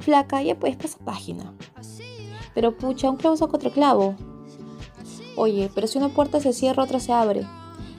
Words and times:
Flaca, 0.00 0.42
ya 0.42 0.58
puedes 0.58 0.76
pasar 0.76 1.04
página. 1.04 1.54
Pero 2.54 2.76
pucha, 2.76 3.10
un 3.10 3.16
clavo 3.16 3.36
saca 3.36 3.56
otro 3.56 3.70
clavo. 3.70 4.14
Oye, 5.36 5.70
pero 5.74 5.86
si 5.86 5.98
una 5.98 6.10
puerta 6.10 6.40
se 6.40 6.52
cierra, 6.52 6.84
otra 6.84 7.00
se 7.00 7.12
abre. 7.12 7.46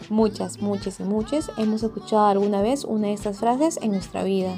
Muchas, 0.10 0.62
muchas 0.62 1.00
y 1.00 1.04
muchas 1.04 1.52
hemos 1.58 1.82
escuchado 1.82 2.26
alguna 2.28 2.62
vez 2.62 2.84
una 2.84 3.08
de 3.08 3.14
estas 3.14 3.40
frases 3.40 3.80
en 3.82 3.92
nuestra 3.92 4.24
vida 4.24 4.56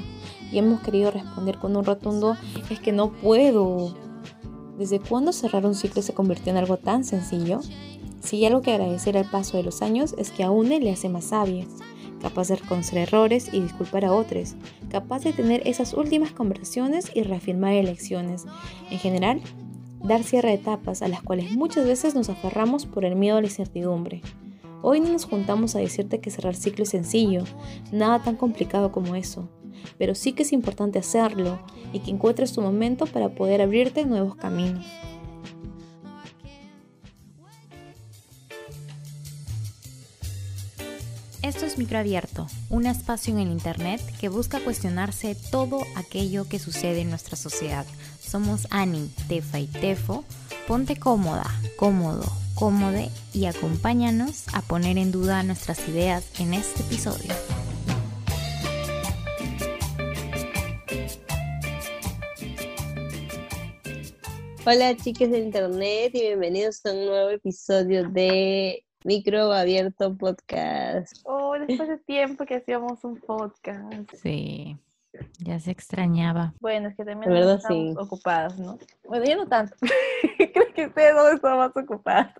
y 0.52 0.58
hemos 0.58 0.80
querido 0.80 1.10
responder 1.10 1.58
con 1.58 1.74
un 1.74 1.84
rotundo 1.84 2.36
es 2.68 2.80
que 2.80 2.92
no 2.92 3.12
puedo. 3.12 3.94
¿Desde 4.76 5.00
cuándo 5.00 5.32
cerrar 5.32 5.66
un 5.66 5.74
ciclo 5.74 6.02
se 6.02 6.14
convirtió 6.14 6.52
en 6.52 6.58
algo 6.58 6.76
tan 6.76 7.02
sencillo? 7.02 7.60
Si 8.22 8.36
hay 8.36 8.46
algo 8.46 8.60
que 8.60 8.72
agradecer 8.72 9.16
al 9.16 9.24
paso 9.24 9.56
de 9.56 9.62
los 9.62 9.80
años 9.82 10.14
es 10.18 10.30
que 10.30 10.44
a 10.44 10.50
una 10.50 10.78
le 10.78 10.92
hace 10.92 11.08
más 11.08 11.24
sabia, 11.24 11.66
capaz 12.20 12.48
de 12.48 12.56
reconocer 12.56 12.98
errores 12.98 13.48
y 13.52 13.60
disculpar 13.60 14.04
a 14.04 14.12
otros, 14.12 14.54
capaz 14.90 15.24
de 15.24 15.32
tener 15.32 15.66
esas 15.66 15.94
últimas 15.94 16.32
conversaciones 16.32 17.10
y 17.14 17.22
reafirmar 17.22 17.74
elecciones. 17.74 18.44
En 18.90 18.98
general, 18.98 19.40
dar 20.02 20.22
cierre 20.22 20.50
a 20.50 20.54
etapas 20.54 21.02
a 21.02 21.08
las 21.08 21.22
cuales 21.22 21.52
muchas 21.52 21.86
veces 21.86 22.14
nos 22.14 22.28
aferramos 22.28 22.86
por 22.86 23.04
el 23.04 23.16
miedo 23.16 23.38
a 23.38 23.40
la 23.40 23.46
incertidumbre. 23.46 24.22
Hoy 24.80 25.00
no 25.00 25.10
nos 25.10 25.24
juntamos 25.24 25.74
a 25.74 25.80
decirte 25.80 26.20
que 26.20 26.30
cerrar 26.30 26.54
ciclo 26.54 26.84
es 26.84 26.90
sencillo, 26.90 27.42
nada 27.90 28.22
tan 28.22 28.36
complicado 28.36 28.92
como 28.92 29.16
eso, 29.16 29.48
pero 29.98 30.14
sí 30.14 30.32
que 30.32 30.44
es 30.44 30.52
importante 30.52 31.00
hacerlo 31.00 31.58
y 31.92 31.98
que 32.00 32.12
encuentres 32.12 32.52
tu 32.52 32.60
momento 32.60 33.06
para 33.06 33.30
poder 33.30 33.60
abrirte 33.60 34.04
nuevos 34.04 34.36
caminos. 34.36 34.86
Esto 41.48 41.64
es 41.64 41.78
Microabierto, 41.78 42.46
un 42.68 42.84
espacio 42.84 43.32
en 43.32 43.40
el 43.40 43.48
Internet 43.48 44.02
que 44.20 44.28
busca 44.28 44.60
cuestionarse 44.60 45.34
todo 45.50 45.80
aquello 45.96 46.46
que 46.46 46.58
sucede 46.58 47.00
en 47.00 47.08
nuestra 47.08 47.36
sociedad. 47.36 47.86
Somos 48.20 48.66
Ani, 48.68 49.10
Tefa 49.28 49.58
y 49.58 49.66
Tefo. 49.66 50.26
Ponte 50.66 50.96
cómoda, 50.96 51.46
cómodo, 51.76 52.30
cómode 52.54 53.08
y 53.32 53.46
acompáñanos 53.46 54.44
a 54.52 54.60
poner 54.60 54.98
en 54.98 55.10
duda 55.10 55.42
nuestras 55.42 55.88
ideas 55.88 56.38
en 56.38 56.52
este 56.52 56.82
episodio. 56.82 57.32
Hola 64.66 64.94
chicas 64.98 65.30
de 65.30 65.38
internet 65.38 66.10
y 66.12 66.20
bienvenidos 66.20 66.84
a 66.84 66.92
un 66.92 67.06
nuevo 67.06 67.30
episodio 67.30 68.06
de 68.10 68.84
Micro 69.04 69.52
Abierto 69.52 70.16
Podcast. 70.16 71.18
Oh, 71.24 71.54
después 71.58 71.88
de 71.88 71.98
tiempo 71.98 72.44
que 72.44 72.56
hacíamos 72.56 73.04
un 73.04 73.20
podcast. 73.20 74.12
Sí. 74.22 74.76
Ya 75.38 75.58
se 75.60 75.70
extrañaba. 75.70 76.54
Bueno, 76.60 76.88
es 76.88 76.96
que 76.96 77.04
también 77.04 77.32
estamos 77.32 77.96
ocupadas, 77.98 78.58
¿no? 78.58 78.78
Bueno, 79.06 79.24
yo 79.24 79.36
no 79.36 79.46
tanto. 79.46 79.74
Creo 80.38 80.74
que 80.74 80.86
ustedes 80.86 81.14
no 81.14 81.28
están 81.28 81.58
más 81.58 81.76
ocupadas. 81.76 82.32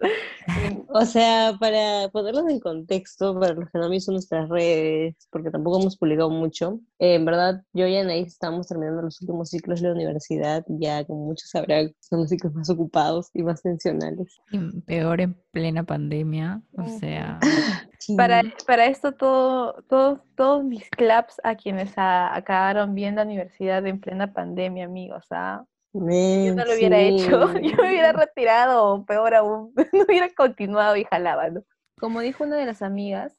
o 0.89 1.05
sea, 1.07 1.57
para 1.59 2.09
ponerlos 2.11 2.49
en 2.49 2.61
contexto, 2.61 3.39
para 3.39 3.55
los 3.55 3.71
que 3.71 3.79
no 3.79 3.85
han 3.85 3.91
visto 3.91 4.13
nuestras 4.13 4.49
redes, 4.49 5.17
porque 5.31 5.51
tampoco 5.51 5.81
hemos 5.81 5.97
publicado 5.97 6.31
mucho, 6.31 6.81
eh, 6.99 7.15
en 7.15 7.25
verdad, 7.25 7.63
yo 7.73 7.87
y 7.87 7.97
Anaís 7.97 8.29
estamos 8.29 8.67
terminando 8.67 9.03
los 9.03 9.21
últimos 9.23 9.51
ciclos 9.51 9.81
de 9.81 9.89
la 9.89 9.95
universidad, 9.95 10.65
ya 10.69 11.05
como 11.05 11.27
muchos 11.27 11.51
sabrán, 11.51 11.95
son 12.01 12.21
los 12.21 12.29
ciclos 12.29 12.55
más 12.55 12.69
ocupados 12.71 13.31
y 13.35 13.43
más 13.43 13.63
tensionales. 13.63 14.39
Y 14.51 14.81
peor 14.83 15.21
en 15.21 15.37
plena 15.53 15.85
pandemia, 15.85 16.63
o 16.77 16.87
sea... 16.99 17.39
Para, 18.17 18.43
para 18.67 18.87
esto, 18.87 19.13
todo, 19.13 19.83
todos, 19.89 20.21
todos 20.37 20.65
mis 20.65 20.89
claps 20.91 21.41
a 21.43 21.57
quienes 21.57 21.93
acabaron 21.97 22.95
viendo 22.95 23.23
universidad 23.23 23.85
en 23.87 24.01
plena 24.01 24.33
pandemia, 24.33 24.85
amigos, 24.85 25.27
¿ah? 25.31 25.65
yo 25.93 26.55
no 26.55 26.65
lo 26.65 26.75
hubiera 26.75 26.99
hecho, 27.01 27.53
yo 27.61 27.77
me 27.77 27.89
hubiera 27.89 28.13
retirado, 28.13 28.87
o 28.87 29.05
peor 29.05 29.35
aún, 29.35 29.73
no 29.93 30.05
hubiera 30.05 30.33
continuado 30.35 30.97
y 30.97 31.05
jalaba, 31.05 31.51
¿no? 31.51 31.65
Como 31.99 32.21
dijo 32.21 32.45
una 32.45 32.57
de 32.57 32.67
las 32.67 32.83
amigas, 32.83 33.37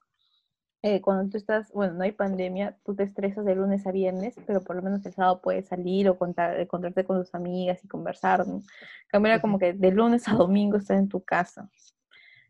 eh, 0.82 1.02
cuando 1.02 1.30
tú 1.30 1.38
estás, 1.38 1.72
bueno, 1.74 1.94
no 1.94 2.04
hay 2.04 2.14
pandemia, 2.14 2.78
tú 2.86 2.96
te 2.96 3.04
estresas 3.04 3.46
de 3.46 3.56
lunes 3.56 3.86
a 3.86 3.92
viernes, 3.92 4.36
pero 4.48 4.62
por 4.62 4.78
lo 4.78 4.82
menos 4.82 5.06
el 5.06 5.14
sábado 5.14 5.42
puedes 5.42 5.68
salir 5.68 6.08
o 6.08 6.18
contar, 6.18 6.58
encontrarte 6.60 7.04
con 7.04 7.20
tus 7.20 7.36
amigas 7.36 7.84
y 7.84 7.88
conversar, 7.88 8.48
¿no? 8.48 8.62
Cambia 9.08 9.42
como 9.42 9.60
que 9.60 9.74
de 9.74 9.92
lunes 9.92 10.28
a 10.28 10.34
domingo 10.34 10.78
estás 10.78 11.00
en 11.00 11.10
tu 11.10 11.22
casa. 11.22 11.70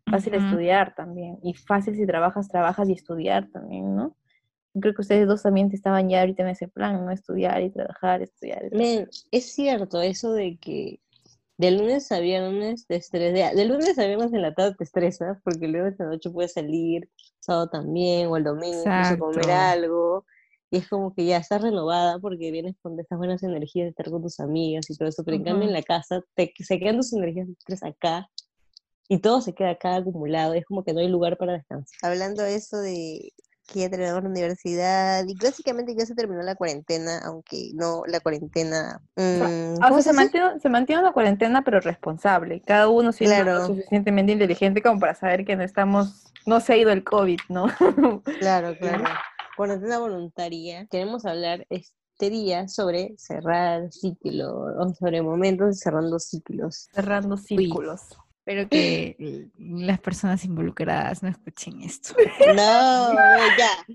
Fácil 0.10 0.34
estudiar 0.36 0.96
también. 0.96 1.38
Y 1.44 1.54
fácil 1.54 1.96
si 1.96 2.06
trabajas, 2.06 2.48
trabajas 2.50 2.90
y 2.90 2.94
estudiar 2.94 3.50
también, 3.50 3.96
¿no? 3.96 4.16
Creo 4.80 4.94
que 4.94 5.02
ustedes 5.02 5.28
dos 5.28 5.42
también 5.42 5.70
estaban 5.74 6.10
ya 6.10 6.22
ahorita 6.22 6.44
en 6.44 6.50
ese 6.50 6.68
plan, 6.68 7.06
¿no? 7.06 7.12
Estudiar 7.12 7.62
y 7.62 7.70
trabajar, 7.70 8.22
estudiar. 8.22 8.70
es 8.72 9.54
cierto 9.54 10.02
eso 10.02 10.34
de 10.34 10.58
que 10.58 11.00
de 11.58 11.72
lunes 11.72 12.10
a 12.14 12.20
viernes 12.20 12.88
te 12.88 12.96
estresa, 12.96 13.54
de 13.54 13.66
lunes 13.66 14.00
a 14.00 14.06
viernes 14.06 14.32
en 14.32 14.42
la 14.42 14.54
tarde 14.54 14.76
te 14.78 14.86
estresas, 14.86 15.40
porque 15.44 15.68
luego 15.68 15.88
esta 15.88 16.06
noche 16.06 16.30
puedes 16.30 16.54
salir, 16.54 17.10
sábado 17.40 17.70
también, 17.70 18.28
o 18.28 18.38
el 18.38 18.46
domingo, 18.46 18.82
incluso 18.86 19.20
comer 19.20 19.52
algo, 19.52 20.26
y 20.72 20.78
es 20.78 20.88
como 20.88 21.14
que 21.14 21.26
ya 21.26 21.38
estás 21.38 21.62
renovada 21.62 22.20
porque 22.20 22.52
vienes 22.52 22.76
con 22.82 22.98
estas 23.00 23.18
buenas 23.18 23.42
energías 23.44 23.86
de 23.86 23.90
estar 23.90 24.10
con 24.10 24.22
tus 24.22 24.40
amigas 24.40 24.90
y 24.90 24.96
todo 24.96 25.10
eso, 25.10 25.24
pero 25.26 25.36
en 25.36 25.44
cambio 25.44 25.68
en 25.68 25.74
la 25.74 25.82
casa 25.82 26.24
te, 26.36 26.54
se 26.58 26.80
quedan 26.80 26.98
tus 26.98 27.12
energías 27.12 27.48
acá, 27.82 28.30
y 29.10 29.18
todo 29.18 29.42
se 29.42 29.54
queda 29.54 29.72
acá 29.72 29.96
acumulado, 29.96 30.54
es 30.54 30.66
como 30.66 30.84
que 30.84 30.94
no 30.94 31.00
hay 31.00 31.10
lugar 31.10 31.36
para 31.38 31.54
descansar. 31.54 31.98
Hablando 32.04 32.44
de 32.44 32.56
eso 32.56 32.78
de 32.78 33.34
que 33.66 33.80
ya 33.82 33.90
terminamos 33.90 34.24
la 34.24 34.30
universidad 34.30 35.26
y 35.28 35.36
básicamente 35.36 35.96
ya 35.96 36.06
se 36.06 36.16
terminó 36.16 36.42
la 36.44 36.56
cuarentena, 36.56 37.20
aunque 37.26 37.72
no 37.74 38.04
la 38.08 38.20
cuarentena... 38.20 39.02
Mm, 39.16 39.74
o 39.82 40.02
sea, 40.02 40.02
se, 40.02 40.14
mantiene, 40.14 40.60
se 40.60 40.70
mantiene 40.70 41.02
una 41.02 41.12
cuarentena 41.12 41.64
pero 41.64 41.80
responsable, 41.80 42.62
cada 42.62 42.88
uno 42.88 43.12
siendo 43.12 43.44
lo 43.44 43.66
suficientemente 43.66 44.32
inteligente 44.32 44.82
como 44.82 45.00
para 45.00 45.16
saber 45.16 45.44
que 45.44 45.56
no 45.56 45.64
estamos, 45.64 46.32
no 46.46 46.60
se 46.60 46.74
ha 46.74 46.78
ido 46.78 46.92
el 46.92 47.04
COVID, 47.04 47.40
¿no? 47.50 47.68
claro, 48.40 48.76
claro. 48.78 49.04
Cuarentena 49.58 50.00
voluntaria, 50.00 50.86
queremos 50.86 51.26
hablar 51.26 51.66
este 51.70 52.30
día 52.30 52.68
sobre 52.68 53.16
cerrar 53.18 53.92
ciclos, 53.92 54.98
sobre 54.98 55.22
momentos 55.22 55.80
cerrando 55.80 56.20
ciclos. 56.20 56.90
Cerrando 56.94 57.38
círculos. 57.38 58.02
Espero 58.50 58.68
que 58.68 59.48
las 59.60 60.00
personas 60.00 60.44
involucradas 60.44 61.22
no 61.22 61.30
escuchen 61.30 61.82
esto. 61.82 62.16
No, 62.56 63.14
ya. 63.60 63.86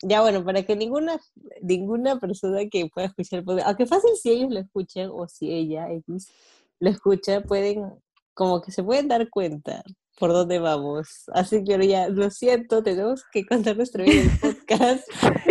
Ya 0.00 0.22
bueno, 0.22 0.42
para 0.42 0.62
que 0.62 0.74
ninguna, 0.74 1.20
ninguna 1.60 2.18
persona 2.18 2.60
que 2.70 2.88
pueda 2.88 3.08
escuchar, 3.08 3.44
aunque 3.66 3.84
fácil 3.84 4.12
si 4.16 4.30
ellos 4.30 4.50
lo 4.50 4.60
escuchan 4.60 5.10
o 5.12 5.28
si 5.28 5.52
ella 5.52 5.92
X 5.92 6.32
lo 6.80 6.88
escucha, 6.88 7.42
pueden, 7.42 7.92
como 8.32 8.62
que 8.62 8.72
se 8.72 8.82
pueden 8.82 9.08
dar 9.08 9.28
cuenta 9.28 9.84
por 10.18 10.32
dónde 10.32 10.58
vamos. 10.58 11.24
Así 11.32 11.64
que 11.64 11.86
ya, 11.86 12.08
lo 12.08 12.30
siento, 12.30 12.82
tenemos 12.82 13.24
que 13.32 13.44
contar 13.46 13.76
nuestra 13.76 14.04
vida 14.04 14.22
en 14.22 14.38
podcast. 14.38 15.08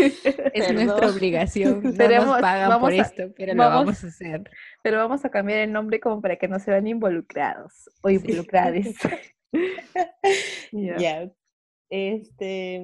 es 0.54 0.74
nuestra 0.74 1.10
obligación. 1.10 1.82
No 1.84 2.26
nos 2.26 2.42
pagan 2.42 2.80
por 2.80 2.94
esto, 2.94 3.24
pero 3.36 3.54
lo 3.54 3.64
vamos 3.64 4.04
a 4.04 4.08
hacer. 4.08 4.50
Pero 4.84 4.98
vamos 4.98 5.26
a 5.26 5.30
cambiar 5.30 5.60
el 5.60 5.72
nombre 5.72 6.00
como 6.00 6.22
para 6.22 6.38
que 6.38 6.48
no 6.48 6.60
se 6.60 6.72
vean 6.72 6.88
involucrados 6.88 7.90
o 8.02 8.10
involucradas. 8.10 8.88
Ya. 10.72 11.30
Este, 11.90 12.80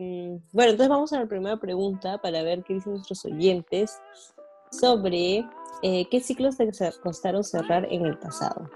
bueno, 0.51 0.71
entonces 0.71 0.89
vamos 0.89 1.13
a 1.13 1.19
la 1.21 1.27
primera 1.27 1.57
pregunta 1.57 2.17
para 2.17 2.43
ver 2.43 2.63
qué 2.63 2.73
dicen 2.73 2.91
nuestros 2.93 3.23
oyentes 3.23 4.01
sobre 4.69 5.45
eh, 5.81 6.09
qué 6.11 6.19
ciclos 6.19 6.57
te 6.57 6.69
costaron 7.01 7.43
cerrar 7.45 7.87
en 7.89 8.05
el 8.05 8.17
pasado. 8.17 8.69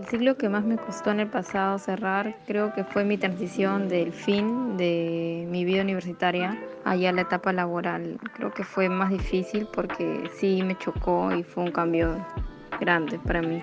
El 0.00 0.06
ciclo 0.06 0.38
que 0.38 0.48
más 0.48 0.64
me 0.64 0.78
costó 0.78 1.10
en 1.10 1.20
el 1.20 1.26
pasado 1.28 1.78
cerrar 1.78 2.34
creo 2.46 2.72
que 2.72 2.84
fue 2.84 3.04
mi 3.04 3.18
transición 3.18 3.86
del 3.90 4.14
fin 4.14 4.78
de 4.78 5.46
mi 5.50 5.66
vida 5.66 5.82
universitaria 5.82 6.58
allá 6.86 7.10
a 7.10 7.12
la 7.12 7.20
etapa 7.20 7.52
laboral. 7.52 8.18
Creo 8.32 8.50
que 8.50 8.64
fue 8.64 8.88
más 8.88 9.10
difícil 9.10 9.68
porque 9.70 10.30
sí 10.38 10.62
me 10.62 10.78
chocó 10.78 11.36
y 11.36 11.42
fue 11.42 11.64
un 11.64 11.70
cambio 11.70 12.16
grande 12.80 13.18
para 13.18 13.42
mí. 13.42 13.62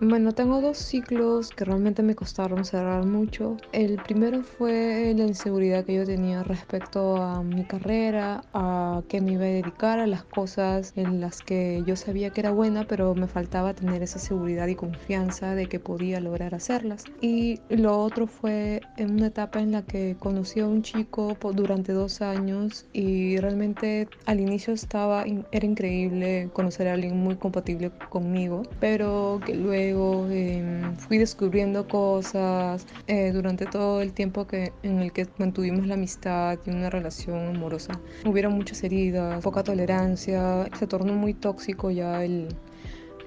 Bueno, 0.00 0.32
tengo 0.32 0.60
dos 0.60 0.78
ciclos 0.78 1.50
que 1.50 1.64
realmente 1.64 2.04
me 2.04 2.14
costaron 2.14 2.64
cerrar 2.64 3.04
mucho. 3.04 3.56
El 3.72 3.98
primero 3.98 4.44
fue 4.44 5.12
la 5.16 5.24
inseguridad 5.24 5.84
que 5.84 5.94
yo 5.94 6.06
tenía 6.06 6.44
respecto 6.44 7.20
a 7.20 7.42
mi 7.42 7.64
carrera, 7.64 8.42
a 8.54 9.02
qué 9.08 9.20
me 9.20 9.32
iba 9.32 9.42
a 9.42 9.48
dedicar, 9.48 9.98
a 9.98 10.06
las 10.06 10.22
cosas 10.22 10.92
en 10.94 11.20
las 11.20 11.42
que 11.42 11.82
yo 11.84 11.96
sabía 11.96 12.30
que 12.30 12.42
era 12.42 12.52
buena, 12.52 12.84
pero 12.84 13.16
me 13.16 13.26
faltaba 13.26 13.74
tener 13.74 14.04
esa 14.04 14.20
seguridad 14.20 14.68
y 14.68 14.76
confianza 14.76 15.56
de 15.56 15.66
que 15.66 15.80
podía 15.80 16.20
lograr 16.20 16.54
hacerlas. 16.54 17.04
Y 17.20 17.58
lo 17.68 17.98
otro 17.98 18.28
fue 18.28 18.82
en 18.98 19.14
una 19.14 19.26
etapa 19.26 19.58
en 19.58 19.72
la 19.72 19.82
que 19.82 20.14
conocí 20.20 20.60
a 20.60 20.68
un 20.68 20.82
chico 20.82 21.36
durante 21.54 21.92
dos 21.92 22.22
años 22.22 22.86
y 22.92 23.38
realmente 23.38 24.06
al 24.26 24.38
inicio 24.38 24.74
estaba, 24.74 25.24
era 25.50 25.66
increíble 25.66 26.50
conocer 26.52 26.86
a 26.86 26.92
alguien 26.92 27.16
muy 27.16 27.34
compatible 27.34 27.90
conmigo, 28.10 28.62
pero 28.78 29.40
que 29.44 29.56
luego 29.56 29.87
em, 29.90 30.96
fui 30.96 31.18
descubriendo 31.18 31.86
cosas 31.86 32.86
eh, 33.06 33.30
durante 33.32 33.66
todo 33.66 34.00
el 34.00 34.12
tiempo 34.12 34.46
que, 34.46 34.72
en 34.82 35.00
el 35.00 35.12
que 35.12 35.26
mantuvimos 35.38 35.86
la 35.86 35.94
amistad 35.94 36.58
y 36.66 36.70
una 36.70 36.90
relación 36.90 37.56
amorosa. 37.56 37.92
Hubieron 38.24 38.54
muchas 38.54 38.82
heridas, 38.84 39.42
poca 39.42 39.62
tolerancia, 39.62 40.68
se 40.78 40.86
tornó 40.86 41.12
muy 41.14 41.34
tóxico 41.34 41.90
ya 41.90 42.24
el, 42.24 42.48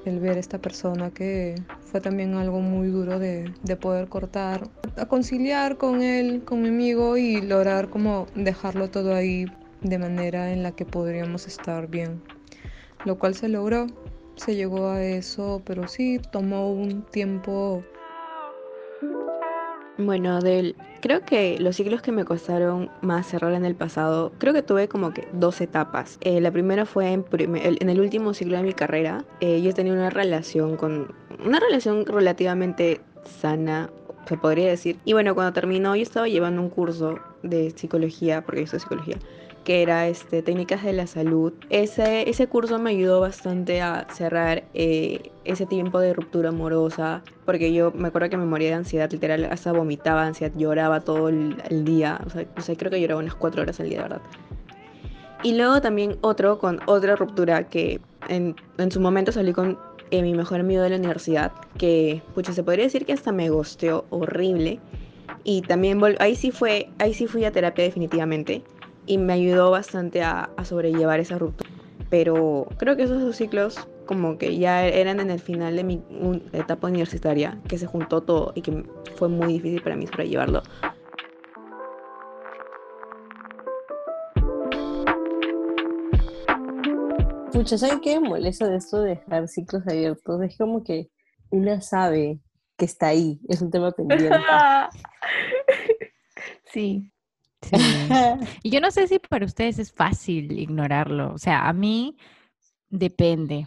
el 0.05 0.19
ver 0.19 0.37
a 0.37 0.39
esta 0.39 0.59
persona 0.59 1.11
que 1.11 1.55
fue 1.81 2.01
también 2.01 2.35
algo 2.35 2.59
muy 2.59 2.87
duro 2.87 3.19
de, 3.19 3.53
de, 3.63 3.75
poder 3.75 4.07
cortar, 4.07 4.69
a 4.97 5.05
conciliar 5.05 5.77
con 5.77 6.01
él, 6.01 6.43
con 6.43 6.61
mi 6.61 6.69
amigo 6.69 7.17
y 7.17 7.41
lograr 7.41 7.89
como 7.89 8.27
dejarlo 8.35 8.89
todo 8.89 9.15
ahí 9.15 9.45
de 9.81 9.97
manera 9.97 10.53
en 10.53 10.63
la 10.63 10.71
que 10.71 10.85
podríamos 10.85 11.47
estar 11.47 11.87
bien. 11.87 12.21
Lo 13.03 13.17
cual 13.17 13.33
se 13.33 13.49
logró, 13.49 13.87
se 14.43 14.55
llegó 14.55 14.89
a 14.89 15.03
eso, 15.03 15.61
pero 15.65 15.87
sí 15.87 16.19
tomó 16.31 16.71
un 16.71 17.03
tiempo 17.03 17.83
bueno, 19.97 20.41
del, 20.41 20.75
creo 21.01 21.21
que 21.21 21.59
los 21.59 21.75
ciclos 21.75 22.01
que 22.01 22.11
me 22.11 22.25
costaron 22.25 22.89
más 23.01 23.27
cerrar 23.27 23.53
en 23.53 23.65
el 23.65 23.75
pasado, 23.75 24.31
creo 24.39 24.51
que 24.51 24.63
tuve 24.63 24.87
como 24.87 25.13
que 25.13 25.27
dos 25.33 25.61
etapas. 25.61 26.17
Eh, 26.21 26.41
la 26.41 26.49
primera 26.49 26.85
fue 26.87 27.11
en, 27.11 27.23
en, 27.31 27.89
el 27.89 27.99
último 27.99 28.33
ciclo 28.33 28.57
de 28.57 28.63
mi 28.63 28.73
carrera. 28.73 29.23
Eh, 29.41 29.61
yo 29.61 29.73
tenía 29.75 29.93
una 29.93 30.09
relación 30.09 30.75
con, 30.75 31.13
una 31.45 31.59
relación 31.59 32.05
relativamente 32.07 33.01
sana, 33.25 33.91
se 34.27 34.37
podría 34.37 34.69
decir. 34.69 34.97
Y 35.05 35.13
bueno, 35.13 35.35
cuando 35.35 35.53
terminó 35.53 35.95
yo 35.95 36.01
estaba 36.01 36.27
llevando 36.27 36.63
un 36.63 36.69
curso 36.69 37.19
de 37.43 37.69
psicología, 37.69 38.43
porque 38.43 38.61
yo 38.61 38.67
soy 38.67 38.79
psicología 38.79 39.17
que 39.63 39.81
era 39.81 40.07
este, 40.07 40.41
técnicas 40.41 40.83
de 40.83 40.93
la 40.93 41.07
salud. 41.07 41.53
Ese, 41.69 42.29
ese 42.29 42.47
curso 42.47 42.79
me 42.79 42.91
ayudó 42.91 43.21
bastante 43.21 43.81
a 43.81 44.07
cerrar 44.11 44.63
eh, 44.73 45.31
ese 45.45 45.65
tiempo 45.65 45.99
de 45.99 46.13
ruptura 46.13 46.49
amorosa, 46.49 47.23
porque 47.45 47.71
yo 47.73 47.91
me 47.91 48.07
acuerdo 48.07 48.29
que 48.29 48.37
me 48.37 48.45
moría 48.45 48.69
de 48.69 48.75
ansiedad, 48.75 49.11
literal, 49.11 49.45
hasta 49.45 49.71
vomitaba 49.71 50.25
ansiedad, 50.25 50.53
lloraba 50.57 51.01
todo 51.01 51.29
el, 51.29 51.85
día, 51.85 52.19
o 52.25 52.61
sea, 52.61 52.75
creo 52.75 52.91
que 52.91 52.99
lloraba 52.99 53.21
unas 53.21 53.35
cuatro 53.35 53.61
horas 53.61 53.79
al 53.79 53.89
día, 53.89 53.97
de 53.97 54.03
verdad. 54.03 54.21
Y 55.43 55.55
luego 55.55 55.81
también 55.81 56.17
otro 56.21 56.59
con 56.59 56.79
otra 56.85 57.15
ruptura 57.15 57.67
que 57.67 57.99
en, 58.29 58.55
en 58.77 58.91
su 58.91 58.99
momento 58.99 59.31
salí 59.31 59.53
con 59.53 59.77
eh, 60.11 60.21
mi 60.21 60.33
mejor 60.33 60.59
amigo 60.59 60.81
de 60.81 60.89
la 60.89 60.97
universidad, 60.97 61.51
que, 61.77 62.21
pucha, 62.35 62.53
se 62.53 62.63
podría 62.63 62.85
decir 62.85 63.05
que 63.05 63.13
hasta 63.13 63.31
me 63.31 63.49
gosteó 63.49 64.05
horrible. 64.09 64.79
Y 65.43 65.61
también 65.61 65.99
ahí 66.19 66.35
sí 66.35 66.51
fue, 66.51 66.89
ahí 66.99 67.13
sí 67.13 67.25
fui 67.27 67.45
a 67.45 67.51
terapia 67.51 67.85
definitivamente 67.85 68.63
y 69.11 69.17
me 69.17 69.33
ayudó 69.33 69.71
bastante 69.71 70.23
a, 70.23 70.51
sobrellevar 70.63 71.19
esa 71.19 71.37
ruptura. 71.37 71.69
Pero 72.09 72.65
creo 72.77 72.95
que 72.95 73.03
esos 73.03 73.21
dos 73.21 73.35
ciclos 73.35 73.75
como 74.05 74.37
que 74.37 74.57
ya 74.57 74.85
eran 74.85 75.19
en 75.19 75.29
el 75.29 75.41
final 75.41 75.75
de 75.75 75.83
mi 75.83 76.01
etapa 76.53 76.87
universitaria, 76.87 77.59
que 77.67 77.77
se 77.77 77.87
juntó 77.87 78.21
todo 78.21 78.53
y 78.55 78.61
que 78.61 78.85
fue 79.17 79.27
muy 79.27 79.51
difícil 79.51 79.81
para 79.81 79.97
mí 79.97 80.07
sobrellevarlo. 80.07 80.63
Pucha, 87.51 87.77
¿saben 87.77 87.99
qué 87.99 88.17
molesta 88.17 88.69
de 88.69 88.77
esto 88.77 89.01
de 89.01 89.09
dejar 89.09 89.49
ciclos 89.49 89.85
abiertos? 89.85 90.41
Es 90.41 90.57
como 90.57 90.85
que 90.85 91.09
una 91.49 91.81
sabe 91.81 92.39
que 92.77 92.85
está 92.85 93.07
ahí, 93.07 93.41
es 93.49 93.61
un 93.61 93.71
tema 93.71 93.91
pendiente. 93.91 94.29
sí. 96.71 97.10
Y 98.63 98.69
yo 98.69 98.81
no 98.81 98.91
sé 98.91 99.07
si 99.07 99.19
para 99.19 99.45
ustedes 99.45 99.79
es 99.79 99.91
fácil 99.91 100.57
ignorarlo. 100.57 101.33
O 101.33 101.37
sea, 101.37 101.67
a 101.67 101.73
mí 101.73 102.17
depende. 102.89 103.65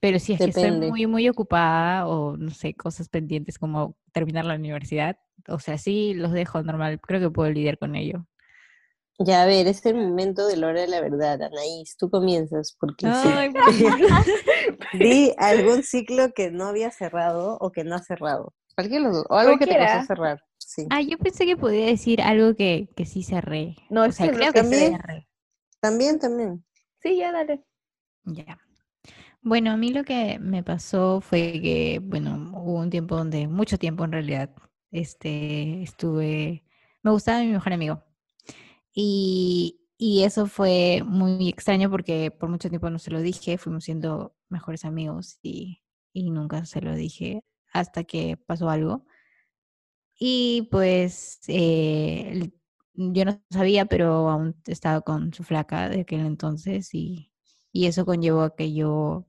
Pero 0.00 0.18
si 0.18 0.34
es 0.34 0.38
que 0.38 0.46
estoy 0.46 0.70
muy, 0.70 1.06
muy 1.06 1.28
ocupada 1.28 2.06
o 2.06 2.36
no 2.36 2.50
sé, 2.50 2.74
cosas 2.74 3.08
pendientes 3.08 3.58
como 3.58 3.96
terminar 4.12 4.44
la 4.44 4.54
universidad, 4.54 5.18
o 5.48 5.58
sea, 5.58 5.78
sí 5.78 6.14
los 6.14 6.32
dejo 6.32 6.62
normal. 6.62 7.00
Creo 7.00 7.20
que 7.20 7.30
puedo 7.30 7.50
lidiar 7.50 7.78
con 7.78 7.96
ello. 7.96 8.26
Ya, 9.18 9.42
a 9.42 9.46
ver, 9.46 9.68
es 9.68 9.84
el 9.86 9.94
momento 9.94 10.46
de 10.46 10.56
la 10.56 10.66
hora 10.66 10.80
de 10.80 10.88
la 10.88 11.00
verdad, 11.00 11.40
Anaís. 11.40 11.96
Tú 11.96 12.10
comienzas, 12.10 12.76
porque 12.78 13.06
Di 14.92 15.32
algún 15.38 15.84
ciclo 15.84 16.32
que 16.32 16.50
no 16.50 16.66
había 16.66 16.90
cerrado 16.90 17.56
o 17.60 17.70
que 17.70 17.84
no 17.84 17.94
ha 17.94 18.02
cerrado. 18.02 18.52
O 19.28 19.36
algo 19.36 19.58
que 19.58 19.66
te 19.66 19.78
costó 19.78 20.06
cerrar. 20.06 20.42
Ah, 20.90 21.00
yo 21.00 21.18
pensé 21.18 21.46
que 21.46 21.56
podía 21.56 21.86
decir 21.86 22.22
algo 22.22 22.54
que, 22.54 22.88
que 22.96 23.06
sí 23.06 23.22
cerré. 23.22 23.76
No, 23.90 24.04
o 24.04 24.12
sea, 24.12 24.30
creo 24.30 24.52
que 24.52 24.60
también, 24.60 24.92
cerré. 24.92 25.28
También, 25.80 26.18
también. 26.18 26.64
Sí, 27.00 27.16
ya 27.16 27.32
dale. 27.32 27.64
Ya. 28.24 28.58
Bueno, 29.42 29.72
a 29.72 29.76
mí 29.76 29.90
lo 29.90 30.04
que 30.04 30.38
me 30.38 30.62
pasó 30.62 31.20
fue 31.20 31.60
que, 31.60 32.00
bueno, 32.02 32.52
hubo 32.54 32.80
un 32.80 32.90
tiempo 32.90 33.16
donde, 33.16 33.46
mucho 33.46 33.78
tiempo 33.78 34.04
en 34.04 34.12
realidad, 34.12 34.50
este, 34.90 35.82
estuve, 35.82 36.64
me 37.02 37.10
gustaba 37.10 37.40
mi 37.40 37.48
mejor 37.48 37.74
amigo. 37.74 38.02
Y, 38.94 39.80
y 39.98 40.22
eso 40.22 40.46
fue 40.46 41.02
muy 41.04 41.48
extraño 41.48 41.90
porque 41.90 42.30
por 42.30 42.48
mucho 42.48 42.70
tiempo 42.70 42.88
no 42.88 42.98
se 42.98 43.10
lo 43.10 43.20
dije, 43.20 43.58
fuimos 43.58 43.84
siendo 43.84 44.34
mejores 44.48 44.84
amigos 44.84 45.38
y, 45.42 45.82
y 46.14 46.30
nunca 46.30 46.64
se 46.64 46.80
lo 46.80 46.94
dije 46.94 47.44
hasta 47.72 48.04
que 48.04 48.38
pasó 48.38 48.70
algo. 48.70 49.04
Y 50.18 50.68
pues 50.70 51.40
eh, 51.48 52.50
yo 52.94 53.24
no 53.24 53.40
sabía, 53.50 53.86
pero 53.86 54.28
aún 54.30 54.56
estaba 54.66 55.00
con 55.02 55.32
su 55.34 55.42
flaca 55.44 55.88
de 55.88 56.02
aquel 56.02 56.20
entonces 56.20 56.94
y, 56.94 57.32
y 57.72 57.86
eso 57.86 58.06
conllevó 58.06 58.42
a 58.42 58.54
que 58.56 58.72
yo, 58.74 59.26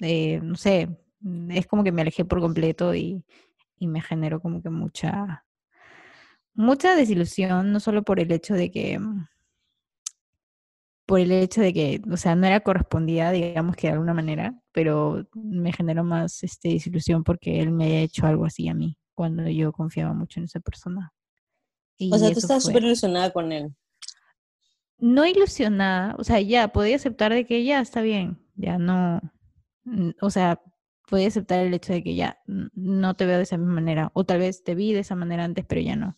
eh, 0.00 0.40
no 0.42 0.56
sé, 0.56 0.88
mm, 1.20 1.52
es 1.52 1.66
como 1.68 1.84
que 1.84 1.92
me 1.92 2.02
alejé 2.02 2.24
por 2.24 2.40
completo 2.40 2.94
y, 2.94 3.24
y 3.78 3.88
me 3.88 4.02
generó 4.02 4.40
como 4.42 4.62
que 4.62 4.70
mucha, 4.70 5.46
mucha 6.54 6.94
desilusión, 6.94 7.72
no 7.72 7.80
solo 7.80 8.02
por 8.02 8.20
el 8.20 8.30
hecho 8.32 8.52
de 8.54 8.70
que 8.70 8.98
mm, 8.98 9.26
por 11.06 11.20
el 11.20 11.32
hecho 11.32 11.60
de 11.62 11.72
que, 11.72 12.00
o 12.10 12.16
sea, 12.16 12.36
no 12.36 12.46
era 12.46 12.60
correspondida, 12.60 13.30
digamos 13.32 13.76
que 13.76 13.86
de 13.88 13.94
alguna 13.94 14.12
manera, 14.14 14.54
pero 14.72 15.26
me 15.34 15.72
generó 15.72 16.04
más 16.04 16.42
este, 16.44 16.68
desilusión 16.70 17.24
porque 17.24 17.60
él 17.60 17.70
me 17.72 17.84
había 17.86 18.00
hecho 18.02 18.26
algo 18.26 18.44
así 18.44 18.68
a 18.68 18.74
mí 18.74 18.96
cuando 19.18 19.48
yo 19.48 19.72
confiaba 19.72 20.14
mucho 20.14 20.38
en 20.38 20.44
esa 20.44 20.60
persona. 20.60 21.12
o 21.98 22.18
sea, 22.18 22.30
tú 22.30 22.38
estabas 22.38 22.62
súper 22.62 22.84
ilusionada 22.84 23.32
con 23.32 23.50
él. 23.50 23.74
No 24.96 25.26
ilusionada, 25.26 26.14
o 26.20 26.22
sea, 26.22 26.40
ya 26.40 26.68
podía 26.68 26.94
aceptar 26.94 27.32
de 27.32 27.44
que 27.44 27.64
ya 27.64 27.80
está 27.80 28.00
bien, 28.00 28.40
ya 28.54 28.78
no, 28.78 29.20
o 30.20 30.30
sea, 30.30 30.62
podía 31.08 31.26
aceptar 31.26 31.58
el 31.66 31.74
hecho 31.74 31.92
de 31.92 32.04
que 32.04 32.14
ya 32.14 32.38
no 32.46 33.14
te 33.14 33.26
veo 33.26 33.38
de 33.38 33.42
esa 33.42 33.56
misma 33.56 33.74
manera, 33.74 34.12
o 34.14 34.22
tal 34.22 34.38
vez 34.38 34.62
te 34.62 34.76
vi 34.76 34.92
de 34.92 35.00
esa 35.00 35.16
manera 35.16 35.42
antes, 35.42 35.64
pero 35.66 35.80
ya 35.80 35.96
no. 35.96 36.16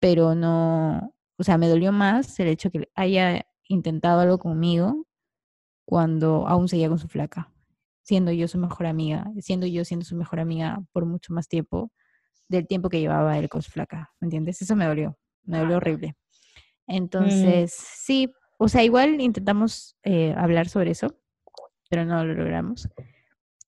Pero 0.00 0.34
no, 0.34 1.14
o 1.36 1.44
sea, 1.44 1.58
me 1.58 1.68
dolió 1.68 1.92
más 1.92 2.40
el 2.40 2.48
hecho 2.48 2.70
que 2.70 2.90
haya 2.94 3.46
intentado 3.68 4.20
algo 4.20 4.38
conmigo 4.38 5.06
cuando 5.84 6.48
aún 6.48 6.68
seguía 6.68 6.88
con 6.88 6.98
su 6.98 7.08
flaca, 7.08 7.52
siendo 8.02 8.32
yo 8.32 8.48
su 8.48 8.56
mejor 8.56 8.86
amiga, 8.86 9.30
siendo 9.40 9.66
yo 9.66 9.84
siendo 9.84 10.06
su 10.06 10.16
mejor 10.16 10.40
amiga 10.40 10.82
por 10.92 11.04
mucho 11.04 11.34
más 11.34 11.48
tiempo 11.48 11.92
del 12.48 12.66
tiempo 12.66 12.88
que 12.88 13.00
llevaba 13.00 13.38
él 13.38 13.48
con 13.48 13.62
su 13.62 13.70
flaca, 13.70 14.12
¿me 14.20 14.26
entiendes? 14.26 14.60
Eso 14.62 14.76
me 14.76 14.86
dolió, 14.86 15.18
me 15.44 15.58
dolió 15.58 15.76
horrible. 15.78 16.16
Mm. 16.86 16.94
Entonces, 16.94 17.72
sí, 17.72 18.32
o 18.58 18.68
sea, 18.68 18.82
igual 18.84 19.20
intentamos 19.20 19.96
eh, 20.02 20.34
hablar 20.36 20.68
sobre 20.68 20.90
eso, 20.90 21.16
pero 21.90 22.04
no 22.04 22.24
lo 22.24 22.34
logramos. 22.34 22.88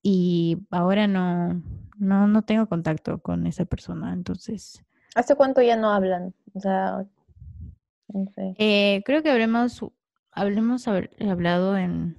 Y 0.03 0.59
ahora 0.71 1.07
no, 1.07 1.63
no, 1.99 2.29
no 2.29 2.43
tengo 2.43 2.69
contacto 2.69 3.19
con 3.21 3.47
esa 3.47 3.65
persona, 3.65 4.13
entonces. 4.13 4.85
¿Hace 5.15 5.35
cuánto 5.35 5.63
ya 5.63 5.77
no 5.77 5.91
hablan? 5.91 6.35
O 6.55 6.61
sea, 6.61 7.07
no 8.09 8.27
sé. 8.35 8.55
Eh, 8.59 9.03
creo 9.05 9.23
que 9.23 9.31
habremos, 9.31 9.85
hablemos 10.31 10.87
hablado 10.87 11.77
en 11.77 12.17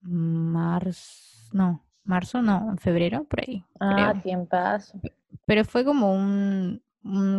marzo, 0.00 1.48
no, 1.52 1.85
marzo, 2.06 2.42
no, 2.42 2.70
en 2.70 2.78
febrero, 2.78 3.24
por 3.24 3.40
ahí. 3.40 3.64
Ah, 3.80 4.14
tiempo. 4.22 4.56
Pero 5.46 5.64
fue 5.64 5.84
como 5.84 6.12
un, 6.12 6.82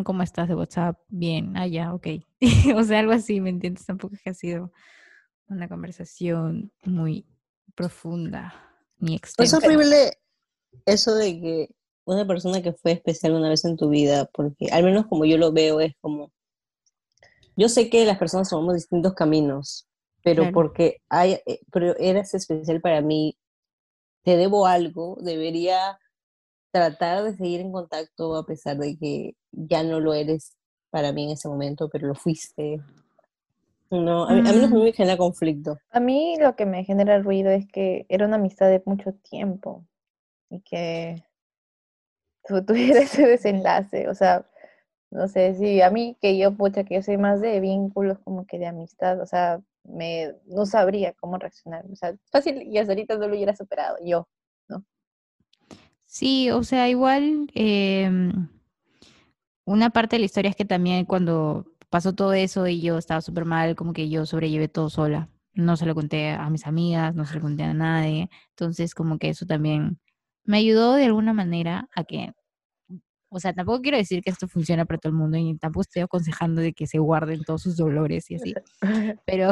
¿cómo 0.03 0.23
estás 0.23 0.47
de 0.47 0.55
WhatsApp? 0.55 0.97
Bien, 1.09 1.55
ah, 1.57 1.67
ya, 1.67 1.93
ok. 1.93 2.07
o 2.75 2.83
sea, 2.83 2.99
algo 2.99 3.11
así, 3.11 3.41
¿me 3.41 3.49
entiendes? 3.49 3.85
Tampoco 3.85 4.15
es 4.15 4.21
que 4.21 4.29
ha 4.29 4.33
sido 4.33 4.71
una 5.49 5.67
conversación 5.67 6.71
muy 6.85 7.25
profunda 7.75 8.53
ni 8.99 9.15
extensa. 9.15 9.57
Es 9.57 9.63
horrible 9.63 10.17
eso 10.85 11.15
de 11.15 11.39
que 11.39 11.69
una 12.05 12.25
persona 12.25 12.61
que 12.61 12.73
fue 12.73 12.93
especial 12.93 13.33
una 13.33 13.49
vez 13.49 13.65
en 13.65 13.77
tu 13.77 13.89
vida, 13.89 14.29
porque 14.33 14.67
al 14.71 14.83
menos 14.83 15.07
como 15.07 15.25
yo 15.25 15.37
lo 15.37 15.51
veo, 15.51 15.81
es 15.81 15.93
como, 15.99 16.31
yo 17.55 17.69
sé 17.69 17.89
que 17.89 18.05
las 18.05 18.17
personas 18.17 18.49
tomamos 18.49 18.75
distintos 18.75 19.13
caminos, 19.13 19.87
pero 20.23 20.51
porque 20.51 20.97
hay, 21.09 21.39
eh, 21.45 21.59
pero 21.71 21.95
eras 21.97 22.33
especial 22.33 22.81
para 22.81 23.01
mí 23.01 23.37
te 24.27 24.35
debo 24.35 24.67
algo, 24.67 25.17
debería 25.21 25.97
tratar 26.71 27.23
de 27.23 27.37
seguir 27.37 27.61
en 27.61 27.71
contacto 27.71 28.35
a 28.35 28.45
pesar 28.45 28.75
de 28.77 28.97
que 28.97 29.37
ya 29.53 29.83
no 29.83 30.01
lo 30.01 30.13
eres 30.13 30.57
para 30.89 31.13
mí 31.13 31.23
en 31.23 31.29
ese 31.29 31.47
momento, 31.47 31.87
pero 31.87 32.09
lo 32.09 32.13
fuiste. 32.13 32.81
No, 33.89 34.25
a, 34.25 34.33
mí, 34.33 34.41
no 34.41 34.67
mm. 34.67 34.83
me 34.83 34.91
genera 34.91 35.15
conflicto. 35.15 35.77
A 35.91 36.01
mí 36.01 36.35
lo 36.41 36.57
que 36.57 36.65
me 36.65 36.83
genera 36.83 37.19
ruido 37.19 37.51
es 37.51 37.67
que 37.67 38.05
era 38.09 38.25
una 38.25 38.35
amistad 38.35 38.69
de 38.69 38.83
mucho 38.85 39.13
tiempo. 39.13 39.85
y 40.49 40.59
que 40.59 41.23
tuviera 42.65 42.99
ese 42.99 43.25
desenlace. 43.27 44.09
O 44.09 44.13
sea, 44.13 44.45
no 45.09 45.29
sé, 45.29 45.55
si 45.55 45.81
a 45.81 45.89
mí 45.89 46.17
que 46.19 46.37
yo, 46.37 46.51
pucha, 46.53 46.83
que 46.83 46.95
yo 46.95 47.01
soy 47.01 47.15
más 47.15 47.39
de 47.39 47.61
vínculos 47.61 48.19
como 48.25 48.45
que 48.45 48.59
de 48.59 48.65
amistad, 48.65 49.21
o 49.21 49.25
sea, 49.25 49.61
me, 49.87 50.35
no 50.45 50.65
sabría 50.65 51.13
cómo 51.13 51.37
reaccionar. 51.37 51.85
O 51.91 51.95
sea, 51.95 52.15
fácil 52.31 52.61
y 52.63 52.77
hasta 52.77 52.93
ahorita 52.93 53.17
no 53.17 53.27
lo 53.27 53.35
hubiera 53.35 53.55
superado 53.55 53.97
yo, 54.03 54.27
¿no? 54.67 54.85
Sí, 56.05 56.51
o 56.51 56.63
sea, 56.63 56.89
igual 56.89 57.49
em, 57.53 58.49
una 59.65 59.89
parte 59.89 60.15
de 60.15 60.19
la 60.21 60.25
historia 60.25 60.49
es 60.49 60.55
que 60.55 60.65
también 60.65 61.05
cuando 61.05 61.65
pasó 61.89 62.13
todo 62.13 62.33
eso 62.33 62.67
y 62.67 62.81
yo 62.81 62.97
estaba 62.97 63.21
súper 63.21 63.45
mal, 63.45 63.75
como 63.75 63.93
que 63.93 64.09
yo 64.09 64.25
sobrellevé 64.25 64.67
todo 64.67 64.89
sola. 64.89 65.29
No 65.53 65.75
se 65.77 65.85
lo 65.85 65.95
conté 65.95 66.29
a 66.31 66.49
mis 66.49 66.67
amigas, 66.67 67.15
no 67.15 67.25
se 67.25 67.35
lo 67.35 67.41
conté 67.41 67.63
a 67.63 67.73
nadie. 67.73 68.29
Entonces, 68.51 68.93
como 68.93 69.17
que 69.17 69.29
eso 69.29 69.45
también 69.45 69.99
me 70.43 70.57
ayudó 70.57 70.93
de 70.95 71.05
alguna 71.05 71.33
manera 71.33 71.89
a 71.95 72.03
que 72.03 72.33
o 73.29 73.39
sea, 73.39 73.53
tampoco 73.53 73.81
quiero 73.81 73.97
decir 73.97 74.21
que 74.21 74.29
esto 74.29 74.47
funciona 74.47 74.85
para 74.85 74.99
todo 74.99 75.11
el 75.11 75.17
mundo 75.17 75.37
y 75.37 75.55
tampoco 75.57 75.81
estoy 75.81 76.01
aconsejando 76.01 76.61
de 76.61 76.73
que 76.73 76.87
se 76.87 76.99
guarden 76.99 77.43
todos 77.43 77.61
sus 77.61 77.75
dolores 77.75 78.29
y 78.31 78.35
así. 78.35 78.53
Pero, 79.25 79.51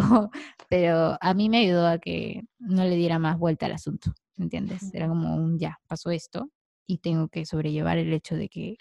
pero 0.70 1.18
a 1.20 1.34
mí 1.34 1.50
me 1.50 1.60
ayudó 1.60 1.88
a 1.88 2.00
que 2.00 2.44
no 2.60 2.84
le 2.84 2.96
diera 2.96 3.20
más 3.20 3.38
vuelta 3.38 3.66
al 3.66 3.74
asunto, 3.74 4.14
¿entiendes? 4.38 4.94
Era 4.94 5.08
como 5.08 5.36
un 5.36 5.60
ya, 5.60 5.80
pasó 5.88 6.12
esto 6.12 6.50
y 6.88 7.00
tengo 7.00 7.28
que 7.28 7.46
sobrellevar 7.46 7.98
el 7.98 8.14
hecho 8.14 8.36
de 8.36 8.50
que 8.50 8.78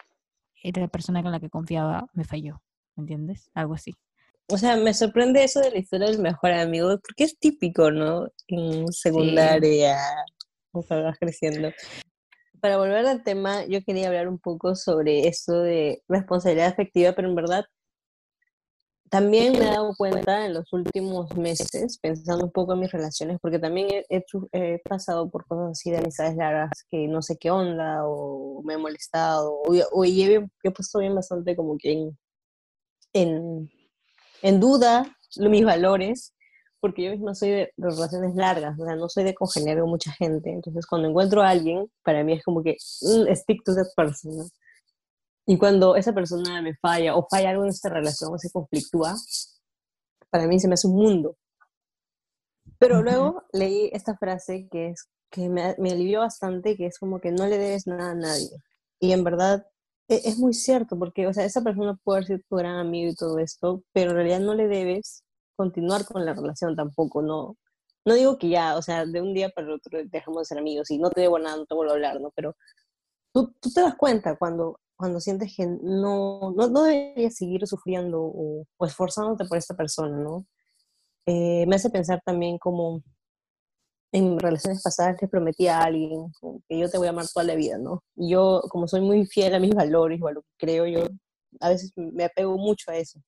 la 0.62 0.88
persona 0.88 1.22
con 1.22 1.32
la 1.32 1.40
que 1.40 1.50
confiaba 1.50 2.06
me 2.12 2.24
falló, 2.24 2.62
¿entiendes? 2.96 3.50
Algo 3.54 3.74
así. 3.74 3.94
O 4.48 4.58
sea, 4.58 4.76
me 4.76 4.94
sorprende 4.94 5.42
eso 5.42 5.60
de 5.60 5.70
la 5.70 5.78
historia 5.78 6.08
del 6.08 6.20
mejor 6.20 6.52
amigo, 6.52 6.88
porque 7.06 7.24
es 7.24 7.38
típico, 7.38 7.90
¿no? 7.90 8.28
En 8.48 8.86
secundaria, 8.92 9.96
sí. 10.72 10.80
vas 10.88 11.18
creciendo 11.18 11.70
para 12.64 12.78
volver 12.78 13.04
al 13.04 13.22
tema, 13.22 13.66
yo 13.66 13.84
quería 13.84 14.06
hablar 14.06 14.26
un 14.26 14.38
poco 14.38 14.74
sobre 14.74 15.28
eso 15.28 15.60
de 15.60 16.02
responsabilidad 16.08 16.68
afectiva, 16.68 17.12
pero 17.12 17.28
en 17.28 17.34
verdad 17.34 17.66
también 19.10 19.52
me 19.52 19.66
he 19.66 19.70
dado 19.70 19.92
cuenta 19.98 20.46
en 20.46 20.54
los 20.54 20.72
últimos 20.72 21.36
meses, 21.36 21.98
pensando 22.00 22.46
un 22.46 22.52
poco 22.52 22.72
en 22.72 22.80
mis 22.80 22.90
relaciones, 22.90 23.36
porque 23.42 23.58
también 23.58 23.88
he, 24.08 24.78
pasado 24.78 25.30
por 25.30 25.46
cosas 25.46 25.72
así 25.72 25.90
de 25.90 25.98
amistades 25.98 26.36
largas 26.36 26.70
que 26.88 27.06
no 27.06 27.20
sé 27.20 27.36
qué 27.36 27.50
onda, 27.50 28.06
o 28.06 28.62
me 28.64 28.72
he 28.72 28.78
molestado, 28.78 29.52
o, 29.52 29.74
o 29.92 30.04
he, 30.06 30.48
he, 30.62 30.70
puesto 30.70 31.00
bien 31.00 31.14
bastante 31.14 31.54
como 31.54 31.76
que 31.76 31.92
en, 31.92 32.18
en, 33.12 33.70
en 34.40 34.58
duda 34.58 35.14
mis 35.36 35.66
valores, 35.66 36.33
porque 36.84 37.02
yo 37.02 37.12
misma 37.12 37.34
soy 37.34 37.48
de, 37.48 37.72
relaciones 37.78 38.34
largas, 38.34 38.78
o 38.78 38.84
sea, 38.84 38.94
no 38.94 39.08
soy 39.08 39.24
de 39.24 39.34
congeniar 39.34 39.80
con 39.80 39.88
mucha 39.88 40.12
gente. 40.12 40.50
Entonces, 40.50 40.84
cuando 40.84 41.08
encuentro 41.08 41.40
a 41.40 41.48
alguien, 41.48 41.90
para 42.02 42.22
mí 42.22 42.34
es 42.34 42.44
como 42.44 42.62
que 42.62 42.76
mm, 43.00 43.34
stick 43.34 43.64
to 43.64 43.74
that 43.74 43.86
person. 43.96 44.50
Y 45.46 45.56
cuando 45.56 45.96
esa 45.96 46.12
persona 46.12 46.60
me 46.60 46.74
falla 46.74 47.16
o 47.16 47.26
falla 47.26 47.48
algo 47.48 47.62
en 47.62 47.70
esta 47.70 47.88
relación 47.88 48.34
o 48.34 48.38
se 48.38 48.50
conflictúa, 48.50 49.16
para 50.28 50.46
mí 50.46 50.60
se 50.60 50.68
me 50.68 50.74
hace 50.74 50.86
un 50.86 50.96
mundo. 50.96 51.38
Pero 52.78 53.02
luego 53.02 53.44
leí 53.54 53.88
esta 53.94 54.18
frase 54.18 54.68
que 54.70 54.90
es 54.90 55.08
que 55.30 55.48
me, 55.48 55.74
me, 55.78 55.92
alivió 55.92 56.20
bastante, 56.20 56.76
que 56.76 56.84
es 56.84 56.98
como 56.98 57.18
que 57.18 57.32
no 57.32 57.46
le 57.46 57.56
debes 57.56 57.86
nada 57.86 58.10
a 58.10 58.14
nadie. 58.14 58.50
Y 59.00 59.12
en 59.12 59.24
verdad 59.24 59.66
es, 60.06 60.26
es 60.26 60.38
muy 60.38 60.52
cierto, 60.52 60.98
porque, 60.98 61.26
o 61.28 61.32
sea, 61.32 61.46
esa 61.46 61.62
persona 61.62 61.98
puede 62.04 62.24
ser 62.24 62.44
tu 62.46 62.56
gran 62.56 62.76
amigo 62.76 63.10
y 63.10 63.14
todo 63.14 63.38
esto, 63.38 63.82
pero 63.94 64.10
en 64.10 64.16
realidad 64.18 64.40
no 64.40 64.52
le 64.52 64.68
debes 64.68 65.23
continuar 65.56 66.04
con 66.04 66.24
la 66.24 66.34
relación 66.34 66.76
tampoco, 66.76 67.22
no, 67.22 67.56
no 68.04 68.14
digo 68.14 68.38
que 68.38 68.48
ya, 68.50 68.76
o 68.76 68.82
sea, 68.82 69.06
de 69.06 69.20
un 69.20 69.34
día 69.34 69.48
para 69.50 69.66
el 69.68 69.74
otro 69.74 69.98
dejamos 70.04 70.40
de 70.40 70.44
ser 70.46 70.58
amigos 70.58 70.90
y 70.90 70.98
no 70.98 71.10
te 71.10 71.22
debo 71.22 71.38
nada, 71.38 71.56
no 71.56 71.66
te 71.66 71.74
vuelvo 71.74 71.92
a 71.92 71.94
hablar, 71.94 72.20
¿no? 72.20 72.30
Pero 72.34 72.56
tú, 73.32 73.54
tú 73.60 73.70
te 73.70 73.80
das 73.80 73.96
cuenta 73.96 74.36
cuando, 74.36 74.80
cuando 74.96 75.20
sientes 75.20 75.54
que 75.56 75.66
no, 75.66 76.52
no, 76.56 76.68
no 76.68 76.84
deberías 76.84 77.36
seguir 77.36 77.66
sufriendo 77.66 78.22
o, 78.22 78.66
esforzándote 78.86 79.46
por 79.46 79.58
esta 79.58 79.74
persona, 79.74 80.18
¿no? 80.18 80.46
Eh, 81.26 81.64
me 81.66 81.76
hace 81.76 81.90
pensar 81.90 82.20
también 82.24 82.58
como 82.58 83.02
en 84.12 84.38
relaciones 84.38 84.82
pasadas 84.82 85.16
le 85.20 85.28
prometí 85.28 85.66
a 85.66 85.80
alguien 85.82 86.30
que 86.68 86.78
yo 86.78 86.88
te 86.88 86.98
voy 86.98 87.08
a 87.08 87.10
amar 87.10 87.26
toda 87.26 87.44
la 87.44 87.56
vida, 87.56 87.78
¿no? 87.78 88.04
Y 88.14 88.30
yo, 88.30 88.62
como 88.70 88.86
soy 88.86 89.00
muy 89.00 89.26
fiel 89.26 89.54
a 89.54 89.58
mis 89.58 89.74
valores 89.74 90.20
o 90.22 90.28
a 90.28 90.32
lo 90.32 90.42
que 90.42 90.48
creo, 90.56 90.86
yo 90.86 91.06
a 91.60 91.70
veces 91.70 91.92
me 91.96 92.24
apego 92.24 92.56
mucho 92.56 92.90
a 92.90 92.96
eso, 92.96 93.20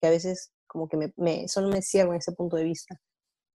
que 0.00 0.08
a 0.08 0.10
veces 0.10 0.52
como 0.72 0.88
que 0.88 0.96
me, 0.96 1.12
me, 1.16 1.48
solo 1.48 1.68
me 1.68 1.82
cierro 1.82 2.12
en 2.12 2.18
ese 2.18 2.32
punto 2.32 2.56
de 2.56 2.64
vista. 2.64 2.98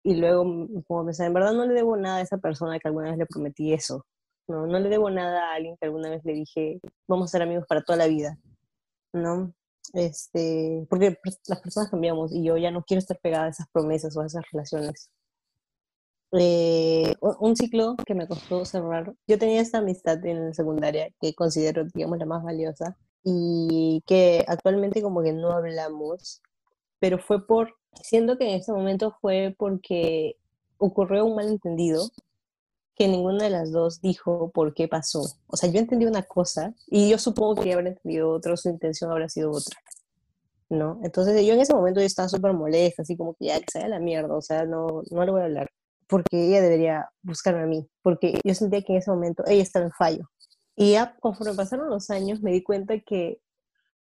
Y 0.04 0.16
luego 0.16 0.44
como 0.88 1.06
pensar, 1.06 1.28
en 1.28 1.34
verdad 1.34 1.54
no 1.54 1.66
le 1.66 1.74
debo 1.76 1.96
nada 1.98 2.18
a 2.18 2.22
esa 2.22 2.38
persona 2.38 2.80
que 2.80 2.88
alguna 2.88 3.10
vez 3.10 3.18
le 3.18 3.26
prometí 3.26 3.74
eso. 3.74 4.06
No, 4.48 4.68
no 4.68 4.80
le 4.80 4.90
debo 4.90 5.10
nada 5.10 5.52
a 5.52 5.56
alguien 5.56 5.78
que 5.78 5.86
alguna 5.86 6.10
vez 6.10 6.26
le 6.26 6.34
dije, 6.34 6.82
vamos 7.08 7.30
a 7.30 7.32
ser 7.32 7.44
amigos 7.44 7.66
para 7.68 7.84
toda 7.84 7.98
la 7.98 8.08
vida. 8.08 8.38
¿No? 9.14 9.54
Este, 9.94 10.86
porque 10.90 11.18
las 11.48 11.62
personas 11.62 11.90
cambiamos 11.90 12.34
y 12.34 12.44
yo 12.44 12.58
ya 12.58 12.72
no 12.72 12.84
quiero 12.84 13.00
estar 13.00 13.20
pegada 13.20 13.46
a 13.46 13.50
esas 13.50 13.68
promesas 13.72 14.16
o 14.18 14.22
a 14.22 14.26
esas 14.26 14.44
relaciones. 14.52 15.10
Eh, 16.36 17.14
un 17.22 17.56
ciclo 17.56 17.96
que 18.06 18.16
me 18.16 18.28
costó 18.28 18.66
cerrar. 18.66 19.14
Yo 19.28 19.38
tenía 19.38 19.62
esta 19.62 19.80
amistad 19.80 20.26
en 20.26 20.48
la 20.48 20.54
secundaria 20.54 21.10
que 21.22 21.36
considero, 21.36 21.86
digamos, 21.94 22.18
la 22.18 22.26
más 22.26 22.44
valiosa 22.44 22.98
y 23.24 24.04
que 24.08 24.44
actualmente 24.48 25.02
como 25.02 25.22
que 25.22 25.32
no 25.34 25.52
hablamos 25.52 26.42
pero 27.04 27.18
fue 27.20 27.46
por, 27.46 27.76
siendo 28.02 28.38
que 28.38 28.46
en 28.46 28.62
ese 28.62 28.72
momento 28.72 29.14
fue 29.20 29.54
porque 29.60 30.38
ocurrió 30.78 31.26
un 31.26 31.36
malentendido 31.36 32.10
que 32.96 33.10
ninguna 33.10 33.44
de 33.44 33.50
las 33.50 33.74
dos 33.74 34.00
dijo 34.00 34.52
por 34.52 34.74
qué 34.74 34.88
pasó. 34.88 35.22
O 35.48 35.58
sea, 35.58 35.70
yo 35.70 35.80
entendí 35.80 36.06
una 36.06 36.24
cosa 36.24 36.74
y 36.88 37.10
yo 37.10 37.18
supongo 37.18 37.62
que 37.62 37.74
habrá 37.74 37.90
entendido 37.90 38.32
otra, 38.32 38.56
su 38.56 38.70
intención 38.70 39.12
habrá 39.12 39.28
sido 39.28 39.52
otra. 39.52 39.78
¿No? 40.70 41.02
Entonces 41.04 41.46
yo 41.46 41.56
en 41.56 41.60
ese 41.60 41.74
momento 41.74 42.00
yo 42.00 42.06
estaba 42.06 42.30
súper 42.30 42.54
molesta, 42.54 43.02
así 43.02 43.18
como 43.18 43.34
que 43.34 43.48
ya 43.48 43.60
que 43.60 43.66
se 43.70 43.86
la 43.86 44.00
mierda, 44.00 44.34
o 44.34 44.42
sea, 44.42 44.64
no, 44.64 45.04
no 45.12 45.26
le 45.26 45.32
voy 45.34 45.42
a 45.42 45.44
hablar, 45.44 45.72
porque 46.08 46.48
ella 46.48 46.62
debería 46.62 47.10
buscarme 47.22 47.64
a 47.64 47.66
mí, 47.66 47.86
porque 48.02 48.40
yo 48.46 48.56
sentía 48.56 48.82
que 48.82 48.94
en 48.94 49.00
ese 49.00 49.12
momento 49.12 49.44
ella 49.46 49.62
estaba 49.62 49.84
en 49.84 49.92
fallo. 49.92 50.30
Y 50.78 50.94
ya 50.94 51.18
conforme 51.20 51.54
pasaron 51.54 51.90
los 51.90 52.10
años 52.10 52.42
me 52.42 52.54
di 52.54 52.64
cuenta 52.64 52.98
que 53.02 53.42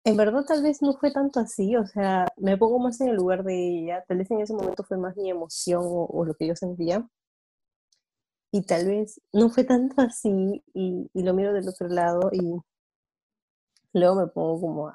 en 0.06 0.16
verdad 0.16 0.44
tal 0.46 0.62
vez 0.62 0.82
no 0.82 0.94
fue 0.94 1.10
tanto 1.10 1.40
así, 1.40 1.74
o 1.76 1.84
sea, 1.84 2.28
me 2.36 2.56
pongo 2.56 2.78
más 2.78 3.00
en 3.00 3.08
el 3.08 3.16
lugar 3.16 3.42
de 3.42 3.54
ella, 3.80 4.04
tal 4.06 4.18
vez 4.18 4.30
en 4.30 4.40
ese 4.40 4.54
momento 4.54 4.84
fue 4.84 4.96
más 4.98 5.16
mi 5.16 5.30
emoción 5.30 5.82
o, 5.84 6.24
lo 6.24 6.34
que 6.34 6.46
yo 6.46 6.54
sentía, 6.54 7.08
y 8.52 8.62
tal 8.62 8.86
vez 8.86 9.20
no 9.32 9.50
fue 9.50 9.64
tanto 9.64 10.00
así, 10.02 10.62
y, 10.72 11.10
lo 11.12 11.34
miro 11.34 11.52
del 11.52 11.68
otro 11.68 11.88
lado 11.88 12.30
y 12.32 12.40
luego 13.92 14.14
me 14.14 14.26
pongo 14.28 14.60
como, 14.60 14.92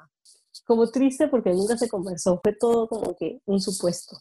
como 0.66 0.90
triste 0.90 1.28
porque 1.28 1.52
nunca 1.52 1.76
se 1.76 1.90
conversó, 1.90 2.40
fue 2.42 2.54
todo 2.54 2.88
como 2.88 3.14
que 3.14 3.42
un 3.44 3.60
supuesto, 3.60 4.16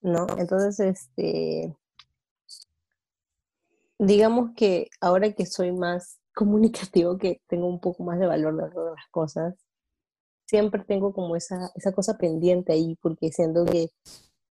¿no? 0.00 0.28
Entonces, 0.38 0.78
este, 0.78 1.76
digamos 3.98 4.52
que 4.54 4.90
ahora 5.00 5.32
que 5.32 5.44
soy 5.44 5.72
más 5.72 6.20
comunicativo 6.36 7.16
que 7.16 7.40
tengo 7.48 7.66
un 7.66 7.80
poco 7.80 8.04
más 8.04 8.18
de 8.18 8.26
valor 8.26 8.62
de 8.62 8.70
todas 8.70 8.94
las 8.94 9.08
cosas, 9.10 9.54
siempre 10.46 10.84
tengo 10.84 11.14
como 11.14 11.34
esa, 11.34 11.70
esa 11.74 11.92
cosa 11.92 12.18
pendiente 12.18 12.74
ahí, 12.74 12.96
porque 13.00 13.32
siento 13.32 13.64
que 13.64 13.88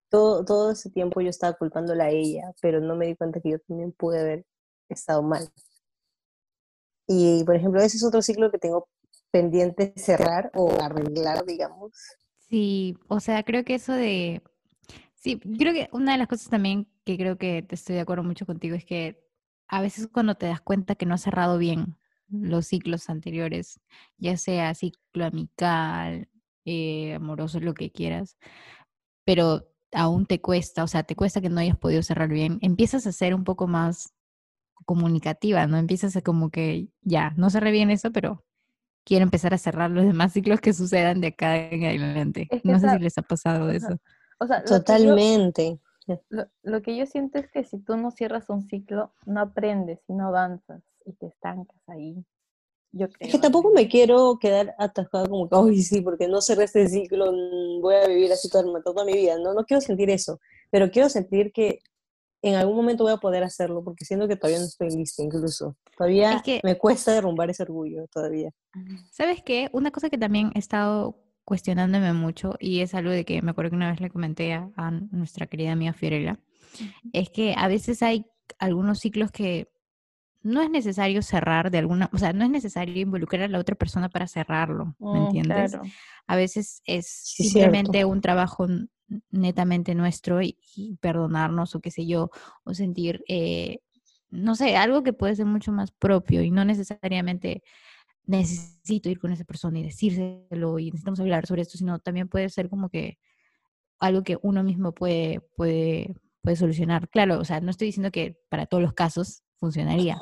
todo, 0.09 0.45
todo 0.45 0.71
ese 0.71 0.91
tiempo 0.91 1.21
yo 1.21 1.29
estaba 1.29 1.55
culpándola 1.55 2.05
a 2.05 2.11
ella, 2.11 2.53
pero 2.62 2.81
no 2.81 2.95
me 2.95 3.07
di 3.07 3.17
cuenta 3.17 3.41
que 3.41 3.51
yo 3.51 3.59
también 3.67 3.91
pude 3.93 4.21
haber 4.21 4.47
estado 4.89 5.23
mal. 5.25 5.49
Y, 7.09 7.43
por 7.45 7.57
ejemplo, 7.57 7.81
ese 7.83 7.97
es 7.97 8.05
otro 8.05 8.23
ciclo 8.23 8.53
que 8.53 8.59
tengo 8.59 8.89
pendiente 9.33 9.93
cerrar 9.97 10.53
o 10.55 10.71
arreglar, 10.81 11.45
digamos. 11.45 11.93
Sí, 12.49 12.97
o 13.09 13.19
sea, 13.19 13.43
creo 13.43 13.65
que 13.65 13.75
eso 13.75 13.93
de... 13.93 14.41
Sí, 15.15 15.41
creo 15.41 15.73
que 15.73 15.89
una 15.93 16.12
de 16.12 16.19
las 16.19 16.29
cosas 16.29 16.49
también 16.49 16.87
que 17.05 17.17
creo 17.17 17.37
que 17.39 17.62
te 17.62 17.75
estoy 17.75 17.97
de 17.97 18.03
acuerdo 18.03 18.23
mucho 18.23 18.47
contigo 18.47 18.77
es 18.77 18.85
que 18.85 19.32
a 19.73 19.81
veces 19.81 20.07
cuando 20.07 20.35
te 20.35 20.47
das 20.47 20.61
cuenta 20.61 20.95
que 20.95 21.07
no 21.07 21.14
has 21.14 21.23
cerrado 21.23 21.57
bien 21.57 21.97
los 22.29 22.67
ciclos 22.67 23.09
anteriores, 23.09 23.81
ya 24.19 24.37
sea 24.37 24.75
ciclo 24.75 25.25
amical, 25.25 26.29
eh, 26.67 27.14
amoroso, 27.14 27.59
lo 27.59 27.73
que 27.73 27.91
quieras, 27.91 28.37
pero 29.25 29.67
aún 29.93 30.26
te 30.26 30.43
cuesta, 30.43 30.85
o 30.85 30.87
sea, 30.87 31.05
te 31.05 31.17
cuesta 31.17 31.41
que 31.41 31.49
no 31.49 31.59
hayas 31.59 31.79
podido 31.79 32.02
cerrar 32.02 32.29
bien, 32.29 32.59
empiezas 32.61 33.07
a 33.07 33.12
ser 33.12 33.35
un 33.35 33.45
poco 33.45 33.67
más 33.67 34.12
comunicativa, 34.85 35.67
¿no? 35.67 35.79
Empiezas 35.79 36.17
a 36.17 36.21
como 36.23 36.50
que, 36.50 36.88
ya, 37.00 37.33
no 37.38 37.49
cerré 37.49 37.71
bien 37.71 37.91
eso, 37.91 38.12
pero 38.12 38.45
quiero 39.05 39.23
empezar 39.23 39.55
a 39.55 39.59
cerrar 39.59 39.91
los 39.91 40.05
demás 40.05 40.35
ciclos 40.35 40.61
que 40.61 40.75
sucedan 40.75 41.23
de 41.23 41.29
acá 41.29 41.57
en 41.57 41.85
adelante. 41.85 42.49
no 42.62 42.79
sé 42.79 42.91
si 42.91 42.99
les 42.99 43.17
ha 43.17 43.23
pasado 43.23 43.71
eso. 43.71 43.97
O 44.38 44.47
sea, 44.47 44.62
Totalmente. 44.64 45.81
Lo, 46.62 46.82
que 46.82 46.97
yo 46.97 47.06
siento 47.06 47.38
es 47.38 47.50
que 47.50 47.64
si 47.64 47.78
tú 47.78 47.97
no 47.97 48.11
cierras 48.11 48.49
un 48.49 48.62
ciclo, 48.68 49.12
no 49.26 49.40
aprendes 49.40 50.00
y 50.09 50.14
no 50.14 50.28
avanzas 50.28 50.82
y 51.04 51.12
te 51.12 51.26
estancas 51.26 51.80
ahí. 51.87 52.25
Yo 52.92 53.09
creo. 53.09 53.26
Es 53.26 53.32
que 53.32 53.40
tampoco 53.40 53.71
me 53.71 53.88
quiero 53.88 54.38
quedar 54.40 54.75
atascada 54.78 55.26
como 55.26 55.49
que, 55.49 55.56
uy, 55.56 55.82
sí, 55.82 56.00
porque 56.00 56.28
no 56.28 56.40
cerré 56.40 56.64
este 56.64 56.88
ciclo, 56.88 57.32
mm, 57.32 57.80
voy 57.80 57.94
a 57.94 58.06
vivir 58.06 58.32
así 58.32 58.50
toda, 58.50 58.64
toda 58.82 59.04
mi 59.04 59.14
vida. 59.14 59.38
No, 59.38 59.54
no 59.54 59.64
quiero 59.64 59.80
sentir 59.80 60.11
eso, 60.11 60.40
pero 60.71 60.90
quiero 60.90 61.09
sentir 61.09 61.52
que 61.52 61.80
en 62.42 62.56
algún 62.56 62.76
momento 62.76 63.04
voy 63.04 63.12
a 63.12 63.18
poder 63.18 63.44
hacerlo 63.44 63.85
porque 63.85 64.04
siento 64.04 64.26
que 64.26 64.37
todavía 64.37 64.59
no 64.59 64.66
estoy 64.66 64.90
lista 64.90 65.23
incluso. 65.23 65.76
Todavía 65.97 66.42
me 66.64 66.76
cuesta 66.76 67.12
derrumbar 67.12 67.49
ese 67.50 67.62
orgullo 67.62 68.06
todavía. 68.09 68.50
¿Sabes 69.11 69.42
qué? 69.42 69.68
Una 69.73 69.92
cosa 69.92 70.11
que 70.11 70.18
también 70.18 70.50
he 70.54 70.59
estado 70.59 71.16
cuestionándome 71.45 72.13
mucho 72.13 72.55
y 72.59 72.81
es 72.81 72.95
algo 72.95 73.11
de 73.11 73.25
que 73.25 73.43
me 73.43 73.51
acuerdo 73.51 73.71
que 73.71 73.77
una 73.77 73.91
vez 73.91 74.01
le 74.01 74.11
comenté 74.11 74.55
a, 74.55 74.71
a 74.77 74.91
nuestra 74.91 75.47
querida 75.47 75.73
amiga 75.73 75.93
Fiorella, 75.93 76.39
es 77.13 77.31
que 77.31 77.55
a 77.57 77.69
veces 77.69 78.03
hay 78.03 78.27
algunos 78.59 79.01
ciclos 79.01 79.31
que 79.31 79.69
no 80.43 80.61
es 80.61 80.71
necesario 80.71 81.23
cerrar 81.23 81.71
de 81.71 81.79
alguna, 81.79 82.11
o 82.13 82.19
sea, 82.19 82.33
no 82.33 82.45
es 82.45 82.51
necesario 82.51 83.01
involucrar 83.01 83.43
a 83.43 83.49
la 83.49 83.59
otra 83.59 83.77
persona 83.77 84.09
para 84.09 84.27
cerrarlo, 84.27 84.97
¿me 84.99 85.21
mm, 85.21 85.27
entiendes? 85.27 85.77
A 86.27 86.37
veces 86.37 86.83
es 86.85 87.07
simplemente 87.07 88.05
un 88.05 88.21
trabajo 88.21 88.67
netamente 89.31 89.95
nuestro 89.95 90.43
y, 90.43 90.59
perdonarnos 91.01 91.75
o 91.75 91.81
qué 91.81 91.91
sé 91.91 92.07
yo, 92.07 92.31
o 92.65 92.75
sentir, 92.75 93.23
eh, 93.29 93.81
no 94.31 94.55
sé, 94.55 94.77
algo 94.77 95.03
que 95.03 95.13
puede 95.13 95.37
ser 95.37 95.47
mucho 95.47 95.71
más 95.71 95.93
propio 95.93 96.43
y 96.43 96.51
no 96.51 96.65
necesariamente 96.65 97.63
necesito 98.26 99.09
ir 99.09 99.19
con 99.19 99.33
esa 99.33 99.45
persona 99.45 99.79
y 99.79 99.85
decírselo 99.85 100.79
y 100.79 100.87
necesitamos 100.87 101.21
hablar 101.21 101.47
sobre 101.47 101.62
esto, 101.62 101.79
sino 101.79 101.99
también 101.99 102.29
puede 102.29 102.49
ser 102.49 102.69
como 102.69 102.88
que 102.88 103.19
algo 103.99 104.23
que 104.23 104.38
uno 104.43 104.62
mismo 104.62 104.93
puede, 104.93 105.41
puede, 105.57 106.14
puede 106.43 106.57
solucionar. 106.57 107.09
Claro, 107.09 107.38
o 107.38 107.45
sea, 107.45 107.61
no 107.61 107.71
estoy 107.71 107.87
diciendo 107.87 108.11
que 108.11 108.37
para 108.49 108.67
todos 108.67 108.83
los 108.83 108.95
casos 108.95 109.43
funcionaría. 109.59 110.21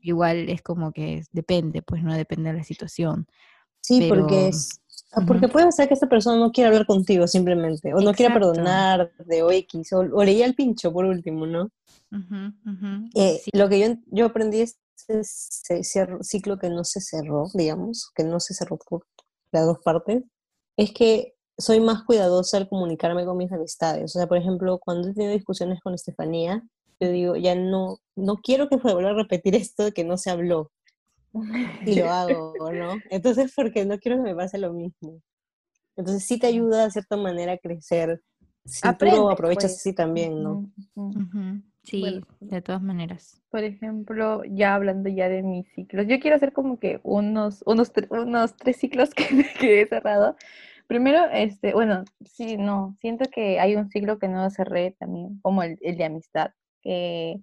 Igual 0.00 0.48
es 0.48 0.62
como 0.62 0.92
que 0.92 1.22
depende, 1.30 1.82
pues 1.82 2.02
no 2.02 2.14
depende 2.14 2.50
de 2.50 2.58
la 2.58 2.64
situación. 2.64 3.26
Sí, 3.82 4.06
porque 4.08 4.48
es, 4.48 4.80
ah, 5.12 5.24
porque 5.26 5.48
puede 5.48 5.70
ser 5.72 5.88
que 5.88 5.94
esta 5.94 6.08
persona 6.08 6.38
no 6.38 6.52
quiera 6.52 6.70
hablar 6.70 6.86
contigo 6.86 7.26
simplemente, 7.26 7.92
o 7.92 8.00
no 8.00 8.14
quiera 8.14 8.32
perdonar 8.32 9.12
de 9.26 9.42
o 9.42 9.50
X, 9.50 9.92
o, 9.92 10.24
leía 10.24 10.46
el 10.46 10.54
pincho 10.54 10.92
por 10.92 11.04
último, 11.04 11.46
¿no? 11.46 11.70
Eh, 13.14 13.40
lo 13.52 13.68
que 13.68 13.80
yo, 13.80 13.94
yo 14.06 14.26
aprendí 14.26 14.60
es 14.60 14.78
ese 15.08 15.82
ciclo 16.22 16.58
que 16.58 16.70
no 16.70 16.84
se 16.84 17.00
cerró, 17.00 17.48
digamos, 17.54 18.10
que 18.14 18.24
no 18.24 18.40
se 18.40 18.54
cerró 18.54 18.78
por 18.78 19.06
las 19.52 19.66
dos 19.66 19.78
partes, 19.84 20.22
es 20.76 20.92
que 20.92 21.34
soy 21.58 21.80
más 21.80 22.04
cuidadosa 22.04 22.56
al 22.56 22.68
comunicarme 22.68 23.24
con 23.24 23.36
mis 23.36 23.52
amistades. 23.52 24.04
O 24.04 24.18
sea, 24.18 24.26
por 24.26 24.38
ejemplo, 24.38 24.78
cuando 24.78 25.08
he 25.08 25.14
tenido 25.14 25.32
discusiones 25.32 25.80
con 25.80 25.94
Estefanía, 25.94 26.62
yo 27.00 27.10
digo, 27.10 27.36
ya 27.36 27.54
no, 27.54 27.98
no 28.16 28.36
quiero 28.42 28.68
que 28.68 28.76
vuelva 28.76 29.10
a 29.10 29.14
repetir 29.14 29.54
esto 29.54 29.84
de 29.84 29.92
que 29.92 30.04
no 30.04 30.16
se 30.16 30.30
habló. 30.30 30.70
Y 31.86 31.96
lo 31.96 32.10
hago, 32.10 32.54
¿no? 32.72 32.94
Entonces, 33.10 33.52
porque 33.56 33.84
no 33.84 33.98
quiero 33.98 34.18
que 34.18 34.30
me 34.30 34.36
pase 34.36 34.58
lo 34.58 34.72
mismo. 34.72 35.20
Entonces, 35.96 36.24
sí 36.24 36.38
te 36.38 36.46
ayuda 36.46 36.84
de 36.84 36.90
cierta 36.90 37.16
manera 37.16 37.52
a 37.52 37.58
crecer. 37.58 38.22
Si 38.64 38.80
tú 38.96 39.06
lo 39.06 39.30
aprovechas 39.30 39.72
pues. 39.72 39.80
así 39.80 39.94
también, 39.94 40.42
¿no? 40.42 40.70
Sí, 41.84 42.22
de 42.40 42.62
todas 42.62 42.82
maneras. 42.82 43.42
Por 43.50 43.64
ejemplo, 43.64 44.42
ya 44.44 44.74
hablando 44.74 45.08
ya 45.08 45.28
de 45.28 45.42
mis 45.42 45.68
ciclos, 45.74 46.06
yo 46.06 46.20
quiero 46.20 46.36
hacer 46.36 46.52
como 46.52 46.78
que 46.78 47.00
unos, 47.02 47.62
unos, 47.66 47.92
unos 48.10 48.56
tres 48.56 48.76
ciclos 48.76 49.10
que, 49.14 49.26
que 49.58 49.82
he 49.82 49.86
cerrado. 49.86 50.36
Primero, 50.86 51.24
este, 51.32 51.72
bueno, 51.74 52.04
sí, 52.24 52.56
no, 52.56 52.96
siento 53.00 53.24
que 53.30 53.58
hay 53.58 53.76
un 53.76 53.88
ciclo 53.90 54.18
que 54.18 54.28
no 54.28 54.48
cerré 54.50 54.92
también, 54.98 55.40
como 55.40 55.62
el, 55.62 55.78
el 55.80 55.96
de 55.96 56.04
amistad 56.04 56.52
que 56.82 57.40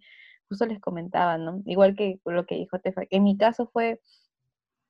justo 0.48 0.65
les 0.65 0.79
comentaba, 0.79 1.38
¿no? 1.38 1.62
Igual 1.65 1.96
que 1.96 2.19
lo 2.25 2.46
que 2.46 2.55
dijo 2.55 2.79
Tefa, 2.79 3.03
en 3.10 3.24
mi 3.24 3.38
caso 3.38 3.69
fue 3.72 4.01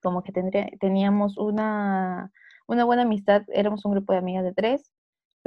como 0.02 0.24
que 0.24 0.32
tendría, 0.32 0.70
teníamos 0.80 1.38
una, 1.38 2.32
una 2.68 2.86
buena 2.86 3.04
amistad, 3.04 3.44
éramos 3.50 3.86
un 3.86 3.94
grupo 3.94 4.14
de 4.14 4.20
amigas 4.20 4.44
de 4.44 4.54
tres, 4.54 4.92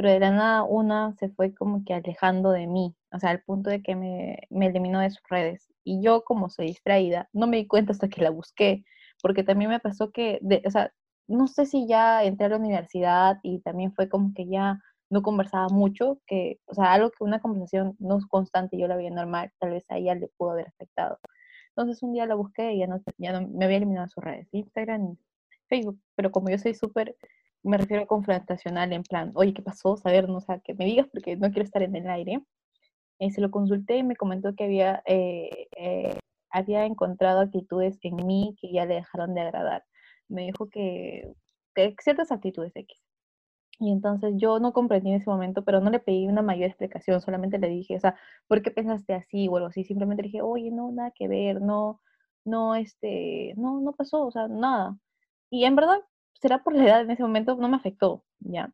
pero 0.03 0.15
de 0.15 0.21
la 0.21 0.33
nada 0.33 0.65
una 0.65 1.15
se 1.15 1.29
fue 1.29 1.55
como 1.55 1.85
que 1.85 1.95
alejando 1.95 2.51
de 2.51 2.67
mí, 2.67 2.97
o 3.13 3.21
sea, 3.21 3.31
al 3.31 3.43
punto 3.43 3.71
de 3.71 3.83
que 3.83 3.95
me, 3.95 4.37
me 4.51 4.67
eliminó 4.67 4.99
de 4.99 5.11
sus 5.11 5.23
redes. 5.31 5.73
Y 5.85 6.03
yo 6.03 6.25
como 6.25 6.51
soy 6.51 6.67
distraída, 6.67 7.29
no 7.33 7.47
me 7.47 7.59
di 7.59 7.69
cuenta 7.69 7.93
hasta 7.93 8.09
que 8.09 8.21
la 8.21 8.31
busqué, 8.31 8.85
porque 9.23 9.45
también 9.45 9.71
me 9.71 9.79
pasó 9.79 10.11
que, 10.11 10.41
de, 10.43 10.61
o 10.67 10.71
sea, 10.73 10.93
no 11.29 11.47
sé 11.47 11.67
si 11.67 11.87
ya 11.87 12.25
entré 12.25 12.47
a 12.47 12.49
la 12.49 12.57
universidad 12.57 13.39
y 13.45 13.61
también 13.61 13.93
fue 13.95 14.09
como 14.09 14.35
que 14.35 14.49
ya 14.49 14.81
no 15.09 15.23
conversaba 15.23 15.69
mucho, 15.69 16.19
que, 16.27 16.59
o 16.67 16.75
sea, 16.75 16.93
algo 16.93 17.11
que 17.11 17.23
una 17.23 17.41
conversación 17.41 17.95
no 18.01 18.19
es 18.19 18.27
constante, 18.27 18.77
yo 18.77 18.89
la 18.89 18.97
veía 18.97 19.11
normal, 19.11 19.53
tal 19.61 19.71
vez 19.71 19.85
a 19.89 19.99
ella 19.99 20.17
le 20.17 20.29
pudo 20.37 20.51
haber 20.51 20.67
afectado. 20.67 21.21
Entonces 21.77 22.03
un 22.03 22.13
día 22.13 22.27
la 22.27 22.35
busqué 22.35 22.73
y 22.73 22.81
ya 22.81 22.89
no, 22.89 23.01
ya 23.19 23.41
me 23.41 23.67
había 23.67 23.77
eliminado 23.77 24.09
sus 24.09 24.25
redes, 24.25 24.49
Instagram 24.51 25.13
y 25.13 25.19
Facebook, 25.69 26.01
pero 26.17 26.33
como 26.33 26.51
yo 26.51 26.59
soy 26.59 26.75
súper, 26.75 27.15
me 27.63 27.79
refiero 27.79 28.05
a 28.05 28.07
confrontacional, 28.07 28.93
en 28.93 29.03
plan, 29.05 29.33
oye, 29.35 29.55
¿qué 29.55 29.63
pasó? 29.63 29.97
Saber, 29.97 30.29
no, 30.29 30.39
o 30.39 30.41
sea, 30.41 30.61
que 30.61 30.75
me 30.75 30.85
digas 30.87 31.09
porque 31.13 31.37
no 31.37 31.51
quiero 31.51 31.65
estar 31.65 31.83
en 31.83 31.97
el 31.97 32.09
aire. 32.11 32.45
Y 33.19 33.31
se 33.33 33.41
lo 33.41 33.51
consulté 33.51 33.99
y 33.99 34.03
me 34.05 34.17
comentó 34.17 34.55
que 34.57 34.65
había, 34.65 35.03
eh, 35.07 35.69
eh, 35.77 36.19
había 36.51 36.87
encontrado 36.87 37.41
actitudes 37.41 37.99
en 38.03 38.17
mí 38.17 38.57
que 38.61 38.73
ya 38.73 38.87
le 38.87 38.97
dejaron 38.97 39.35
de 39.35 39.43
agradar. 39.43 39.85
Me 40.29 40.43
dijo 40.47 40.69
que, 40.71 41.33
que 41.75 41.95
ciertas 42.01 42.33
actitudes 42.33 42.73
X 42.77 42.99
y 43.83 43.91
entonces 43.91 44.35
yo 44.37 44.61
no 44.61 44.73
comprendí 44.73 45.11
en 45.11 45.17
ese 45.17 45.29
momento, 45.31 45.65
pero 45.65 45.81
no 45.81 45.91
le 45.91 45.99
pedí 45.99 46.29
una 46.29 46.43
mayor 46.43 46.69
explicación, 46.69 47.21
solamente 47.21 47.59
le 47.59 47.69
dije, 47.69 47.97
o 47.97 48.01
sea, 48.01 48.17
¿por 48.47 48.63
qué 48.63 48.71
pensaste 48.71 49.13
así 49.15 49.49
o 49.49 49.57
algo 49.57 49.69
así? 49.69 49.85
Simplemente 49.85 50.23
le 50.23 50.29
dije, 50.29 50.43
oye, 50.43 50.71
no, 50.71 50.93
nada 50.93 51.11
que 51.13 51.27
ver, 51.29 51.61
no, 51.61 52.01
no, 52.45 52.77
este, 52.77 53.55
no, 53.57 53.81
no 53.81 53.93
pasó, 53.93 54.27
o 54.27 54.31
sea, 54.31 54.47
nada. 54.49 54.97
Y 55.51 55.65
en 55.65 55.77
verdad, 55.77 55.99
será 56.43 56.63
por 56.63 56.75
la 56.75 56.85
edad 56.85 57.03
en 57.03 57.11
ese 57.13 57.23
momento, 57.23 57.57
no 57.57 57.69
me 57.69 57.77
afectó, 57.77 58.25
¿ya? 58.41 58.73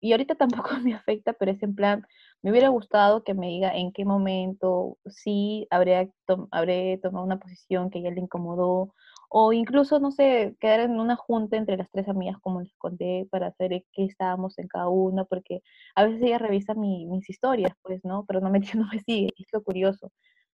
Y 0.00 0.12
ahorita 0.12 0.36
tampoco 0.36 0.70
me 0.84 0.94
afecta, 0.94 1.32
pero 1.34 1.52
es 1.52 1.62
en 1.62 1.74
plan, 1.74 2.06
me 2.42 2.50
hubiera 2.52 2.68
gustado 2.70 3.24
que 3.24 3.34
me 3.34 3.48
diga 3.48 3.74
en 3.76 3.92
qué 3.92 4.04
momento 4.04 4.98
sí 5.06 5.66
habría 5.70 6.08
habré 6.52 6.98
tomado 6.98 7.24
una 7.26 7.38
posición 7.40 7.90
que 7.90 8.02
ya 8.02 8.10
le 8.10 8.20
incomodó 8.20 8.94
o 9.30 9.52
incluso, 9.52 9.98
no 10.00 10.10
sé, 10.10 10.56
quedar 10.60 10.80
en 10.80 11.00
una 11.00 11.16
junta 11.16 11.56
entre 11.56 11.76
las 11.76 11.90
tres 11.90 12.08
amigas, 12.08 12.38
como 12.40 12.60
les 12.62 12.74
conté, 12.76 13.28
para 13.30 13.52
saber 13.52 13.84
qué 13.92 14.04
estábamos 14.06 14.58
en 14.58 14.68
cada 14.68 14.88
una, 14.88 15.24
porque 15.24 15.62
a 15.94 16.04
veces 16.04 16.22
ella 16.22 16.38
revisa 16.38 16.74
mis 16.74 17.28
historias, 17.28 17.72
pues, 17.82 18.04
¿no? 18.04 18.24
Pero 18.26 18.40
no 18.40 18.50
me, 18.50 18.60
no 18.76 18.88
me 18.92 19.00
sigue, 19.00 19.30
es 19.38 19.48
lo 19.52 19.62
curioso. 19.62 20.12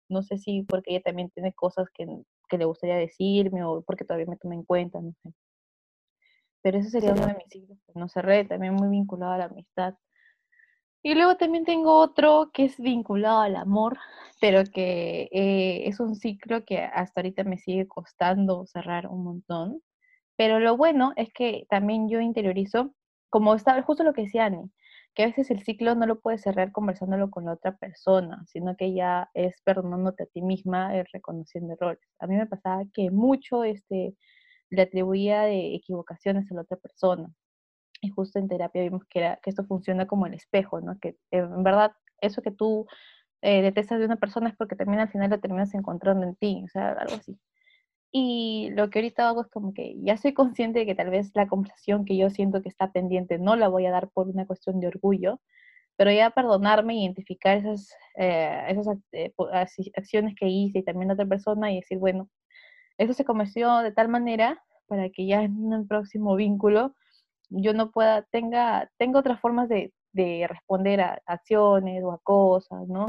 No 0.10 0.24
sé 0.24 0.38
si 0.40 0.64
porque 0.64 0.92
ella 0.94 1.04
también 1.04 1.30
tiene 1.32 1.54
cosas 1.54 1.88
que, 1.94 2.06
que 2.50 2.58
le 2.60 2.66
gustaría 2.66 2.96
decirme 2.98 3.64
o 3.66 3.82
porque 3.84 4.06
todavía 4.06 4.28
me 4.28 4.38
toma 4.38 4.56
en 4.56 4.64
cuenta, 4.66 5.02
no 5.02 5.14
sé. 5.24 5.32
Pero 6.62 6.78
eso 6.80 6.89
sería 6.89 7.13
uno 7.13 7.28
de 7.28 7.36
mis 7.36 7.48
siglos, 7.50 7.78
no 7.95 8.10
cerré, 8.10 8.45
también 8.45 8.74
muy 8.74 8.89
vinculado 8.89 9.34
a 9.34 9.38
la 9.38 9.45
amistad. 9.45 9.95
Y 11.02 11.15
luego 11.15 11.38
también 11.38 11.63
tengo 11.63 11.98
otro 11.98 12.52
que 12.54 12.65
es 12.65 12.78
vinculado 12.78 13.39
al 13.41 13.56
amor, 13.56 13.98
pero 14.41 14.63
que 14.65 15.30
eh, 15.32 15.88
es 15.88 16.00
un 16.02 16.15
ciclo 16.15 16.65
que 16.65 16.80
hasta 16.80 17.22
ahorita 17.22 17.45
me 17.45 17.58
sigue 17.58 17.88
costando 17.88 18.65
cerrar 18.65 19.08
un 19.08 19.24
montón. 19.24 19.82
Pero 20.36 20.60
lo 20.60 20.78
bueno 20.78 21.13
es 21.15 21.32
que 21.34 21.65
también 21.69 22.10
yo 22.10 22.19
interiorizo, 22.19 22.93
como 23.30 23.56
estaba 23.56 23.82
justo 23.84 24.04
lo 24.04 24.13
que 24.13 24.24
decía 24.24 24.45
Ani, 24.45 24.69
que 25.15 25.24
a 25.24 25.28
veces 25.28 25.52
el 25.52 25.63
ciclo 25.63 25.95
no 25.95 26.06
lo 26.06 26.19
puedes 26.19 26.41
cerrar 26.41 26.72
conversándolo 26.72 27.30
con 27.32 27.45
la 27.45 27.54
otra 27.54 27.78
persona, 27.78 28.43
sino 28.48 28.76
que 28.76 28.93
ya 28.93 29.30
es 29.34 29.62
perdonándote 29.63 30.24
a 30.24 30.28
ti 30.28 30.41
misma, 30.41 30.98
es 30.98 31.12
reconociendo 31.12 31.74
errores. 31.74 32.00
A 32.19 32.28
mí 32.28 32.36
me 32.36 32.48
pasaba 32.48 32.84
que 32.93 33.12
mucho 33.12 33.63
este, 33.63 34.15
le 34.69 34.82
atribuía 34.84 35.41
de 35.43 35.75
equivocaciones 35.75 36.51
a 36.51 36.55
la 36.55 36.62
otra 36.62 36.77
persona 36.77 37.29
y 38.01 38.10
justo 38.10 38.39
en 38.39 38.47
terapia 38.47 38.84
vimos 38.84 39.03
que, 39.10 39.38
esto 39.45 39.65
funciona 39.65 40.08
como 40.08 40.25
el 40.25 40.34
espejo, 40.34 40.82
¿no? 40.82 40.97
Que 40.99 41.17
en 41.32 41.63
verdad 41.63 41.91
eso 42.21 42.41
que 42.41 42.51
tú 42.51 42.86
eh, 43.41 43.62
detestas 43.62 43.99
de 43.99 44.05
una 44.05 44.17
persona 44.17 44.49
es 44.49 44.55
porque 44.55 44.75
también 44.75 44.99
al 44.99 45.10
final 45.10 45.29
lo 45.29 45.39
terminas 45.39 45.73
encontrando 45.73 46.25
en 46.25 46.36
ti, 46.36 46.62
o 46.65 46.67
sea, 46.69 46.91
algo 46.93 47.15
así. 47.15 47.38
Y 48.12 48.69
lo 48.71 48.89
que 48.89 48.99
ahorita 48.99 49.29
hago 49.29 49.41
es 49.41 49.47
como 49.49 49.73
que 49.73 49.95
ya 50.01 50.17
soy 50.17 50.34
consciente 50.34 50.79
de 50.79 50.86
que 50.86 50.95
tal 50.95 51.10
vez 51.12 51.32
la 51.36 51.47
conversación 51.47 52.05
que 52.05 52.17
yo 52.17 52.29
siento 52.29 52.62
que 52.62 52.69
está 52.69 52.91
pendiente 52.91 53.38
no 53.38 53.55
la 53.55 53.67
voy 53.67 53.86
a 53.86 53.91
dar 53.91 54.10
por 54.10 54.27
una 54.29 54.47
cuestión 54.47 54.79
de 54.79 54.88
orgullo, 54.88 55.39
pero 55.97 56.12
ya 56.12 56.32
perdonarme, 56.32 56.95
identificar 57.03 57.58
esas, 57.58 57.93
eh, 58.17 58.65
esas 58.69 58.97
eh, 59.12 59.34
acciones 59.95 60.36
que 60.36 60.47
hice 60.47 60.79
y 60.79 60.84
también 60.84 61.12
a 61.12 61.13
otra 61.15 61.27
persona 61.27 61.71
y 61.71 61.77
decir, 61.82 61.99
bueno, 61.99 62.29
eso 63.00 63.14
se 63.14 63.26
convirtió 63.26 63.80
de 63.80 63.92
tal 63.92 64.10
manera 64.10 64.62
para 64.88 65.10
que 65.10 65.26
ya 65.26 65.42
en 65.42 65.56
un 65.74 65.88
próximo 65.88 66.36
vínculo 66.36 66.94
yo 67.50 67.74
no 67.74 67.92
pueda, 67.92 68.24
tenga, 68.32 68.92
tenga 68.98 69.20
otras 69.20 69.40
formas 69.40 69.68
de, 69.70 69.92
de 70.14 70.46
responder 70.48 71.02
a 71.02 71.22
acciones 71.26 72.04
o 72.04 72.12
a 72.12 72.20
cosas, 72.20 72.88
¿no? 72.88 73.08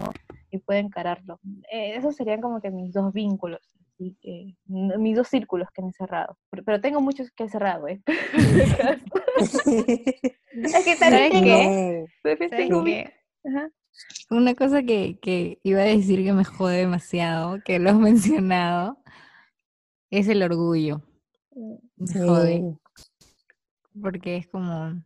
Y 0.50 0.58
pueda 0.58 0.80
encararlo. 0.80 1.38
Eh, 1.70 1.96
esos 1.96 2.16
serían 2.16 2.40
como 2.40 2.60
que 2.60 2.70
mis 2.70 2.92
dos 2.92 3.12
vínculos, 3.12 3.60
así 3.92 4.16
que, 4.20 4.56
mis 4.66 5.16
dos 5.16 5.28
círculos 5.28 5.68
que 5.74 5.82
he 5.82 5.92
cerrado. 5.92 6.38
Pero, 6.50 6.80
tengo 6.80 7.00
muchos 7.00 7.30
que 7.32 7.44
he 7.44 7.48
cerrado, 7.48 7.86
¿eh? 7.88 8.00
es 9.36 10.84
que 10.84 10.96
también 10.96 12.06
tengo, 12.50 12.84
Una 14.30 14.54
cosa 14.54 14.82
que, 14.82 15.18
que, 15.20 15.58
iba 15.62 15.80
a 15.80 15.84
decir 15.84 16.24
que 16.24 16.32
me 16.32 16.44
jode 16.44 16.78
demasiado, 16.78 17.58
que 17.64 17.78
lo 17.78 17.90
has 17.90 17.96
mencionado, 17.96 18.98
es 20.10 20.28
el 20.28 20.42
orgullo. 20.42 21.02
Mm. 21.54 21.76
Jode 22.12 22.80
porque 24.00 24.36
es 24.36 24.46
como, 24.48 25.02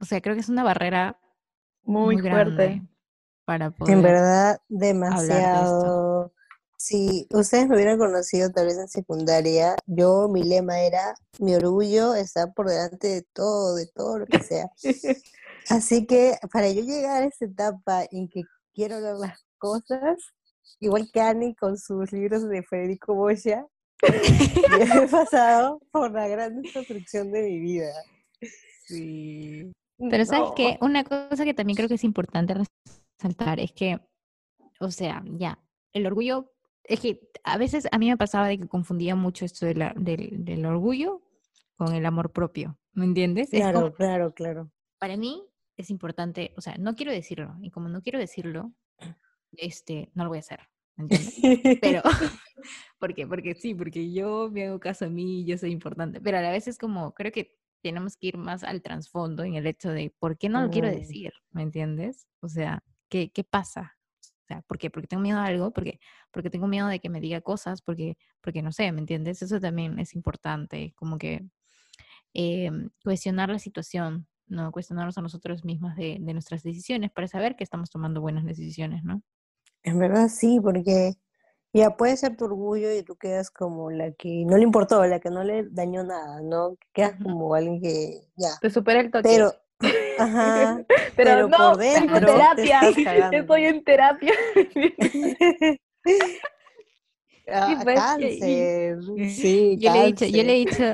o 0.00 0.04
sea, 0.04 0.20
creo 0.20 0.34
que 0.34 0.40
es 0.40 0.48
una 0.48 0.64
barrera 0.64 1.18
muy, 1.82 2.18
fuerte 2.18 2.82
para 3.44 3.70
poder. 3.70 3.94
En 3.94 4.02
verdad, 4.02 4.60
demasiado. 4.68 6.32
Si 6.76 7.28
ustedes 7.30 7.68
me 7.68 7.76
hubieran 7.76 7.98
conocido 7.98 8.50
tal 8.50 8.66
vez 8.66 8.76
en 8.76 8.88
secundaria, 8.88 9.76
yo 9.86 10.28
mi 10.28 10.42
lema 10.42 10.80
era 10.80 11.14
mi 11.38 11.54
orgullo 11.54 12.14
está 12.14 12.52
por 12.52 12.68
delante 12.68 13.06
de 13.06 13.22
todo, 13.32 13.76
de 13.76 13.86
todo 13.86 14.18
lo 14.20 14.26
que 14.26 14.40
sea. 14.40 14.68
Así 15.68 16.06
que 16.06 16.36
para 16.52 16.68
yo 16.70 16.82
llegar 16.82 17.22
a 17.22 17.26
esa 17.26 17.44
etapa 17.44 18.04
en 18.10 18.28
que 18.28 18.42
quiero 18.74 19.00
ver 19.00 19.14
las 19.14 19.44
cosas, 19.58 20.18
igual 20.80 21.08
que 21.12 21.20
Annie 21.20 21.54
con 21.54 21.78
sus 21.78 22.10
libros 22.10 22.48
de 22.48 22.64
Federico 22.64 23.14
Boya, 23.14 23.64
he 25.04 25.08
pasado 25.08 25.80
por 25.90 26.10
la 26.12 26.28
gran 26.28 26.60
destrucción 26.62 27.30
de 27.30 27.42
mi 27.42 27.60
vida. 27.60 27.92
Sí. 28.86 29.72
Pero 30.10 30.24
sabes 30.24 30.50
que 30.56 30.78
una 30.80 31.04
cosa 31.04 31.44
que 31.44 31.54
también 31.54 31.76
creo 31.76 31.88
que 31.88 31.94
es 31.94 32.04
importante 32.04 32.54
resaltar 32.54 33.60
es 33.60 33.72
que, 33.72 34.00
o 34.80 34.90
sea, 34.90 35.22
ya, 35.26 35.58
el 35.92 36.06
orgullo 36.06 36.52
es 36.84 37.00
que 37.00 37.20
a 37.44 37.58
veces 37.58 37.86
a 37.92 37.98
mí 37.98 38.08
me 38.08 38.16
pasaba 38.16 38.48
de 38.48 38.58
que 38.58 38.68
confundía 38.68 39.14
mucho 39.14 39.44
esto 39.44 39.66
de 39.66 39.74
la, 39.74 39.94
del, 39.96 40.44
del, 40.44 40.66
orgullo 40.66 41.22
con 41.76 41.94
el 41.94 42.04
amor 42.06 42.32
propio, 42.32 42.78
¿me 42.92 43.04
entiendes? 43.04 43.50
Claro, 43.50 43.92
claro, 43.94 44.34
claro. 44.34 44.70
Para 44.98 45.16
mí 45.16 45.44
es 45.76 45.90
importante, 45.90 46.52
o 46.56 46.60
sea, 46.60 46.76
no 46.78 46.94
quiero 46.94 47.12
decirlo, 47.12 47.56
y 47.60 47.70
como 47.70 47.88
no 47.88 48.02
quiero 48.02 48.18
decirlo, 48.18 48.72
este, 49.52 50.10
no 50.14 50.24
lo 50.24 50.30
voy 50.30 50.38
a 50.38 50.40
hacer, 50.40 50.60
¿me 50.60 50.66
entiendes? 50.96 51.78
Pero, 51.80 52.02
¿por 52.98 53.14
qué? 53.14 53.26
Porque 53.26 53.54
sí, 53.54 53.74
porque 53.74 54.12
yo 54.12 54.50
me 54.50 54.66
hago 54.66 54.80
caso 54.80 55.06
a 55.06 55.08
mí, 55.08 55.44
yo 55.44 55.58
soy 55.58 55.70
importante, 55.70 56.20
pero 56.20 56.38
a 56.38 56.42
la 56.42 56.50
vez 56.50 56.68
es 56.68 56.78
como, 56.78 57.12
creo 57.14 57.32
que 57.32 57.56
tenemos 57.82 58.16
que 58.16 58.28
ir 58.28 58.36
más 58.36 58.62
al 58.62 58.82
trasfondo 58.82 59.42
en 59.42 59.54
el 59.54 59.66
hecho 59.66 59.90
de, 59.90 60.14
¿por 60.18 60.38
qué 60.38 60.48
no 60.48 60.62
lo 60.62 60.70
quiero 60.70 60.88
decir? 60.88 61.32
¿Me 61.50 61.62
entiendes? 61.62 62.28
O 62.40 62.48
sea, 62.48 62.84
¿qué, 63.08 63.32
qué 63.32 63.42
pasa? 63.42 63.96
¿por 64.66 64.78
qué? 64.78 64.90
Porque 64.90 65.06
tengo 65.06 65.22
miedo 65.22 65.38
a 65.38 65.46
algo, 65.46 65.72
porque, 65.72 66.00
porque 66.30 66.50
tengo 66.50 66.66
miedo 66.66 66.88
de 66.88 67.00
que 67.00 67.08
me 67.08 67.20
diga 67.20 67.40
cosas, 67.40 67.80
porque, 67.80 68.18
porque 68.40 68.62
no 68.62 68.72
sé, 68.72 68.92
¿me 68.92 69.00
entiendes? 69.00 69.42
Eso 69.42 69.60
también 69.60 69.98
es 69.98 70.14
importante, 70.14 70.92
como 70.96 71.18
que 71.18 71.46
eh, 72.34 72.70
cuestionar 73.02 73.48
la 73.48 73.58
situación, 73.58 74.26
¿no? 74.46 74.70
Cuestionarnos 74.72 75.16
a 75.18 75.22
nosotros 75.22 75.64
mismos 75.64 75.96
de, 75.96 76.18
de, 76.20 76.32
nuestras 76.32 76.62
decisiones 76.62 77.10
para 77.10 77.28
saber 77.28 77.56
que 77.56 77.64
estamos 77.64 77.90
tomando 77.90 78.20
buenas 78.20 78.44
decisiones, 78.44 79.04
¿no? 79.04 79.22
En 79.84 79.98
verdad 79.98 80.28
sí, 80.28 80.60
porque 80.60 81.14
ya 81.72 81.96
puede 81.96 82.16
ser 82.16 82.36
tu 82.36 82.44
orgullo 82.44 82.92
y 82.92 83.02
tú 83.02 83.16
quedas 83.16 83.50
como 83.50 83.90
la 83.90 84.12
que 84.12 84.44
no 84.46 84.56
le 84.56 84.62
importó, 84.62 85.04
la 85.06 85.20
que 85.20 85.30
no 85.30 85.42
le 85.42 85.64
dañó 85.70 86.04
nada, 86.04 86.40
¿no? 86.42 86.76
Quedas 86.92 87.14
como 87.22 87.54
alguien 87.54 87.80
que 87.80 88.20
ya. 88.36 88.50
Te 88.60 88.70
supera 88.70 89.00
el 89.00 89.10
toque. 89.10 89.28
Pero, 89.28 89.52
Ajá. 90.18 90.84
Pero, 91.16 91.48
no, 91.48 91.56
por 91.56 91.78
dentro 91.78 92.20
terapia. 92.20 92.80
Estoy 93.32 93.64
en 93.64 93.84
terapia. 93.84 94.32
Ah, 97.48 97.80
pues, 97.82 97.96
cáncer. 97.96 98.98
Sí, 99.28 99.76
yo, 99.78 99.92
Le 99.92 100.00
he 100.00 100.06
dicho, 100.06 100.24
yo 100.26 100.42
le 100.42 100.52
he 100.52 100.58
dicho, 100.58 100.84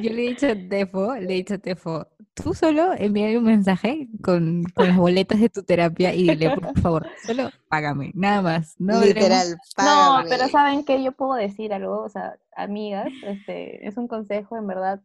yo 0.00 0.10
le 0.12 0.22
he 0.22 0.28
dicho 0.28 0.46
Tefo, 0.68 1.14
le 1.16 1.32
he 1.32 1.36
dicho 1.36 1.58
Tefo, 1.58 2.06
tú 2.34 2.54
solo 2.54 2.92
envíale 2.96 3.38
un 3.38 3.44
mensaje 3.44 4.08
con, 4.22 4.64
con, 4.74 4.88
las 4.88 4.96
boletas 4.96 5.40
de 5.40 5.48
tu 5.48 5.62
terapia 5.62 6.14
y 6.14 6.28
dile, 6.28 6.50
por 6.50 6.74
favor, 6.82 7.06
solo 7.24 7.50
págame, 7.68 8.12
nada 8.14 8.42
más. 8.42 8.74
No 8.78 9.00
Literal, 9.00 9.56
págame. 9.76 10.24
No, 10.24 10.28
pero 10.28 10.48
¿saben 10.48 10.84
qué? 10.84 11.02
Yo 11.02 11.12
puedo 11.12 11.34
decir 11.34 11.72
algo, 11.72 12.02
o 12.02 12.08
sea, 12.08 12.38
amigas, 12.56 13.08
este, 13.24 13.86
es 13.86 13.96
un 13.96 14.08
consejo, 14.08 14.56
en 14.56 14.66
verdad, 14.66 15.00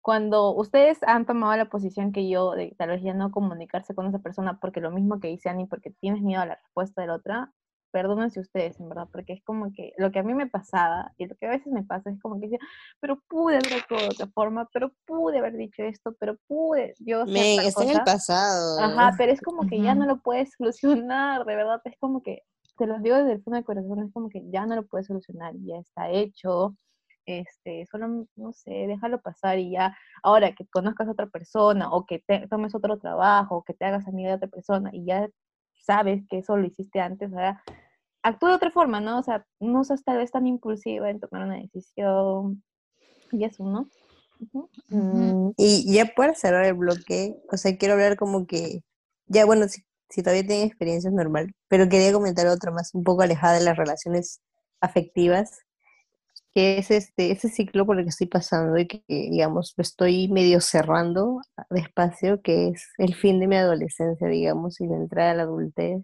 cuando 0.00 0.54
ustedes 0.54 1.02
han 1.02 1.26
tomado 1.26 1.56
la 1.56 1.68
posición 1.68 2.12
que 2.12 2.28
yo, 2.28 2.52
de 2.52 2.74
tal 2.78 2.90
vez 2.90 3.02
ya 3.02 3.12
no 3.12 3.32
comunicarse 3.32 3.94
con 3.94 4.06
esa 4.06 4.20
persona 4.20 4.60
porque 4.60 4.80
lo 4.80 4.92
mismo 4.92 5.18
que 5.18 5.28
dice 5.28 5.48
Ani, 5.48 5.66
porque 5.66 5.90
tienes 5.90 6.22
miedo 6.22 6.42
a 6.42 6.46
la 6.46 6.54
respuesta 6.54 7.00
de 7.00 7.08
la 7.08 7.14
otra, 7.14 7.52
perdónense 7.90 8.40
ustedes, 8.40 8.78
en 8.80 8.88
verdad, 8.88 9.08
porque 9.10 9.32
es 9.32 9.42
como 9.44 9.72
que 9.72 9.92
lo 9.96 10.10
que 10.10 10.18
a 10.18 10.22
mí 10.22 10.34
me 10.34 10.46
pasaba 10.46 11.12
y 11.16 11.26
lo 11.26 11.34
que 11.36 11.46
a 11.46 11.50
veces 11.50 11.72
me 11.72 11.82
pasa 11.82 12.10
es 12.10 12.20
como 12.20 12.40
que 12.40 12.48
decía, 12.48 12.58
pero 13.00 13.20
pude 13.28 13.56
haber 13.56 13.74
actuado 13.74 14.02
de 14.02 14.10
otra 14.10 14.26
forma, 14.28 14.68
pero 14.72 14.92
pude 15.06 15.38
haber 15.38 15.56
dicho 15.56 15.82
esto, 15.82 16.14
pero 16.18 16.36
pude, 16.46 16.94
yo 16.98 17.24
Me, 17.26 17.56
está 17.56 17.84
en 17.84 17.90
el 17.90 18.04
pasado. 18.04 18.80
Ajá, 18.80 19.14
pero 19.16 19.32
es 19.32 19.40
como 19.40 19.66
que 19.66 19.80
ya 19.80 19.94
no 19.94 20.06
lo 20.06 20.20
puedes 20.20 20.52
solucionar, 20.56 21.44
de 21.44 21.56
verdad, 21.56 21.80
es 21.84 21.96
como 21.98 22.22
que, 22.22 22.42
te 22.76 22.86
lo 22.86 22.98
digo 22.98 23.16
desde 23.16 23.32
el 23.32 23.42
fondo 23.42 23.56
del 23.56 23.64
corazón, 23.64 24.04
es 24.04 24.12
como 24.12 24.28
que 24.28 24.42
ya 24.50 24.66
no 24.66 24.76
lo 24.76 24.86
puedes 24.86 25.06
solucionar, 25.06 25.54
ya 25.64 25.78
está 25.78 26.10
hecho, 26.10 26.76
este, 27.26 27.86
solo, 27.90 28.26
no 28.36 28.52
sé, 28.52 28.70
déjalo 28.70 29.20
pasar 29.20 29.58
y 29.58 29.72
ya, 29.72 29.96
ahora 30.22 30.52
que 30.54 30.66
conozcas 30.66 31.08
a 31.08 31.12
otra 31.12 31.26
persona 31.26 31.90
o 31.90 32.06
que 32.06 32.20
te, 32.20 32.46
tomes 32.48 32.74
otro 32.74 32.98
trabajo 32.98 33.56
o 33.56 33.64
que 33.64 33.74
te 33.74 33.84
hagas 33.84 34.06
amiga 34.06 34.30
de 34.30 34.36
otra 34.36 34.48
persona 34.48 34.90
y 34.92 35.04
ya 35.04 35.28
sabes 35.86 36.24
que 36.28 36.38
eso 36.38 36.56
lo 36.56 36.66
hiciste 36.66 37.00
antes, 37.00 37.30
sea, 37.30 37.62
actúa 38.22 38.50
de 38.50 38.56
otra 38.56 38.70
forma, 38.70 39.00
¿no? 39.00 39.20
O 39.20 39.22
sea, 39.22 39.46
no 39.60 39.84
seas 39.84 40.02
tal 40.04 40.18
vez 40.18 40.32
tan 40.32 40.46
impulsiva 40.46 41.08
en 41.08 41.20
tomar 41.20 41.44
una 41.44 41.56
decisión 41.56 42.62
y 43.32 43.44
eso, 43.44 43.64
¿no? 43.64 43.88
Mm, 44.88 45.52
y 45.56 45.94
ya 45.94 46.06
para 46.14 46.34
cerrar 46.34 46.64
el 46.66 46.74
bloque, 46.74 47.36
o 47.50 47.56
sea, 47.56 47.76
quiero 47.78 47.94
hablar 47.94 48.16
como 48.16 48.46
que, 48.46 48.82
ya 49.26 49.46
bueno, 49.46 49.68
si, 49.68 49.82
si 50.10 50.22
todavía 50.22 50.46
tienen 50.46 50.66
experiencias 50.66 51.12
normal, 51.12 51.54
pero 51.68 51.88
quería 51.88 52.12
comentar 52.12 52.46
otra 52.48 52.70
más, 52.70 52.94
un 52.94 53.04
poco 53.04 53.22
alejada 53.22 53.58
de 53.58 53.64
las 53.64 53.76
relaciones 53.76 54.42
afectivas, 54.80 55.60
que 56.56 56.78
es 56.78 56.90
este, 56.90 57.32
ese 57.32 57.50
ciclo 57.50 57.84
por 57.84 57.98
el 57.98 58.04
que 58.04 58.08
estoy 58.08 58.28
pasando 58.28 58.78
y 58.78 58.86
que, 58.86 59.02
digamos, 59.06 59.74
estoy 59.76 60.28
medio 60.28 60.62
cerrando 60.62 61.42
despacio, 61.68 62.40
que 62.40 62.68
es 62.68 62.94
el 62.96 63.14
fin 63.14 63.40
de 63.40 63.46
mi 63.46 63.56
adolescencia, 63.56 64.26
digamos, 64.26 64.80
y 64.80 64.86
la 64.86 64.96
entrada 64.96 65.32
a 65.32 65.34
la 65.34 65.42
adultez. 65.42 66.02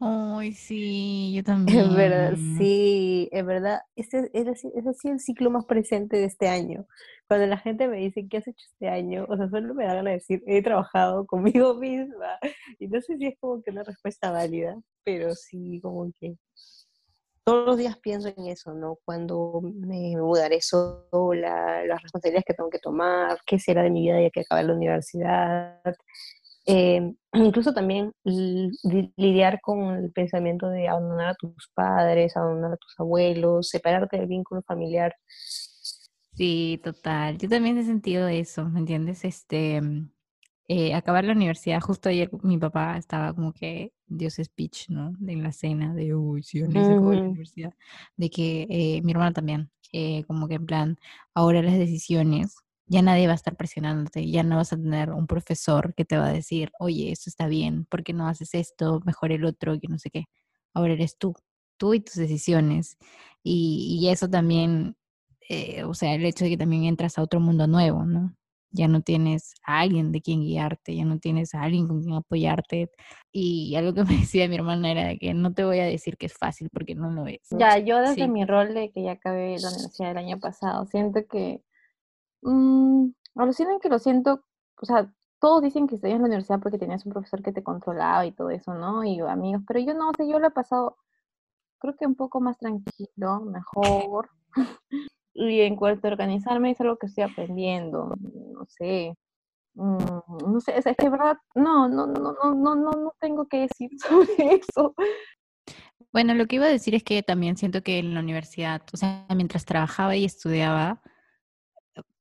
Ay, 0.00 0.54
sí, 0.54 1.32
yo 1.36 1.44
también. 1.44 1.78
Es 1.78 1.94
verdad, 1.94 2.34
sí, 2.58 3.28
es 3.30 3.46
verdad. 3.46 3.82
Ese 3.94 4.28
es, 4.32 4.64
es 4.64 4.86
así 4.88 5.08
el 5.08 5.20
ciclo 5.20 5.52
más 5.52 5.66
presente 5.66 6.16
de 6.16 6.24
este 6.24 6.48
año. 6.48 6.84
Cuando 7.28 7.46
la 7.46 7.58
gente 7.58 7.86
me 7.86 7.98
dice, 7.98 8.26
¿qué 8.28 8.38
has 8.38 8.48
hecho 8.48 8.66
este 8.72 8.88
año? 8.88 9.24
O 9.28 9.36
sea, 9.36 9.48
solo 9.50 9.72
me 9.72 9.84
da 9.84 9.94
ganas 9.94 10.06
de 10.06 10.14
decir, 10.14 10.42
he 10.48 10.64
trabajado 10.64 11.26
conmigo 11.26 11.74
misma. 11.78 12.40
Y 12.80 12.88
no 12.88 13.00
sé 13.02 13.16
si 13.18 13.26
es 13.26 13.38
como 13.38 13.62
que 13.62 13.70
una 13.70 13.84
respuesta 13.84 14.32
válida, 14.32 14.74
pero 15.04 15.32
sí, 15.36 15.78
como 15.80 16.10
que 16.18 16.34
todos 17.44 17.66
los 17.66 17.76
días 17.76 17.98
pienso 17.98 18.28
en 18.28 18.46
eso, 18.46 18.72
¿no? 18.74 18.98
Cuando 19.04 19.60
me 19.62 20.16
mudaré 20.16 20.60
sola, 20.60 21.84
las 21.84 22.02
responsabilidades 22.02 22.44
que 22.46 22.54
tengo 22.54 22.70
que 22.70 22.78
tomar, 22.78 23.38
qué 23.46 23.58
será 23.58 23.82
de 23.82 23.90
mi 23.90 24.02
vida 24.02 24.20
ya 24.20 24.30
que 24.30 24.40
acabe 24.40 24.64
la 24.64 24.74
universidad. 24.74 25.80
Eh, 26.66 27.12
incluso 27.32 27.74
también 27.74 28.12
lidiar 28.24 29.60
con 29.60 29.96
el 29.96 30.12
pensamiento 30.12 30.68
de 30.68 30.88
abandonar 30.88 31.30
a 31.30 31.34
tus 31.34 31.70
padres, 31.74 32.36
abandonar 32.36 32.74
a 32.74 32.76
tus 32.76 32.94
abuelos, 32.98 33.68
separarte 33.68 34.18
del 34.18 34.26
vínculo 34.26 34.62
familiar. 34.62 35.14
Sí, 36.34 36.80
total. 36.82 37.38
Yo 37.38 37.48
también 37.48 37.76
he 37.78 37.84
sentido 37.84 38.28
eso, 38.28 38.64
¿me 38.64 38.80
entiendes? 38.80 39.24
Este, 39.24 39.80
eh, 40.68 40.94
acabar 40.94 41.24
la 41.24 41.32
universidad, 41.32 41.80
justo 41.80 42.08
ayer 42.08 42.30
mi 42.42 42.56
papá 42.56 42.96
estaba 42.96 43.34
como 43.34 43.52
que 43.52 43.92
dio 44.06 44.28
ese 44.28 44.44
speech, 44.44 44.88
¿no? 44.90 45.12
En 45.26 45.42
la 45.42 45.52
cena 45.52 45.92
de, 45.94 46.14
uy, 46.14 46.42
sí, 46.42 46.60
se 46.60 46.66
la 46.66 47.00
universidad, 47.00 47.74
de 48.16 48.30
que 48.30 48.66
eh, 48.70 49.02
mi 49.02 49.12
hermana 49.12 49.32
también, 49.32 49.70
eh, 49.92 50.24
como 50.24 50.48
que 50.48 50.54
en 50.54 50.66
plan, 50.66 50.98
ahora 51.34 51.62
las 51.62 51.76
decisiones, 51.76 52.56
ya 52.86 53.02
nadie 53.02 53.26
va 53.26 53.32
a 53.32 53.36
estar 53.36 53.56
presionándote, 53.56 54.30
ya 54.30 54.44
no 54.44 54.56
vas 54.56 54.72
a 54.72 54.76
tener 54.76 55.10
un 55.10 55.26
profesor 55.26 55.94
que 55.94 56.04
te 56.04 56.16
va 56.16 56.26
a 56.28 56.32
decir, 56.32 56.70
oye, 56.78 57.10
esto 57.10 57.28
está 57.28 57.48
bien, 57.48 57.84
¿por 57.86 58.04
qué 58.04 58.12
no 58.12 58.28
haces 58.28 58.54
esto? 58.54 59.00
Mejor 59.04 59.32
el 59.32 59.44
otro, 59.44 59.78
que 59.80 59.88
no 59.88 59.98
sé 59.98 60.10
qué. 60.10 60.24
Ahora 60.74 60.92
eres 60.94 61.18
tú, 61.18 61.34
tú 61.76 61.94
y 61.94 62.00
tus 62.00 62.14
decisiones. 62.14 62.96
Y, 63.42 63.98
y 64.00 64.08
eso 64.10 64.28
también, 64.28 64.96
o 65.86 65.94
sea, 65.94 66.14
el 66.14 66.24
hecho 66.24 66.44
de 66.44 66.50
que 66.50 66.56
también 66.56 66.84
entras 66.84 67.18
a 67.18 67.22
otro 67.22 67.40
mundo 67.40 67.66
nuevo, 67.66 68.04
¿no? 68.04 68.34
Ya 68.72 68.88
no 68.88 69.02
tienes 69.02 69.54
a 69.64 69.80
alguien 69.80 70.12
de 70.12 70.22
quien 70.22 70.40
guiarte, 70.40 70.96
ya 70.96 71.04
no 71.04 71.18
tienes 71.18 71.54
a 71.54 71.62
alguien 71.62 71.86
con 71.86 72.02
quien 72.02 72.14
apoyarte. 72.14 72.90
Y 73.30 73.74
algo 73.76 73.94
que 73.94 74.04
me 74.04 74.18
decía 74.18 74.48
mi 74.48 74.56
hermana 74.56 74.90
era 74.90 75.06
de 75.06 75.18
que 75.18 75.34
no 75.34 75.52
te 75.52 75.64
voy 75.64 75.78
a 75.80 75.84
decir 75.84 76.16
que 76.16 76.26
es 76.26 76.34
fácil 76.34 76.68
porque 76.72 76.94
no 76.94 77.10
lo 77.10 77.26
es. 77.26 77.40
Ya, 77.50 77.78
yo 77.78 78.00
desde 78.00 78.28
mi 78.28 78.44
rol 78.44 78.74
de 78.74 78.90
que 78.90 79.02
ya 79.02 79.12
acabé 79.12 79.58
la 79.58 79.68
universidad 79.68 80.10
el 80.10 80.18
año 80.18 80.40
pasado, 80.40 80.86
siento 80.86 81.20
que, 81.28 81.62
mmm, 82.42 83.08
alucinan 83.36 83.78
que 83.80 83.88
lo 83.88 83.98
siento, 83.98 84.44
o 84.80 84.86
sea, 84.86 85.12
todos 85.38 85.62
dicen 85.62 85.86
que 85.86 85.96
estudias 85.96 86.16
en 86.16 86.22
la 86.22 86.28
universidad 86.28 86.60
porque 86.60 86.78
tenías 86.78 87.04
un 87.04 87.12
profesor 87.12 87.42
que 87.42 87.52
te 87.52 87.62
controlaba 87.62 88.24
y 88.26 88.32
todo 88.32 88.50
eso, 88.50 88.74
¿no? 88.74 89.04
Y 89.04 89.20
amigos, 89.20 89.62
pero 89.66 89.80
yo 89.80 89.92
no, 89.92 90.10
o 90.10 90.12
sea, 90.16 90.24
yo 90.24 90.38
lo 90.38 90.48
he 90.48 90.50
pasado, 90.52 90.98
creo 91.78 91.96
que 91.96 92.06
un 92.06 92.14
poco 92.14 92.40
más 92.40 92.58
tranquilo, 92.58 93.40
mejor. 93.40 94.30
Y 95.34 95.60
en 95.60 95.76
cuanto 95.76 96.06
a 96.06 96.10
organizarme 96.10 96.70
es 96.72 96.80
algo 96.80 96.96
que 96.96 97.06
estoy 97.06 97.24
aprendiendo, 97.24 98.14
no 98.20 98.66
sé, 98.66 99.14
mm, 99.74 100.52
no 100.52 100.60
sé, 100.60 100.76
es 100.76 100.84
que 100.96 101.08
verdad, 101.08 101.36
no, 101.54 101.88
no, 101.88 102.06
no, 102.06 102.32
no, 102.32 102.54
no, 102.54 102.74
no, 102.74 102.90
no 102.90 103.14
tengo 103.18 103.46
que 103.46 103.60
decir 103.60 103.90
sobre 103.98 104.54
eso. 104.56 104.94
Bueno, 106.12 106.34
lo 106.34 106.46
que 106.46 106.56
iba 106.56 106.66
a 106.66 106.68
decir 106.68 106.94
es 106.94 107.02
que 107.02 107.22
también 107.22 107.56
siento 107.56 107.82
que 107.82 107.98
en 107.98 108.12
la 108.14 108.20
universidad, 108.20 108.82
o 108.92 108.96
sea, 108.96 109.26
mientras 109.34 109.64
trabajaba 109.64 110.14
y 110.16 110.24
estudiaba, 110.26 111.00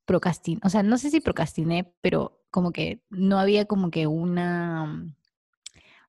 procrastiné, 0.06 0.62
o 0.63 0.69
sea, 0.69 0.84
no 0.84 0.97
sé 0.97 1.10
si 1.10 1.21
procrastiné, 1.21 1.93
pero 2.02 2.41
como 2.52 2.71
que 2.71 3.02
no 3.10 3.39
había 3.39 3.65
como 3.65 3.91
que 3.91 4.08
una, 4.08 5.06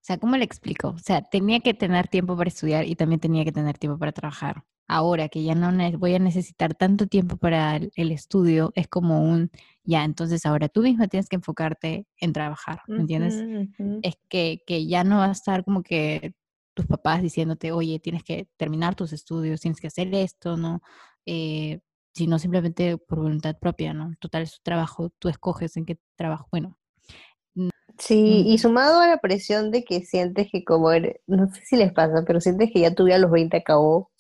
O 0.03 0.05
sea, 0.05 0.19
¿cómo 0.19 0.37
le 0.37 0.45
explico? 0.45 0.89
O 0.91 0.99
sea, 0.99 1.23
tenía 1.23 1.61
que 1.61 1.75
tener 1.75 2.09
tiempo 2.09 2.37
para 2.37 2.49
estudiar 2.49 2.87
y 2.87 2.97
también 2.97 3.21
tenía 3.21 3.45
que 3.45 3.53
tener 3.53 3.79
tiempo 3.79 3.99
para 3.99 4.13
trabajar. 4.13 4.65
Ahora 4.89 5.29
que 5.29 5.43
ya 5.43 5.55
no 5.55 5.71
voy 5.99 6.15
a 6.15 6.19
necesitar 6.19 6.75
tanto 6.75 7.07
tiempo 7.07 7.37
para 7.37 7.77
el, 7.77 8.13
estudio, 8.13 8.73
es 8.75 8.89
como 8.89 9.23
un, 9.23 9.51
ya, 9.85 10.05
entonces 10.05 10.45
ahora 10.45 10.69
tú 10.69 10.83
misma 10.83 11.09
tienes 11.09 11.29
que 11.29 11.37
enfocarte 11.37 12.07
en 12.19 12.33
trabajar, 12.33 12.83
¿me 12.89 12.99
entiendes? 12.99 13.69
Es 14.03 14.17
que, 14.29 14.63
que 14.67 14.87
ya 14.87 15.05
no 15.05 15.19
va 15.19 15.27
a 15.27 15.33
estar 15.33 15.65
como 15.65 15.83
que 15.83 16.35
tus 16.75 16.87
papás 16.87 17.23
diciéndote, 17.23 17.73
oye, 17.73 18.01
tienes 18.01 18.25
que 18.25 18.49
terminar 18.57 18.95
tus 18.95 19.13
estudios, 19.13 19.61
tienes 19.61 19.81
que 19.81 19.87
hacer 19.87 20.15
esto, 20.15 20.57
¿no? 20.57 20.83
Eh, 21.27 21.81
sino 22.15 22.39
simplemente 22.39 22.99
por 22.99 23.21
voluntad 23.21 23.57
propia, 23.59 23.95
¿no? 23.95 24.15
Total, 24.21 24.43
es 24.43 24.53
tu 24.53 24.63
trabajo, 24.63 25.11
tú 25.19 25.29
escoges 25.29 25.77
en 25.77 25.87
qué 25.87 25.99
trabajo, 26.17 26.49
bueno, 26.51 26.77
Sí, 27.99 28.45
y 28.47 28.59
sumado 28.59 29.01
a 29.01 29.07
la 29.07 29.19
presión 29.19 29.71
de 29.71 29.85
que 29.85 30.01
sientes 30.01 30.49
que 30.51 30.65
como 30.65 30.91
eres, 30.91 31.21
no 31.27 31.53
sé 31.53 31.63
si 31.65 31.77
les 31.77 31.93
pasa, 31.93 32.25
pero 32.27 32.41
sientes 32.41 32.71
que 32.73 32.81
ya 32.81 32.95
tu 32.95 33.05
vida 33.05 33.17
a 33.17 33.19
los 33.19 33.31
20 33.31 33.57
acabó. 33.57 34.11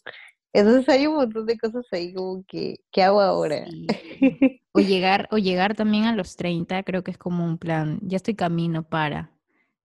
Entonces 0.52 0.88
hay 0.88 1.06
un 1.06 1.16
montón 1.16 1.46
de 1.46 1.58
cosas 1.58 1.86
ahí 1.92 2.12
como 2.12 2.44
que, 2.46 2.80
¿qué 2.90 3.02
hago 3.02 3.20
ahora? 3.20 3.64
O 4.74 4.80
llegar, 4.80 5.28
o 5.30 5.36
llegar 5.36 5.74
también 5.74 6.04
a 6.04 6.16
los 6.16 6.34
30, 6.34 6.82
creo 6.82 7.04
que 7.04 7.10
es 7.10 7.18
como 7.18 7.44
un 7.44 7.58
plan, 7.58 7.98
ya 8.00 8.16
estoy 8.16 8.34
camino 8.34 8.82
para. 8.82 9.30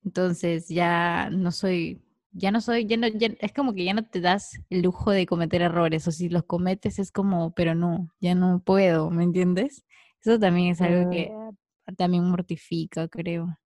Entonces 0.05 0.69
ya 0.69 1.29
no 1.29 1.51
soy, 1.51 2.01
ya 2.31 2.51
no 2.51 2.61
soy, 2.61 2.85
ya 2.85 2.95
no, 2.95 3.07
es 3.07 3.51
como 3.51 3.73
que 3.73 3.83
ya 3.83 3.93
no 3.93 4.05
te 4.05 4.21
das 4.21 4.61
el 4.69 4.83
lujo 4.83 5.11
de 5.11 5.25
cometer 5.25 5.61
errores, 5.61 6.07
o 6.07 6.11
si 6.13 6.29
los 6.29 6.43
cometes 6.43 6.99
es 6.99 7.11
como, 7.11 7.53
pero 7.53 7.75
no, 7.75 8.07
ya 8.21 8.33
no 8.33 8.61
puedo, 8.63 9.09
¿me 9.09 9.25
entiendes? 9.25 9.83
Eso 10.21 10.39
también 10.39 10.71
es 10.71 10.79
algo 10.79 11.09
que 11.11 11.31
mm. 11.33 11.95
también 11.95 12.23
mortifica, 12.23 13.09
creo 13.09 13.57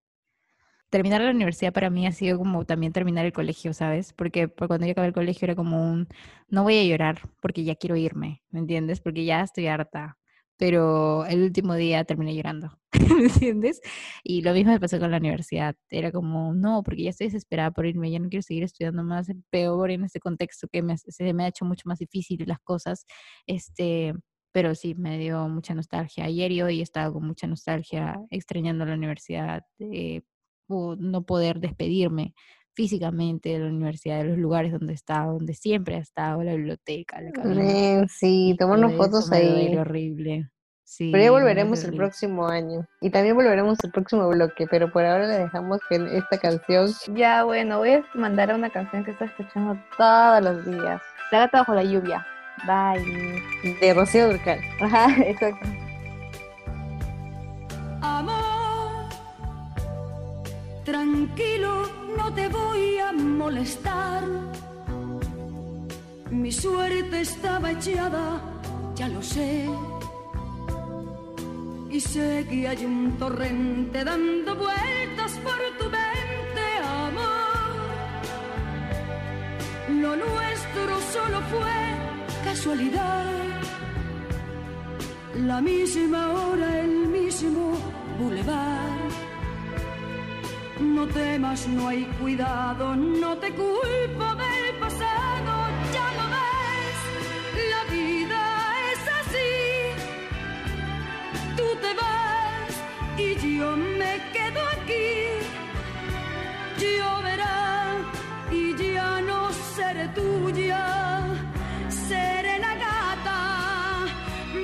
terminar 0.92 1.22
la 1.22 1.32
universidad 1.32 1.74
para 1.74 1.90
mí 1.90 2.06
ha 2.06 2.12
sido 2.12 2.38
como 2.38 2.66
también 2.66 2.94
terminar 2.94 3.26
el 3.26 3.34
colegio, 3.34 3.74
¿sabes? 3.74 4.14
Porque, 4.14 4.50
cuando 4.50 4.86
yo 4.86 4.92
acabé 4.92 5.08
el 5.08 5.14
colegio 5.14 5.46
era 5.48 5.56
como 5.56 5.82
un, 5.92 6.08
no 6.50 6.64
voy 6.64 6.78
a 6.80 6.84
llorar 6.84 7.22
porque 7.42 7.64
ya 7.64 7.76
quiero 7.76 7.96
irme, 7.96 8.44
¿me 8.52 8.60
entiendes? 8.60 9.02
Porque 9.02 9.26
ya 9.26 9.42
estoy 9.42 9.68
harta. 9.68 10.18
Pero 10.58 11.26
el 11.26 11.42
último 11.44 11.74
día 11.76 12.04
terminé 12.06 12.36
llorando, 12.36 12.78
¿me 13.18 13.24
entiendes? 13.26 13.82
Y 14.24 14.44
lo 14.44 14.54
mismo 14.54 14.72
me 14.72 14.80
pasó 14.80 15.00
con 15.00 15.10
la 15.12 15.18
universidad. 15.18 15.76
Era 15.90 16.12
como, 16.12 16.54
no, 16.54 16.84
porque 16.84 17.04
ya 17.04 17.10
estoy 17.12 17.28
desesperada 17.28 17.72
por 17.72 17.86
irme, 17.88 18.12
ya 18.12 18.20
no 18.20 18.30
quiero 18.30 18.44
seguir 18.44 18.64
estudiando 18.64 19.04
más, 19.04 19.28
peor 19.50 19.90
en 19.92 20.04
este 20.04 20.20
contexto 20.20 20.68
que 20.72 20.84
me, 20.84 20.98
se 20.98 21.34
me 21.34 21.46
ha 21.46 21.48
hecho 21.48 21.66
mucho 21.66 21.84
más 21.86 21.98
difícil 22.00 22.44
las 22.48 22.60
cosas. 22.60 23.06
Este, 23.48 24.14
pero 24.52 24.76
sí, 24.76 24.94
me 24.96 25.18
dio 25.18 25.48
mucha 25.50 25.74
nostalgia. 25.74 26.26
Ayer 26.26 26.52
y 26.52 26.62
hoy 26.62 26.80
he 26.80 26.84
estado 26.84 27.14
con 27.14 27.26
mucha 27.26 27.48
nostalgia, 27.48 28.20
extrañando 28.30 28.86
la 28.86 28.96
universidad, 28.96 29.64
eh, 29.80 30.22
no 30.98 31.24
poder 31.24 31.60
despedirme 31.60 32.34
físicamente 32.74 33.50
de 33.50 33.60
la 33.60 33.68
universidad, 33.68 34.20
de 34.20 34.30
los 34.30 34.38
lugares 34.38 34.72
donde 34.72 34.94
estaba, 34.94 35.32
donde 35.32 35.54
siempre 35.54 35.96
ha 35.96 36.00
estado, 36.00 36.44
la 36.44 36.56
biblioteca, 36.56 37.22
la 37.22 37.32
cabina. 37.32 38.08
Sí, 38.08 38.56
tomarnos 38.58 38.96
fotos 38.96 39.32
ahí. 39.32 39.76
horrible. 39.78 40.50
Sí, 40.84 41.10
pero 41.10 41.24
ya 41.24 41.32
volveremos 41.32 41.84
el 41.86 41.96
próximo 41.96 42.48
año. 42.48 42.86
Y 43.00 43.12
también 43.12 43.36
volveremos 43.36 43.78
el 43.82 43.92
próximo 43.92 44.28
bloque, 44.28 44.68
pero 44.70 44.92
por 44.92 45.06
ahora 45.06 45.26
le 45.26 45.38
dejamos 45.38 45.80
esta 45.90 46.38
canción. 46.38 46.90
Ya, 47.16 47.46
bueno, 47.46 47.78
voy 47.78 47.92
a 47.92 48.06
mandar 48.14 48.54
una 48.54 48.70
canción 48.70 49.06
que 49.06 49.12
está 49.12 49.26
escuchando 49.26 49.82
todos 49.98 50.44
los 50.44 50.66
días. 50.66 51.02
La 51.32 51.40
gata 51.40 51.60
bajo 51.60 51.76
la 51.76 51.84
lluvia. 51.84 52.26
Bye. 52.68 53.42
De 53.80 53.94
Rocío 53.94 54.28
Durcal. 54.28 54.60
Ajá, 54.82 55.16
exacto. 55.26 55.66
Tranquilo, 60.84 61.88
no 62.18 62.34
te 62.34 62.48
voy 62.48 62.98
a 62.98 63.12
molestar. 63.12 64.24
Mi 66.32 66.52
suerte 66.52 67.22
estaba 67.22 67.72
echada, 67.72 68.42
ya 68.96 69.08
lo 69.08 69.22
sé. 69.22 69.70
Y 71.92 72.00
sé 72.00 72.48
que 72.50 72.86
un 72.86 73.16
torrente 73.20 74.04
dando 74.04 74.56
vueltas 74.56 75.32
por 75.44 75.60
tu 75.78 75.86
mente, 75.86 76.66
amor. 76.84 77.52
Lo 80.02 80.16
nuestro 80.16 81.02
solo 81.14 81.42
fue 81.52 82.44
casualidad. 82.44 83.26
La 85.36 85.62
misma 85.62 86.32
hora, 86.32 86.80
el 86.80 87.08
mismo 87.08 87.78
bulevar 88.20 89.21
no 90.82 91.08
temas, 91.08 91.68
no 91.68 91.88
hay 91.90 92.06
cuidado, 92.20 92.96
no 92.96 93.38
te 93.38 93.52
culpo 93.52 94.26
del 94.36 94.76
pasado, 94.80 95.68
ya 95.94 96.08
lo 96.18 96.26
ves, 96.36 97.00
la 97.70 97.82
vida 97.94 98.42
es 98.92 99.02
así. 99.20 99.52
Tú 101.56 101.64
te 101.82 101.94
vas 101.94 102.74
y 103.18 103.58
yo 103.58 103.78
me 103.78 104.22
quedo 104.34 104.62
aquí. 104.78 105.12
Lloverá 106.80 107.96
y 108.52 108.76
ya 108.94 109.22
no 109.22 109.52
seré 109.54 110.08
tuya, 110.10 111.28
seré 111.90 112.60
la 112.60 112.76
gata 112.76 114.08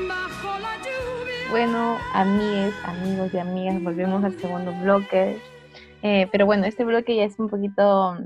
bajo 0.08 0.60
la 0.60 0.78
lluvia. 0.78 1.52
Bueno, 1.52 1.98
amigas, 2.14 2.74
amigos 2.86 3.34
y 3.34 3.38
amigas, 3.38 3.84
volvemos 3.84 4.24
al 4.24 4.38
segundo 4.40 4.74
bloque 4.82 5.40
eh, 6.02 6.28
pero 6.32 6.46
bueno, 6.46 6.66
este 6.66 6.86
bloque 6.86 7.16
ya 7.16 7.24
es 7.24 7.40
un 7.40 7.50
poquito, 7.50 8.18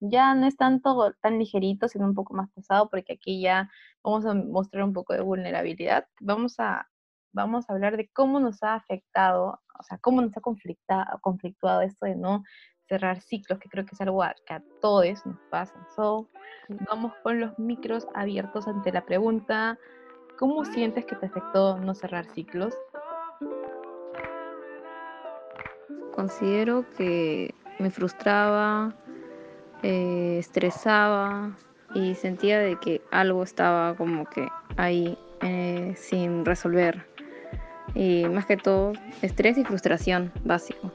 ya 0.00 0.34
no 0.34 0.46
es 0.46 0.56
tanto 0.56 1.14
tan 1.20 1.38
ligerito, 1.38 1.88
sino 1.88 2.06
un 2.06 2.14
poco 2.14 2.34
más 2.34 2.50
pesado, 2.52 2.88
porque 2.88 3.14
aquí 3.14 3.40
ya 3.40 3.70
vamos 4.02 4.26
a 4.26 4.34
mostrar 4.34 4.84
un 4.84 4.92
poco 4.92 5.12
de 5.12 5.20
vulnerabilidad. 5.20 6.06
Vamos 6.20 6.58
a, 6.58 6.88
vamos 7.32 7.68
a 7.68 7.72
hablar 7.74 7.96
de 7.96 8.08
cómo 8.12 8.40
nos 8.40 8.62
ha 8.62 8.74
afectado, 8.74 9.60
o 9.78 9.82
sea, 9.82 9.98
cómo 9.98 10.22
nos 10.22 10.36
ha 10.36 10.40
conflictuado 10.40 11.82
esto 11.82 12.06
de 12.06 12.16
no 12.16 12.42
cerrar 12.88 13.20
ciclos, 13.20 13.60
que 13.60 13.68
creo 13.68 13.84
que 13.84 13.94
es 13.94 14.00
algo 14.00 14.24
que 14.44 14.54
a 14.54 14.62
todos 14.80 15.24
nos 15.24 15.38
pasa. 15.50 15.74
So, 15.94 16.28
vamos 16.88 17.12
con 17.22 17.38
los 17.38 17.56
micros 17.58 18.06
abiertos 18.14 18.66
ante 18.66 18.90
la 18.90 19.06
pregunta, 19.06 19.78
¿cómo 20.38 20.64
sientes 20.64 21.04
que 21.06 21.14
te 21.14 21.26
afectó 21.26 21.78
no 21.78 21.94
cerrar 21.94 22.26
ciclos? 22.26 22.74
Considero 26.20 26.84
que 26.98 27.54
me 27.78 27.90
frustraba, 27.90 28.94
eh, 29.82 30.36
estresaba 30.38 31.56
y 31.94 32.14
sentía 32.14 32.58
de 32.58 32.76
que 32.78 33.00
algo 33.10 33.42
estaba 33.42 33.96
como 33.96 34.26
que 34.26 34.46
ahí 34.76 35.16
eh, 35.40 35.94
sin 35.96 36.44
resolver. 36.44 37.06
Y 37.94 38.26
más 38.26 38.44
que 38.44 38.58
todo, 38.58 38.92
estrés 39.22 39.56
y 39.56 39.64
frustración 39.64 40.30
básico. 40.44 40.92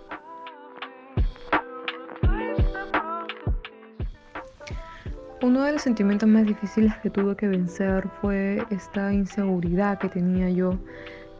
Uno 5.41 5.63
de 5.63 5.71
los 5.71 5.81
sentimientos 5.81 6.29
más 6.29 6.45
difíciles 6.45 6.95
que 6.97 7.09
tuve 7.09 7.35
que 7.35 7.47
vencer 7.47 8.07
fue 8.21 8.63
esta 8.69 9.11
inseguridad 9.11 9.97
que 9.97 10.07
tenía 10.07 10.51
yo, 10.51 10.77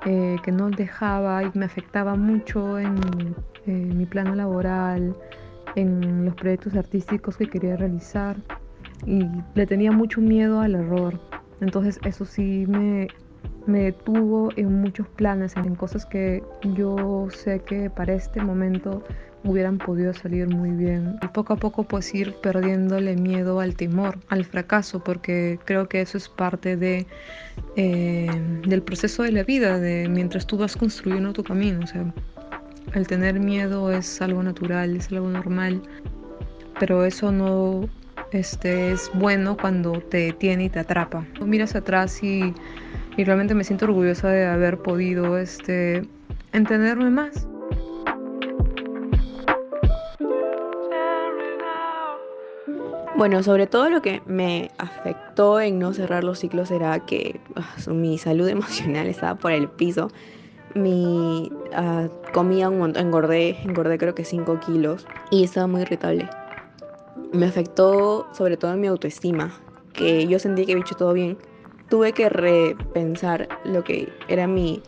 eh, 0.05 0.37
que 0.43 0.51
no 0.51 0.69
dejaba 0.69 1.43
y 1.43 1.51
me 1.53 1.65
afectaba 1.65 2.15
mucho 2.15 2.79
en 2.79 3.35
en 3.67 3.97
mi 3.97 4.05
plano 4.05 4.35
laboral, 4.35 5.15
en 5.75 6.25
los 6.25 6.35
proyectos 6.35 6.75
artísticos 6.75 7.37
que 7.37 7.47
quería 7.47 7.75
realizar 7.75 8.37
y 9.05 9.25
le 9.55 9.65
tenía 9.65 9.91
mucho 9.91 10.21
miedo 10.21 10.61
al 10.61 10.75
error. 10.75 11.19
Entonces 11.61 11.99
eso 12.05 12.25
sí 12.25 12.65
me, 12.67 13.07
me 13.65 13.83
detuvo 13.83 14.49
en 14.55 14.81
muchos 14.81 15.07
planes, 15.07 15.55
en 15.57 15.75
cosas 15.75 16.05
que 16.05 16.43
yo 16.75 17.27
sé 17.31 17.59
que 17.61 17.89
para 17.89 18.13
este 18.13 18.41
momento 18.41 19.03
hubieran 19.43 19.77
podido 19.77 20.13
salir 20.13 20.47
muy 20.47 20.71
bien. 20.71 21.17
Y 21.21 21.27
poco 21.27 21.53
a 21.53 21.55
poco 21.55 21.83
pues 21.83 22.13
ir 22.13 22.33
perdiéndole 22.41 23.15
miedo 23.15 23.59
al 23.59 23.75
temor, 23.75 24.17
al 24.29 24.43
fracaso, 24.43 25.03
porque 25.03 25.59
creo 25.65 25.87
que 25.87 26.01
eso 26.01 26.17
es 26.17 26.27
parte 26.27 26.75
de, 26.77 27.05
eh, 27.75 28.27
del 28.67 28.81
proceso 28.81 29.23
de 29.23 29.31
la 29.31 29.43
vida, 29.43 29.79
de 29.79 30.07
mientras 30.09 30.45
tú 30.47 30.57
vas 30.57 30.75
construyendo 30.75 31.31
tu 31.33 31.43
camino. 31.43 31.81
O 31.83 31.87
sea, 31.87 32.13
el 32.93 33.07
tener 33.07 33.39
miedo 33.39 33.91
es 33.91 34.21
algo 34.21 34.41
natural, 34.41 34.95
es 34.95 35.11
algo 35.11 35.29
normal, 35.29 35.81
pero 36.79 37.05
eso 37.05 37.31
no 37.31 37.87
este, 38.31 38.91
es 38.91 39.11
bueno 39.13 39.57
cuando 39.57 39.93
te 40.01 40.17
detiene 40.17 40.65
y 40.65 40.69
te 40.69 40.79
atrapa. 40.79 41.25
Miras 41.45 41.75
atrás 41.75 42.23
y, 42.23 42.53
realmente 43.23 43.55
me 43.55 43.63
siento 43.63 43.85
orgullosa 43.85 44.29
de 44.29 44.45
haber 44.45 44.77
podido 44.79 45.37
este, 45.37 46.03
entenderme 46.51 47.09
más. 47.09 47.47
Bueno, 53.17 53.41
sobre 53.43 53.65
todo 53.65 53.89
lo 53.89 54.01
que 54.01 54.21
me 54.25 54.71
afectó 54.77 55.61
en 55.61 55.79
no 55.79 55.93
cerrar 55.93 56.25
los 56.25 56.39
ciclos 56.39 56.69
era 56.69 56.99
que 57.05 57.39
ah, 57.55 57.75
mi 57.87 58.17
salud 58.17 58.47
emocional 58.49 59.07
estaba 59.07 59.35
por 59.35 59.53
el 59.53 59.69
piso 59.69 60.09
mi, 60.75 61.51
ah, 61.73 62.07
comía 62.33 62.69
un 62.69 62.77
montón, 62.77 63.07
engordé, 63.07 63.57
engordé 63.63 63.97
creo 63.97 64.13
que 64.13 64.23
5 64.23 64.59
kilos 64.59 65.07
y 65.31 65.43
estaba 65.43 65.67
muy 65.67 65.81
irritable. 65.81 66.29
Me 67.33 67.47
afectó 67.47 68.27
sobre 68.33 68.57
todo 68.57 68.75
mi 68.77 68.87
autoestima, 68.87 69.51
que 69.93 70.27
yo 70.27 70.37
sentí 70.37 70.65
que 70.65 70.73
había 70.73 70.83
hecho 70.83 70.95
todo 70.95 71.13
bien. 71.13 71.37
Tuve 71.89 72.13
que 72.13 72.29
repensar 72.29 73.47
lo 73.63 73.83
que 73.83 74.11
era 74.27 74.47
mi, 74.47 74.81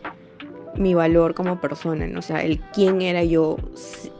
mi 0.76 0.94
valor 0.94 1.34
como 1.34 1.60
persona, 1.60 2.06
¿no? 2.06 2.18
o 2.18 2.22
sea, 2.22 2.42
el 2.42 2.60
quién 2.72 3.02
era 3.02 3.22
yo, 3.24 3.56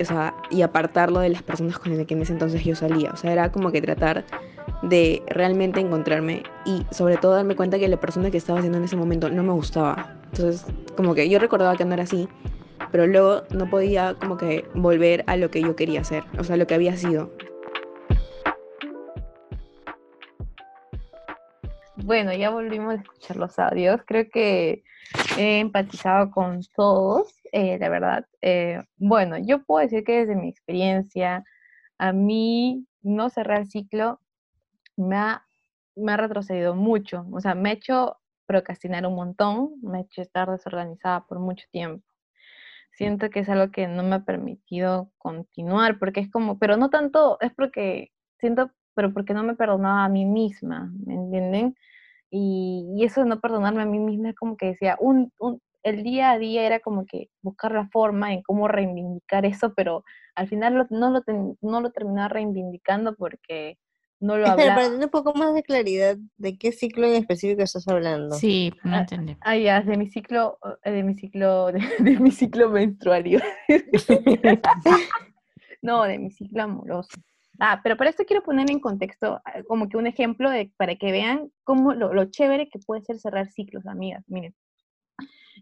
o 0.00 0.04
sea, 0.04 0.34
y 0.50 0.62
apartarlo 0.62 1.20
de 1.20 1.30
las 1.30 1.42
personas 1.42 1.78
con 1.78 1.96
las 1.96 2.06
que 2.06 2.14
en 2.14 2.22
ese 2.22 2.32
entonces 2.32 2.64
yo 2.64 2.74
salía. 2.74 3.10
O 3.12 3.16
sea, 3.16 3.32
era 3.32 3.50
como 3.50 3.72
que 3.72 3.80
tratar 3.80 4.24
de 4.82 5.22
realmente 5.28 5.80
encontrarme 5.80 6.42
y 6.64 6.84
sobre 6.90 7.16
todo 7.16 7.32
darme 7.32 7.56
cuenta 7.56 7.78
que 7.78 7.88
la 7.88 7.98
persona 7.98 8.30
que 8.30 8.38
estaba 8.38 8.58
haciendo 8.58 8.78
en 8.78 8.84
ese 8.84 8.96
momento 8.96 9.28
no 9.30 9.42
me 9.42 9.52
gustaba. 9.52 10.16
Entonces, 10.32 10.64
como 10.96 11.14
que 11.14 11.28
yo 11.28 11.38
recordaba 11.38 11.76
que 11.76 11.84
no 11.84 11.94
era 11.94 12.04
así, 12.04 12.28
pero 12.92 13.06
luego 13.06 13.42
no 13.50 13.68
podía 13.68 14.14
como 14.14 14.36
que 14.36 14.64
volver 14.74 15.24
a 15.26 15.36
lo 15.36 15.50
que 15.50 15.60
yo 15.60 15.76
quería 15.76 16.00
hacer, 16.00 16.24
o 16.38 16.44
sea, 16.44 16.56
lo 16.56 16.66
que 16.66 16.74
había 16.74 16.96
sido. 16.96 17.30
Bueno, 22.04 22.32
ya 22.32 22.50
volvimos 22.50 22.92
a 22.92 23.02
escuchar 23.02 23.36
los 23.36 23.58
audios. 23.58 24.00
Creo 24.06 24.28
que 24.30 24.84
he 25.36 25.58
empatizado 25.58 26.30
con 26.30 26.60
todos, 26.76 27.34
eh, 27.52 27.76
la 27.78 27.88
verdad. 27.88 28.26
Eh, 28.40 28.82
bueno, 28.96 29.36
yo 29.38 29.64
puedo 29.64 29.82
decir 29.82 30.04
que 30.04 30.20
desde 30.20 30.36
mi 30.36 30.48
experiencia, 30.48 31.44
a 31.98 32.12
mí 32.12 32.86
no 33.02 33.30
cerrar 33.30 33.60
el 33.60 33.66
ciclo 33.66 34.20
me 34.96 35.16
ha, 35.16 35.44
me 35.96 36.12
ha 36.12 36.16
retrocedido 36.16 36.74
mucho. 36.76 37.26
O 37.32 37.40
sea, 37.40 37.54
me 37.56 37.70
ha 37.70 37.72
hecho 37.72 38.16
procrastinar 38.46 39.04
un 39.04 39.16
montón, 39.16 39.74
me 39.82 39.98
ha 39.98 40.00
hecho 40.02 40.22
estar 40.22 40.48
desorganizada 40.50 41.26
por 41.26 41.40
mucho 41.40 41.66
tiempo. 41.72 42.06
Siento 42.92 43.28
que 43.30 43.40
es 43.40 43.48
algo 43.48 43.72
que 43.72 43.88
no 43.88 44.04
me 44.04 44.16
ha 44.16 44.24
permitido 44.24 45.10
continuar, 45.18 45.98
porque 45.98 46.20
es 46.20 46.30
como, 46.30 46.58
pero 46.58 46.76
no 46.76 46.90
tanto, 46.90 47.38
es 47.40 47.52
porque 47.54 48.12
siento, 48.38 48.70
pero 48.98 49.12
porque 49.12 49.32
no 49.32 49.44
me 49.44 49.54
perdonaba 49.54 50.04
a 50.04 50.08
mí 50.08 50.24
misma, 50.24 50.92
¿me 51.06 51.14
entienden? 51.14 51.76
Y, 52.32 52.84
y 52.96 53.04
eso 53.04 53.22
de 53.22 53.28
no 53.28 53.38
perdonarme 53.38 53.82
a 53.82 53.86
mí 53.86 54.00
misma 54.00 54.30
es 54.30 54.34
como 54.34 54.56
que 54.56 54.66
decía, 54.66 54.96
un, 54.98 55.32
un, 55.38 55.62
el 55.84 56.02
día 56.02 56.32
a 56.32 56.38
día 56.40 56.66
era 56.66 56.80
como 56.80 57.06
que 57.06 57.28
buscar 57.40 57.70
la 57.70 57.86
forma 57.90 58.32
en 58.32 58.42
cómo 58.42 58.66
reivindicar 58.66 59.46
eso, 59.46 59.72
pero 59.76 60.02
al 60.34 60.48
final 60.48 60.88
no, 60.90 61.10
lo 61.10 61.22
no 61.60 61.80
lo 61.80 61.92
terminaba 61.92 62.26
reivindicando 62.26 63.14
porque 63.14 63.78
no 64.18 64.36
lo 64.36 64.46
hablaba. 64.48 64.74
para 64.74 64.88
tener 64.88 65.04
un 65.04 65.10
poco 65.12 65.32
más 65.32 65.54
de 65.54 65.62
claridad 65.62 66.16
de 66.36 66.58
qué 66.58 66.72
ciclo 66.72 67.06
en 67.06 67.14
específico 67.14 67.62
estás 67.62 67.86
hablando. 67.86 68.34
Sí, 68.34 68.72
no 68.82 68.96
ah, 68.96 69.00
entendí. 69.02 69.36
Ah, 69.42 69.56
ya, 69.56 69.80
de 69.80 69.96
mi 69.96 70.08
ciclo, 70.08 70.58
eh, 70.82 70.90
de 70.90 71.04
mi 71.04 71.14
ciclo, 71.14 71.70
de, 72.00 72.18
mi 72.18 72.32
ciclo 72.32 72.68
menstruario. 72.68 73.38
no, 75.82 76.02
de 76.02 76.18
mi 76.18 76.32
ciclo 76.32 76.64
amoroso. 76.64 77.16
Ah, 77.60 77.80
pero 77.82 77.96
para 77.96 78.10
esto 78.10 78.24
quiero 78.24 78.42
poner 78.42 78.70
en 78.70 78.80
contexto 78.80 79.40
ah, 79.44 79.62
como 79.66 79.88
que 79.88 79.96
un 79.96 80.06
ejemplo 80.06 80.50
de, 80.50 80.72
para 80.76 80.96
que 80.96 81.12
vean 81.12 81.50
cómo 81.64 81.92
lo, 81.94 82.14
lo 82.14 82.26
chévere 82.26 82.68
que 82.68 82.78
puede 82.78 83.02
ser 83.02 83.18
cerrar 83.18 83.48
ciclos, 83.48 83.86
amigas. 83.86 84.24
Miren, 84.28 84.54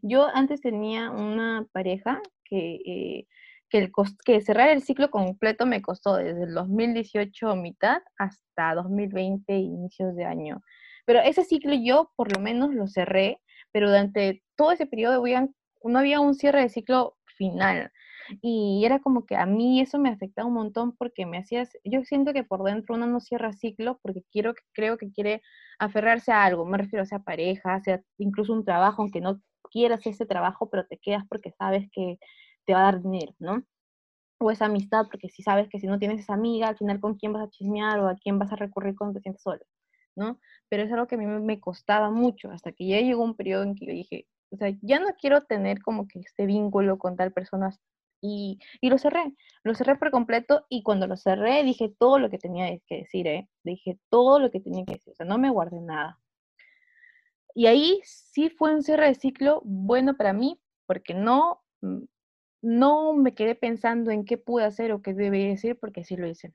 yo 0.02 0.28
antes 0.34 0.60
tenía 0.60 1.10
una 1.10 1.66
pareja 1.72 2.20
que 2.44 2.80
eh, 2.84 3.26
que, 3.68 3.78
el 3.78 3.92
que 4.24 4.40
cerrar 4.40 4.68
el 4.70 4.82
ciclo 4.82 5.10
completo 5.10 5.66
me 5.66 5.82
costó 5.82 6.16
desde 6.16 6.44
el 6.44 6.54
2018 6.54 7.56
mitad 7.56 8.02
hasta 8.18 8.74
2020 8.74 9.52
inicios 9.54 10.14
de 10.14 10.24
año. 10.24 10.62
Pero 11.04 11.20
ese 11.20 11.44
ciclo 11.44 11.74
yo 11.74 12.12
por 12.16 12.34
lo 12.34 12.40
menos 12.40 12.74
lo 12.74 12.86
cerré, 12.86 13.40
pero 13.72 13.88
durante 13.88 14.42
todo 14.56 14.72
ese 14.72 14.86
periodo 14.86 15.22
no 15.84 15.98
había 15.98 16.20
un 16.20 16.34
cierre 16.34 16.62
de 16.62 16.68
ciclo 16.68 17.16
final. 17.36 17.92
Y 18.42 18.84
era 18.84 19.00
como 19.00 19.26
que 19.26 19.36
a 19.36 19.46
mí 19.46 19.80
eso 19.80 19.98
me 19.98 20.10
afectaba 20.10 20.48
un 20.48 20.54
montón 20.54 20.96
porque 20.96 21.26
me 21.26 21.38
hacías, 21.38 21.70
yo 21.84 22.02
siento 22.04 22.32
que 22.32 22.44
por 22.44 22.62
dentro 22.62 22.94
uno 22.94 23.06
no 23.06 23.20
cierra 23.20 23.52
ciclo 23.52 23.98
porque 24.02 24.22
quiero, 24.32 24.54
creo 24.72 24.98
que 24.98 25.10
quiere 25.12 25.42
aferrarse 25.78 26.32
a 26.32 26.44
algo, 26.44 26.64
me 26.64 26.78
refiero 26.78 27.02
a 27.02 27.06
sea 27.06 27.20
pareja, 27.20 27.80
sea 27.82 28.02
incluso 28.18 28.52
un 28.52 28.64
trabajo, 28.64 29.02
aunque 29.02 29.20
no 29.20 29.40
quieras 29.70 30.06
ese 30.06 30.26
trabajo, 30.26 30.70
pero 30.70 30.86
te 30.86 30.98
quedas 30.98 31.24
porque 31.28 31.52
sabes 31.52 31.88
que 31.92 32.18
te 32.64 32.74
va 32.74 32.80
a 32.80 32.92
dar 32.92 33.02
dinero, 33.02 33.34
¿no? 33.38 33.64
O 34.38 34.50
esa 34.50 34.66
amistad, 34.66 35.06
porque 35.10 35.28
si 35.30 35.42
sabes 35.42 35.68
que 35.68 35.80
si 35.80 35.86
no 35.86 35.98
tienes 35.98 36.20
esa 36.20 36.34
amiga, 36.34 36.68
al 36.68 36.76
final 36.76 37.00
con 37.00 37.16
quién 37.16 37.32
vas 37.32 37.44
a 37.46 37.50
chismear 37.50 38.00
o 38.00 38.08
a 38.08 38.16
quién 38.16 38.38
vas 38.38 38.52
a 38.52 38.56
recurrir 38.56 38.96
cuando 38.96 39.14
te 39.14 39.22
sientes 39.22 39.42
sola, 39.42 39.62
¿no? 40.16 40.38
Pero 40.68 40.82
es 40.82 40.92
algo 40.92 41.06
que 41.06 41.16
a 41.16 41.18
mí 41.18 41.26
me 41.26 41.60
costaba 41.60 42.10
mucho, 42.10 42.50
hasta 42.50 42.72
que 42.72 42.86
ya 42.86 43.00
llegó 43.00 43.24
un 43.24 43.36
periodo 43.36 43.64
en 43.64 43.74
que 43.74 43.86
yo 43.86 43.92
dije, 43.92 44.26
o 44.50 44.56
sea, 44.56 44.70
ya 44.82 45.00
no 45.00 45.08
quiero 45.20 45.42
tener 45.44 45.82
como 45.82 46.06
que 46.08 46.20
este 46.20 46.46
vínculo 46.46 46.98
con 46.98 47.16
tal 47.16 47.32
persona 47.32 47.74
y, 48.80 48.88
lo 48.88 48.98
cerré, 48.98 49.32
lo 49.62 49.74
cerré 49.74 49.96
por 49.96 50.10
completo 50.10 50.66
y 50.68 50.82
cuando 50.82 51.06
lo 51.06 51.16
cerré 51.16 51.62
dije 51.64 51.94
todo 51.98 52.18
lo 52.18 52.30
que 52.30 52.38
tenía 52.38 52.78
que 52.86 52.98
decir, 52.98 53.26
¿eh? 53.26 53.48
Dije 53.64 53.98
todo 54.10 54.38
lo 54.40 54.50
que 54.50 54.60
tenía 54.60 54.84
que 54.84 54.94
decir, 54.94 55.12
o 55.12 55.16
sea, 55.16 55.26
no 55.26 55.38
me 55.38 55.50
guardé 55.50 55.80
nada. 55.80 56.18
Y 57.54 57.66
ahí 57.66 58.00
sí 58.04 58.50
fue 58.50 58.74
un 58.74 58.82
cierre 58.82 59.06
de 59.08 59.14
ciclo 59.14 59.62
bueno 59.64 60.16
para 60.16 60.32
mí 60.32 60.60
porque 60.86 61.14
no 61.14 61.62
mm, 61.80 62.04
no 62.62 63.14
me 63.14 63.34
quedé 63.34 63.54
pensando 63.54 64.10
en 64.10 64.24
qué 64.24 64.38
pude 64.38 64.64
hacer 64.64 64.92
o 64.92 65.00
qué 65.00 65.14
debí 65.14 65.46
decir 65.46 65.78
porque 65.78 66.04
sí 66.04 66.16
lo 66.16 66.26
hice. 66.26 66.52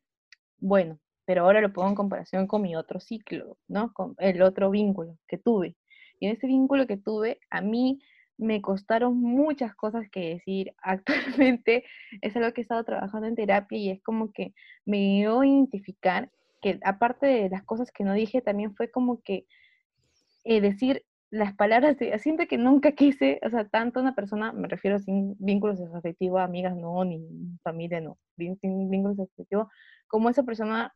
Bueno, 0.59 0.99
pero 1.25 1.43
ahora 1.43 1.61
lo 1.61 1.71
pongo 1.71 1.89
en 1.89 1.95
comparación 1.95 2.47
con 2.47 2.61
mi 2.61 2.75
otro 2.75 2.99
ciclo, 2.99 3.57
¿no? 3.69 3.93
Con 3.93 4.15
el 4.17 4.41
otro 4.41 4.69
vínculo 4.71 5.17
que 5.27 5.37
tuve. 5.37 5.77
Y 6.19 6.27
en 6.27 6.33
ese 6.33 6.47
vínculo 6.47 6.85
que 6.87 6.97
tuve, 6.97 7.39
a 7.49 7.61
mí 7.61 8.01
me 8.41 8.61
costaron 8.61 9.17
muchas 9.17 9.75
cosas 9.75 10.09
que 10.09 10.29
decir. 10.35 10.73
Actualmente 10.81 11.85
es 12.21 12.35
algo 12.35 12.51
que 12.53 12.61
he 12.61 12.63
estado 12.63 12.83
trabajando 12.83 13.27
en 13.27 13.35
terapia 13.35 13.77
y 13.77 13.89
es 13.91 14.01
como 14.01 14.31
que 14.31 14.53
me 14.85 14.97
dio 14.97 15.41
a 15.41 15.47
identificar 15.47 16.31
que 16.61 16.79
aparte 16.83 17.25
de 17.25 17.49
las 17.49 17.63
cosas 17.63 17.91
que 17.91 18.03
no 18.03 18.13
dije, 18.13 18.41
también 18.41 18.75
fue 18.75 18.91
como 18.91 19.21
que 19.21 19.45
eh, 20.43 20.61
decir 20.61 21.05
las 21.31 21.55
palabras, 21.55 21.97
de, 21.97 22.17
siento 22.19 22.45
que 22.45 22.57
nunca 22.57 22.91
quise, 22.91 23.39
o 23.45 23.49
sea, 23.49 23.67
tanto 23.67 24.01
una 24.01 24.13
persona, 24.13 24.51
me 24.51 24.67
refiero 24.67 24.99
sin 24.99 25.35
vínculos 25.39 25.79
afectivos, 25.95 26.41
amigas 26.41 26.75
no, 26.75 27.05
ni 27.05 27.25
familia 27.63 28.01
no, 28.01 28.17
sin 28.37 28.89
vínculos 28.89 29.17
afectivos, 29.17 29.67
como 30.07 30.29
esa 30.29 30.43
persona, 30.43 30.93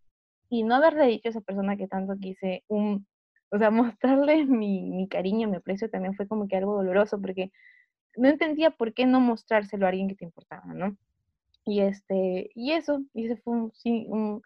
y 0.49 0.63
no 0.63 0.75
haberle 0.75 1.07
dicho 1.07 1.29
a 1.29 1.31
esa 1.31 1.41
persona 1.41 1.77
que 1.77 1.87
tanto 1.87 2.17
quise, 2.19 2.63
un, 2.67 3.07
o 3.55 3.57
sea, 3.57 3.71
mostrarle 3.71 4.45
mi, 4.45 4.91
mi 4.91 5.07
cariño, 5.07 5.47
mi 5.47 5.57
aprecio 5.57 5.89
también 5.89 6.13
fue 6.15 6.27
como 6.27 6.47
que 6.47 6.57
algo 6.57 6.75
doloroso, 6.75 7.21
porque 7.21 7.51
no 8.17 8.27
entendía 8.29 8.71
por 8.71 8.93
qué 8.93 9.05
no 9.05 9.19
mostrárselo 9.21 9.85
a 9.85 9.89
alguien 9.89 10.09
que 10.09 10.15
te 10.15 10.25
importaba, 10.25 10.73
¿no? 10.73 10.97
Y 11.65 11.81
este, 11.81 12.51
y 12.53 12.73
eso, 12.73 13.01
y 13.13 13.25
ese 13.25 13.37
fue 13.37 13.53
un, 13.53 13.71
sí, 13.73 14.07
un, 14.09 14.41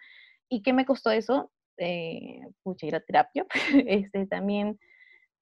¿y 0.48 0.62
qué 0.62 0.74
me 0.74 0.86
costó 0.86 1.12
eso? 1.12 1.52
Eh, 1.78 2.42
pucha, 2.64 2.86
ir 2.86 2.96
a 2.96 3.00
terapia, 3.02 3.46
este, 3.88 4.28
también 4.28 4.80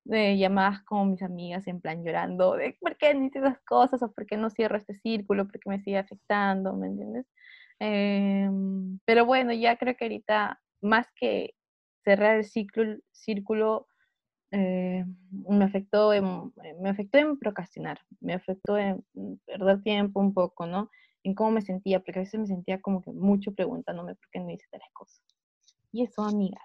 de 0.05 0.37
llamadas 0.37 0.83
con 0.83 1.11
mis 1.11 1.21
amigas 1.21 1.67
en 1.67 1.81
plan 1.81 2.03
llorando 2.05 2.53
de 2.55 2.77
por 2.79 2.95
qué 2.95 3.13
no 3.13 3.25
hice 3.25 3.39
esas 3.39 3.59
cosas 3.67 4.01
o 4.01 4.13
por 4.13 4.25
qué 4.25 4.37
no 4.37 4.49
cierro 4.49 4.77
este 4.77 4.93
círculo, 4.95 5.45
por 5.45 5.59
qué 5.59 5.69
me 5.69 5.81
sigue 5.81 5.97
afectando, 5.97 6.73
¿me 6.73 6.87
entiendes? 6.87 7.25
Em, 7.79 8.99
pero 9.05 9.25
bueno, 9.25 9.51
ya 9.51 9.75
creo 9.77 9.97
que 9.97 10.05
ahorita 10.05 10.61
más 10.81 11.07
que 11.15 11.53
cerrar 12.07 12.37
el 12.37 12.45
ciclo, 12.45 12.83
círculo 13.11 13.85
eh, 14.51 15.03
me 15.29 15.65
afectó 15.65 16.13
en, 16.13 16.53
me 16.81 16.89
afectó 16.89 17.17
en 17.17 17.37
procrastinar, 17.37 17.99
me 18.21 18.33
afectó 18.33 18.77
en 18.77 19.03
perder 19.45 19.83
tiempo 19.83 20.21
un 20.21 20.33
poco, 20.33 20.65
¿no? 20.65 20.89
En 21.25 21.35
cómo 21.35 21.51
me 21.51 21.61
sentía, 21.61 21.99
porque 21.99 22.19
a 22.19 22.23
veces 22.23 22.39
me 22.39 22.47
sentía 22.47 22.79
como 22.79 23.01
que 23.01 23.11
mucho 23.11 23.53
preguntándome 23.53 24.15
por 24.15 24.29
qué 24.31 24.39
no 24.39 24.49
hice 24.49 24.65
tales 24.71 24.87
cosas. 24.93 25.21
Y 25.91 26.03
eso, 26.03 26.23
amigas, 26.23 26.63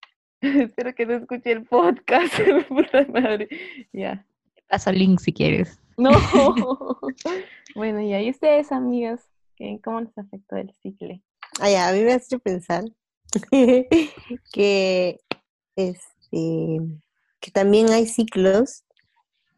Espero 0.42 0.94
que 0.94 1.06
no 1.06 1.14
escuche 1.14 1.50
el 1.50 1.64
podcast. 1.64 2.34
Puta 2.68 3.06
madre. 3.06 3.48
Ya. 3.94 4.22
Paso 4.68 4.90
el 4.90 4.98
link 4.98 5.18
si 5.20 5.32
quieres. 5.32 5.80
No. 5.96 6.10
bueno, 7.74 8.02
y 8.02 8.12
ahí 8.12 8.28
ustedes, 8.28 8.70
amigas, 8.70 9.26
¿cómo 9.82 10.02
les 10.02 10.16
afectó 10.18 10.56
el 10.56 10.74
ciclo? 10.74 11.18
Ay, 11.58 11.74
a 11.74 11.90
mí 11.92 12.04
me 12.04 12.12
hace 12.12 12.38
pensar 12.38 12.84
que 14.52 15.20
este 15.76 16.80
que 17.40 17.50
también 17.52 17.90
hay 17.90 18.06
ciclos 18.06 18.84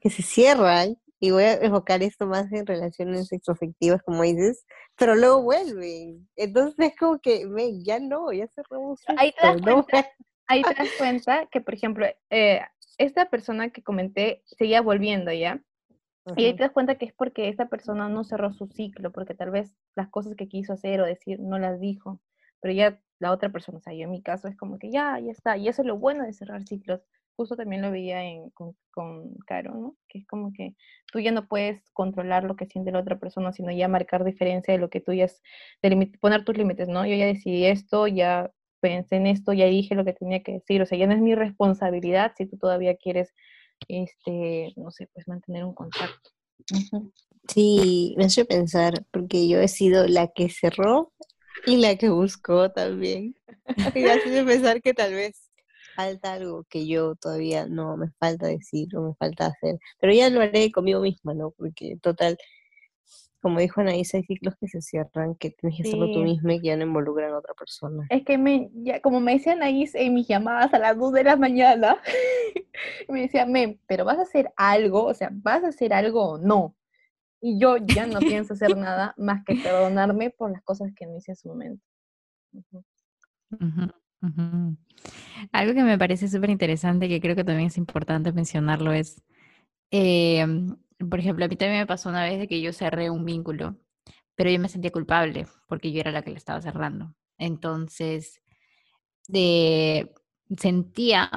que 0.01 0.11
se 0.11 0.23
cierran 0.23 0.97
y 1.19 1.31
voy 1.31 1.45
a 1.45 1.55
enfocar 1.55 2.03
esto 2.03 2.27
más 2.27 2.51
en 2.51 2.67
relaciones 2.67 3.29
sexoafectivas, 3.29 4.03
como 4.03 4.23
dices, 4.23 4.65
pero 4.97 5.15
luego 5.15 5.43
vuelven. 5.43 6.27
Entonces 6.35 6.75
es 6.79 6.97
como 6.97 7.21
que, 7.21 7.47
me, 7.47 7.83
ya 7.83 8.01
no, 8.01 8.33
ya 8.33 8.49
cerramos. 8.49 9.01
Ahí 9.19 9.33
te 9.33 9.47
das 9.47 9.61
cuenta, 9.61 10.07
ahí 10.47 10.63
te 10.63 10.75
das 10.75 10.89
cuenta 10.97 11.47
que, 11.47 11.61
por 11.61 11.75
ejemplo, 11.75 12.07
eh, 12.31 12.63
esta 12.97 13.29
persona 13.29 13.69
que 13.69 13.83
comenté 13.83 14.43
seguía 14.47 14.81
volviendo, 14.81 15.31
¿ya? 15.31 15.63
Y 16.37 16.45
ahí 16.45 16.55
te 16.55 16.63
das 16.63 16.73
cuenta 16.73 16.97
que 16.97 17.07
es 17.07 17.13
porque 17.13 17.49
esta 17.49 17.69
persona 17.69 18.09
no 18.09 18.25
cerró 18.25 18.53
su 18.53 18.69
ciclo, 18.69 19.11
porque 19.11 19.35
tal 19.35 19.51
vez 19.51 19.75
las 19.97 20.09
cosas 20.09 20.37
que 20.37 20.49
quiso 20.49 20.73
hacer 20.73 21.01
o 21.01 21.07
decir 21.07 21.41
no 21.41 21.59
las 21.59 21.81
dijo, 21.81 22.21
pero 22.61 22.73
ya 22.73 23.01
la 23.21 23.33
otra 23.33 23.51
persona, 23.51 23.79
o 23.79 23.81
sea, 23.81 23.93
yo 23.93 24.05
en 24.05 24.11
mi 24.11 24.23
caso 24.23 24.49
es 24.49 24.57
como 24.57 24.79
que 24.79 24.91
ya, 24.91 25.19
ya 25.21 25.31
está, 25.31 25.57
y 25.57 25.69
eso 25.69 25.83
es 25.83 25.87
lo 25.87 25.99
bueno 25.99 26.25
de 26.25 26.33
cerrar 26.33 26.67
ciclos, 26.67 27.03
justo 27.37 27.57
también 27.57 27.83
lo 27.83 27.91
veía 27.91 28.25
en, 28.25 28.51
con, 28.51 28.77
con 28.91 29.35
Caro, 29.47 29.75
¿no? 29.75 29.97
Que 30.09 30.19
es 30.19 30.27
como 30.27 30.53
que 30.53 30.75
tú 31.11 31.21
ya 31.21 31.31
no 31.31 31.47
puedes 31.47 31.83
controlar 31.93 32.45
lo 32.45 32.57
que 32.57 32.67
siente 32.67 32.93
la 32.93 33.01
otra 33.01 33.19
persona, 33.19 33.53
sino 33.53 33.71
ya 33.73 33.89
marcar 33.89 34.25
diferencia 34.25 34.73
de 34.73 34.81
lo 34.81 34.91
que 34.91 35.01
tú 35.01 35.13
ya 35.13 35.25
es, 35.25 35.43
poner 36.21 36.45
tus 36.45 36.57
límites, 36.57 36.89
¿no? 36.89 37.07
Yo 37.07 37.15
ya 37.15 37.27
decidí 37.27 37.67
esto, 37.67 38.07
ya 38.07 38.51
pensé 38.81 39.17
en 39.17 39.27
esto, 39.27 39.53
ya 39.53 39.67
dije 39.67 39.95
lo 39.95 40.05
que 40.05 40.15
tenía 40.15 40.43
que 40.43 40.53
decir, 40.53 40.83
o 40.83 40.87
sea, 40.87 40.99
ya 40.99 41.07
no 41.07 41.15
es 41.15 41.21
mi 41.21 41.35
responsabilidad 41.35 42.33
si 42.37 42.47
tú 42.47 42.57
todavía 42.57 42.97
quieres, 42.97 43.35
este, 43.89 44.73
no 44.77 44.91
sé, 44.91 45.09
pues 45.13 45.29
mantener 45.29 45.65
un 45.65 45.75
contacto. 45.75 46.31
Sí, 47.49 48.15
me 48.17 48.27
hace 48.27 48.45
pensar, 48.45 49.05
porque 49.11 49.49
yo 49.49 49.61
he 49.61 49.69
sido 49.69 50.07
la 50.07 50.29
que 50.29 50.51
cerró 50.51 51.13
y 51.67 51.77
la 51.77 51.97
que 51.97 52.09
buscó 52.09 52.71
también. 52.71 53.35
Y 53.95 54.05
hace 54.05 54.45
pensar 54.45 54.83
que 54.83 54.95
tal 54.95 55.15
vez 55.15 55.51
falta 55.95 56.33
algo 56.33 56.65
que 56.69 56.87
yo 56.87 57.15
todavía 57.15 57.67
no 57.67 57.97
me 57.97 58.09
falta 58.19 58.47
decir 58.47 58.97
o 58.97 59.03
me 59.03 59.15
falta 59.15 59.47
hacer. 59.47 59.79
Pero 60.01 60.13
ya 60.13 60.31
lo 60.31 60.41
haré 60.41 60.71
conmigo 60.73 61.01
misma, 61.01 61.35
¿no? 61.35 61.51
Porque 61.53 61.97
total, 62.01 62.39
como 63.41 63.61
dijo 63.61 63.81
Anaísa, 63.81 64.19
hay 64.19 64.25
ciclos 64.25 64.55
que 64.61 64.69
se 64.69 64.81
cierran, 64.81 65.35
que 65.35 65.51
tienes 65.51 65.77
que 65.77 65.89
hacerlo 65.89 66.13
tú 66.13 66.21
misma 66.21 66.55
y 66.55 66.61
que 66.61 66.69
ya 66.69 66.77
no 66.77 66.85
involucran 66.85 67.33
a 67.33 67.39
otra 67.39 67.55
persona. 67.55 68.07
Es 68.11 68.25
que 68.25 68.39
me, 68.39 68.71
ya, 68.75 69.01
como 69.01 69.21
me 69.21 69.33
decía 69.33 69.53
Anaís 69.53 69.95
en 69.95 70.15
mis 70.15 70.29
llamadas 70.29 70.73
a 70.75 70.79
las 70.79 70.97
2 70.97 71.13
de 71.13 71.25
la 71.25 71.37
mañana, 71.37 72.01
me 73.09 73.23
decía, 73.23 73.47
Mem, 73.47 73.79
pero 73.87 74.05
vas 74.05 74.19
a 74.19 74.23
hacer 74.23 74.53
algo, 74.57 75.05
o 75.05 75.15
sea, 75.15 75.31
vas 75.33 75.65
a 75.65 75.69
hacer 75.69 75.93
algo 75.93 76.33
o 76.33 76.39
no. 76.39 76.77
Y 77.41 77.59
yo 77.59 77.77
ya 77.79 78.07
no 78.07 78.19
pienso 78.45 78.55
hacer 78.55 78.77
nada 78.77 79.15
más 79.17 79.45
que 79.45 79.55
perdonarme 79.57 80.31
por 80.31 80.51
las 80.53 80.63
cosas 80.63 80.93
que 80.95 81.07
no 81.07 81.17
hice 81.17 81.33
en 81.33 81.37
su 81.37 81.49
momento. 81.49 81.85
Algo 85.53 85.75
que 85.75 85.83
me 85.83 85.99
parece 85.99 86.29
súper 86.29 86.51
interesante, 86.51 87.09
que 87.09 87.21
creo 87.21 87.35
que 87.35 87.45
también 87.45 87.69
es 87.69 87.79
importante 87.79 88.33
mencionarlo, 88.33 88.93
es, 88.93 89.23
em, 89.91 90.77
por 91.09 91.19
ejemplo, 91.19 91.45
a 91.45 91.49
mí 91.49 91.57
también 91.57 91.81
me 91.81 91.87
pasó 91.87 92.11
una 92.11 92.25
vez 92.25 92.39
de 92.39 92.47
que 92.47 92.61
yo 92.61 92.73
cerré 92.73 93.09
un 93.11 93.25
vínculo, 93.25 93.77
pero 94.35 94.51
yo 94.51 94.61
me 94.61 94.69
sentía 94.69 94.91
culpable 94.91 95.47
porque 95.69 95.93
yo 95.93 96.01
era 96.01 96.13
la 96.13 96.23
que 96.23 96.31
le 96.31 96.37
estaba 96.37 96.61
cerrando. 96.61 97.15
Entonces, 97.39 98.43
de, 99.29 100.13
sentía 100.59 101.31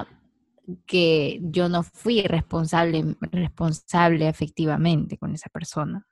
que 0.86 1.40
yo 1.42 1.68
no 1.68 1.82
fui 1.82 2.22
responsable, 2.22 3.16
responsable 3.32 4.28
efectivamente 4.28 5.18
con 5.18 5.34
esa 5.34 5.48
persona. 5.50 6.06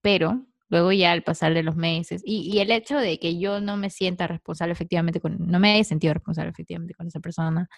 Pero 0.00 0.46
luego 0.68 0.92
ya 0.92 1.12
al 1.12 1.22
pasar 1.22 1.54
de 1.54 1.62
los 1.62 1.76
meses, 1.76 2.22
y, 2.24 2.58
el 2.58 2.70
hecho 2.70 2.98
de 2.98 3.18
que 3.18 3.38
yo 3.38 3.60
no 3.60 3.76
me 3.76 3.90
sienta 3.90 4.26
responsable 4.26 4.72
efectivamente, 4.72 5.20
con, 5.20 5.36
no 5.38 5.60
me 5.60 5.74
haya 5.74 5.84
sentido 5.84 6.14
responsable 6.14 6.50
efectivamente 6.50 6.94
con 6.94 7.06
esa 7.08 7.20
persona, 7.20 7.68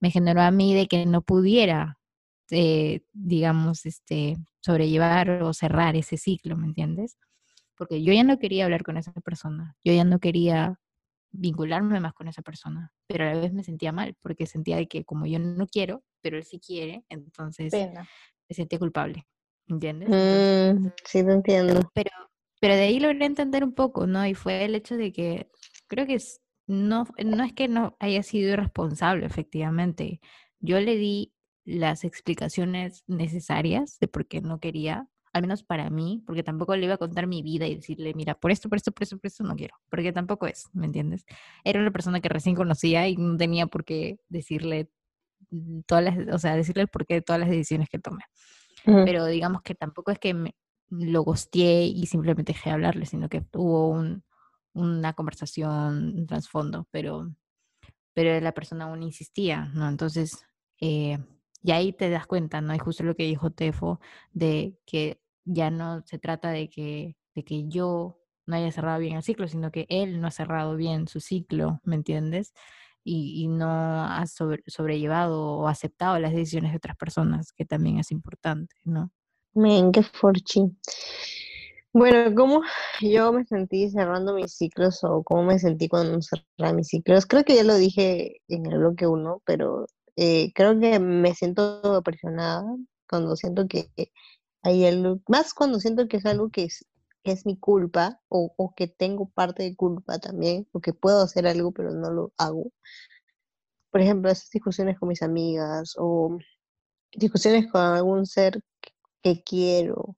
me 0.00 0.10
generó 0.10 0.42
a 0.42 0.50
mí 0.50 0.74
de 0.74 0.86
que 0.86 1.06
no 1.06 1.22
pudiera, 1.22 1.98
eh, 2.50 3.02
digamos, 3.12 3.86
este, 3.86 4.36
sobrellevar 4.60 5.42
o 5.42 5.52
cerrar 5.54 5.96
ese 5.96 6.16
ciclo, 6.16 6.56
¿me 6.56 6.66
entiendes? 6.66 7.18
Porque 7.76 8.02
yo 8.02 8.12
ya 8.12 8.24
no 8.24 8.38
quería 8.38 8.64
hablar 8.64 8.84
con 8.84 8.96
esa 8.96 9.12
persona, 9.12 9.76
yo 9.84 9.92
ya 9.92 10.04
no 10.04 10.20
quería 10.20 10.78
vincularme 11.30 12.00
más 12.00 12.14
con 12.14 12.28
esa 12.28 12.42
persona, 12.42 12.92
pero 13.06 13.24
a 13.24 13.34
la 13.34 13.40
vez 13.40 13.52
me 13.52 13.64
sentía 13.64 13.92
mal, 13.92 14.16
porque 14.20 14.46
sentía 14.46 14.76
de 14.76 14.88
que 14.88 15.04
como 15.04 15.26
yo 15.26 15.38
no 15.38 15.66
quiero, 15.66 16.02
pero 16.20 16.36
él 16.36 16.44
sí 16.44 16.60
quiere, 16.60 17.04
entonces 17.08 17.72
me 17.72 18.54
sentía 18.54 18.78
culpable, 18.78 19.26
¿entiendes? 19.66 20.08
Mm, 20.08 20.88
sí, 21.04 21.24
te 21.24 21.32
entiendo. 21.32 21.90
Pero, 21.94 22.10
pero 22.60 22.74
de 22.74 22.82
ahí 22.82 23.00
logré 23.00 23.26
entender 23.26 23.62
un 23.62 23.74
poco, 23.74 24.06
¿no? 24.06 24.26
Y 24.26 24.34
fue 24.34 24.64
el 24.64 24.74
hecho 24.74 24.96
de 24.96 25.12
que 25.12 25.50
creo 25.86 26.06
que 26.06 26.18
no, 26.66 27.06
no 27.24 27.44
es 27.44 27.52
que 27.52 27.68
no 27.68 27.96
haya 27.98 28.22
sido 28.22 28.52
irresponsable, 28.52 29.26
efectivamente. 29.26 30.20
Yo 30.60 30.80
le 30.80 30.96
di 30.96 31.32
las 31.64 32.04
explicaciones 32.04 33.04
necesarias 33.06 33.98
de 34.00 34.08
por 34.08 34.26
qué 34.26 34.40
no 34.40 34.58
quería, 34.60 35.08
al 35.38 35.42
menos 35.42 35.62
para 35.62 35.88
mí, 35.90 36.22
porque 36.26 36.42
tampoco 36.42 36.76
le 36.76 36.84
iba 36.84 36.94
a 36.94 36.98
contar 36.98 37.26
mi 37.26 37.42
vida 37.42 37.66
y 37.66 37.76
decirle, 37.76 38.12
mira, 38.14 38.34
por 38.34 38.50
esto, 38.50 38.68
por 38.68 38.76
esto, 38.76 38.92
por 38.92 39.02
esto, 39.04 39.18
por 39.18 39.26
esto 39.26 39.44
no 39.44 39.56
quiero, 39.56 39.74
porque 39.90 40.12
tampoco 40.12 40.46
es, 40.46 40.68
¿me 40.72 40.86
entiendes? 40.86 41.24
Era 41.64 41.80
una 41.80 41.90
persona 41.90 42.20
que 42.20 42.28
recién 42.28 42.54
conocía 42.54 43.08
y 43.08 43.16
no 43.16 43.36
tenía 43.36 43.66
por 43.66 43.84
qué 43.84 44.18
decirle 44.28 44.90
mm, 45.50 45.80
todas 45.86 46.04
las, 46.04 46.34
o 46.34 46.38
sea, 46.38 46.56
decirle 46.56 46.82
el 46.82 46.88
porqué 46.88 47.14
de 47.14 47.22
todas 47.22 47.40
las 47.40 47.50
decisiones 47.50 47.88
que 47.88 47.98
tomé. 47.98 48.24
Pero 48.84 49.26
digamos 49.26 49.60
que 49.62 49.74
tampoco 49.74 50.12
es 50.12 50.18
que 50.18 50.32
me, 50.32 50.54
lo 50.90 51.22
gosteé 51.22 51.84
y 51.84 52.06
simplemente 52.06 52.52
dejé 52.52 52.70
de 52.70 52.74
hablarle, 52.74 53.06
sino 53.06 53.28
que 53.28 53.44
hubo 53.54 53.88
un, 53.90 54.24
una 54.72 55.12
conversación, 55.12 56.14
un 56.16 56.26
trasfondo, 56.26 56.86
pero, 56.90 57.30
pero 58.14 58.40
la 58.40 58.52
persona 58.52 58.84
aún 58.84 59.02
insistía, 59.02 59.70
¿no? 59.74 59.88
Entonces, 59.88 60.44
eh, 60.80 61.18
y 61.62 61.72
ahí 61.72 61.92
te 61.92 62.08
das 62.10 62.26
cuenta, 62.26 62.60
¿no? 62.60 62.74
Y 62.74 62.78
justo 62.78 63.02
lo 63.02 63.14
que 63.14 63.24
dijo 63.24 63.50
Tefo, 63.50 64.00
de 64.32 64.78
que 64.86 65.20
ya 65.48 65.70
no 65.70 66.02
se 66.06 66.18
trata 66.18 66.50
de 66.50 66.68
que, 66.68 67.16
de 67.34 67.44
que 67.44 67.68
yo 67.68 68.20
no 68.46 68.56
haya 68.56 68.70
cerrado 68.70 69.00
bien 69.00 69.16
el 69.16 69.22
ciclo, 69.22 69.48
sino 69.48 69.70
que 69.70 69.86
él 69.88 70.20
no 70.20 70.28
ha 70.28 70.30
cerrado 70.30 70.76
bien 70.76 71.08
su 71.08 71.20
ciclo, 71.20 71.80
¿me 71.84 71.96
entiendes? 71.96 72.52
Y, 73.04 73.42
y 73.42 73.48
no 73.48 73.68
ha 73.68 74.24
sobrellevado 74.26 75.58
o 75.58 75.68
aceptado 75.68 76.18
las 76.18 76.32
decisiones 76.32 76.72
de 76.72 76.78
otras 76.78 76.96
personas, 76.96 77.52
que 77.52 77.64
también 77.64 77.98
es 77.98 78.10
importante, 78.10 78.74
¿no? 78.84 79.10
Men, 79.54 79.92
qué 79.92 80.02
forchi. 80.02 80.62
Bueno, 81.92 82.34
¿cómo 82.34 82.62
yo 83.00 83.32
me 83.32 83.44
sentí 83.44 83.90
cerrando 83.90 84.34
mis 84.34 84.52
ciclos 84.54 85.02
o 85.04 85.22
cómo 85.22 85.44
me 85.44 85.58
sentí 85.58 85.88
cuando 85.88 86.20
cerraba 86.20 86.74
mis 86.74 86.88
ciclos? 86.88 87.26
Creo 87.26 87.44
que 87.44 87.56
ya 87.56 87.64
lo 87.64 87.74
dije 87.76 88.40
en 88.48 88.66
el 88.66 88.78
bloque 88.78 89.06
1, 89.06 89.42
pero 89.46 89.86
eh, 90.16 90.52
creo 90.54 90.78
que 90.78 90.98
me 90.98 91.34
siento 91.34 92.02
presionada 92.04 92.64
cuando 93.08 93.36
siento 93.36 93.66
que 93.66 93.90
más 95.28 95.54
cuando 95.54 95.80
siento 95.80 96.08
que 96.08 96.18
es 96.18 96.26
algo 96.26 96.50
que 96.50 96.64
es, 96.64 96.86
mi 97.46 97.58
culpa 97.58 98.20
o, 98.28 98.72
que 98.74 98.88
tengo 98.88 99.28
parte 99.28 99.62
de 99.62 99.76
culpa 99.76 100.18
también, 100.18 100.66
o 100.72 100.80
que 100.80 100.94
puedo 100.94 101.22
hacer 101.22 101.46
algo 101.46 101.72
pero 101.72 101.90
no 101.92 102.10
lo 102.10 102.32
hago. 102.38 102.72
Por 103.90 104.00
ejemplo, 104.00 104.30
esas 104.30 104.50
discusiones 104.50 104.98
con 104.98 105.08
mis 105.08 105.22
amigas 105.22 105.94
o 105.98 106.38
discusiones 107.12 107.70
con 107.70 107.80
algún 107.82 108.26
ser 108.26 108.62
que 109.22 109.42
quiero 109.42 110.16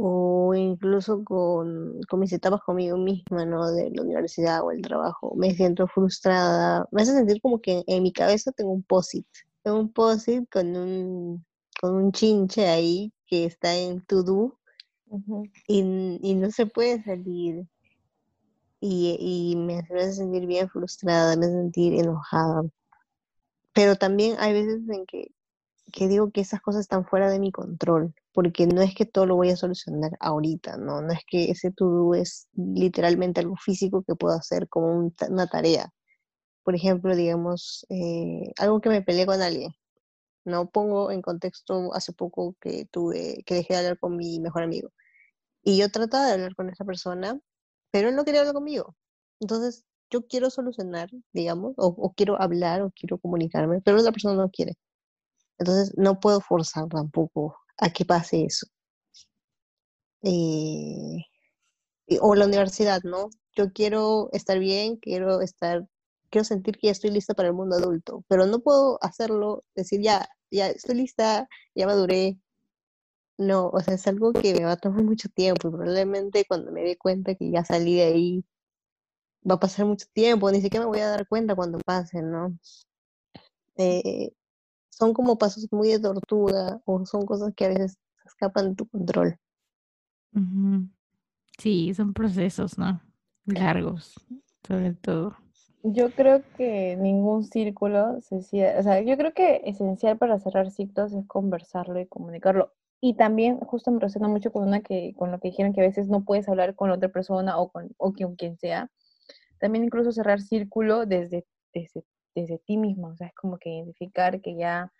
o 0.00 0.54
incluso 0.54 1.24
con, 1.24 2.00
con, 2.08 2.20
mis 2.20 2.32
etapas 2.32 2.60
conmigo 2.62 2.96
misma, 2.96 3.44
¿no? 3.44 3.70
De 3.72 3.90
la 3.90 4.02
universidad 4.02 4.62
o 4.62 4.70
el 4.70 4.80
trabajo. 4.80 5.34
Me 5.36 5.54
siento 5.54 5.88
frustrada, 5.88 6.86
me 6.92 7.02
hace 7.02 7.12
sentir 7.14 7.40
como 7.42 7.60
que 7.60 7.82
en 7.86 8.04
mi 8.04 8.12
cabeza 8.12 8.52
tengo 8.52 8.70
un 8.70 8.84
POSIT, 8.84 9.26
tengo 9.62 9.80
un 9.80 9.92
POSIT 9.92 10.48
con 10.50 10.76
un, 10.76 11.46
con 11.80 11.94
un 11.94 12.12
chinche 12.12 12.66
ahí 12.68 13.12
que 13.26 13.44
está 13.44 13.76
en 13.76 14.04
to 14.04 14.22
do 14.22 14.58
y, 15.66 16.18
y, 16.22 16.34
no 16.34 16.50
se 16.50 16.66
puede 16.66 17.02
salir. 17.02 17.66
Y, 18.80 19.16
y 19.18 19.56
me 19.56 19.78
hace 19.78 20.12
sentir 20.12 20.46
bien 20.46 20.68
frustrada, 20.68 21.36
me 21.36 21.46
hace 21.46 21.54
sentir 21.54 21.94
enojada. 21.94 22.62
Pero 23.72 23.96
también 23.96 24.36
hay 24.38 24.52
veces 24.52 24.88
en 24.88 25.06
que 25.06 25.32
que 25.92 26.08
digo 26.08 26.30
que 26.30 26.40
esas 26.40 26.60
cosas 26.60 26.82
están 26.82 27.04
fuera 27.06 27.30
de 27.30 27.38
mi 27.38 27.52
control, 27.52 28.14
porque 28.32 28.66
no 28.66 28.82
es 28.82 28.94
que 28.94 29.06
todo 29.06 29.26
lo 29.26 29.36
voy 29.36 29.50
a 29.50 29.56
solucionar 29.56 30.12
ahorita, 30.20 30.76
¿no? 30.76 31.00
No 31.02 31.12
es 31.12 31.20
que 31.26 31.50
ese 31.50 31.70
to-do 31.70 32.14
es 32.14 32.48
literalmente 32.54 33.40
algo 33.40 33.56
físico 33.56 34.02
que 34.02 34.14
puedo 34.14 34.34
hacer 34.36 34.68
como 34.68 35.12
una 35.28 35.46
tarea. 35.46 35.92
Por 36.64 36.74
ejemplo, 36.74 37.16
digamos, 37.16 37.86
eh, 37.88 38.52
algo 38.58 38.80
que 38.80 38.90
me 38.90 39.02
peleé 39.02 39.26
con 39.26 39.40
alguien. 39.42 39.72
No 40.48 40.70
pongo 40.70 41.10
en 41.12 41.22
contexto 41.22 41.94
hace 41.94 42.12
poco 42.12 42.56
que 42.60 42.86
tuve, 42.90 43.42
que 43.46 43.54
dejé 43.54 43.74
de 43.74 43.80
hablar 43.80 43.98
con 43.98 44.16
mi 44.16 44.40
mejor 44.40 44.62
amigo. 44.64 44.90
Y 45.62 45.78
yo 45.78 45.90
trataba 45.90 46.26
de 46.26 46.32
hablar 46.34 46.54
con 46.56 46.70
esa 46.70 46.84
persona, 46.84 47.40
pero 47.92 48.08
él 48.08 48.16
no 48.16 48.24
quería 48.24 48.40
hablar 48.40 48.54
conmigo. 48.54 48.96
Entonces, 49.40 49.84
yo 50.10 50.26
quiero 50.26 50.50
solucionar, 50.50 51.10
digamos, 51.32 51.74
o, 51.76 52.14
quiero 52.14 52.40
hablar 52.40 52.82
o 52.82 52.92
quiero 52.92 53.18
comunicarme, 53.18 53.80
pero 53.82 53.98
la 53.98 54.12
persona 54.12 54.34
no 54.36 54.50
quiere. 54.50 54.76
Entonces 55.58 55.94
no 55.96 56.20
puedo 56.20 56.40
forzar 56.40 56.88
tampoco 56.88 57.56
a 57.78 57.90
que 57.90 58.04
pase 58.04 58.44
eso. 58.44 58.66
Eh, 60.22 61.24
o 62.20 62.34
la 62.34 62.46
universidad, 62.46 63.02
¿no? 63.04 63.30
Yo 63.56 63.72
quiero 63.72 64.30
estar 64.32 64.58
bien, 64.58 64.96
quiero 64.96 65.40
estar, 65.42 65.86
quiero 66.30 66.44
sentir 66.44 66.78
que 66.78 66.88
ya 66.88 66.92
estoy 66.92 67.10
lista 67.10 67.34
para 67.34 67.48
el 67.48 67.54
mundo 67.54 67.76
adulto, 67.76 68.24
pero 68.28 68.46
no 68.46 68.60
puedo 68.60 68.98
hacerlo, 69.02 69.64
decir 69.74 70.00
ya, 70.02 70.28
ya 70.50 70.68
estoy 70.68 70.96
lista, 70.96 71.48
ya 71.74 71.86
maduré. 71.86 72.38
No, 73.38 73.68
o 73.68 73.80
sea, 73.80 73.94
es 73.94 74.06
algo 74.08 74.32
que 74.32 74.52
me 74.54 74.64
va 74.64 74.72
a 74.72 74.76
tomar 74.76 75.04
mucho 75.04 75.28
tiempo 75.28 75.68
y 75.68 75.70
probablemente 75.70 76.44
cuando 76.48 76.72
me 76.72 76.82
dé 76.82 76.96
cuenta 76.96 77.34
que 77.36 77.50
ya 77.50 77.64
salí 77.64 77.96
de 77.96 78.02
ahí, 78.02 78.44
va 79.48 79.54
a 79.56 79.60
pasar 79.60 79.86
mucho 79.86 80.06
tiempo, 80.12 80.50
ni 80.50 80.60
siquiera 80.60 80.84
me 80.84 80.90
voy 80.90 81.00
a 81.00 81.08
dar 81.08 81.28
cuenta 81.28 81.54
cuando 81.54 81.78
pase, 81.78 82.20
¿no? 82.22 82.58
Eh, 83.76 84.32
son 84.90 85.14
como 85.14 85.38
pasos 85.38 85.68
muy 85.70 85.88
de 85.88 86.00
tortuga 86.00 86.80
o 86.84 87.06
son 87.06 87.24
cosas 87.24 87.52
que 87.54 87.66
a 87.66 87.68
veces 87.68 87.96
escapan 88.26 88.70
de 88.70 88.74
tu 88.74 88.88
control. 88.88 89.38
Sí, 91.58 91.94
son 91.94 92.12
procesos, 92.12 92.76
¿no? 92.78 93.00
Largos, 93.46 94.14
sobre 94.66 94.94
todo. 94.94 95.36
Yo 95.84 96.10
creo 96.10 96.42
que 96.56 96.96
ningún 96.96 97.44
círculo 97.44 98.20
se 98.20 98.42
cierra, 98.42 98.80
o 98.80 98.82
sea, 98.82 99.00
yo 99.00 99.16
creo 99.16 99.32
que 99.32 99.62
esencial 99.64 100.18
para 100.18 100.38
cerrar 100.40 100.70
ciclos 100.70 101.12
es 101.12 101.24
conversarlo 101.26 102.00
y 102.00 102.06
comunicarlo. 102.06 102.72
Y 103.00 103.14
también 103.14 103.60
justo 103.60 103.92
me 103.92 104.00
resuena 104.00 104.26
mucho 104.28 104.50
con 104.50 104.64
una 104.66 104.80
que 104.80 105.14
con 105.16 105.30
lo 105.30 105.38
que 105.38 105.48
dijeron 105.48 105.72
que 105.72 105.80
a 105.80 105.84
veces 105.84 106.08
no 106.08 106.24
puedes 106.24 106.48
hablar 106.48 106.74
con 106.74 106.90
otra 106.90 107.08
persona 107.10 107.58
o 107.58 107.70
con 107.70 107.94
o 107.96 108.12
con 108.12 108.34
quien 108.36 108.56
sea. 108.58 108.90
También 109.60 109.84
incluso 109.84 110.10
cerrar 110.12 110.40
círculo 110.40 111.06
desde, 111.06 111.46
desde, 111.72 112.04
desde 112.34 112.58
ti 112.58 112.76
mismo, 112.76 113.08
o 113.08 113.16
sea, 113.16 113.28
es 113.28 113.34
como 113.34 113.58
que 113.58 113.70
identificar 113.70 114.40
que 114.40 114.56
ya 114.56 114.92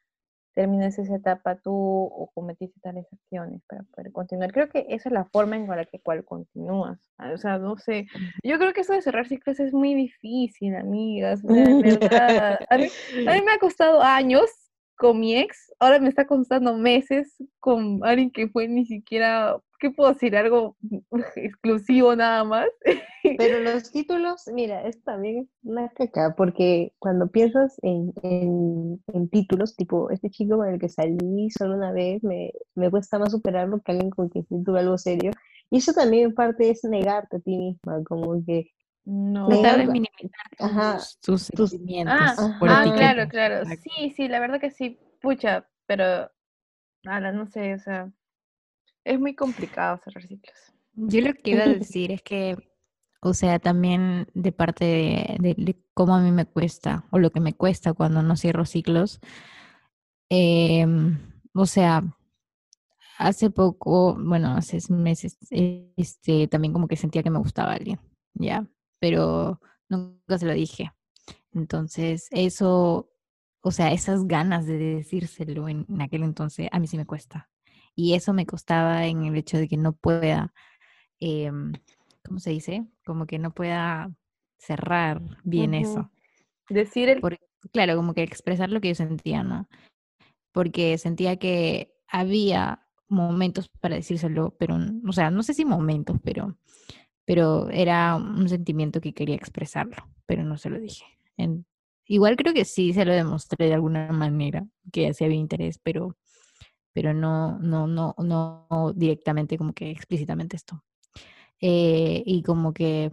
terminas 0.59 0.99
esa 0.99 1.15
etapa 1.15 1.55
tú 1.55 1.71
o 1.73 2.33
cometiste 2.35 2.81
tales 2.81 3.07
acciones 3.13 3.63
para 3.69 3.85
poder 3.95 4.11
continuar. 4.11 4.51
Creo 4.51 4.69
que 4.69 4.87
esa 4.89 5.09
es 5.09 5.13
la 5.13 5.25
forma 5.27 5.55
en 5.55 5.69
la 5.69 5.85
que 5.85 6.01
cual 6.01 6.25
continúas. 6.25 6.99
Ah, 7.17 7.31
o 7.33 7.39
sea, 7.39 7.59
no 7.59 7.77
sé. 7.77 8.09
Yo 8.43 8.59
creo 8.59 8.73
que 8.73 8.81
eso 8.81 8.93
de 8.93 9.01
cerrar 9.01 9.29
ciclos 9.29 9.61
es 9.61 9.73
muy 9.73 9.95
difícil, 9.95 10.75
amigas. 10.75 11.45
verdad. 11.45 12.59
A 12.71 12.77
mí, 12.77 12.89
a 13.29 13.35
mí 13.35 13.43
me 13.47 13.53
ha 13.53 13.59
costado 13.61 14.03
años 14.03 14.51
con 14.97 15.21
mi 15.21 15.37
ex, 15.37 15.73
ahora 15.79 16.01
me 16.01 16.09
está 16.09 16.27
costando 16.27 16.77
meses 16.77 17.37
con 17.61 18.01
alguien 18.03 18.33
que 18.33 18.49
fue 18.49 18.67
ni 18.67 18.85
siquiera, 18.85 19.57
¿qué 19.79 19.93
puedo 19.93 20.13
decir? 20.13 20.37
Algo 20.37 20.77
exclusivo 21.37 22.17
nada 22.17 22.43
más. 22.43 22.67
Pero 23.39 23.61
los 23.61 23.91
títulos, 23.91 24.45
mira, 24.53 24.87
es 24.87 25.03
también 25.03 25.49
una 25.63 25.89
caca, 25.91 26.35
porque 26.37 26.93
cuando 26.99 27.29
piensas 27.29 27.77
en, 27.83 28.13
en, 28.23 29.29
títulos, 29.31 29.77
tipo, 29.77 30.11
este 30.11 30.31
chico 30.31 30.57
con 30.57 30.69
el 30.69 30.79
que 30.79 30.89
salí 30.89 31.51
solo 31.51 31.75
una 31.75 31.93
vez, 31.93 32.23
me, 32.23 32.53
me 32.75 32.91
cuesta 32.91 33.19
más 33.19 33.33
superarlo 33.33 33.81
que 33.81 33.93
alguien 33.93 34.11
con 34.11 34.29
quien 34.29 34.47
tuve 34.65 34.81
algo 34.81 34.99
serio. 34.99 35.33
Y 35.71 35.79
eso 35.79 35.93
también 35.93 36.29
en 36.29 36.35
parte 36.35 36.71
es 36.71 36.83
negarte 36.85 37.37
a 37.37 37.41
ti 37.41 37.57
misma, 37.57 38.03
como 38.05 38.43
que 38.45 38.71
no, 39.05 39.49
tratar 39.49 39.79
de 39.79 39.87
minimizar 39.87 41.11
tus, 41.23 41.43
sentimientos. 41.43 42.15
Ah, 42.19 42.59
ah 42.61 42.93
claro, 42.95 43.29
claro. 43.29 43.65
Sí, 43.67 44.11
sí, 44.15 44.29
la 44.29 44.41
verdad 44.41 44.61
que 44.61 44.71
sí, 44.71 44.99
pucha, 45.21 45.67
pero 45.87 46.31
ahora 47.07 47.33
no 47.33 47.47
sé, 47.47 47.75
o 47.75 47.79
sea, 47.79 48.11
es 49.05 49.19
muy 49.19 49.35
complicado 49.35 49.99
cerrar 50.05 50.27
ciclos. 50.27 50.75
Yo 50.95 51.21
lo 51.21 51.33
que 51.33 51.53
iba 51.53 51.65
a 51.65 51.69
decir 51.79 52.13
es 52.13 52.23
que, 52.23 52.57
o 53.21 53.35
sea, 53.35 53.59
también 53.59 54.29
de 54.35 54.53
parte 54.53 54.85
de, 55.41 55.77
cómo 55.95 56.15
a 56.17 56.21
mí 56.21 56.33
me 56.33 56.47
cuesta, 56.47 57.05
o 57.11 57.19
lo 57.19 57.31
que 57.31 57.41
me 57.41 57.55
cuesta 57.55 57.93
cuando 57.95 58.23
no 58.23 58.37
cierro 58.37 58.65
ciclos, 58.67 59.21
em, 60.31 61.19
o 61.55 61.67
sea, 61.67 62.05
hace 63.19 63.51
poco, 63.51 64.17
bueno, 64.19 64.53
hace 64.57 64.79
meses, 64.93 65.39
este, 65.51 66.49
también 66.49 66.73
como 66.73 66.89
que 66.89 66.97
sentía 66.97 67.23
que 67.23 67.31
me 67.31 67.39
gustaba 67.39 67.73
alguien, 67.73 68.01
¿ya? 68.35 68.67
pero 68.99 69.61
nunca 69.89 70.39
se 70.39 70.47
lo 70.47 70.53
dije. 70.53 70.93
Entonces, 71.53 72.29
eso, 72.31 73.11
o 73.61 73.71
sea, 73.71 73.93
esas 73.93 74.27
ganas 74.27 74.67
de 74.67 74.79
decírselo 74.79 75.69
en, 75.69 75.87
aquel 76.01 76.23
entonces, 76.23 76.69
a 76.73 76.79
mí 76.79 76.87
sí 76.87 76.97
me 76.97 77.07
cuesta. 77.07 77.51
Y 77.95 78.15
eso 78.15 78.33
me 78.33 78.47
costaba 78.47 79.07
en 79.07 79.25
el 79.25 79.37
hecho 79.37 79.59
de 79.59 79.69
que 79.69 79.77
no 79.77 79.93
pueda, 79.93 80.53
em, 81.21 81.73
¿cómo 82.25 82.41
se 82.41 82.51
dice? 82.51 82.87
Como 83.09 83.27
que 83.27 83.39
no 83.39 83.53
pueda 83.53 84.15
cerrar 84.59 85.21
bien 85.43 85.75
eso. 85.75 86.11
Decir 86.69 87.09
el... 87.09 87.21
claro, 87.73 87.97
como 87.97 88.15
que 88.15 88.23
expresar 88.23 88.71
lo 88.71 88.81
que 88.81 88.89
yo 88.89 88.95
sentía, 88.95 89.43
¿no? 89.43 89.69
Porque 90.53 90.97
sentía 90.99 91.37
que 91.37 91.95
había 92.07 92.87
momentos 93.09 93.69
para 93.81 93.97
decírselo, 93.97 94.55
pero, 94.59 94.77
o 95.07 95.13
sea, 95.13 95.31
no 95.31 95.43
sé 95.43 95.55
si 95.55 95.65
momentos, 95.65 96.19
pero 96.23 96.57
pero 97.29 97.69
era 97.69 98.17
un 98.17 98.49
sentimiento 98.49 99.03
que 99.03 99.13
quería 99.13 99.35
expresarlo, 99.35 99.97
pero 100.25 100.45
no 100.45 100.57
se 100.57 100.71
lo 100.71 100.81
dije. 100.81 101.05
igual 102.07 102.37
creo 102.37 102.55
que 102.55 102.65
sí 102.65 102.95
se 102.95 103.05
lo 103.05 103.13
demostré 103.13 103.67
de 103.67 103.75
alguna 103.75 104.11
manera, 104.13 104.67
que 104.91 105.13
sí 105.13 105.25
había 105.27 105.37
interés, 105.37 105.79
pero, 105.79 106.17
pero 106.95 107.13
no, 107.13 107.59
no, 107.59 107.87
no, 107.87 108.15
no 108.17 108.95
directamente 108.97 109.59
como 109.59 109.75
que 109.75 109.91
explícitamente 109.91 110.57
esto. 110.57 110.83
Eh, 111.61 112.23
y 112.27 112.43
como 112.43 112.73
que 112.73 113.13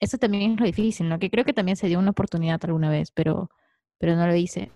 eso 0.00 0.18
también 0.18 0.52
es 0.52 0.60
lo 0.60 0.66
difícil, 0.66 1.08
¿no? 1.08 1.18
Que 1.18 1.30
creo 1.30 1.44
que 1.44 1.52
también 1.52 1.76
se 1.76 1.88
dio 1.88 1.98
una 1.98 2.10
oportunidad 2.10 2.60
alguna 2.64 2.90
vez, 2.90 3.10
pero, 3.12 3.50
pero 3.98 4.16
no 4.16 4.26
lo 4.26 4.34
hice. 4.34 4.72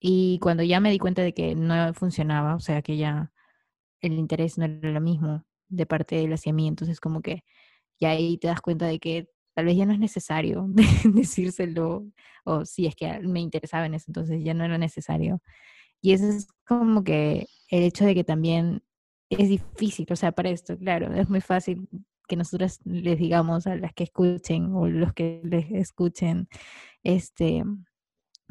Y 0.00 0.38
cuando 0.40 0.62
ya 0.62 0.80
me 0.80 0.90
di 0.90 0.98
cuenta 0.98 1.22
de 1.22 1.34
que 1.34 1.54
no 1.54 1.92
funcionaba, 1.94 2.54
o 2.56 2.60
sea, 2.60 2.82
que 2.82 2.96
ya 2.96 3.32
el 4.00 4.14
interés 4.14 4.58
no 4.58 4.66
era 4.66 4.90
lo 4.92 5.00
mismo 5.00 5.44
de 5.68 5.86
parte 5.86 6.16
de 6.16 6.24
él 6.24 6.32
hacia 6.34 6.52
mí, 6.52 6.68
entonces 6.68 7.00
como 7.00 7.22
que 7.22 7.44
y 7.98 8.06
ahí 8.06 8.38
te 8.38 8.48
das 8.48 8.60
cuenta 8.60 8.86
de 8.86 8.98
que 8.98 9.28
tal 9.54 9.66
vez 9.66 9.76
ya 9.76 9.86
no 9.86 9.92
es 9.92 9.98
necesario 9.98 10.66
decírselo, 11.04 12.06
o 12.44 12.64
si 12.64 12.86
es 12.86 12.94
que 12.94 13.20
me 13.20 13.40
interesaba 13.40 13.86
en 13.86 13.94
eso, 13.94 14.06
entonces 14.08 14.42
ya 14.44 14.54
no 14.54 14.64
era 14.64 14.78
necesario. 14.78 15.40
Y 16.02 16.12
eso 16.12 16.28
es 16.28 16.48
como 16.66 17.04
que 17.04 17.48
el 17.70 17.84
hecho 17.84 18.04
de 18.06 18.14
que 18.14 18.24
también 18.24 18.82
es 19.30 19.48
difícil, 19.48 20.06
o 20.10 20.16
sea, 20.16 20.32
para 20.32 20.50
esto, 20.50 20.78
claro, 20.78 21.12
es 21.14 21.28
muy 21.28 21.40
fácil 21.40 21.88
que 22.26 22.36
nosotras 22.36 22.80
les 22.84 23.18
digamos 23.18 23.66
a 23.66 23.76
las 23.76 23.92
que 23.94 24.04
escuchen 24.04 24.74
o 24.74 24.86
los 24.88 25.12
que 25.12 25.40
les 25.44 25.70
escuchen, 25.70 26.48
este, 27.02 27.62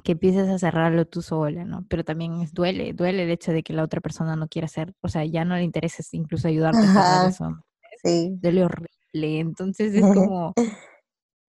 que 0.04 0.14
empieces 0.14 0.50
a 0.50 0.60
cerrarlo 0.60 1.06
tú 1.06 1.22
sola, 1.22 1.66
¿no? 1.66 1.86
Pero 1.90 2.04
también 2.04 2.42
es, 2.42 2.54
duele, 2.54 2.94
duele 2.94 3.24
el 3.24 3.32
hecho 3.32 3.52
de 3.52 3.64
que 3.64 3.74
la 3.74 3.84
otra 3.84 4.02
persona 4.02 4.36
no 4.36 4.48
quiera 4.48 4.66
hacer, 4.66 4.94
o 5.02 5.10
sea, 5.10 5.26
ya 5.26 5.46
no 5.46 5.56
le 5.56 5.64
interesa 5.64 6.04
incluso 6.12 6.48
ayudarte 6.48 6.80
a 6.80 6.94
cerrar 6.94 7.30
eso. 7.30 7.58
Sí. 8.04 8.38
Duele 8.42 8.66
horrible. 8.66 9.40
Entonces 9.40 9.94
es 9.94 10.02
como, 10.14 10.54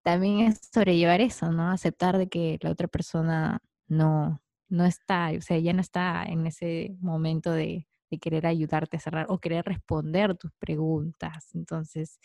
también 0.03 0.41
es 0.41 0.61
sobrellevar 0.73 1.21
eso, 1.21 1.51
¿no? 1.53 1.71
Aceptar 1.71 2.19
de 2.19 2.29
que 2.29 2.59
la 2.63 2.71
otra 2.71 2.89
persona 2.89 3.61
no, 3.89 4.41
no 4.69 4.85
está, 4.85 5.31
o 5.37 5.41
sea, 5.41 5.59
ya 5.59 5.73
no 5.73 5.81
está 5.81 6.25
en 6.25 6.47
ese 6.47 6.97
momento 7.01 7.53
de, 7.53 7.87
querer 8.21 8.47
ayudarte 8.47 8.97
a 8.97 9.01
cerrar 9.01 9.27
o 9.29 9.39
querer 9.39 9.65
responder 9.65 10.37
tus 10.37 10.53
preguntas. 10.59 11.49
Entonces, 11.55 12.19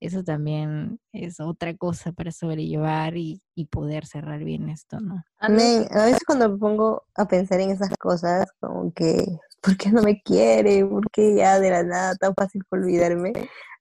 eso 0.00 0.22
también 0.22 1.00
es 1.12 1.40
otra 1.40 1.74
cosa 1.76 2.12
para 2.12 2.30
sobrellevar 2.30 3.16
y, 3.16 3.40
poder 3.70 4.06
cerrar 4.06 4.44
bien 4.44 4.68
esto, 4.68 5.00
¿no? 5.00 5.24
a 5.38 5.48
veces 5.48 6.22
cuando 6.26 6.50
me 6.50 6.58
pongo 6.58 7.04
a 7.14 7.26
pensar 7.26 7.60
en 7.60 7.70
esas 7.70 7.90
cosas, 7.98 8.46
como 8.60 8.92
que, 8.92 9.24
¿por 9.62 9.76
qué 9.76 9.90
no 9.90 10.02
me 10.02 10.20
quiere? 10.22 10.84
¿Por 10.84 11.10
qué 11.10 11.34
ya 11.34 11.58
de 11.58 11.70
la 11.70 11.82
nada 11.82 12.14
tan 12.16 12.34
fácil 12.34 12.62
olvidarme? 12.70 13.32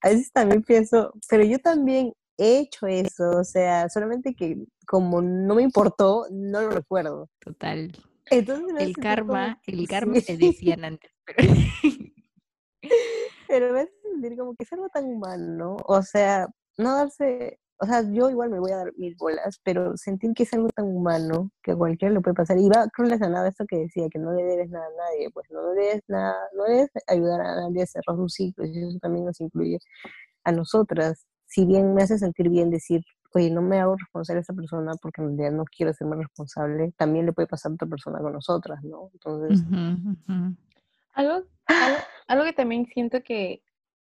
a 0.03 0.09
veces 0.09 0.31
también 0.31 0.61
pienso, 0.63 1.13
pero 1.29 1.43
yo 1.43 1.59
también 1.59 2.13
he 2.37 2.59
hecho 2.59 2.87
eso, 2.87 3.39
o 3.39 3.43
sea, 3.43 3.89
solamente 3.89 4.35
que 4.35 4.57
como 4.85 5.21
no 5.21 5.55
me 5.55 5.63
importó, 5.63 6.25
no 6.29 6.61
lo 6.61 6.69
recuerdo. 6.71 7.29
Total. 7.39 7.91
Entonces, 8.29 8.75
el 8.79 8.95
karma, 8.97 9.61
el 9.65 9.87
karma 9.87 10.19
se 10.19 10.37
decían 10.37 10.83
antes. 10.83 11.11
Pero... 13.47 13.73
me 13.73 13.81
hace 13.81 13.93
sentir 14.01 14.37
como 14.37 14.55
que 14.55 14.63
es 14.63 14.73
algo 14.73 14.89
tan 14.89 15.05
humano, 15.05 15.77
o 15.85 16.01
sea, 16.01 16.47
no 16.77 16.95
darse, 16.95 17.59
o 17.79 17.85
sea, 17.85 18.01
yo 18.01 18.29
igual 18.29 18.49
me 18.49 18.59
voy 18.59 18.71
a 18.71 18.77
dar 18.77 18.93
mis 18.97 19.15
bolas, 19.17 19.59
pero 19.63 19.97
sentir 19.97 20.33
que 20.33 20.43
es 20.43 20.53
algo 20.53 20.69
tan 20.69 20.85
humano 20.85 21.51
que 21.61 21.71
a 21.71 21.75
cualquiera 21.75 22.13
le 22.13 22.21
puede 22.21 22.35
pasar. 22.35 22.57
Y 22.57 22.69
va 22.69 22.87
relacionado 22.97 23.45
a 23.45 23.49
esto 23.49 23.65
que 23.67 23.77
decía, 23.77 24.07
que 24.09 24.19
no 24.19 24.31
le 24.33 24.43
debes 24.43 24.69
nada 24.69 24.85
a 24.85 25.11
nadie, 25.11 25.29
pues 25.31 25.47
no 25.51 25.69
debes 25.71 26.01
nada, 26.07 26.35
no 26.55 26.63
debes 26.63 26.89
ayudar 27.07 27.41
a 27.41 27.55
nadie 27.55 27.83
a 27.83 27.87
cerrar 27.87 28.15
sus 28.15 28.33
ciclos, 28.33 28.69
y 28.69 28.83
eso 28.83 28.99
también 28.99 29.25
nos 29.25 29.39
incluye 29.41 29.79
a 30.43 30.51
nosotras. 30.51 31.25
Si 31.45 31.65
bien 31.65 31.93
me 31.93 32.03
hace 32.03 32.17
sentir 32.17 32.49
bien 32.49 32.69
decir, 32.69 33.01
oye, 33.35 33.51
no 33.51 33.61
me 33.61 33.79
hago 33.79 33.95
responsable 33.95 34.37
de 34.39 34.41
esa 34.43 34.53
persona 34.53 34.93
porque 35.01 35.21
en 35.21 35.37
realidad 35.37 35.57
no 35.57 35.65
quiero 35.65 35.93
ser 35.93 36.07
más 36.07 36.19
responsable, 36.19 36.93
también 36.97 37.25
le 37.25 37.33
puede 37.33 37.47
pasar 37.47 37.71
a 37.71 37.75
otra 37.75 37.87
persona 37.87 38.19
con 38.19 38.33
nosotras, 38.33 38.83
¿no? 38.83 39.09
Entonces... 39.13 39.63
algo, 41.13 41.47
algo 42.27 42.43
que 42.43 42.53
también 42.53 42.85
siento 42.87 43.23
que 43.23 43.63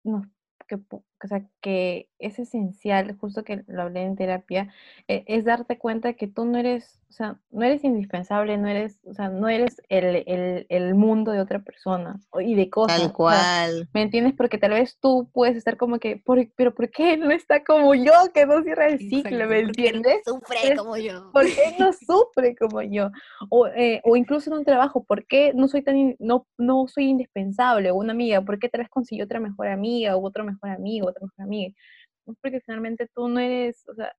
nos 0.04 0.26
que, 0.68 1.04
o 1.24 1.28
sea, 1.28 1.44
que 1.62 2.10
es 2.20 2.40
esencial, 2.40 3.18
justo 3.18 3.44
que 3.44 3.64
lo 3.68 3.84
hablé 3.84 4.04
en 4.04 4.16
terapia, 4.16 4.74
e, 5.08 5.24
es 5.28 5.46
darte 5.46 5.78
cuenta 5.78 6.14
que 6.14 6.28
tú 6.28 6.46
no 6.46 6.58
eres, 6.58 7.00
o 7.10 7.14
sea, 7.14 7.40
no 7.52 7.64
eres 7.64 7.84
indispensable, 7.84 8.58
no 8.58 8.68
eres, 8.68 9.00
o 9.06 9.14
sea, 9.14 9.30
no 9.30 9.50
eres 9.50 9.82
el, 9.90 10.24
el, 10.28 10.66
el 10.70 10.96
mundo 10.96 11.32
de 11.32 11.42
otra 11.42 11.60
persona 11.60 12.20
y 12.40 12.56
de 12.56 12.70
cosas. 12.70 13.00
Tal 13.00 13.14
cual. 13.14 13.90
¿Me 13.94 14.02
entiendes? 14.02 14.34
Porque 14.36 14.58
tal 14.58 14.72
vez 14.72 14.98
tú 15.00 15.30
puedes 15.34 15.56
estar 15.56 15.78
como 15.78 16.00
que, 16.00 16.22
pero 16.56 16.74
¿por 16.74 16.90
qué 16.90 17.18
no 17.18 17.32
está 17.32 17.64
como 17.64 17.96
yo 17.96 18.12
que 18.34 18.46
no 18.46 18.62
cierra 18.64 18.88
el 18.88 19.00
ciclo? 19.00 19.48
¿Me 19.48 19.60
entiendes? 19.60 20.22
No 20.28 20.34
sufre 20.34 20.76
como 20.76 20.98
yo. 20.98 21.32
¿Por 21.32 21.46
qué 21.46 21.76
no 21.80 21.92
sufre 21.94 22.56
como 22.56 22.82
yo? 22.82 23.12
O, 23.50 23.68
eh, 23.68 24.02
o 24.04 24.16
incluso 24.16 24.52
en 24.52 24.58
un 24.58 24.66
trabajo, 24.66 25.04
¿por 25.04 25.26
qué 25.26 25.54
no 25.54 25.68
soy 25.68 25.82
tan, 25.82 26.16
no, 26.20 26.48
no 26.58 26.88
soy 26.88 27.06
indispensable? 27.06 27.92
O 27.92 27.96
una 27.96 28.14
amiga, 28.14 28.42
¿por 28.42 28.60
qué 28.60 28.70
tal 28.70 28.82
vez 28.82 28.90
consiguió 28.90 29.26
otra 29.26 29.40
mejor 29.40 29.68
amiga 29.68 30.16
o 30.16 30.26
otro 30.26 30.44
mejor 30.44 30.70
amigo, 30.70 31.09
otra 31.10 31.26
mejor 31.26 31.46
amiga? 31.46 31.76
porque 32.42 32.62
finalmente 32.62 33.10
tú 33.14 33.28
no 33.28 33.40
eres, 33.40 33.88
o 33.90 33.96
sea, 33.96 34.14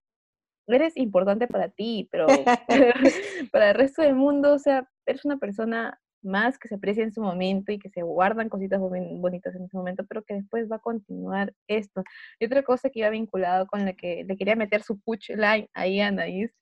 eres 0.67 0.97
importante 0.97 1.47
para 1.47 1.69
ti, 1.69 2.09
pero 2.11 2.27
para 3.53 3.71
el 3.71 3.75
resto 3.75 4.03
del 4.03 4.15
mundo, 4.15 4.55
o 4.55 4.59
sea, 4.59 4.89
eres 5.07 5.25
una 5.25 5.39
persona 5.39 5.99
más 6.23 6.59
que 6.59 6.69
se 6.69 6.75
aprecia 6.75 7.03
en 7.03 7.13
su 7.13 7.23
momento 7.23 7.73
y 7.73 7.79
que 7.79 7.89
se 7.89 8.03
guardan 8.03 8.51
cositas 8.51 8.79
bonitas 8.79 9.55
en 9.55 9.65
ese 9.65 9.77
momento, 9.77 10.05
pero 10.07 10.23
que 10.23 10.35
después 10.35 10.71
va 10.71 10.77
a 10.77 10.81
continuar 10.81 11.55
esto. 11.67 12.03
Y 12.39 12.45
otra 12.45 12.63
cosa 12.63 12.91
que 12.91 13.01
iba 13.01 13.09
vinculado 13.09 13.67
con 13.67 13.87
la 13.87 13.95
que 13.95 14.25
le 14.29 14.37
quería 14.37 14.55
meter 14.55 14.83
su 14.83 15.01
push 15.01 15.31
line 15.31 15.71
ahí 15.73 16.01
a 16.01 16.09
Anaís, 16.09 16.53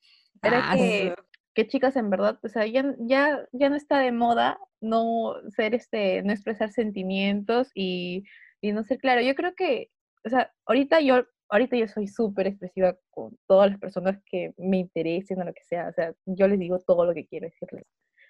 era 0.43 0.71
ah, 0.71 0.77
que, 0.77 1.15
que, 1.55 1.67
chicas, 1.67 1.97
en 1.97 2.09
verdad, 2.09 2.39
o 2.45 2.49
sea, 2.49 2.67
ya, 2.67 2.95
ya, 3.01 3.45
ya 3.51 3.69
no 3.69 3.75
está 3.75 3.99
de 3.99 4.13
moda 4.13 4.61
no 4.81 5.35
ser 5.57 5.75
este, 5.75 6.23
no 6.23 6.33
expresar 6.33 6.71
sentimientos 6.71 7.69
y, 7.75 8.23
y 8.61 8.71
no 8.71 8.85
ser 8.85 8.99
claro. 8.99 9.23
Yo 9.23 9.35
creo 9.35 9.57
que, 9.57 9.91
o 10.29 10.37
sea, 10.37 10.53
ahorita 10.67 11.01
yo 11.01 11.25
ahorita 11.51 11.77
yo 11.77 11.89
soy 11.89 12.09
súper 12.09 12.47
expresiva 12.47 12.97
con 13.11 13.37
todas 13.47 13.71
las 13.71 13.81
personas 13.81 14.19
que 14.27 14.53
me 14.59 14.79
interesen 14.79 15.41
o 15.41 15.45
lo 15.45 15.55
que 15.55 15.65
sea, 15.65 15.89
o 15.89 15.93
sea, 15.93 16.15
yo 16.27 16.47
les 16.49 16.59
digo 16.59 16.79
todo 16.81 17.07
lo 17.07 17.15
que 17.15 17.27
quiero 17.27 17.47
decirles. 17.47 17.87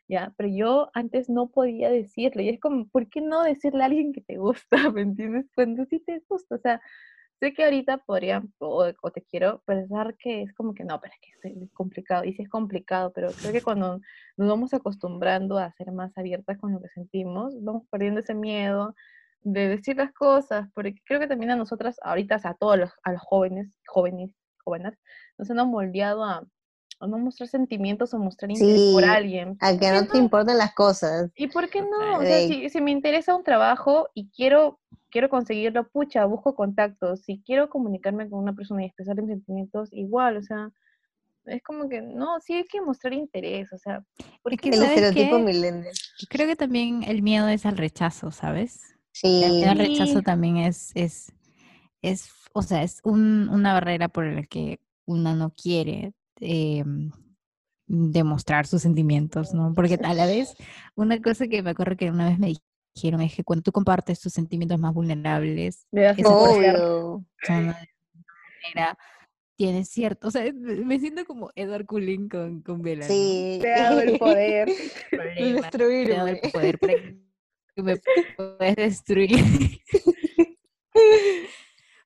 ¿ya? 0.08 0.32
Pero 0.36 0.48
yo 0.48 0.90
antes 0.94 1.28
no 1.28 1.50
podía 1.50 1.90
decirlo, 1.90 2.42
y 2.42 2.48
es 2.48 2.60
como, 2.60 2.88
¿por 2.88 3.08
qué 3.08 3.20
no 3.20 3.42
decirle 3.42 3.82
a 3.82 3.86
alguien 3.86 4.12
que 4.12 4.22
te 4.22 4.38
gusta? 4.38 4.70
¿Me 4.94 5.02
entiendes? 5.02 5.46
Cuando 5.54 5.84
sí 5.86 6.00
te 6.00 6.22
gusta, 6.28 6.56
o 6.56 6.58
sea, 6.58 6.80
sé 7.40 7.52
que 7.54 7.64
ahorita 7.64 7.98
podría, 7.98 8.42
o, 8.58 8.92
te 9.12 9.22
quiero, 9.22 9.62
pensar 9.66 10.16
que 10.16 10.42
es 10.42 10.52
como 10.54 10.74
que 10.74 10.84
no, 10.84 11.00
pero 11.00 11.12
es 11.14 11.20
que 11.20 11.64
es 11.64 11.72
complicado, 11.72 12.24
y 12.24 12.34
sí 12.34 12.42
es 12.42 12.48
complicado, 12.48 13.12
pero 13.14 13.28
creo 13.32 13.52
que 13.52 13.62
cuando 13.62 14.00
nos 14.36 14.48
vamos 14.48 14.74
acostumbrando 14.74 15.58
a 15.58 15.72
ser 15.72 15.92
más 15.92 16.16
abiertas 16.16 16.58
con 16.58 16.72
lo 16.72 16.80
que 16.80 16.88
sentimos, 16.88 17.54
vamos 17.62 17.84
perdiendo 17.90 18.20
ese 18.20 18.34
miedo 18.34 18.94
de 19.42 19.68
decir 19.68 19.96
las 19.96 20.12
cosas, 20.12 20.68
porque 20.74 20.94
creo 21.04 21.20
que 21.20 21.26
también 21.26 21.50
a 21.50 21.56
nosotras, 21.56 21.96
ahorita, 22.02 22.40
a 22.42 22.54
todos 22.54 22.78
los, 22.78 22.90
a 23.02 23.12
los 23.12 23.22
jóvenes, 23.22 23.76
jóvenes, 23.86 24.34
jóvenes, 24.64 24.94
nos 25.38 25.50
han 25.50 25.68
moldeado 25.68 26.24
a 26.24 26.44
no 27.06 27.18
mostrar 27.18 27.48
sentimientos 27.48 28.12
o 28.12 28.18
mostrar 28.18 28.50
interés 28.50 28.92
por 28.92 29.04
alguien. 29.04 29.56
A 29.60 29.76
que 29.76 29.90
no, 29.90 30.06
te 30.06 30.18
importan 30.18 30.58
las 30.58 30.74
cosas. 30.74 31.30
¿Y 31.36 31.46
por 31.46 31.68
qué 31.68 31.82
no? 31.82 32.18
O 32.18 32.22
sea, 32.22 32.46
si, 32.46 32.68
si, 32.68 32.80
me 32.80 32.90
interesa 32.90 33.36
un 33.36 33.44
trabajo 33.44 34.08
y 34.14 34.28
quiero, 34.30 34.80
quiero 35.10 35.28
conseguirlo, 35.28 35.88
pucha, 35.88 36.24
busco 36.24 36.54
contactos. 36.54 37.20
Si 37.22 37.40
quiero 37.46 37.68
comunicarme 37.68 38.28
con 38.28 38.40
una 38.40 38.52
persona 38.52 38.82
y 38.82 38.86
expresar 38.86 39.16
mis 39.16 39.30
sentimientos, 39.30 39.90
igual, 39.92 40.38
o 40.38 40.42
sea, 40.42 40.70
es 41.46 41.62
como 41.62 41.88
que 41.88 42.02
no, 42.02 42.40
sí 42.40 42.54
hay 42.54 42.64
que 42.64 42.80
mostrar 42.80 43.12
interés, 43.12 43.72
o 43.72 43.78
sea, 43.78 44.04
porque 44.42 44.68
el 44.68 44.82
estereotipo 44.82 45.38
millennial. 45.38 45.94
Creo 46.28 46.46
que 46.46 46.56
también 46.56 47.04
el 47.04 47.22
miedo 47.22 47.48
es 47.48 47.64
al 47.64 47.76
rechazo, 47.76 48.30
¿sabes? 48.30 48.97
Sí. 49.20 49.42
El 49.64 49.76
rechazo 49.76 50.22
también 50.22 50.58
es, 50.58 50.92
es, 50.94 51.32
es, 52.02 52.30
o 52.52 52.62
sea, 52.62 52.84
es 52.84 53.00
un, 53.02 53.48
una 53.48 53.72
barrera 53.72 54.08
por 54.08 54.24
la 54.24 54.44
que 54.44 54.78
uno 55.06 55.34
no 55.34 55.52
quiere 55.60 56.12
eh, 56.40 56.84
demostrar 57.88 58.68
sus 58.68 58.82
sentimientos, 58.82 59.54
¿no? 59.54 59.74
Porque 59.74 59.98
a 60.04 60.14
la 60.14 60.26
vez, 60.26 60.54
una 60.94 61.20
cosa 61.20 61.48
que 61.48 61.62
me 61.62 61.70
acuerdo 61.70 61.96
que 61.96 62.10
una 62.10 62.28
vez 62.28 62.38
me 62.38 62.54
dijeron 62.94 63.20
es 63.22 63.34
que 63.34 63.42
cuando 63.42 63.64
tú 63.64 63.72
compartes 63.72 64.20
tus 64.20 64.32
sentimientos 64.32 64.78
más 64.78 64.94
vulnerables, 64.94 65.88
obvio. 66.24 67.24
tienes 69.56 69.88
cierto, 69.88 70.28
o 70.28 70.30
sea, 70.30 70.44
me 70.52 71.00
siento 71.00 71.24
como 71.24 71.50
Edward 71.56 71.86
Cullen 71.86 72.28
con, 72.28 72.62
con 72.62 72.82
Bella. 72.82 73.02
Sí, 73.02 73.58
te 73.62 73.74
ha 73.74 74.00
el 74.00 74.16
poder 74.16 74.68
de 75.10 75.52
destruirme. 75.54 76.14
Te 76.14 76.46
el 76.46 76.52
poder 76.52 76.78
para 76.78 76.94
que 76.94 77.27
me 77.82 78.00
puedes 78.36 78.76
destruir. 78.76 79.80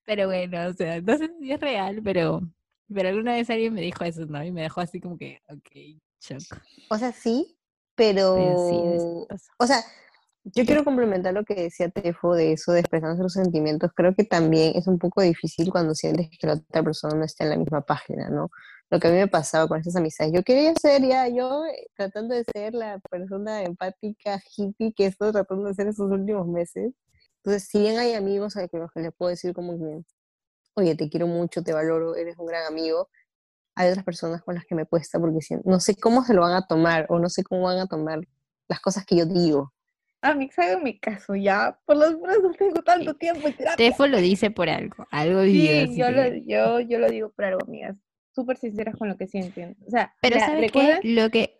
pero 0.04 0.26
bueno, 0.26 0.66
o 0.68 0.72
sea, 0.72 1.00
no 1.00 1.18
sé 1.18 1.30
si 1.40 1.52
es 1.52 1.60
real, 1.60 2.00
pero 2.02 2.42
pero 2.92 3.08
alguna 3.08 3.32
vez 3.32 3.48
alguien 3.50 3.74
me 3.74 3.80
dijo 3.80 4.04
eso, 4.04 4.26
¿no? 4.26 4.42
Y 4.44 4.52
me 4.52 4.62
dejó 4.62 4.80
así 4.80 5.00
como 5.00 5.16
que, 5.16 5.40
ok, 5.48 6.00
shock. 6.20 6.60
O 6.90 6.98
sea, 6.98 7.12
sí, 7.12 7.56
pero... 7.94 8.34
o 9.58 9.66
sea, 9.66 9.82
yo 10.44 10.64
quiero 10.64 10.84
complementar 10.84 11.34
lo 11.34 11.44
que 11.44 11.54
decía 11.54 11.88
Tefo 11.88 12.34
de 12.34 12.52
eso, 12.52 12.72
de 12.72 12.80
expresar 12.80 13.16
sus 13.16 13.32
sentimientos. 13.32 13.90
Creo 13.94 14.14
que 14.14 14.24
también 14.24 14.72
es 14.76 14.86
un 14.86 14.98
poco 14.98 15.22
difícil 15.22 15.70
cuando 15.70 15.94
sientes 15.94 16.28
que 16.38 16.46
la 16.46 16.54
otra 16.54 16.82
persona 16.82 17.14
no 17.14 17.24
está 17.24 17.44
en 17.44 17.50
la 17.50 17.56
misma 17.56 17.82
página, 17.82 18.28
¿no? 18.28 18.50
Lo 18.92 19.00
que 19.00 19.08
a 19.08 19.10
mí 19.10 19.16
me 19.16 19.26
pasaba 19.26 19.66
con 19.68 19.80
esas 19.80 19.96
amistades. 19.96 20.34
Yo 20.34 20.42
quería 20.42 20.74
ser 20.74 21.00
ya, 21.02 21.26
yo 21.26 21.64
eh, 21.64 21.86
tratando 21.96 22.34
de 22.34 22.44
ser 22.44 22.74
la 22.74 22.98
persona 23.10 23.62
empática, 23.62 24.38
hippie 24.54 24.92
que 24.92 25.06
estoy 25.06 25.32
tratando 25.32 25.68
de 25.68 25.74
ser 25.74 25.86
esos 25.86 26.10
últimos 26.10 26.46
meses. 26.46 26.92
Entonces, 27.36 27.68
si 27.70 27.80
bien 27.80 27.98
hay 27.98 28.12
amigos 28.12 28.54
a 28.58 28.68
los 28.70 28.92
que 28.92 29.00
les 29.00 29.14
puedo 29.14 29.30
decir 29.30 29.54
como 29.54 29.78
que 29.78 30.02
oye, 30.74 30.94
te 30.94 31.08
quiero 31.08 31.26
mucho, 31.26 31.62
te 31.62 31.72
valoro, 31.72 32.16
eres 32.16 32.38
un 32.38 32.44
gran 32.44 32.66
amigo, 32.66 33.08
hay 33.74 33.88
otras 33.88 34.04
personas 34.04 34.42
con 34.42 34.56
las 34.56 34.66
que 34.66 34.74
me 34.74 34.84
cuesta 34.84 35.18
porque 35.18 35.38
no 35.64 35.80
sé 35.80 35.96
cómo 35.96 36.22
se 36.22 36.34
lo 36.34 36.42
van 36.42 36.54
a 36.54 36.66
tomar 36.66 37.06
o 37.08 37.18
no 37.18 37.30
sé 37.30 37.44
cómo 37.44 37.62
van 37.62 37.78
a 37.78 37.86
tomar 37.86 38.20
las 38.68 38.80
cosas 38.80 39.06
que 39.06 39.16
yo 39.16 39.24
digo. 39.24 39.72
A 40.20 40.34
mí, 40.34 40.50
hago 40.54 40.80
mi 40.80 41.00
caso 41.00 41.34
ya, 41.34 41.80
por 41.86 41.96
los 41.96 42.12
no 42.12 42.52
tengo 42.52 42.82
tanto 42.82 43.14
tiempo 43.14 43.48
en 43.48 43.56
terapia. 43.56 43.76
Tefo 43.90 44.06
lo 44.06 44.18
dice 44.18 44.50
por 44.50 44.68
algo, 44.68 45.06
algo 45.10 45.42
Sí, 45.44 45.96
yo, 45.96 46.10
lo, 46.10 46.26
yo, 46.26 46.80
yo 46.80 46.98
lo 46.98 47.08
digo 47.08 47.32
por 47.32 47.46
algo, 47.46 47.60
amigas, 47.66 47.96
súper 48.34 48.56
sinceras 48.56 48.96
con 48.96 49.08
lo 49.08 49.16
que 49.16 49.26
sienten. 49.26 49.76
O 49.86 49.90
sea, 49.90 50.14
pero 50.20 50.38
¿sabes 50.38 50.72
qué? 50.72 51.00
Lo 51.02 51.30
que... 51.30 51.58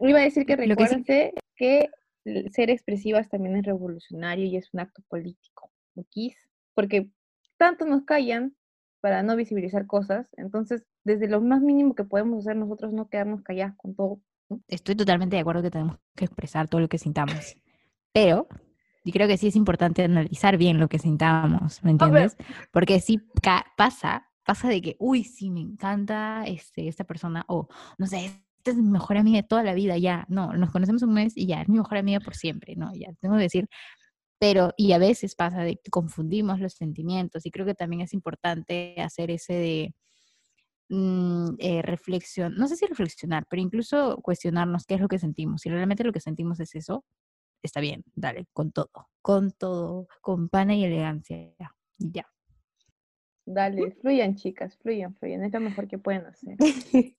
Iba 0.00 0.20
a 0.20 0.22
decir 0.22 0.46
que 0.46 0.56
recuérdense 0.56 1.34
que, 1.54 1.90
que 2.24 2.50
ser 2.50 2.70
expresivas 2.70 3.28
también 3.28 3.56
es 3.56 3.64
revolucionario 3.64 4.46
y 4.46 4.56
es 4.56 4.72
un 4.72 4.80
acto 4.80 5.02
político, 5.08 5.70
¿ok? 5.94 6.34
Porque 6.74 7.10
tanto 7.56 7.84
nos 7.84 8.04
callan 8.04 8.56
para 9.00 9.22
no 9.22 9.36
visibilizar 9.36 9.86
cosas, 9.86 10.28
entonces 10.36 10.84
desde 11.04 11.28
lo 11.28 11.40
más 11.40 11.60
mínimo 11.60 11.94
que 11.94 12.04
podemos 12.04 12.40
hacer 12.40 12.56
nosotros 12.56 12.92
no 12.92 13.08
quedarnos 13.08 13.42
calladas 13.42 13.74
con 13.76 13.94
todo. 13.94 14.20
Estoy 14.68 14.94
totalmente 14.94 15.36
de 15.36 15.40
acuerdo 15.40 15.62
que 15.62 15.70
tenemos 15.70 15.98
que 16.14 16.24
expresar 16.24 16.68
todo 16.68 16.80
lo 16.80 16.88
que 16.88 16.98
sintamos, 16.98 17.56
pero 18.12 18.46
y 19.04 19.12
creo 19.12 19.26
que 19.26 19.36
sí 19.36 19.48
es 19.48 19.56
importante 19.56 20.04
analizar 20.04 20.56
bien 20.56 20.78
lo 20.78 20.88
que 20.88 20.98
sintamos, 20.98 21.82
¿me 21.82 21.90
entiendes? 21.90 22.36
Porque 22.70 23.00
si 23.00 23.20
pasa, 23.76 24.30
pasa 24.44 24.68
de 24.68 24.82
que, 24.82 24.96
uy, 24.98 25.24
sí, 25.24 25.50
me 25.50 25.60
encanta 25.60 26.44
este, 26.46 26.88
esta 26.88 27.04
persona, 27.04 27.44
o 27.48 27.68
no 27.98 28.06
sé, 28.06 28.26
esta 28.58 28.70
es 28.72 28.76
mi 28.76 28.90
mejor 28.90 29.16
amiga 29.16 29.38
de 29.42 29.48
toda 29.48 29.62
la 29.64 29.74
vida, 29.74 29.98
ya, 29.98 30.24
no, 30.28 30.52
nos 30.54 30.70
conocemos 30.70 31.02
un 31.02 31.14
mes 31.14 31.36
y 31.36 31.46
ya, 31.46 31.62
es 31.62 31.68
mi 31.68 31.78
mejor 31.78 31.98
amiga 31.98 32.20
por 32.20 32.34
siempre, 32.36 32.76
¿no? 32.76 32.94
Ya, 32.94 33.12
tengo 33.20 33.36
que 33.36 33.42
decir, 33.42 33.68
pero 34.38 34.72
y 34.76 34.92
a 34.92 34.98
veces 34.98 35.34
pasa 35.36 35.62
de 35.62 35.76
que 35.76 35.90
confundimos 35.90 36.60
los 36.60 36.74
sentimientos 36.74 37.46
y 37.46 37.50
creo 37.52 37.66
que 37.66 37.74
también 37.74 38.02
es 38.02 38.14
importante 38.14 38.96
hacer 39.00 39.30
ese 39.30 39.54
de 39.54 39.94
mm, 40.90 41.54
eh, 41.58 41.82
reflexión, 41.82 42.54
no 42.56 42.68
sé 42.68 42.76
si 42.76 42.86
reflexionar, 42.86 43.46
pero 43.48 43.62
incluso 43.62 44.18
cuestionarnos 44.22 44.86
qué 44.86 44.94
es 44.96 45.00
lo 45.00 45.08
que 45.08 45.18
sentimos. 45.18 45.62
Si 45.62 45.70
realmente 45.70 46.04
lo 46.04 46.12
que 46.12 46.20
sentimos 46.20 46.60
es 46.60 46.74
eso, 46.74 47.04
está 47.62 47.80
bien, 47.80 48.04
dale, 48.14 48.46
con 48.52 48.72
todo, 48.72 48.90
con 49.22 49.52
todo, 49.52 50.08
con 50.22 50.48
pana 50.48 50.74
y 50.74 50.84
elegancia, 50.84 51.54
ya. 51.98 52.31
Dale, 53.44 53.90
fluyan 54.00 54.36
chicas, 54.36 54.76
fluyan, 54.78 55.14
fluyan, 55.16 55.42
es 55.44 55.52
lo 55.52 55.60
mejor 55.60 55.88
que 55.88 55.98
pueden 55.98 56.26
hacer. 56.26 56.56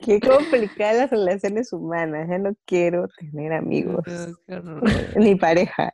Qué 0.00 0.20
complicadas 0.20 0.96
las 0.96 1.10
relaciones 1.10 1.72
humanas. 1.72 2.28
Ya 2.28 2.38
no 2.38 2.54
quiero 2.64 3.08
tener 3.18 3.52
amigos. 3.52 4.04
Ni 5.16 5.34
pareja. 5.34 5.92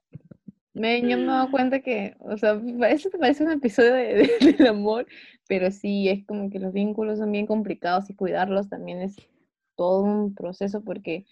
Me, 0.75 1.01
yo 1.03 1.19
me 1.19 1.27
doy 1.27 1.51
cuenta 1.51 1.81
que, 1.81 2.17
o 2.21 2.37
sea, 2.37 2.61
eso 2.89 3.11
te 3.11 3.19
parece 3.19 3.45
un 3.45 3.51
episodio 3.51 3.93
de, 3.93 4.31
del 4.59 4.67
amor, 4.67 5.07
pero 5.47 5.71
sí, 5.71 6.09
es 6.09 6.25
como 6.27 6.49
que 6.49 6.59
los 6.59 6.73
vínculos 6.73 7.19
son 7.19 7.31
bien 7.31 7.47
complicados 7.47 8.09
y 8.09 8.15
cuidarlos 8.15 8.69
también 8.71 9.03
es 9.03 9.17
todo 9.77 10.03
un 10.03 10.35
proceso 10.35 10.83
porque 10.83 11.27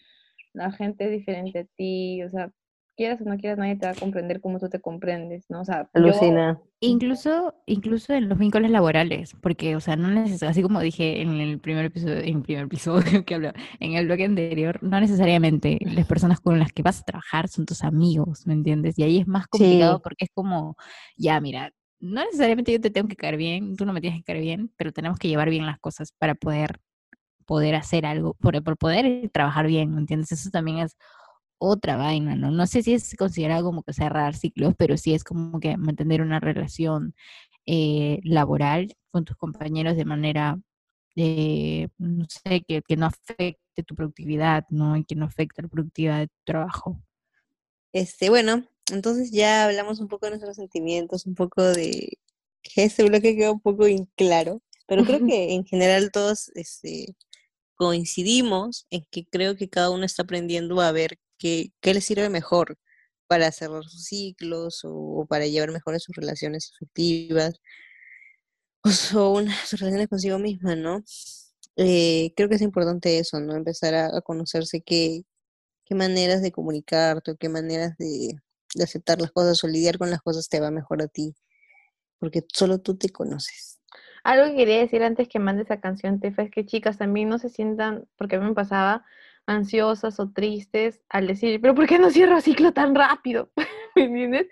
la 0.52 0.72
gente 0.72 1.04
es 1.04 1.11
diferente 1.11 1.61
a 1.61 1.64
ti, 1.64 2.22
o 2.22 2.30
sea, 2.30 2.52
quieras 3.01 3.18
o 3.22 3.24
no 3.24 3.38
quieras, 3.38 3.57
nadie 3.57 3.76
te 3.76 3.86
va 3.86 3.92
a 3.92 3.94
comprender 3.94 4.42
como 4.42 4.59
tú 4.59 4.68
te 4.68 4.78
comprendes, 4.78 5.46
¿no? 5.48 5.62
O 5.62 5.64
sea, 5.64 5.88
Alucina. 5.94 6.61
Incluso, 6.80 7.55
incluso 7.64 8.12
en 8.12 8.28
los 8.28 8.38
vínculos 8.38 8.70
laborales, 8.70 9.34
porque, 9.40 9.74
o 9.74 9.80
sea, 9.80 9.96
no 9.96 10.09
necesariamente, 10.09 10.46
así 10.46 10.62
como 10.62 10.80
dije 10.80 11.22
en 11.22 11.40
el 11.40 11.59
primer 11.61 11.86
episodio, 11.86 12.18
en 12.18 12.36
el 12.36 12.42
primer 12.42 12.64
episodio 12.64 13.24
que 13.24 13.34
hablaba, 13.34 13.55
en 13.78 13.94
el 13.94 14.05
bloque 14.05 14.26
anterior, 14.26 14.82
no 14.82 15.01
necesariamente 15.01 15.78
las 15.80 16.07
personas 16.07 16.40
con 16.40 16.59
las 16.59 16.74
que 16.74 16.82
vas 16.82 17.01
a 17.01 17.05
trabajar 17.05 17.48
son 17.48 17.64
tus 17.64 17.84
amigos, 17.84 18.46
¿me 18.46 18.53
entiendes? 18.53 18.98
Y 18.98 19.03
ahí 19.03 19.18
es 19.18 19.26
más 19.26 19.46
complicado 19.46 20.03
porque 20.03 20.26
es 20.26 20.30
como, 20.34 20.76
ya, 21.16 21.40
mira, 21.40 21.72
no 22.01 22.22
necesariamente 22.22 22.70
yo 22.70 22.82
te 22.82 22.90
tengo 22.90 23.09
que 23.09 23.16
caer 23.16 23.38
bien, 23.38 23.76
tú 23.76 23.86
no 23.86 23.94
me 23.94 24.03
tienes 24.03 24.18
que 24.18 24.24
caer 24.24 24.42
bien, 24.42 24.70
pero 24.76 24.92
tenemos 24.92 25.18
que 25.18 25.28
llevar 25.28 25.48
bien 25.48 25.64
las 25.64 25.78
cosas 25.78 26.12
para 26.18 26.34
poder 26.34 26.80
poder 27.46 27.74
hacer 27.74 28.07
algo, 28.07 28.34
por, 28.34 28.62
por 28.62 28.76
poder 28.76 29.28
trabajar 29.30 29.66
bien, 29.66 29.92
¿me 29.92 30.01
entiendes? 30.01 30.30
Eso 30.30 30.51
también 30.51 30.78
es 30.78 30.96
otra 31.61 31.96
vaina, 31.96 32.34
¿no? 32.34 32.50
No 32.50 32.66
sé 32.66 32.82
si 32.82 32.94
es 32.94 33.14
considerado 33.16 33.64
como 33.64 33.82
que 33.82 33.92
cerrar 33.92 34.34
ciclos, 34.34 34.74
pero 34.76 34.96
sí 34.96 35.14
es 35.14 35.22
como 35.24 35.61
que 35.61 35.76
mantener 35.76 36.22
una 36.22 36.40
relación 36.40 37.14
eh, 37.66 38.18
laboral 38.24 38.96
con 39.11 39.24
tus 39.24 39.36
compañeros 39.36 39.96
de 39.96 40.06
manera, 40.06 40.58
eh, 41.16 41.88
no 41.98 42.26
sé, 42.28 42.62
que, 42.66 42.82
que, 42.82 42.96
no 42.96 43.06
afecte 43.06 43.82
tu 43.86 43.94
productividad, 43.94 44.64
¿no? 44.70 44.96
Y 44.96 45.04
que 45.04 45.14
no 45.14 45.26
afecte 45.26 45.62
la 45.62 45.68
productividad 45.68 46.18
de 46.20 46.28
tu 46.28 46.40
trabajo. 46.44 47.00
Este, 47.92 48.30
bueno, 48.30 48.64
entonces 48.90 49.30
ya 49.30 49.66
hablamos 49.66 50.00
un 50.00 50.08
poco 50.08 50.26
de 50.26 50.30
nuestros 50.30 50.56
sentimientos, 50.56 51.26
un 51.26 51.34
poco 51.34 51.62
de 51.62 52.18
que 52.62 52.84
ese 52.84 53.04
bloque 53.04 53.36
quedó 53.36 53.52
un 53.52 53.61
poco 53.61 53.86
inclaro, 53.86 54.62
pero 54.86 55.04
creo 55.04 55.20
que 55.26 55.52
en 55.54 55.66
general 55.66 56.11
todos 56.11 56.50
este, 56.54 57.14
coincidimos 57.74 58.86
en 58.90 59.04
que 59.11 59.26
creo 59.26 59.56
que 59.56 59.68
cada 59.68 59.90
uno 59.90 60.04
está 60.04 60.22
aprendiendo 60.22 60.80
a 60.80 60.92
ver 60.92 61.18
qué, 61.41 61.72
qué 61.80 61.95
le 61.95 62.01
sirve 62.01 62.28
mejor 62.30 62.78
para 63.26 63.51
cerrar 63.53 63.84
sus 63.84 64.05
ciclos 64.05 64.82
o, 64.84 65.26
para 65.28 65.47
llevar 65.47 65.72
mejor 65.72 65.99
sus 66.01 66.14
relaciones 66.16 66.72
afectivas 66.74 67.61
o 69.16 69.32
una, 69.34 69.55
sus 69.66 69.80
relaciones 69.80 70.09
consigo 70.09 70.38
misma, 70.38 70.76
¿no? 70.76 71.03
Eh, 71.76 72.32
creo 72.36 72.49
que 72.49 72.57
es 72.57 72.62
importante 72.62 73.18
eso, 73.18 73.41
¿no? 73.41 73.55
Empezar 73.57 73.95
a, 73.95 74.20
conocerse 74.22 74.82
qué, 74.82 75.22
qué 75.84 75.95
maneras 75.95 76.43
de 76.43 76.53
comunicarte 76.53 77.32
o 77.32 77.36
qué 77.36 77.49
maneras 77.49 77.97
de, 77.99 78.34
de 78.74 78.84
aceptar 78.84 79.20
las 79.20 79.32
cosas 79.32 79.62
o 79.64 79.68
lidiar 79.68 79.99
con 79.99 80.11
las 80.11 80.20
cosas 80.22 80.49
te 80.49 80.61
va 80.61 80.70
mejor 80.70 81.03
a 81.03 81.09
ti, 81.09 81.34
porque 82.18 82.45
solo 82.53 82.80
tú 82.80 82.97
te 82.97 83.11
conoces. 83.11 83.80
Algo 84.22 84.51
que 84.51 84.57
quería 84.57 84.78
decir 84.78 85.03
antes 85.03 85.28
que 85.28 85.38
mande 85.38 85.62
esa 85.62 85.80
canción, 85.80 86.20
Tefa, 86.20 86.43
es 86.43 86.51
que 86.51 86.66
chicas 86.66 86.99
también 86.99 87.28
no 87.28 87.38
se 87.38 87.49
sientan, 87.49 88.07
porque 88.16 88.36
a 88.36 88.41
mí 88.41 88.47
me 88.47 88.55
pasaba, 88.55 89.05
ansiosas 89.47 90.20
o 90.20 90.30
tristes 90.30 91.01
al 91.09 91.26
decir, 91.26 91.61
pero 91.61 91.74
¿por 91.74 91.86
qué 91.86 91.99
no 91.99 92.11
cierro 92.11 92.41
ciclo 92.41 92.72
tan 92.72 92.95
rápido? 92.95 93.51
¿Me 93.97 94.05
entiendes? 94.05 94.47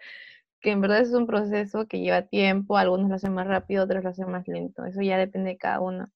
Que 0.61 0.73
en 0.73 0.81
verdad 0.81 1.01
es 1.01 1.13
un 1.13 1.27
proceso 1.27 1.87
que 1.87 2.01
lleva 2.01 2.23
tiempo, 2.23 2.77
algunos 2.77 3.09
lo 3.09 3.15
hacen 3.15 3.35
más 3.35 3.47
rápido, 3.47 3.85
otros 3.85 4.03
lo 4.03 4.11
hacen 4.11 4.31
más 4.31 4.49
lento, 4.49 4.85
eso 4.85 5.01
ya 5.03 5.17
depende 5.17 5.51
de 5.51 5.57
cada 5.57 5.81
uno. 5.81 6.11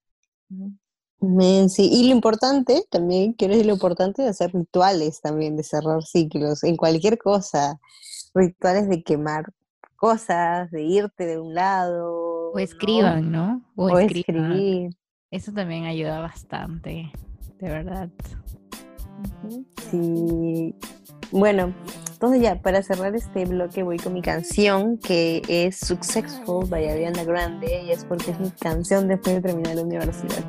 Sí, 1.68 1.88
y 1.92 2.08
lo 2.08 2.14
importante 2.14 2.82
también, 2.90 3.32
quiero 3.34 3.54
decir 3.54 3.66
lo 3.66 3.74
importante 3.74 4.22
de 4.22 4.28
hacer 4.28 4.52
rituales 4.52 5.20
también, 5.20 5.56
de 5.56 5.62
cerrar 5.62 6.02
ciclos, 6.02 6.64
en 6.64 6.76
cualquier 6.76 7.16
cosa, 7.16 7.78
rituales 8.34 8.88
de 8.88 9.04
quemar 9.04 9.52
cosas, 9.94 10.68
de 10.72 10.82
irte 10.82 11.26
de 11.26 11.38
un 11.38 11.54
lado. 11.54 12.50
O 12.52 12.58
escriban, 12.58 13.30
¿no? 13.30 13.62
O, 13.76 13.96
escribir. 14.00 14.90
Eso 15.30 15.52
también 15.52 15.84
ayuda 15.84 16.18
bastante, 16.18 17.12
de 17.60 17.68
verdad. 17.68 18.10
Sí. 19.90 20.74
Bueno, 21.30 21.74
entonces 22.12 22.40
ya, 22.40 22.62
para 22.62 22.82
cerrar 22.82 23.16
este 23.16 23.44
bloque 23.46 23.82
voy 23.82 23.96
con 23.96 24.12
mi 24.12 24.22
canción 24.22 24.98
que 24.98 25.42
es 25.48 25.78
Successful 25.78 26.68
by 26.68 26.88
Ariana 26.88 27.24
Grande 27.24 27.82
y 27.84 27.90
es 27.90 28.04
porque 28.04 28.30
es 28.30 28.38
mi 28.38 28.50
canción 28.50 29.08
después 29.08 29.36
de 29.36 29.42
terminar 29.42 29.74
la 29.74 29.82
universidad. 29.82 30.44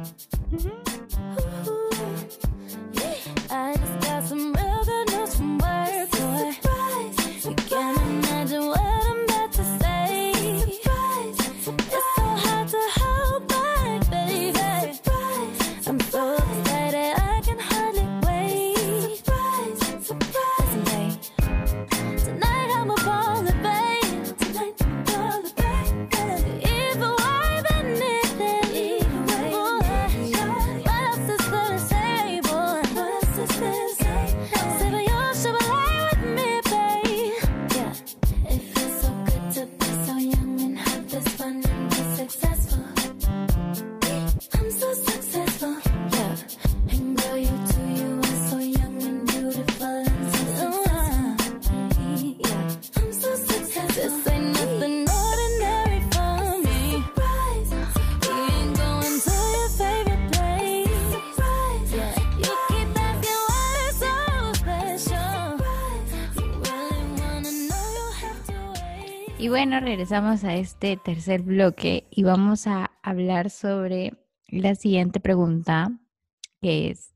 Regresamos 69.83 70.43
a 70.43 70.55
este 70.55 70.97
tercer 70.97 71.41
bloque 71.41 72.07
y 72.09 72.23
vamos 72.23 72.67
a 72.67 72.91
hablar 73.03 73.49
sobre 73.49 74.13
la 74.47 74.75
siguiente 74.75 75.19
pregunta, 75.19 75.91
que 76.61 76.89
es, 76.89 77.13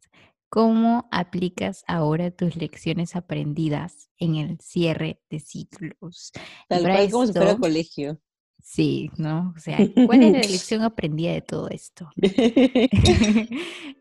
¿cómo 0.50 1.08
aplicas 1.12 1.84
ahora 1.88 2.30
tus 2.32 2.58
lecciones 2.58 3.16
aprendidas 3.16 4.10
en 4.18 4.36
el 4.36 4.60
cierre 4.60 5.22
de 5.30 5.40
ciclos? 5.40 6.34
Tal 6.68 6.82
cual 6.82 7.10
como 7.10 7.28
si 7.28 7.34
fuera 7.34 7.58
colegio. 7.58 8.20
Sí, 8.62 9.12
¿no? 9.18 9.54
O 9.56 9.60
sea, 9.60 9.78
¿cuál 10.06 10.24
es 10.24 10.34
la 10.34 10.40
lección 10.40 10.82
aprendida 10.82 11.32
de 11.32 11.42
todo 11.42 11.70
esto? 11.70 12.10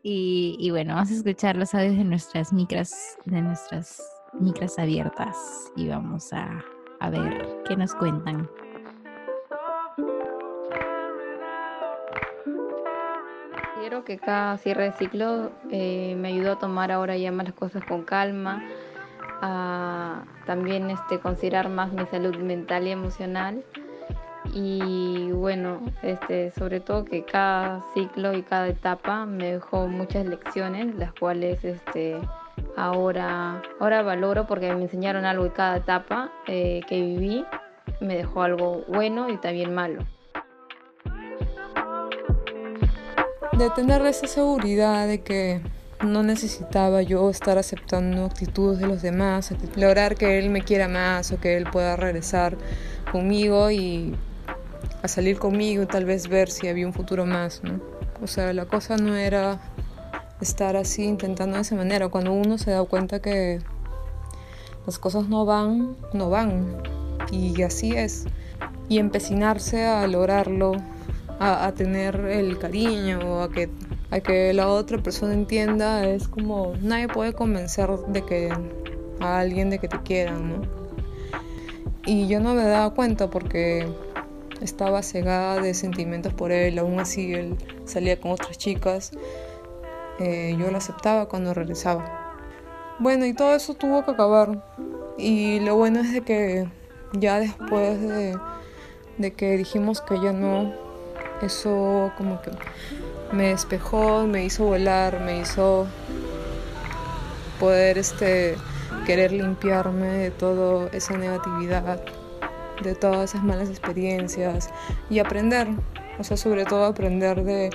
y, 0.03 0.57
y, 0.59 0.69
bueno, 0.71 0.95
vamos 0.95 1.09
a 1.09 1.13
escuchar 1.13 1.55
los 1.55 1.73
audios 1.73 1.95
de 1.95 2.03
nuestras 2.03 2.51
micras, 2.51 3.17
de 3.23 3.41
nuestras 3.41 4.01
micras 4.33 4.77
abiertas 4.77 5.37
y 5.77 5.87
vamos 5.87 6.33
a 6.33 6.61
a 6.99 7.09
ver 7.09 7.63
qué 7.67 7.75
nos 7.75 7.93
cuentan. 7.95 8.49
Quiero 13.79 14.03
que 14.03 14.17
cada 14.17 14.57
cierre 14.57 14.85
de 14.85 14.91
ciclo 14.93 15.51
eh, 15.71 16.15
me 16.17 16.29
ayudó 16.29 16.53
a 16.53 16.59
tomar 16.59 16.91
ahora 16.91 17.15
ya 17.15 17.31
más 17.31 17.45
las 17.45 17.55
cosas 17.55 17.83
con 17.85 18.03
calma, 18.03 18.63
a 19.41 20.23
también 20.45 20.89
este, 20.89 21.19
considerar 21.19 21.69
más 21.69 21.93
mi 21.93 22.05
salud 22.07 22.35
mental 22.37 22.87
y 22.87 22.91
emocional 22.91 23.63
y 24.53 25.31
bueno, 25.31 25.81
este, 26.01 26.51
sobre 26.51 26.79
todo 26.79 27.05
que 27.05 27.23
cada 27.23 27.83
ciclo 27.93 28.33
y 28.33 28.43
cada 28.43 28.67
etapa 28.67 29.25
me 29.25 29.53
dejó 29.53 29.87
muchas 29.87 30.25
lecciones, 30.25 30.95
las 30.95 31.13
cuales 31.13 31.63
este, 31.63 32.19
ahora, 32.75 33.61
ahora 33.79 34.01
valoro 34.03 34.47
porque 34.47 34.73
me 34.73 34.83
enseñaron 34.83 35.25
algo 35.25 35.45
en 35.45 35.51
cada 35.51 35.77
etapa 35.77 36.31
eh, 36.47 36.81
que 36.87 37.01
viví, 37.01 37.45
me 37.99 38.15
dejó 38.15 38.43
algo 38.43 38.83
bueno 38.87 39.29
y 39.29 39.37
también 39.37 39.73
malo. 39.73 40.05
De 43.53 43.69
tener 43.71 44.05
esa 44.05 44.27
seguridad 44.27 45.07
de 45.07 45.21
que 45.21 45.61
no 46.05 46.21
necesitaba 46.21 47.01
yo 47.01 47.29
estar 47.29 47.57
aceptando 47.57 48.25
actitudes 48.25 48.79
de 48.79 48.87
los 48.87 49.01
demás, 49.01 49.51
lograr 49.75 50.15
que 50.15 50.37
él 50.37 50.49
me 50.49 50.61
quiera 50.61 50.87
más 50.87 51.31
o 51.31 51.39
que 51.39 51.57
él 51.57 51.65
pueda 51.71 51.95
regresar 51.95 52.55
conmigo 53.11 53.71
y 53.71 54.15
a 55.01 55.07
salir 55.07 55.39
conmigo 55.39 55.83
y 55.83 55.85
tal 55.87 56.05
vez 56.05 56.27
ver 56.27 56.51
si 56.51 56.67
había 56.67 56.85
un 56.85 56.93
futuro 56.93 57.25
más, 57.25 57.63
¿no? 57.63 57.79
O 58.21 58.27
sea, 58.27 58.53
la 58.53 58.65
cosa 58.65 58.97
no 58.97 59.15
era 59.15 59.59
estar 60.41 60.75
así 60.75 61.03
intentando 61.03 61.55
de 61.55 61.61
esa 61.61 61.75
manera. 61.75 62.09
Cuando 62.09 62.33
uno 62.33 62.57
se 62.57 62.71
da 62.71 62.83
cuenta 62.83 63.21
que 63.21 63.59
las 64.85 64.99
cosas 64.99 65.27
no 65.27 65.45
van, 65.45 65.95
no 66.13 66.29
van. 66.29 66.81
Y 67.31 67.61
así 67.61 67.91
es. 67.91 68.25
Y 68.89 68.99
empecinarse 68.99 69.85
a 69.85 70.07
lograrlo, 70.07 70.73
a, 71.39 71.71
tener 71.73 72.15
el 72.15 72.57
cariño, 72.57 73.41
a 73.41 73.51
que, 73.51 73.69
a 74.11 74.19
que 74.19 74.53
la 74.53 74.69
otra 74.69 74.97
persona 74.99 75.33
entienda, 75.33 76.07
es 76.07 76.27
como 76.27 76.73
nadie 76.81 77.07
puede 77.07 77.33
convencer 77.33 77.89
de 78.07 78.25
que 78.25 78.49
a 79.19 79.39
alguien 79.39 79.69
de 79.69 79.79
que 79.79 79.87
te 79.87 80.01
quieran, 80.01 80.49
¿no? 80.49 80.61
Y 82.05 82.27
yo 82.27 82.39
no 82.39 82.53
me 82.53 82.63
daba 82.63 82.93
cuenta 82.93 83.29
porque 83.29 83.85
estaba 84.61 85.03
cegada 85.03 85.61
de 85.61 85.73
sentimientos 85.73 86.33
por 86.33 86.51
él, 86.51 86.79
aún 86.79 86.99
así 86.99 87.33
él 87.33 87.57
salía 87.85 88.19
con 88.19 88.31
otras 88.31 88.57
chicas 88.57 89.11
eh, 90.19 90.55
yo 90.57 90.71
lo 90.71 90.77
aceptaba 90.77 91.27
cuando 91.27 91.53
regresaba. 91.53 92.35
Bueno, 92.99 93.25
y 93.25 93.33
todo 93.33 93.55
eso 93.55 93.75
tuvo 93.75 94.03
que 94.05 94.11
acabar. 94.11 94.63
Y 95.17 95.59
lo 95.59 95.75
bueno 95.75 95.99
es 95.99 96.13
de 96.13 96.21
que 96.21 96.67
ya 97.13 97.39
después 97.39 98.01
de, 98.01 98.37
de 99.17 99.33
que 99.33 99.57
dijimos 99.57 100.01
que 100.01 100.19
ya 100.19 100.31
no, 100.31 100.73
eso 101.41 102.11
como 102.17 102.41
que 102.41 102.51
me 103.31 103.49
despejó, 103.49 104.25
me 104.25 104.45
hizo 104.45 104.65
volar, 104.65 105.19
me 105.19 105.39
hizo 105.41 105.87
poder 107.59 107.97
este 107.97 108.55
querer 109.05 109.31
limpiarme 109.31 110.07
de 110.07 110.31
toda 110.31 110.89
esa 110.91 111.17
negatividad, 111.17 112.01
de 112.83 112.95
todas 112.95 113.31
esas 113.31 113.43
malas 113.43 113.69
experiencias 113.69 114.69
y 115.09 115.19
aprender, 115.19 115.67
o 116.19 116.23
sea, 116.23 116.37
sobre 116.37 116.65
todo 116.65 116.85
aprender 116.85 117.43
de 117.43 117.69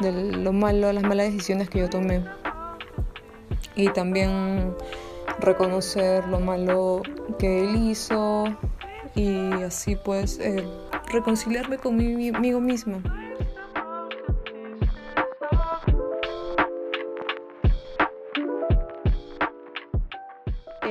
de 0.00 0.12
lo 0.12 0.52
malo, 0.52 0.92
las 0.92 1.02
malas 1.02 1.26
decisiones 1.26 1.68
que 1.68 1.80
yo 1.80 1.90
tomé. 1.90 2.24
Y 3.74 3.88
también 3.90 4.74
reconocer 5.40 6.26
lo 6.28 6.40
malo 6.40 7.02
que 7.38 7.60
él 7.64 7.76
hizo 7.88 8.44
y 9.14 9.52
así 9.62 9.96
pues 9.96 10.38
eh, 10.38 10.66
reconciliarme 11.10 11.78
conmigo 11.78 12.60
misma. 12.60 13.02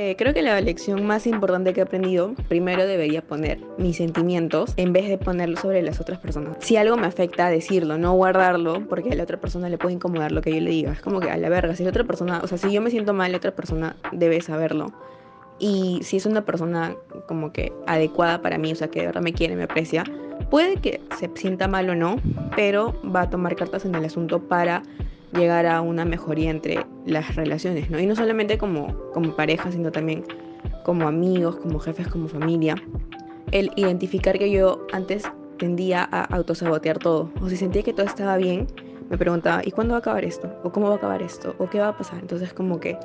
Eh, 0.04 0.16
creo 0.18 0.34
que 0.34 0.42
la 0.42 0.60
lección 0.62 1.06
más 1.06 1.28
importante 1.28 1.74
que 1.74 1.80
he 1.80 1.84
aprendido, 1.84 2.34
primero 2.48 2.88
debería 2.88 3.22
poner 3.22 3.60
mis 3.78 3.98
sentimientos 3.98 4.74
en 4.78 4.94
vez 4.94 5.08
de 5.08 5.20
ponerlo 5.20 5.58
sobre 5.58 5.84
las 5.84 6.02
otras 6.02 6.18
personas. 6.18 6.58
Si 6.60 6.76
algo 6.76 6.98
me 6.98 7.06
afecta, 7.06 7.50
decirlo, 7.50 8.00
no 8.00 8.12
guardarlo, 8.14 8.88
porque 8.90 9.12
a 9.12 9.16
la 9.16 9.22
otra 9.22 9.40
persona 9.40 9.70
le 9.70 9.78
puede 9.78 9.94
incomodar 9.94 10.32
lo 10.32 10.42
que 10.42 10.56
yo 10.56 10.60
le 10.60 10.72
diga. 10.72 10.92
Es 10.92 11.02
como 11.02 11.20
que 11.20 11.30
a 11.30 11.38
la 11.38 11.50
verga, 11.50 11.76
si 11.76 11.84
la 11.84 11.92
otra 11.92 12.04
persona, 12.04 12.42
o 12.44 12.48
sea, 12.48 12.58
si 12.58 12.72
yo 12.72 12.82
me 12.82 12.90
siento 12.90 13.14
mal, 13.14 13.32
la 13.32 13.38
otra 13.38 13.52
persona 13.52 13.96
debe 14.12 14.42
saberlo. 14.42 14.92
Y 15.60 16.00
si 16.02 16.18
es 16.18 16.26
una 16.26 16.46
persona 16.46 16.96
como 17.28 17.54
que 17.54 17.72
adecuada 17.86 18.42
para 18.42 18.58
mí, 18.58 18.72
o 18.72 18.76
sea, 18.76 18.88
que 18.88 19.02
de 19.02 19.06
verdad 19.06 19.22
me 19.22 19.34
quiere, 19.34 19.56
me 19.56 19.66
aprecia, 19.66 20.04
puede 20.50 20.78
que 20.78 21.00
se 21.20 21.30
sienta 21.36 21.68
mal 21.68 21.88
o 21.92 21.96
no, 21.96 22.16
pero 22.56 23.00
va 23.04 23.22
a 23.22 23.30
tomar 23.30 23.56
cartas 23.56 23.86
en 23.86 23.94
el 23.94 24.06
asunto 24.06 24.40
para 24.40 24.82
llegar 25.34 25.66
a 25.66 25.82
una 25.82 26.06
mejoría 26.06 26.50
entre 26.50 26.86
las 27.06 27.36
relaciones, 27.36 27.90
¿no? 27.90 28.00
Y 28.00 28.06
no 28.06 28.16
solamente 28.16 28.58
como, 28.58 28.96
como 29.14 29.36
pareja, 29.36 29.72
sino 29.72 29.92
también 29.92 30.24
como 30.84 31.08
amigos, 31.08 31.58
como 31.58 31.80
jefes, 31.80 32.08
como 32.08 32.28
familia. 32.28 32.76
El 33.52 33.72
identificar 33.76 34.38
que 34.38 34.52
yo 34.52 34.86
antes 34.92 35.24
tendía 35.58 36.08
a 36.12 36.24
autosabotear 36.24 37.00
todo, 37.00 37.32
o 37.42 37.50
si 37.50 37.56
sentía 37.56 37.84
que 37.84 37.94
todo 37.94 38.06
estaba 38.06 38.38
bien, 38.38 38.68
me 39.10 39.18
preguntaba, 39.18 39.62
¿y 39.64 39.72
cuándo 39.72 39.92
va 39.92 39.98
a 39.98 40.00
acabar 40.00 40.24
esto? 40.24 40.50
¿O 40.64 40.72
cómo 40.72 40.88
va 40.88 40.94
a 40.94 40.98
acabar 40.98 41.22
esto? 41.22 41.54
¿O 41.60 41.70
qué 41.70 41.80
va 41.80 41.90
a 41.90 41.98
pasar? 41.98 42.20
Entonces 42.20 42.54
como 42.54 42.80
que 42.80 42.98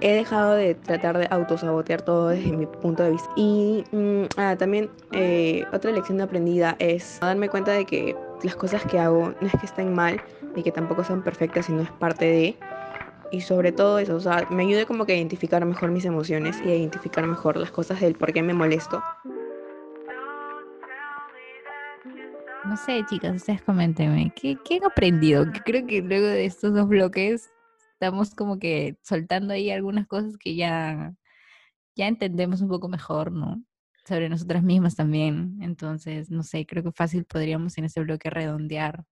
he 0.00 0.14
dejado 0.14 0.54
de 0.54 0.74
tratar 0.74 1.18
de 1.18 1.26
autosabotear 1.30 2.02
todo 2.02 2.28
desde 2.28 2.52
mi 2.56 2.66
punto 2.66 3.02
de 3.02 3.12
vista. 3.12 3.28
Y 3.36 3.84
mm, 3.92 4.24
ah, 4.36 4.56
también 4.56 4.90
eh, 5.12 5.64
otra 5.72 5.92
lección 5.92 6.20
aprendida 6.20 6.76
es 6.78 7.18
darme 7.20 7.48
cuenta 7.48 7.72
de 7.72 7.84
que 7.84 8.16
las 8.42 8.56
cosas 8.56 8.84
que 8.84 8.98
hago 8.98 9.32
no 9.40 9.46
es 9.46 9.52
que 9.52 9.66
estén 9.66 9.94
mal, 9.94 10.20
y 10.56 10.62
que 10.62 10.72
tampoco 10.72 11.04
sean 11.04 11.22
perfectas, 11.22 11.66
sino 11.66 11.82
es 11.82 11.90
parte 11.92 12.24
de. 12.24 12.56
Y 13.30 13.40
sobre 13.40 13.72
todo 13.72 13.98
eso, 13.98 14.16
o 14.16 14.20
sea, 14.20 14.46
me 14.50 14.62
ayude 14.62 14.86
como 14.86 15.06
que 15.06 15.12
a 15.12 15.16
identificar 15.16 15.64
mejor 15.64 15.90
mis 15.90 16.04
emociones 16.04 16.60
y 16.64 16.70
a 16.70 16.76
identificar 16.76 17.26
mejor 17.26 17.56
las 17.56 17.70
cosas 17.70 18.00
del 18.00 18.14
por 18.14 18.32
qué 18.32 18.42
me 18.42 18.54
molesto. 18.54 19.02
No 22.64 22.76
sé, 22.76 23.04
chicas, 23.08 23.34
ustedes 23.34 23.60
coméntenme, 23.62 24.32
¿qué, 24.34 24.56
¿qué, 24.64 24.76
han 24.76 24.84
aprendido? 24.84 25.44
Creo 25.64 25.86
que 25.86 26.00
luego 26.00 26.26
de 26.26 26.46
estos 26.46 26.72
dos 26.72 26.88
bloques 26.88 27.50
estamos 27.94 28.34
como 28.34 28.58
que 28.58 28.98
soltando 29.02 29.54
ahí 29.54 29.70
algunas 29.70 30.06
cosas 30.06 30.36
que 30.36 30.54
ya, 30.54 31.14
ya 31.96 32.08
entendemos 32.08 32.60
un 32.60 32.68
poco 32.68 32.88
mejor, 32.88 33.32
¿no? 33.32 33.64
Sobre 34.04 34.28
nosotras 34.28 34.62
mismas 34.62 34.96
también. 34.96 35.56
Entonces, 35.62 36.30
no 36.30 36.42
sé, 36.42 36.66
creo 36.66 36.82
que 36.82 36.92
fácil 36.92 37.24
podríamos 37.24 37.78
en 37.78 37.86
este 37.86 38.02
bloque 38.02 38.28
redondear 38.30 39.04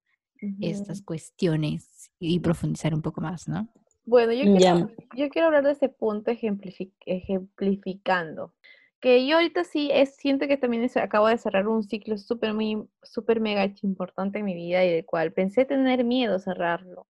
estas 0.60 1.02
cuestiones 1.02 2.10
y 2.18 2.40
profundizar 2.40 2.92
un 2.94 3.02
poco 3.02 3.20
más, 3.20 3.46
¿no? 3.46 3.72
Bueno, 4.04 4.32
yo 4.32 4.52
quiero, 4.56 4.90
yo 5.14 5.28
quiero 5.28 5.46
hablar 5.46 5.62
de 5.62 5.70
ese 5.70 5.88
punto 5.88 6.32
ejemplificando. 6.32 8.52
Que 8.98 9.24
yo 9.24 9.36
ahorita 9.36 9.62
sí 9.62 9.88
es, 9.92 10.16
siento 10.16 10.48
que 10.48 10.56
también 10.56 10.90
acabo 10.96 11.28
de 11.28 11.38
cerrar 11.38 11.68
un 11.68 11.84
ciclo 11.84 12.18
súper, 12.18 12.54
muy, 12.54 12.82
súper 13.02 13.38
mega 13.40 13.72
importante 13.82 14.40
en 14.40 14.44
mi 14.44 14.54
vida 14.54 14.84
y 14.84 14.90
del 14.90 15.04
cual 15.04 15.32
pensé 15.32 15.64
tener 15.64 16.02
miedo 16.04 16.40
cerrarlo. 16.40 17.06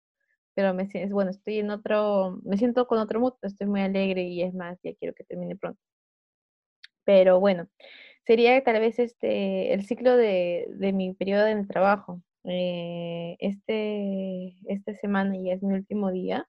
Pero 0.58 0.74
me 0.74 0.88
bueno, 1.12 1.30
estoy 1.30 1.60
en 1.60 1.70
otro, 1.70 2.40
me 2.42 2.56
siento 2.58 2.88
con 2.88 2.98
otro 2.98 3.20
mood, 3.20 3.34
estoy 3.42 3.68
muy 3.68 3.80
alegre 3.80 4.22
y 4.24 4.42
es 4.42 4.52
más, 4.54 4.76
ya 4.82 4.92
quiero 4.96 5.14
que 5.14 5.22
termine 5.22 5.54
pronto. 5.54 5.80
Pero 7.04 7.38
bueno, 7.38 7.68
sería 8.26 8.60
tal 8.64 8.80
vez 8.80 8.98
este, 8.98 9.72
el 9.72 9.86
ciclo 9.86 10.16
de, 10.16 10.66
de 10.70 10.92
mi 10.92 11.14
periodo 11.14 11.46
en 11.46 11.58
el 11.58 11.68
trabajo. 11.68 12.22
Eh, 12.42 13.36
este, 13.38 14.56
esta 14.66 14.94
semana 14.96 15.36
ya 15.36 15.52
es 15.52 15.62
mi 15.62 15.74
último 15.74 16.10
día 16.10 16.48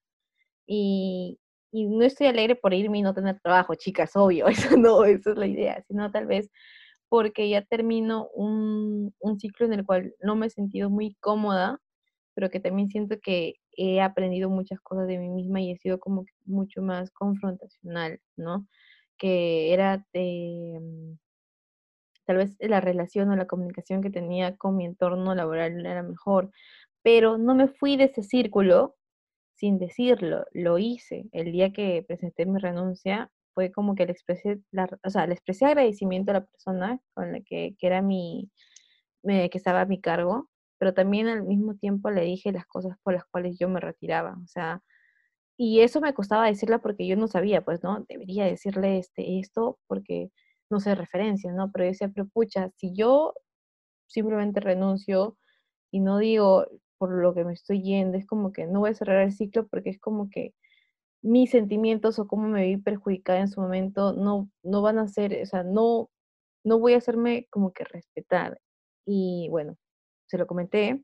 y, 0.66 1.40
y, 1.72 1.86
no 1.86 2.04
estoy 2.04 2.28
alegre 2.28 2.56
por 2.56 2.74
irme 2.74 3.00
y 3.00 3.04
no 3.04 3.14
tener 3.14 3.40
trabajo, 3.42 3.76
chicas, 3.76 4.16
obvio, 4.16 4.48
eso 4.50 4.76
no, 4.78 5.06
eso 5.06 5.34
es 5.34 5.38
la 5.38 5.48
idea, 5.48 5.84
sino 5.88 6.12
tal 6.12 6.26
vez 6.26 6.50
porque 7.10 7.48
ya 7.50 7.64
termino 7.64 8.30
un, 8.34 9.14
un 9.20 9.40
ciclo 9.40 9.68
en 9.68 9.74
el 9.74 9.86
cual 9.86 10.16
no 10.22 10.36
me 10.36 10.48
he 10.48 10.50
sentido 10.50 10.90
muy 10.90 11.16
cómoda, 11.22 11.80
pero 12.40 12.50
que 12.50 12.62
también 12.62 12.88
siento 12.90 13.20
que 13.22 13.56
he 13.76 14.00
aprendido 14.00 14.50
muchas 14.50 14.80
cosas 14.80 15.08
de 15.08 15.18
mí 15.18 15.28
misma 15.28 15.60
y 15.60 15.72
he 15.72 15.78
sido 15.78 16.00
como 16.00 16.24
mucho 16.46 16.82
más 16.82 17.12
confrontacional, 17.12 18.22
¿no? 18.38 18.66
Que 19.18 19.74
era 19.74 20.06
mm, 20.14 21.18
tal 22.26 22.38
vez 22.38 22.56
la 22.62 22.80
relación 22.80 23.30
o 23.30 23.36
la 23.36 23.46
comunicación 23.46 24.02
que 24.02 24.10
tenía 24.10 24.56
con 24.56 24.78
mi 24.78 24.86
entorno 24.86 25.36
laboral 25.36 25.86
era 25.86 26.02
mejor, 26.02 26.50
pero 27.02 27.38
no 27.38 27.56
me 27.56 27.68
fui 27.68 27.98
de 27.98 28.06
ese 28.06 28.24
círculo 28.24 28.96
sin 29.56 29.78
decirlo, 29.78 30.46
lo 30.54 30.78
hice. 30.78 31.26
El 31.34 31.52
día 31.52 31.74
que 31.74 32.06
presenté 32.08 32.46
mi 32.46 32.58
renuncia 32.58 33.30
fue 33.54 33.70
como 33.74 33.96
que 33.96 34.06
le 34.06 34.14
expresé, 34.14 34.62
la, 34.72 34.88
o 35.04 35.10
sea, 35.10 35.28
le 35.28 35.34
expresé 35.34 35.66
agradecimiento 35.66 36.32
a 36.32 36.36
la 36.36 36.46
persona 36.46 37.02
con 37.14 37.34
la 37.34 37.42
que, 37.42 37.76
que 37.78 37.88
era 37.88 38.02
mi, 38.02 38.50
que 39.26 39.50
estaba 39.54 39.82
a 39.82 39.86
mi 39.86 40.00
cargo, 40.00 40.50
pero 40.80 40.94
también 40.94 41.28
al 41.28 41.44
mismo 41.44 41.76
tiempo 41.76 42.10
le 42.12 42.24
dije 42.24 42.52
las 42.52 42.66
cosas 42.68 42.98
por 43.04 43.14
las 43.14 43.26
cuales 43.26 43.58
yo 43.60 43.70
me 43.70 43.80
retiraba, 43.80 44.38
o 44.44 44.48
sea, 44.48 44.82
y 45.58 45.82
eso 45.82 46.02
me 46.02 46.14
costaba 46.14 46.48
decirla 46.48 46.80
porque 46.80 47.08
yo 47.08 47.18
no 47.18 47.28
sabía, 47.28 47.64
pues, 47.64 47.84
¿no? 47.84 48.06
Debería 48.10 48.46
decirle 48.46 49.00
este, 49.00 49.40
esto 49.40 49.80
porque 49.88 50.32
no 50.70 50.80
sé, 50.80 50.96
referencias, 50.96 51.54
¿no? 51.56 51.72
Pero 51.72 51.86
yo 51.86 51.92
decía, 51.92 52.12
pero 52.14 52.28
pucha, 52.28 52.70
si 52.78 52.94
yo 52.94 53.34
simplemente 54.08 54.60
renuncio 54.60 55.38
y 55.92 56.00
no 56.00 56.20
digo 56.20 56.66
por 56.98 57.12
lo 57.12 57.34
que 57.34 57.46
me 57.46 57.54
estoy 57.54 57.82
yendo, 57.84 58.18
es 58.18 58.28
como 58.28 58.52
que 58.52 58.68
no 58.68 58.80
voy 58.82 58.92
a 58.92 58.94
cerrar 58.96 59.24
el 59.24 59.34
ciclo 59.34 59.68
porque 59.68 59.90
es 59.92 60.00
como 60.00 60.30
que 60.30 60.54
mis 61.22 61.52
sentimientos 61.52 62.20
o 62.20 62.28
cómo 62.28 62.48
me 62.48 62.66
vi 62.66 62.78
perjudicada 62.78 63.40
en 63.42 63.50
su 63.50 63.62
momento 63.62 64.14
no, 64.14 64.50
no 64.64 64.82
van 64.82 65.00
a 65.00 65.08
ser, 65.08 65.42
o 65.44 65.46
sea, 65.46 65.64
no, 65.64 66.10
no 66.64 66.80
voy 66.80 66.94
a 66.94 66.98
hacerme 66.98 67.48
como 67.52 67.74
que 67.74 67.84
respetar. 67.86 68.60
Y 69.06 69.48
bueno, 69.50 69.78
se 70.30 70.38
lo 70.38 70.48
comenté. 70.48 71.04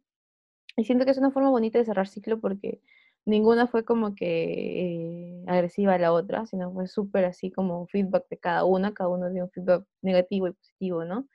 Y 0.78 0.86
siento 0.86 1.05
que 1.05 1.11
es 1.11 1.17
una 1.17 1.32
forma 1.32 1.49
bonita 1.49 1.80
de 1.80 1.86
cerrar 1.86 2.07
ciclo 2.07 2.39
porque 2.39 2.82
ninguna 3.26 3.67
fue 3.67 3.84
como 3.84 4.13
que 4.15 5.41
eh, 5.41 5.43
agresiva 5.47 5.95
a 5.95 5.99
la 5.99 6.13
otra, 6.13 6.45
sino 6.45 6.71
fue 6.73 6.88
súper 6.88 7.26
así 7.26 7.51
como 7.51 7.88
feedback 7.88 8.28
de 8.30 8.38
cada 8.38 8.65
una, 8.65 8.93
cada 8.93 9.09
uno 9.09 9.32
dio 9.32 9.45
un 9.45 9.51
feedback 9.51 9.86
negativo 10.01 10.47
y 10.47 10.53
positivo, 10.53 11.05
¿no? 11.05 11.28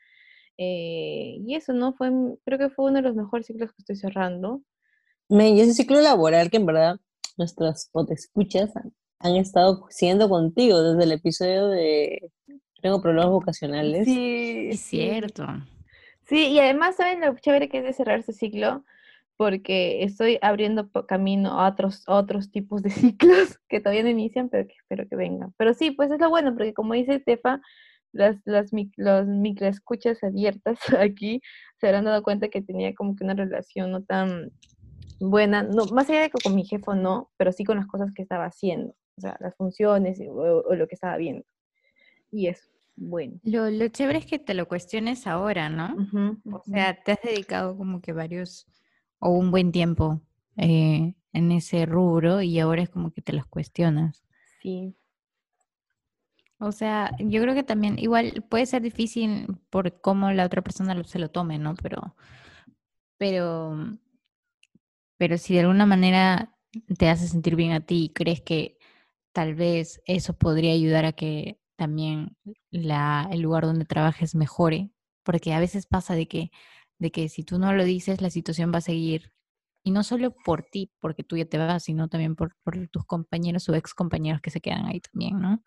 Eh, 0.56 1.38
y 1.40 1.54
eso, 1.54 1.72
¿no? 1.72 1.94
Fue, 1.94 2.10
creo 2.44 2.58
que 2.58 2.70
fue 2.70 2.86
uno 2.86 2.96
de 2.96 3.02
los 3.02 3.16
mejores 3.16 3.46
ciclos 3.46 3.70
que 3.72 3.80
estoy 3.80 3.96
cerrando. 3.96 4.62
y 5.28 5.60
ese 5.60 5.74
ciclo 5.74 6.00
laboral 6.00 6.50
que 6.50 6.58
en 6.58 6.66
verdad 6.66 6.96
nuestras 7.38 7.90
escuchas 8.10 8.76
han, 8.76 8.92
han 9.20 9.36
estado 9.36 9.86
siendo 9.88 10.28
contigo 10.28 10.82
desde 10.82 11.04
el 11.04 11.12
episodio 11.12 11.68
de 11.68 12.30
Tengo 12.82 13.00
problemas 13.00 13.30
vocacionales. 13.30 14.04
Sí, 14.04 14.68
es 14.70 14.80
cierto. 14.80 15.46
Sí, 16.30 16.46
y 16.46 16.58
además, 16.60 16.96
¿saben 16.96 17.20
lo 17.20 17.36
chévere 17.36 17.68
que 17.68 17.78
es 17.78 17.84
de 17.84 17.92
cerrar 17.92 18.20
ese 18.20 18.32
ciclo? 18.32 18.84
porque 19.40 20.04
estoy 20.04 20.38
abriendo 20.42 20.90
camino 21.06 21.58
a 21.58 21.68
otros, 21.68 22.04
otros 22.06 22.50
tipos 22.50 22.82
de 22.82 22.90
ciclos 22.90 23.58
que 23.70 23.80
todavía 23.80 24.02
no 24.02 24.10
inician, 24.10 24.50
pero 24.50 24.68
que 24.68 24.74
espero 24.74 25.08
que 25.08 25.16
vengan. 25.16 25.54
Pero 25.56 25.72
sí, 25.72 25.92
pues 25.92 26.10
es 26.10 26.20
lo 26.20 26.28
bueno, 26.28 26.52
porque 26.52 26.74
como 26.74 26.92
dice 26.92 27.20
Tefa, 27.20 27.58
las, 28.12 28.36
las 28.44 28.70
los 28.98 29.26
microescuchas 29.26 30.22
abiertas 30.22 30.78
aquí 31.00 31.40
se 31.78 31.86
habrán 31.86 32.04
dado 32.04 32.22
cuenta 32.22 32.48
que 32.48 32.60
tenía 32.60 32.94
como 32.94 33.16
que 33.16 33.24
una 33.24 33.32
relación 33.32 33.92
no 33.92 34.02
tan 34.04 34.50
buena, 35.20 35.62
no, 35.62 35.86
más 35.86 36.10
allá 36.10 36.20
de 36.20 36.30
que 36.30 36.42
con 36.44 36.54
mi 36.54 36.66
jefe 36.66 36.94
no, 36.94 37.30
pero 37.38 37.50
sí 37.50 37.64
con 37.64 37.78
las 37.78 37.86
cosas 37.86 38.12
que 38.12 38.20
estaba 38.20 38.44
haciendo, 38.44 38.94
o 39.16 39.20
sea, 39.22 39.38
las 39.40 39.56
funciones 39.56 40.20
o, 40.28 40.74
lo 40.74 40.86
que 40.86 40.96
estaba 40.96 41.16
viendo. 41.16 41.46
Y 42.30 42.48
eso, 42.48 42.68
bueno. 43.00 43.40
Lo, 43.42 43.70
lo, 43.70 43.88
chévere 43.88 44.18
es 44.18 44.26
que 44.26 44.38
te 44.38 44.52
lo 44.52 44.68
cuestiones 44.68 45.26
ahora, 45.26 45.70
¿no? 45.70 45.96
O 46.52 46.62
sea, 46.64 47.02
te 47.02 47.12
has 47.12 47.22
dedicado 47.22 47.76
como 47.76 48.02
que 48.02 48.12
varios 48.12 48.66
o 49.18 49.30
un 49.30 49.50
buen 49.50 49.72
tiempo 49.72 50.20
eh, 50.56 51.14
en 51.32 51.52
ese 51.52 51.86
rubro 51.86 52.42
y 52.42 52.58
ahora 52.58 52.82
es 52.82 52.90
como 52.90 53.10
que 53.12 53.22
te 53.22 53.32
los 53.32 53.46
cuestionas. 53.46 54.22
Sí. 54.60 54.94
O 56.58 56.72
sea, 56.72 57.16
yo 57.18 57.40
creo 57.40 57.54
que 57.54 57.62
también, 57.62 57.98
igual 57.98 58.44
puede 58.50 58.66
ser 58.66 58.82
difícil 58.82 59.46
por 59.70 60.02
cómo 60.02 60.30
la 60.32 60.44
otra 60.44 60.60
persona 60.60 61.02
se 61.04 61.18
lo 61.18 61.30
tome, 61.30 61.58
¿no? 61.58 61.74
Pero, 61.76 62.14
pero, 63.16 63.98
pero 65.16 65.38
si 65.38 65.54
de 65.54 65.60
alguna 65.60 65.86
manera 65.86 66.54
te 66.98 67.08
hace 67.08 67.28
sentir 67.28 67.56
bien 67.56 67.72
a 67.72 67.80
ti 67.80 68.04
y 68.04 68.08
crees 68.10 68.42
que 68.42 68.78
tal 69.32 69.54
vez 69.54 70.02
eso 70.04 70.34
podría 70.34 70.72
ayudar 70.72 71.06
a 71.06 71.12
que 71.12 71.59
también 71.80 72.36
la, 72.70 73.26
el 73.32 73.40
lugar 73.40 73.64
donde 73.64 73.86
trabajes 73.86 74.34
mejore, 74.34 74.90
porque 75.22 75.54
a 75.54 75.60
veces 75.60 75.86
pasa 75.86 76.14
de 76.14 76.28
que 76.28 76.50
de 77.00 77.10
que 77.10 77.28
si 77.28 77.42
tú 77.42 77.58
no 77.58 77.72
lo 77.72 77.82
dices, 77.82 78.20
la 78.20 78.30
situación 78.30 78.70
va 78.72 78.78
a 78.78 78.82
seguir. 78.82 79.32
Y 79.82 79.90
no 79.90 80.04
solo 80.04 80.34
por 80.44 80.62
ti, 80.62 80.92
porque 81.00 81.24
tú 81.24 81.38
ya 81.38 81.46
te 81.46 81.56
vas, 81.56 81.84
sino 81.84 82.08
también 82.08 82.36
por, 82.36 82.54
tus 82.90 83.06
compañeros 83.06 83.66
o 83.68 83.74
ex 83.74 83.94
compañeros 83.94 84.42
que 84.42 84.50
se 84.50 84.60
quedan 84.60 84.84
ahí 84.84 85.00
también, 85.00 85.40
¿no? 85.40 85.62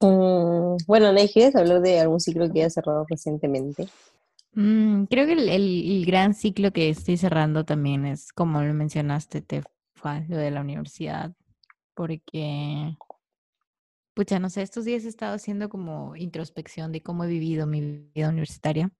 Mm, 0.00 0.78
bueno, 0.86 1.12
¿le 1.12 1.28
quieres 1.28 1.54
hablar 1.54 1.82
de 1.82 2.00
algún 2.00 2.20
ciclo 2.20 2.50
que 2.50 2.60
haya 2.60 2.70
cerrado 2.70 3.04
recientemente? 3.08 3.86
Mm, 4.54 5.04
creo 5.04 5.26
que 5.26 5.34
el, 5.34 6.06
gran 6.06 6.32
ciclo 6.32 6.72
que 6.72 6.88
estoy 6.88 7.18
cerrando 7.18 7.66
también 7.66 8.06
es, 8.06 8.32
como 8.32 8.62
lo 8.62 8.72
mencionaste, 8.72 9.42
te 9.42 9.62
lo 10.02 10.36
de 10.36 10.50
la 10.50 10.60
universidad, 10.60 11.32
porque 11.94 12.96
Pucha, 14.14 14.38
no 14.38 14.48
sé, 14.48 14.62
estos 14.62 14.84
días 14.84 15.04
he 15.04 15.08
estado 15.08 15.34
haciendo 15.34 15.68
como 15.68 16.14
introspección 16.14 16.92
de 16.92 17.02
cómo 17.02 17.24
he 17.24 17.28
vivido 17.28 17.66
mi 17.66 18.08
vida 18.14 18.28
universitaria, 18.28 18.92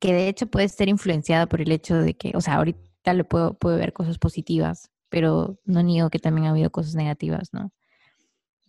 que 0.00 0.12
de 0.12 0.28
hecho 0.28 0.48
puede 0.48 0.68
ser 0.68 0.88
influenciada 0.88 1.46
por 1.46 1.60
el 1.60 1.70
hecho 1.70 1.96
de 1.96 2.14
que, 2.14 2.32
o 2.34 2.40
sea, 2.40 2.56
ahorita 2.56 3.14
le 3.14 3.22
puedo, 3.22 3.54
puedo 3.54 3.76
ver 3.76 3.92
cosas 3.92 4.18
positivas, 4.18 4.90
pero 5.08 5.60
no 5.64 5.82
niego 5.84 6.10
que 6.10 6.18
también 6.18 6.48
ha 6.48 6.50
habido 6.50 6.70
cosas 6.70 6.96
negativas, 6.96 7.52
¿no? 7.52 7.72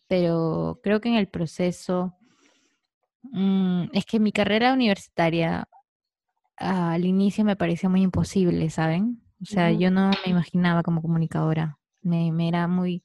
Pero 0.07 0.79
creo 0.83 1.01
que 1.01 1.09
en 1.09 1.15
el 1.15 1.27
proceso, 1.27 2.15
mm, 3.23 3.85
es 3.93 4.05
que 4.05 4.19
mi 4.19 4.31
carrera 4.31 4.73
universitaria 4.73 5.67
al 6.57 7.03
inicio 7.05 7.43
me 7.43 7.55
parecía 7.55 7.89
muy 7.89 8.03
imposible, 8.03 8.69
¿saben? 8.69 9.23
O 9.41 9.45
sea, 9.45 9.71
yo 9.71 9.89
no 9.89 10.11
me 10.23 10.31
imaginaba 10.31 10.83
como 10.83 11.01
comunicadora, 11.01 11.79
me, 12.01 12.31
me 12.31 12.47
era 12.47 12.67
muy, 12.67 13.03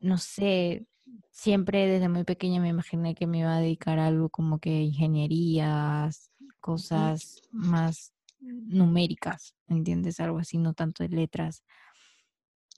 no 0.00 0.18
sé, 0.18 0.86
siempre 1.30 1.86
desde 1.86 2.08
muy 2.08 2.24
pequeña 2.24 2.60
me 2.60 2.68
imaginé 2.68 3.14
que 3.14 3.26
me 3.26 3.40
iba 3.40 3.56
a 3.56 3.60
dedicar 3.60 3.98
a 3.98 4.06
algo 4.06 4.28
como 4.28 4.58
que 4.58 4.82
ingenierías, 4.82 6.30
cosas 6.60 7.42
más 7.50 8.12
numéricas, 8.40 9.54
¿entiendes? 9.68 10.20
Algo 10.20 10.38
así, 10.38 10.58
no 10.58 10.74
tanto 10.74 11.02
de 11.02 11.10
letras. 11.10 11.62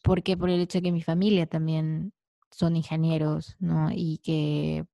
Porque 0.02 0.36
por 0.36 0.50
el 0.50 0.60
hecho 0.60 0.78
de 0.78 0.82
que 0.82 0.92
mi 0.92 1.02
familia 1.02 1.46
también 1.46 2.12
son 2.50 2.76
ingenieros, 2.76 3.56
¿no? 3.58 3.90
Y 3.92 4.18
que, 4.18 4.86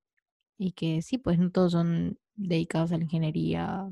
y 0.58 0.72
que 0.72 1.02
sí, 1.02 1.18
pues 1.18 1.38
no 1.38 1.50
todos 1.50 1.72
son 1.72 2.18
dedicados 2.34 2.92
a 2.92 2.98
la 2.98 3.04
ingeniería 3.04 3.88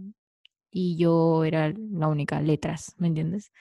y 0.71 0.97
yo 0.97 1.45
era 1.45 1.73
la 1.77 2.09
única, 2.09 2.41
letras, 2.41 2.95
¿me 2.99 3.09
entiendes? 3.09 3.53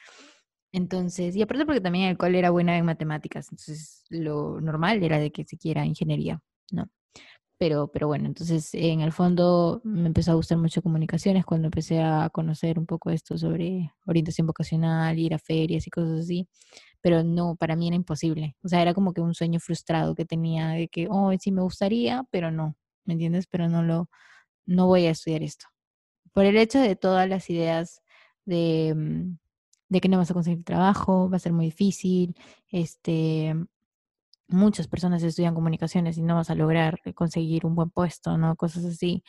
Entonces, 0.71 1.35
y 1.35 1.41
aparte 1.41 1.65
porque 1.65 1.81
también 1.81 2.09
el 2.09 2.17
cual 2.17 2.35
era 2.35 2.51
buena 2.51 2.77
en 2.77 2.85
matemáticas, 2.85 3.47
entonces 3.51 4.03
lo 4.09 4.61
normal 4.61 5.03
era 5.03 5.17
de 5.19 5.31
que 5.31 5.43
se 5.45 5.57
quiera 5.57 5.85
ingeniería, 5.85 6.41
¿no? 6.71 6.89
Pero, 7.59 7.89
pero 7.91 8.07
bueno, 8.07 8.27
entonces 8.27 8.73
en 8.73 9.01
el 9.01 9.11
fondo 9.13 9.81
me 9.83 10.07
empezó 10.07 10.31
a 10.31 10.35
gustar 10.35 10.57
mucho 10.59 10.81
comunicaciones 10.81 11.45
cuando 11.45 11.67
empecé 11.67 12.01
a 12.01 12.29
conocer 12.31 12.79
un 12.79 12.85
poco 12.85 13.09
esto 13.11 13.37
sobre 13.37 13.91
orientación 14.07 14.47
vocacional, 14.47 15.19
ir 15.19 15.33
a 15.35 15.39
ferias 15.39 15.87
y 15.87 15.91
cosas 15.91 16.21
así, 16.21 16.47
pero 17.01 17.23
no, 17.23 17.55
para 17.57 17.75
mí 17.75 17.87
era 17.87 17.95
imposible, 17.97 18.55
o 18.63 18.69
sea, 18.69 18.81
era 18.81 18.93
como 18.93 19.13
que 19.13 19.21
un 19.21 19.33
sueño 19.35 19.59
frustrado 19.59 20.15
que 20.15 20.25
tenía 20.25 20.69
de 20.69 20.87
que, 20.89 21.07
oh, 21.09 21.33
sí 21.39 21.51
me 21.51 21.61
gustaría, 21.63 22.23
pero 22.31 22.51
no, 22.51 22.75
¿me 23.05 23.13
entiendes? 23.13 23.47
Pero 23.47 23.69
no 23.69 23.83
lo, 23.83 24.09
no 24.67 24.87
voy 24.87 25.07
a 25.07 25.11
estudiar 25.11 25.43
esto. 25.43 25.67
Por 26.33 26.45
el 26.45 26.57
hecho 26.57 26.79
de 26.79 26.95
todas 26.95 27.29
las 27.29 27.49
ideas 27.49 28.01
de 28.45 28.93
mm, 28.95 29.37
de 29.89 30.01
que 30.01 30.09
no 30.09 30.17
vas 30.17 30.31
a 30.31 30.33
conseguir 30.35 30.63
trabajo, 30.63 31.29
va 31.29 31.37
a 31.37 31.39
ser 31.39 31.53
muy 31.53 31.65
difícil, 31.65 32.35
este, 32.71 33.55
muchas 34.47 34.87
personas 34.87 35.23
estudian 35.23 35.55
comunicaciones 35.55 36.17
y 36.17 36.23
no 36.23 36.35
vas 36.35 36.49
a 36.49 36.55
lograr 36.55 36.99
conseguir 37.15 37.65
un 37.65 37.75
buen 37.75 37.89
puesto, 37.91 38.37
¿no? 38.37 38.55
Cosas 38.55 38.85
así. 38.85 39.23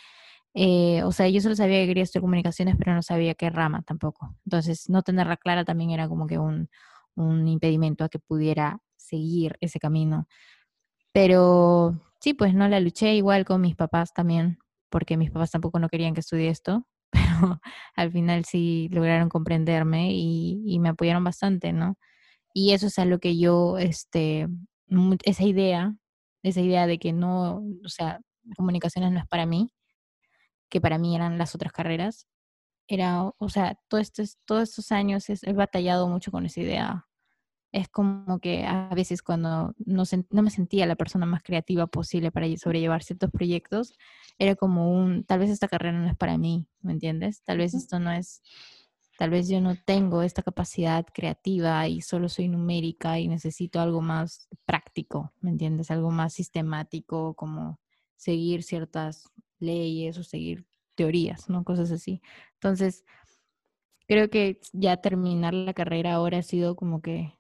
Eh, 0.54 1.02
o 1.04 1.12
sea, 1.12 1.28
yo 1.28 1.40
solo 1.40 1.56
sabía 1.56 1.80
que 1.80 1.88
quería 1.88 2.04
estudiar 2.04 2.22
comunicaciones, 2.22 2.76
pero 2.78 2.94
no 2.94 3.02
sabía 3.02 3.34
qué 3.34 3.50
rama 3.50 3.82
tampoco. 3.82 4.36
Entonces, 4.46 4.88
no 4.90 5.02
tenerla 5.02 5.36
clara 5.36 5.64
también 5.64 5.90
era 5.90 6.08
como 6.08 6.26
que 6.26 6.38
un, 6.38 6.68
un 7.16 7.48
impedimento 7.48 8.04
a 8.04 8.08
que 8.08 8.18
pudiera 8.18 8.80
seguir 8.96 9.56
ese 9.60 9.78
camino. 9.80 10.26
Pero 11.12 12.00
sí, 12.20 12.34
pues 12.34 12.54
no 12.54 12.68
la 12.68 12.80
luché 12.80 13.14
igual 13.14 13.44
con 13.44 13.60
mis 13.60 13.76
papás 13.76 14.12
también, 14.14 14.58
porque 14.90 15.16
mis 15.16 15.30
papás 15.30 15.50
tampoco 15.52 15.78
no 15.80 15.88
querían 15.88 16.14
que 16.14 16.20
estudie 16.20 16.48
esto. 16.50 16.86
Pero 17.10 17.60
al 17.96 18.12
final 18.12 18.44
sí 18.44 18.88
lograron 18.92 19.28
comprenderme 19.28 20.12
y, 20.12 20.78
me 20.80 20.90
apoyaron 20.90 21.24
bastante, 21.24 21.72
¿no? 21.72 21.96
Y 22.54 22.72
eso 22.72 22.88
es 22.88 22.98
a 22.98 23.04
lo 23.06 23.20
que 23.20 23.38
yo, 23.38 23.78
este, 23.78 24.48
esa 25.24 25.44
idea, 25.44 25.96
esa 26.42 26.60
idea 26.60 26.86
de 26.86 26.98
que 26.98 27.12
no, 27.12 27.62
o 27.84 27.88
sea, 27.88 28.20
comunicaciones 28.56 29.12
no 29.12 29.20
es 29.20 29.26
para 29.28 29.46
mí, 29.46 29.72
que 30.70 30.80
para 30.80 30.98
mí 30.98 31.16
eran 31.16 31.38
las 31.38 31.54
otras 31.54 31.72
carreras, 31.72 32.26
era, 32.88 33.24
o 33.38 33.48
sea, 33.50 33.78
todo 33.88 34.00
estos, 34.00 34.38
todos 34.46 34.70
estos 34.70 34.92
años 34.92 35.26
he 35.30 35.52
batallado 35.52 36.08
mucho 36.08 36.32
con 36.32 36.46
esa 36.46 36.60
idea 36.60 37.06
es 37.72 37.88
como 37.88 38.40
que 38.40 38.64
a 38.64 38.88
veces 38.94 39.22
cuando 39.22 39.74
no, 39.78 40.02
no, 40.30 40.42
me 40.42 40.50
sentía 40.50 40.86
la 40.86 40.96
persona 40.96 41.26
más 41.26 41.42
creativa 41.42 41.86
posible 41.86 42.32
para 42.32 42.46
sobrellevar 42.56 43.02
ciertos 43.02 43.30
proyectos, 43.30 43.94
era 44.38 44.56
como 44.56 44.90
un, 44.90 45.24
tal 45.24 45.40
vez 45.40 45.50
esta 45.50 45.68
carrera 45.68 45.98
no 45.98 46.08
es 46.08 46.16
para 46.16 46.36
mí, 46.36 46.66
¿me 46.82 46.92
entiendes? 46.92 47.42
Tal 47.44 47.58
vez 47.58 47.74
esto 47.74 48.00
no 48.00 48.10
es, 48.10 48.42
tal 49.18 49.30
vez 49.30 49.48
yo 49.48 49.60
no 49.60 49.76
tengo 49.84 50.22
esta 50.22 50.42
capacidad 50.42 51.06
creativa 51.14 51.86
y 51.86 52.00
solo 52.00 52.28
soy 52.28 52.48
numérica 52.48 53.20
y 53.20 53.28
necesito 53.28 53.80
algo 53.80 54.00
más 54.00 54.48
práctico, 54.64 55.32
¿me 55.40 55.50
entiendes? 55.50 55.90
Algo 55.90 56.10
más 56.10 56.32
sistemático, 56.32 57.34
como 57.34 57.78
seguir 58.16 58.64
ciertas 58.64 59.30
leyes 59.60 60.18
o 60.18 60.24
seguir 60.24 60.66
teorías, 60.96 61.48
¿no? 61.48 61.64
Cosas 61.64 61.92
así. 61.92 62.20
Entonces, 62.54 63.04
creo 64.08 64.28
que 64.28 64.60
ya 64.72 64.96
terminar 64.96 65.54
la 65.54 65.72
carrera 65.72 66.14
ahora 66.14 66.38
ha 66.38 66.42
sido 66.42 66.74
como 66.74 67.00
que 67.00 67.34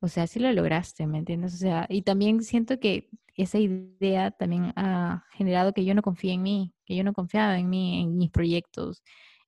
o 0.00 0.08
sea, 0.08 0.26
sí 0.26 0.40
lo 0.40 0.52
lograste, 0.52 1.06
¿me 1.06 1.18
entiendes? 1.18 1.54
O 1.54 1.56
sea, 1.58 1.86
y 1.88 2.02
también 2.02 2.42
siento 2.42 2.78
que 2.78 3.08
esa 3.34 3.58
idea 3.58 4.30
también 4.30 4.72
ha 4.76 5.24
generado 5.32 5.72
que 5.72 5.84
yo 5.84 5.94
no 5.94 6.02
confíe 6.02 6.32
en 6.32 6.42
mí, 6.42 6.74
que 6.84 6.96
yo 6.96 7.04
no 7.04 7.12
confiaba 7.12 7.58
en 7.58 7.68
mí, 7.70 8.02
en 8.02 8.16
mis 8.18 8.30
proyectos. 8.30 9.02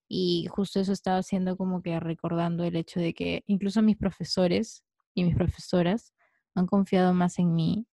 Y 0.08 0.46
justo 0.50 0.80
eso 0.80 0.92
estaba 0.92 1.18
haciendo 1.18 1.56
como 1.56 1.82
que 1.82 2.00
recordando 2.00 2.64
el 2.64 2.76
hecho 2.76 3.00
de 3.00 3.14
que 3.14 3.44
incluso 3.46 3.82
mis 3.82 3.96
profesores 3.96 4.84
y 5.14 5.24
mis 5.24 5.34
profesoras 5.36 6.14
han 6.54 6.66
confiado 6.66 7.12
más 7.14 7.38
en 7.38 7.54
mí 7.54 7.86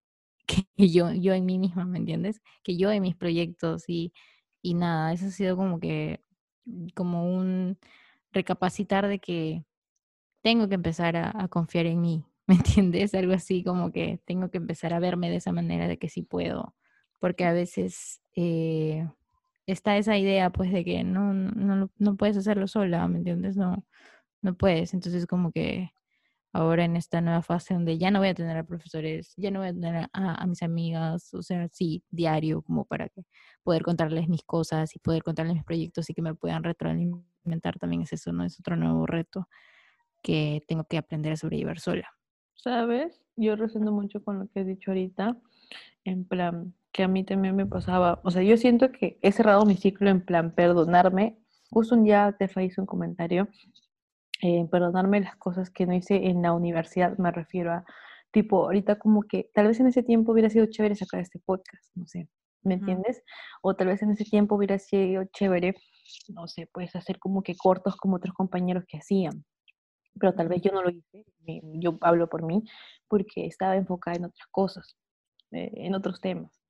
que 0.48 0.90
yo, 0.90 1.12
yo 1.14 1.34
en 1.34 1.46
mí 1.46 1.60
misma, 1.60 1.86
¿me 1.86 2.00
entiendes? 2.00 2.42
Que 2.64 2.78
yo 2.78 2.92
en 2.92 3.02
mis 3.04 3.16
proyectos 3.16 3.84
y, 3.88 4.14
y 4.62 4.76
nada, 4.76 5.14
eso 5.14 5.28
ha 5.28 5.32
sido 5.32 5.58
como 5.58 5.80
que, 5.80 6.22
como 6.96 7.36
un 7.36 7.78
recapacitar 8.32 9.08
de 9.08 9.20
que 9.20 9.66
tengo 10.44 10.70
que 10.70 10.76
empezar 10.76 11.16
a 11.18 11.48
confiar 11.50 11.88
en 11.88 12.02
mí, 12.02 12.26
¿me 12.48 12.56
entiendes? 12.56 13.14
Algo 13.16 13.34
así 13.34 13.64
como 13.64 13.92
que 13.92 14.20
tengo 14.26 14.50
que 14.50 14.58
empezar 14.58 14.94
a 14.94 15.00
verme 15.00 15.30
de 15.30 15.38
esa 15.38 15.52
manera 15.52 15.88
de 15.88 15.98
que 15.98 16.10
sí 16.10 16.22
puedo, 16.24 16.76
porque 17.20 17.46
a 17.46 17.54
veces 17.54 18.22
eh, 18.36 19.08
está 19.68 19.98
esa 19.98 20.18
idea 20.18 20.52
pues 20.52 20.72
de 20.72 20.86
que 20.86 21.04
no, 21.04 21.34
no, 21.34 21.92
no 21.98 22.16
puedes 22.18 22.38
hacerlo 22.38 22.68
sola, 22.68 23.08
¿me 23.08 23.20
entiendes? 23.20 23.58
No, 23.58 23.86
no 24.42 24.56
puedes, 24.56 24.94
entonces 24.94 25.28
como 25.28 25.52
que 25.52 25.92
ahora 26.56 26.86
en 26.86 26.96
esta 26.96 27.22
nueva 27.22 27.42
fase 27.42 27.74
donde 27.74 27.98
ya 27.98 28.12
no 28.12 28.20
voy 28.20 28.30
a 28.30 28.34
tener 28.36 28.58
a 28.58 28.64
profesores, 28.64 29.34
ya 29.38 29.52
no 29.52 29.60
voy 29.60 29.70
a 29.70 29.74
tener 29.74 30.08
a, 30.14 30.48
mis 30.48 30.64
amigas, 30.64 31.34
o 31.34 31.42
sea, 31.44 31.68
sí, 31.72 32.04
diario, 32.10 32.62
como 32.62 32.86
para 32.86 33.10
que 33.10 33.24
poder 33.64 33.84
contarles 33.84 34.30
mis 34.30 34.44
cosas 34.44 34.96
y 34.96 35.00
poder 35.00 35.24
contarles 35.24 35.56
mis 35.56 35.66
proyectos 35.66 36.10
y 36.10 36.14
que 36.14 36.22
me 36.22 36.36
puedan 36.36 36.64
retroalimentar 36.64 37.78
también 37.80 38.04
es 38.04 38.14
eso, 38.14 38.32
¿no? 38.32 38.46
Es 38.46 38.60
otro 38.60 38.78
nuevo 38.78 39.06
reto 39.06 39.50
que 40.24 40.64
tengo 40.68 40.86
que 40.86 40.98
aprender 40.98 41.34
a 41.34 41.38
sobrellevar 41.38 41.80
sola. 41.80 42.10
¿Sabes? 42.56 43.22
Yo 43.36 43.56
resendo 43.56 43.92
mucho 43.92 44.24
con 44.24 44.40
lo 44.40 44.48
que 44.48 44.62
he 44.62 44.66
dicho 44.66 44.92
ahorita, 44.92 45.38
en 46.04 46.26
plan, 46.26 46.74
que 46.92 47.04
a 47.04 47.08
mí 47.08 47.24
también 47.24 47.56
me 47.56 47.66
pasaba, 47.66 48.22
o 48.24 48.32
sea, 48.32 48.42
yo 48.42 48.56
siento 48.58 48.92
que 48.92 49.20
he 49.22 49.32
cerrado 49.32 49.66
mi 49.66 49.76
ciclo 49.76 50.10
en 50.10 50.24
plan 50.24 50.52
perdonarme. 50.56 51.38
Justo 51.70 51.96
un 51.96 52.04
día 52.06 52.36
te 52.40 52.48
hizo 52.64 52.82
un 52.82 52.88
comentario, 52.88 53.50
eh, 54.42 54.66
perdonarme 54.72 55.20
las 55.20 55.36
cosas 55.36 55.70
que 55.70 55.86
no 55.86 55.94
hice 55.94 56.28
en 56.28 56.42
la 56.42 56.54
universidad, 56.54 57.18
me 57.18 57.32
refiero 57.32 57.74
a, 57.74 57.86
tipo, 58.32 58.64
ahorita 58.66 58.98
como 58.98 59.24
que 59.24 59.50
tal 59.54 59.68
vez 59.68 59.80
en 59.80 59.88
ese 59.88 60.04
tiempo 60.04 60.32
hubiera 60.32 60.50
sido 60.50 60.68
chévere 60.68 60.96
sacar 60.96 61.20
este 61.20 61.40
podcast, 61.40 61.96
no 61.96 62.06
sé, 62.08 62.30
¿me 62.64 62.76
entiendes? 62.76 63.24
O 63.62 63.76
tal 63.76 63.88
vez 63.88 64.02
en 64.02 64.12
ese 64.12 64.24
tiempo 64.24 64.56
hubiera 64.56 64.78
sido 64.80 65.24
chévere, 65.34 65.76
no 66.30 66.48
sé, 66.48 66.70
pues 66.72 66.96
hacer 66.96 67.20
como 67.20 67.44
que 67.44 67.56
cortos 67.56 67.96
como 67.98 68.18
otros 68.18 68.34
compañeros 68.34 68.86
que 68.88 69.00
hacían, 69.00 69.44
pero 70.20 70.34
tal 70.34 70.48
vez 70.48 70.62
yo 70.62 70.72
no 70.72 70.82
lo 70.82 70.90
hice, 70.90 71.26
yo 71.80 71.98
hablo 72.02 72.30
por 72.30 72.44
mí, 72.44 72.64
porque 73.08 73.46
estaba 73.46 73.76
enfocada 73.76 74.18
en 74.18 74.26
otras 74.26 74.48
cosas, 74.52 74.98
eh, 75.52 75.72
en 75.76 75.96
otros 75.96 76.22
temas. 76.22 76.62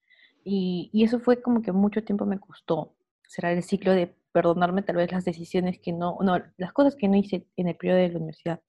Y, 0.43 0.89
y, 0.93 1.03
eso 1.03 1.19
fue 1.19 1.41
como 1.41 1.61
que 1.61 1.71
mucho 1.71 2.03
tiempo 2.03 2.25
me 2.25 2.39
costó 2.39 2.95
cerrar 3.27 3.53
el 3.53 3.63
ciclo 3.63 3.93
de 3.93 4.15
perdonarme 4.31 4.83
tal 4.83 4.97
vez 4.97 5.11
las 5.11 5.25
decisiones 5.25 5.79
que 5.79 5.91
no, 5.91 6.17
no, 6.21 6.39
las 6.57 6.73
cosas 6.73 6.95
que 6.95 7.07
no 7.07 7.15
hice 7.15 7.47
en 7.55 7.67
el 7.67 7.75
periodo 7.75 7.99
de 7.99 8.09
la 8.09 8.17
universidad. 8.17 8.61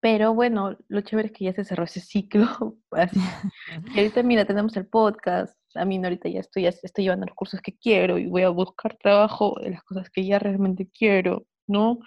Pero 0.00 0.34
bueno, 0.34 0.78
lo 0.88 1.02
chévere 1.02 1.28
es 1.28 1.32
que 1.32 1.44
ya 1.44 1.52
se 1.52 1.64
cerró 1.64 1.84
ese 1.84 2.00
ciclo. 2.00 2.46
Así. 2.90 3.20
Y 3.94 3.98
ahorita, 3.98 4.22
mira, 4.22 4.44
tenemos 4.46 4.76
el 4.76 4.86
podcast. 4.86 5.56
A 5.74 5.84
mí 5.84 6.02
ahorita 6.02 6.28
ya 6.28 6.40
estoy, 6.40 6.62
ya 6.62 6.70
estoy 6.70 7.04
llevando 7.04 7.26
los 7.26 7.36
cursos 7.36 7.60
que 7.60 7.76
quiero 7.76 8.18
y 8.18 8.26
voy 8.26 8.42
a 8.42 8.48
buscar 8.48 8.96
trabajo 8.96 9.60
en 9.60 9.72
las 9.72 9.82
cosas 9.84 10.10
que 10.10 10.24
ya 10.24 10.38
realmente 10.38 10.88
quiero, 10.90 11.46
¿no? 11.66 12.00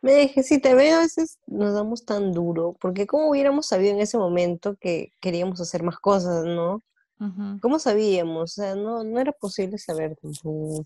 Me 0.00 0.14
dije, 0.14 0.42
si 0.42 0.60
te 0.60 0.74
veo, 0.74 0.98
a 0.98 1.00
veces 1.00 1.38
nos 1.46 1.74
damos 1.74 2.04
tan 2.04 2.32
duro, 2.32 2.76
porque 2.80 3.06
¿cómo 3.06 3.30
hubiéramos 3.30 3.66
sabido 3.66 3.92
en 3.92 4.00
ese 4.00 4.16
momento 4.16 4.76
que 4.76 5.12
queríamos 5.20 5.60
hacer 5.60 5.82
más 5.82 5.98
cosas, 5.98 6.44
no? 6.44 6.82
¿Cómo 7.60 7.80
sabíamos? 7.80 8.42
O 8.42 8.62
sea, 8.62 8.76
no, 8.76 9.02
no 9.02 9.18
era 9.18 9.32
posible 9.32 9.76
saber 9.76 10.16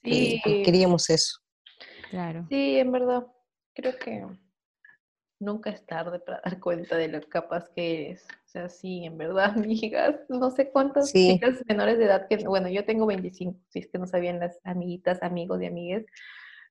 que, 0.02 0.62
queríamos 0.64 1.10
eso. 1.10 1.40
Claro. 2.08 2.46
Sí, 2.48 2.78
en 2.78 2.90
verdad, 2.90 3.26
creo 3.74 3.98
que 3.98 4.26
nunca 5.38 5.68
es 5.68 5.84
tarde 5.84 6.20
para 6.20 6.40
dar 6.42 6.58
cuenta 6.58 6.96
de 6.96 7.08
lo 7.08 7.20
capaz 7.28 7.68
que 7.74 8.06
eres. 8.06 8.24
O 8.46 8.48
sea, 8.48 8.68
sí, 8.70 9.04
en 9.04 9.18
verdad, 9.18 9.52
amigas, 9.56 10.16
no 10.30 10.50
sé 10.50 10.70
cuántas 10.70 11.12
chicas 11.12 11.62
menores 11.68 11.98
de 11.98 12.04
edad 12.06 12.28
que, 12.28 12.36
bueno, 12.46 12.68
yo 12.68 12.84
tengo 12.86 13.04
25, 13.04 13.58
si 13.68 13.80
es 13.80 13.88
que 13.88 13.98
no 13.98 14.06
sabían 14.06 14.40
las 14.40 14.58
amiguitas, 14.64 15.22
amigos 15.22 15.60
y 15.60 15.66
amigues, 15.66 16.06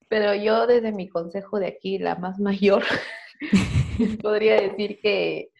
pero 0.08 0.34
yo 0.34 0.66
desde 0.66 0.92
mi 0.92 1.08
consejo 1.08 1.58
de 1.58 1.68
aquí, 1.68 1.98
la 1.98 2.16
más 2.16 2.38
mayor, 2.38 2.82
podría 4.22 4.60
decir 4.60 5.00
que, 5.00 5.50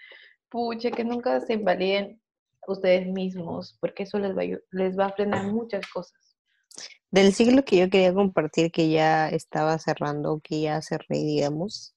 pucha, 0.48 0.90
que 0.90 1.04
nunca 1.04 1.40
se 1.40 1.54
invaliden 1.54 2.20
ustedes 2.66 3.06
mismos, 3.06 3.76
porque 3.80 4.04
eso 4.04 4.18
les 4.18 4.36
va, 4.36 4.42
les 4.70 4.98
va 4.98 5.06
a 5.06 5.12
frenar 5.12 5.46
muchas 5.46 5.86
cosas. 5.90 6.36
Del 7.10 7.32
siglo 7.34 7.64
que 7.64 7.76
yo 7.76 7.90
quería 7.90 8.14
compartir, 8.14 8.70
que 8.70 8.88
ya 8.88 9.28
estaba 9.28 9.78
cerrando, 9.78 10.40
que 10.42 10.62
ya 10.62 10.80
cerré, 10.80 11.18
digamos, 11.18 11.94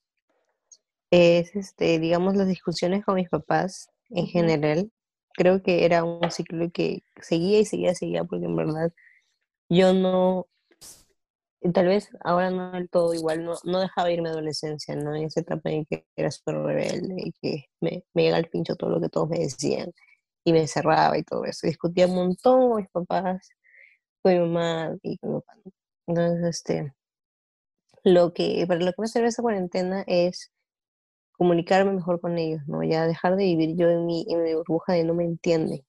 es, 1.11 1.55
este, 1.55 1.99
digamos, 1.99 2.35
las 2.35 2.47
discusiones 2.47 3.05
con 3.05 3.15
mis 3.15 3.29
papás 3.29 3.89
en 4.09 4.27
general. 4.27 4.91
Creo 5.33 5.61
que 5.61 5.85
era 5.85 6.03
un 6.03 6.31
ciclo 6.31 6.69
que 6.71 7.03
seguía 7.21 7.59
y 7.59 7.65
seguía, 7.65 7.95
seguía, 7.95 8.23
porque 8.25 8.45
en 8.45 8.55
verdad 8.55 8.91
yo 9.69 9.93
no, 9.93 10.47
tal 11.71 11.87
vez 11.87 12.09
ahora 12.23 12.51
no 12.51 12.71
del 12.71 12.89
todo 12.89 13.13
igual, 13.13 13.43
no, 13.45 13.55
no 13.63 13.79
dejaba 13.79 14.11
ir 14.11 14.21
mi 14.21 14.29
adolescencia, 14.29 14.95
¿no? 14.95 15.15
En 15.15 15.25
esa 15.25 15.41
etapa 15.41 15.69
en 15.71 15.85
que 15.85 16.05
era 16.15 16.31
súper 16.31 16.57
rebelde 16.57 17.15
y 17.17 17.31
que 17.33 17.65
me, 17.81 18.03
me 18.13 18.23
llega 18.23 18.37
al 18.37 18.49
pincho 18.49 18.75
todo 18.75 18.91
lo 18.91 19.01
que 19.01 19.09
todos 19.09 19.29
me 19.29 19.39
decían 19.39 19.91
y 20.43 20.53
me 20.53 20.61
encerraba 20.61 21.17
y 21.17 21.23
todo 21.23 21.45
eso. 21.45 21.67
Discutía 21.67 22.07
un 22.07 22.15
montón 22.15 22.69
con 22.69 22.77
mis 22.77 22.89
papás, 22.89 23.49
con 24.21 24.33
mi 24.33 24.39
mamá 24.39 24.95
y 25.03 25.17
con 25.17 25.35
mi 25.35 25.39
papá. 25.41 25.53
Entonces, 26.07 26.45
este, 26.45 26.93
lo 28.03 28.33
que, 28.33 28.65
para 28.67 28.79
lo 28.81 28.91
que 28.93 29.01
me 29.01 29.07
sirve 29.07 29.27
esa 29.27 29.41
cuarentena 29.41 30.03
es 30.07 30.51
comunicarme 31.33 31.93
mejor 31.93 32.21
con 32.21 32.37
ellos, 32.37 32.61
¿no? 32.67 32.83
Ya 32.83 33.07
dejar 33.07 33.35
de 33.35 33.45
vivir 33.45 33.75
yo 33.75 33.89
en 33.89 34.05
mi, 34.05 34.25
en 34.29 34.43
mi 34.43 34.53
burbuja 34.55 34.93
de 34.93 35.03
no 35.03 35.13
me 35.15 35.25
entienden. 35.25 35.81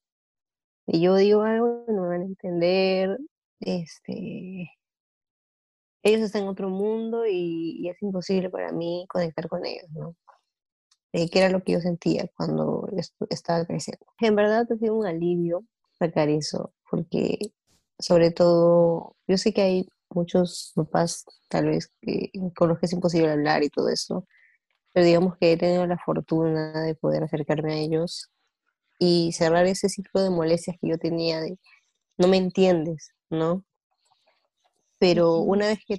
Y 0.87 1.01
yo 1.03 1.17
digo 1.17 1.43
algo 1.43 1.85
no 1.89 2.03
me 2.03 2.09
van 2.09 2.23
a 2.23 2.25
entender, 2.25 3.19
este, 3.61 4.71
ellos 6.07 6.23
están 6.23 6.43
en 6.43 6.49
otro 6.49 6.69
mundo 6.71 7.27
y, 7.27 7.77
y, 7.81 7.89
es 7.89 8.01
imposible 8.03 8.51
para 8.51 8.73
mí 8.73 9.07
conectar 9.09 9.49
con 9.49 9.65
ellos, 9.67 9.91
¿no? 9.91 10.17
Eh, 11.13 11.31
que 11.31 11.39
era 11.39 11.49
lo 11.49 11.63
que 11.63 11.73
yo 11.73 11.81
sentía 11.81 12.29
cuando 12.37 12.89
estaba 13.31 13.65
creciendo. 13.65 14.05
En 14.21 14.37
verdad 14.37 14.67
ha 14.71 14.77
sido 14.77 14.95
un 14.95 15.07
alivio 15.07 15.65
sacar 15.99 16.29
eso, 16.29 16.75
porque 16.91 17.39
sobre 17.99 18.31
todo, 18.31 19.17
yo 19.27 19.39
sé 19.39 19.55
que 19.55 19.63
hay 19.63 19.89
muchos 20.11 20.73
papás 20.75 21.25
tal 21.49 21.67
vez 21.67 21.91
que, 22.03 22.31
con 22.55 22.69
los 22.69 22.79
que 22.79 22.87
es 22.87 22.93
imposible 22.93 23.31
hablar 23.31 23.63
y 23.63 23.71
todo 23.71 23.89
eso, 23.89 24.27
pero 24.93 25.07
digamos 25.07 25.37
que 25.39 25.53
he 25.53 25.57
tenido 25.57 25.87
la 25.87 25.99
fortuna 25.99 26.83
de 26.83 26.95
poder 26.95 27.23
acercarme 27.25 27.73
a 27.75 27.79
ellos 27.79 28.31
y 28.99 29.33
cerrar 29.33 29.67
ese 29.67 29.89
ciclo 29.89 30.23
de 30.23 30.31
molestias 30.31 30.77
que 30.81 30.89
yo 30.89 30.99
tenía 30.99 31.41
de 31.41 31.59
no 32.19 32.29
me 32.29 32.37
entiendes, 32.39 33.13
¿no? 33.31 33.65
Pero 34.99 35.39
una 35.39 35.69
vez 35.69 35.79
que... 35.87 35.99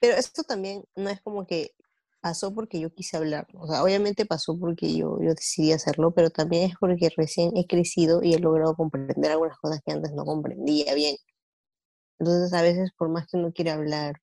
Pero 0.00 0.16
esto 0.16 0.42
también 0.44 0.84
no 0.96 1.10
es 1.10 1.20
como 1.22 1.46
que 1.46 1.72
pasó 2.20 2.54
porque 2.54 2.80
yo 2.80 2.90
quise 2.90 3.16
hablar. 3.16 3.46
O 3.54 3.66
sea, 3.66 3.82
obviamente 3.82 4.26
pasó 4.26 4.58
porque 4.58 4.96
yo, 4.96 5.18
yo 5.22 5.34
decidí 5.34 5.72
hacerlo, 5.72 6.12
pero 6.12 6.30
también 6.30 6.70
es 6.70 6.76
porque 6.78 7.10
recién 7.16 7.56
he 7.56 7.66
crecido 7.66 8.22
y 8.22 8.34
he 8.34 8.38
logrado 8.38 8.74
comprender 8.76 9.32
algunas 9.32 9.58
cosas 9.58 9.80
que 9.84 9.92
antes 9.92 10.12
no 10.12 10.24
comprendía 10.24 10.94
bien. 10.94 11.16
Entonces, 12.18 12.52
a 12.52 12.62
veces, 12.62 12.90
por 12.96 13.08
más 13.08 13.26
que 13.28 13.36
uno 13.36 13.52
quiera 13.52 13.74
hablar, 13.74 14.16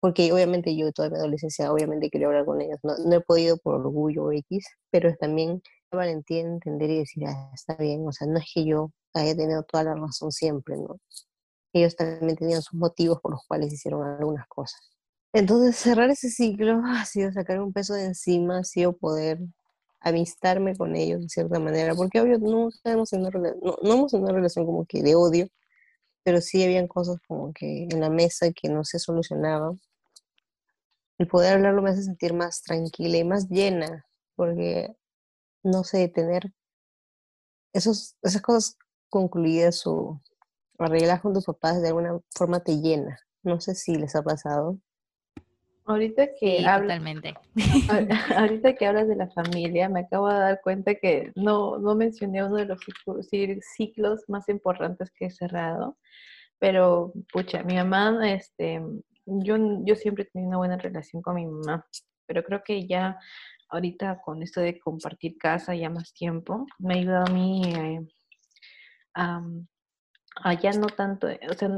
porque 0.00 0.32
obviamente 0.32 0.76
yo 0.76 0.92
toda 0.92 1.10
mi 1.10 1.16
adolescencia, 1.16 1.72
obviamente 1.72 2.10
quería 2.10 2.26
hablar 2.28 2.44
con 2.44 2.60
ellos, 2.60 2.78
no, 2.82 2.94
no 2.98 3.16
he 3.16 3.20
podido 3.20 3.56
por 3.58 3.76
orgullo 3.76 4.32
X, 4.32 4.66
pero 4.90 5.08
es 5.08 5.18
también 5.18 5.62
la 5.90 5.98
valentía 5.98 6.44
de 6.44 6.50
entender 6.50 6.90
y 6.90 6.98
decir, 6.98 7.24
ah, 7.26 7.50
está 7.54 7.74
bien, 7.76 8.06
o 8.06 8.12
sea, 8.12 8.26
no 8.26 8.38
es 8.38 8.44
que 8.52 8.66
yo 8.66 8.92
haya 9.14 9.34
tenido 9.36 9.62
toda 9.64 9.84
la 9.84 9.94
razón 9.94 10.32
siempre, 10.32 10.76
¿no? 10.76 10.98
Ellos 11.74 11.96
también 11.96 12.36
tenían 12.36 12.62
sus 12.62 12.78
motivos 12.78 13.20
por 13.20 13.32
los 13.32 13.44
cuales 13.46 13.72
hicieron 13.72 14.02
algunas 14.04 14.46
cosas. 14.46 14.80
Entonces, 15.32 15.76
cerrar 15.76 16.08
ese 16.08 16.30
ciclo 16.30 16.80
ha 16.86 17.04
sido 17.04 17.32
sacar 17.32 17.60
un 17.60 17.72
peso 17.72 17.94
de 17.94 18.04
encima, 18.04 18.60
ha 18.60 18.64
sido 18.64 18.96
poder 18.96 19.40
amistarme 20.00 20.76
con 20.76 20.94
ellos 20.94 21.22
de 21.22 21.28
cierta 21.28 21.58
manera, 21.58 21.94
porque 21.96 22.20
obvio 22.20 22.38
no, 22.38 22.70
hemos 22.84 23.12
no, 23.12 23.30
no 23.82 23.92
hemos 23.92 24.12
tenido 24.12 24.28
una 24.28 24.36
relación 24.36 24.66
como 24.66 24.86
que 24.86 25.02
de 25.02 25.16
odio, 25.16 25.48
pero 26.22 26.40
sí 26.40 26.62
habían 26.62 26.86
cosas 26.86 27.18
como 27.26 27.52
que 27.52 27.88
en 27.90 28.00
la 28.00 28.10
mesa 28.10 28.52
que 28.52 28.68
no 28.68 28.84
se 28.84 29.00
solucionaban. 29.00 29.80
El 31.18 31.26
poder 31.26 31.54
hablarlo 31.54 31.82
me 31.82 31.90
hace 31.90 32.04
sentir 32.04 32.34
más 32.34 32.62
tranquila 32.62 33.18
y 33.18 33.24
más 33.24 33.48
llena, 33.48 34.06
porque, 34.36 34.94
no 35.64 35.82
sé, 35.82 36.08
tener 36.08 36.52
esos, 37.72 38.16
esas 38.22 38.42
cosas 38.42 38.76
concluidas 39.08 39.84
o 39.86 40.20
arregladas 40.78 41.20
con 41.20 41.32
tus 41.32 41.44
papás 41.44 41.80
de 41.80 41.88
alguna 41.88 42.18
forma 42.34 42.60
te 42.60 42.80
llena. 42.80 43.18
No 43.42 43.60
sé 43.60 43.74
si 43.74 43.96
les 43.96 44.16
ha 44.16 44.22
pasado. 44.22 44.78
Ahorita 45.86 46.28
que 46.40 46.58
sí, 46.58 46.64
totalmente. 46.64 47.34
ahorita 48.36 48.74
que 48.74 48.86
hablas 48.86 49.06
de 49.06 49.16
la 49.16 49.28
familia, 49.28 49.88
me 49.90 50.00
acabo 50.00 50.28
de 50.28 50.38
dar 50.38 50.60
cuenta 50.62 50.94
que 50.94 51.30
no, 51.34 51.78
no 51.78 51.94
mencioné 51.94 52.42
uno 52.42 52.56
de 52.56 52.64
los 52.64 52.80
ciclos 53.60 54.24
más 54.28 54.48
importantes 54.48 55.10
que 55.10 55.26
he 55.26 55.30
cerrado, 55.30 55.98
pero 56.58 57.12
pucha, 57.30 57.62
mi 57.64 57.74
mamá, 57.74 58.32
este, 58.32 58.80
yo, 59.26 59.56
yo 59.84 59.94
siempre 59.94 60.24
he 60.24 60.26
tenido 60.26 60.48
una 60.48 60.58
buena 60.58 60.78
relación 60.78 61.20
con 61.20 61.34
mi 61.34 61.44
mamá, 61.44 61.86
pero 62.24 62.42
creo 62.42 62.62
que 62.64 62.86
ya 62.86 63.18
ahorita 63.68 64.22
con 64.22 64.42
esto 64.42 64.62
de 64.62 64.78
compartir 64.78 65.36
casa 65.36 65.74
ya 65.74 65.90
más 65.90 66.14
tiempo, 66.14 66.66
me 66.78 66.94
ha 66.94 66.96
ayudado 66.96 67.26
a 67.26 67.34
mí 67.34 67.62
eh, 67.66 68.00
a, 69.14 69.42
a, 70.42 70.54
ya 70.54 70.72
no 70.72 70.86
tanto, 70.86 71.28
o 71.50 71.54
sea, 71.54 71.70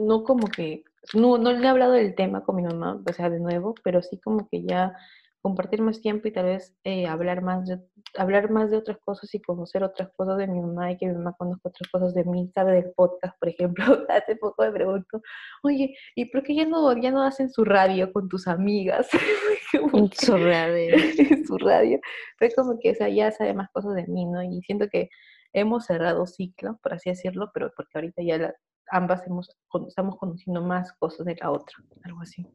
no 0.00 0.24
como 0.24 0.46
que 0.48 0.84
no, 1.14 1.38
no 1.38 1.52
le 1.52 1.64
he 1.64 1.68
hablado 1.68 1.92
del 1.92 2.14
tema 2.14 2.44
con 2.44 2.56
mi 2.56 2.62
mamá, 2.62 3.02
o 3.08 3.12
sea, 3.12 3.30
de 3.30 3.40
nuevo, 3.40 3.74
pero 3.82 4.02
sí 4.02 4.18
como 4.20 4.48
que 4.48 4.62
ya 4.62 4.94
compartir 5.42 5.80
más 5.80 6.00
tiempo 6.00 6.28
y 6.28 6.32
tal 6.32 6.44
vez 6.46 6.76
eh, 6.84 7.06
hablar 7.06 7.42
más 7.42 7.66
de 7.66 7.80
hablar 8.16 8.50
más 8.50 8.70
de 8.70 8.76
otras 8.76 8.98
cosas 8.98 9.32
y 9.34 9.40
conocer 9.40 9.82
otras 9.82 10.10
cosas 10.16 10.36
de 10.38 10.46
mi 10.46 10.60
mamá 10.60 10.92
y 10.92 10.98
que 10.98 11.06
mi 11.06 11.14
mamá 11.14 11.34
conozca 11.38 11.68
otras 11.68 11.88
cosas 11.90 12.14
de 12.14 12.24
mí, 12.24 12.50
sabe 12.54 12.72
del 12.72 12.92
podcast, 12.92 13.38
por 13.38 13.48
ejemplo, 13.48 13.84
hace 14.08 14.36
poco 14.36 14.62
me 14.64 14.72
pregunto, 14.72 15.22
oye, 15.62 15.96
¿y 16.14 16.26
por 16.26 16.42
qué 16.42 16.54
ya 16.56 16.66
no, 16.66 16.94
ya 17.00 17.10
no 17.10 17.22
hacen 17.22 17.50
su 17.50 17.64
radio 17.64 18.12
con 18.12 18.28
tus 18.28 18.48
amigas? 18.48 19.08
su 20.12 20.36
radio. 20.36 20.96
su 21.46 21.58
radio. 21.58 22.00
Fue 22.38 22.50
como 22.54 22.78
que 22.78 22.90
o 22.90 23.06
ya 23.06 23.30
sabe 23.30 23.54
más 23.54 23.70
cosas 23.70 23.94
de 23.94 24.06
mí, 24.06 24.26
¿no? 24.26 24.42
Y 24.42 24.60
siento 24.62 24.88
que 24.88 25.08
hemos 25.52 25.86
cerrado 25.86 26.26
ciclo, 26.26 26.78
por 26.82 26.94
así 26.94 27.10
decirlo, 27.10 27.50
pero 27.52 27.72
porque 27.76 27.92
ahorita 27.94 28.22
ya 28.22 28.38
la, 28.38 28.54
ambas 28.90 29.26
hemos, 29.26 29.50
estamos 29.86 30.16
conociendo 30.16 30.62
más 30.62 30.92
cosas 30.94 31.26
de 31.26 31.36
la 31.36 31.50
otra, 31.50 31.76
algo 32.04 32.20
así. 32.20 32.46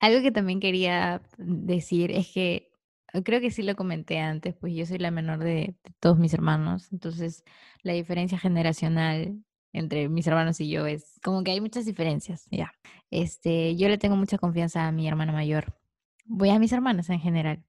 Algo 0.00 0.22
que 0.22 0.32
también 0.32 0.60
quería 0.60 1.22
decir 1.38 2.10
es 2.10 2.32
que 2.32 2.70
eh, 3.12 3.22
creo 3.22 3.40
que 3.40 3.50
sí 3.50 3.62
lo 3.62 3.74
comenté 3.76 4.18
antes, 4.18 4.54
pues 4.54 4.74
yo 4.74 4.84
soy 4.86 4.98
la 4.98 5.10
menor 5.10 5.38
de, 5.38 5.76
todos 6.00 6.18
mis 6.18 6.34
hermanos, 6.34 6.92
entonces 6.92 7.44
la 7.82 7.92
diferencia 7.92 8.38
generacional 8.38 9.42
entre 9.72 10.08
mis 10.08 10.26
hermanos 10.26 10.60
y 10.60 10.68
yo 10.68 10.86
es 10.86 11.18
como 11.22 11.44
que 11.44 11.52
hay 11.52 11.60
muchas 11.60 11.86
diferencias, 11.86 12.46
ya. 12.50 12.72
Este, 13.10 13.76
yo 13.76 13.88
le 13.88 13.98
tengo 13.98 14.16
mucha 14.16 14.38
confianza 14.38 14.86
a 14.86 14.92
mi 14.92 15.06
hermana 15.06 15.32
mayor. 15.32 15.74
Voy 16.24 16.50
a 16.50 16.58
mis 16.58 16.72
hermanas 16.72 17.10
en 17.10 17.20
general 17.20 17.64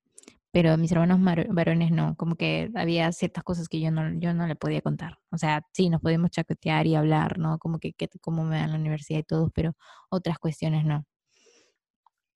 pero 0.51 0.77
mis 0.77 0.91
hermanos 0.91 1.19
varones 1.49 1.91
no, 1.91 2.15
como 2.15 2.35
que 2.35 2.71
había 2.75 3.11
ciertas 3.11 3.43
cosas 3.43 3.67
que 3.69 3.79
yo 3.79 3.91
no, 3.91 4.19
yo 4.19 4.33
no 4.33 4.47
le 4.47 4.55
podía 4.55 4.81
contar. 4.81 5.19
O 5.31 5.37
sea, 5.37 5.63
sí, 5.73 5.89
nos 5.89 6.01
podíamos 6.01 6.31
chacotear 6.31 6.87
y 6.87 6.95
hablar, 6.95 7.37
¿no? 7.37 7.59
Como 7.59 7.79
que, 7.79 7.93
cómo 8.21 8.43
me 8.43 8.57
dan 8.57 8.71
la 8.71 8.79
universidad 8.79 9.19
y 9.19 9.23
todo, 9.23 9.51
pero 9.51 9.75
otras 10.09 10.39
cuestiones 10.39 10.85
no. 10.85 11.05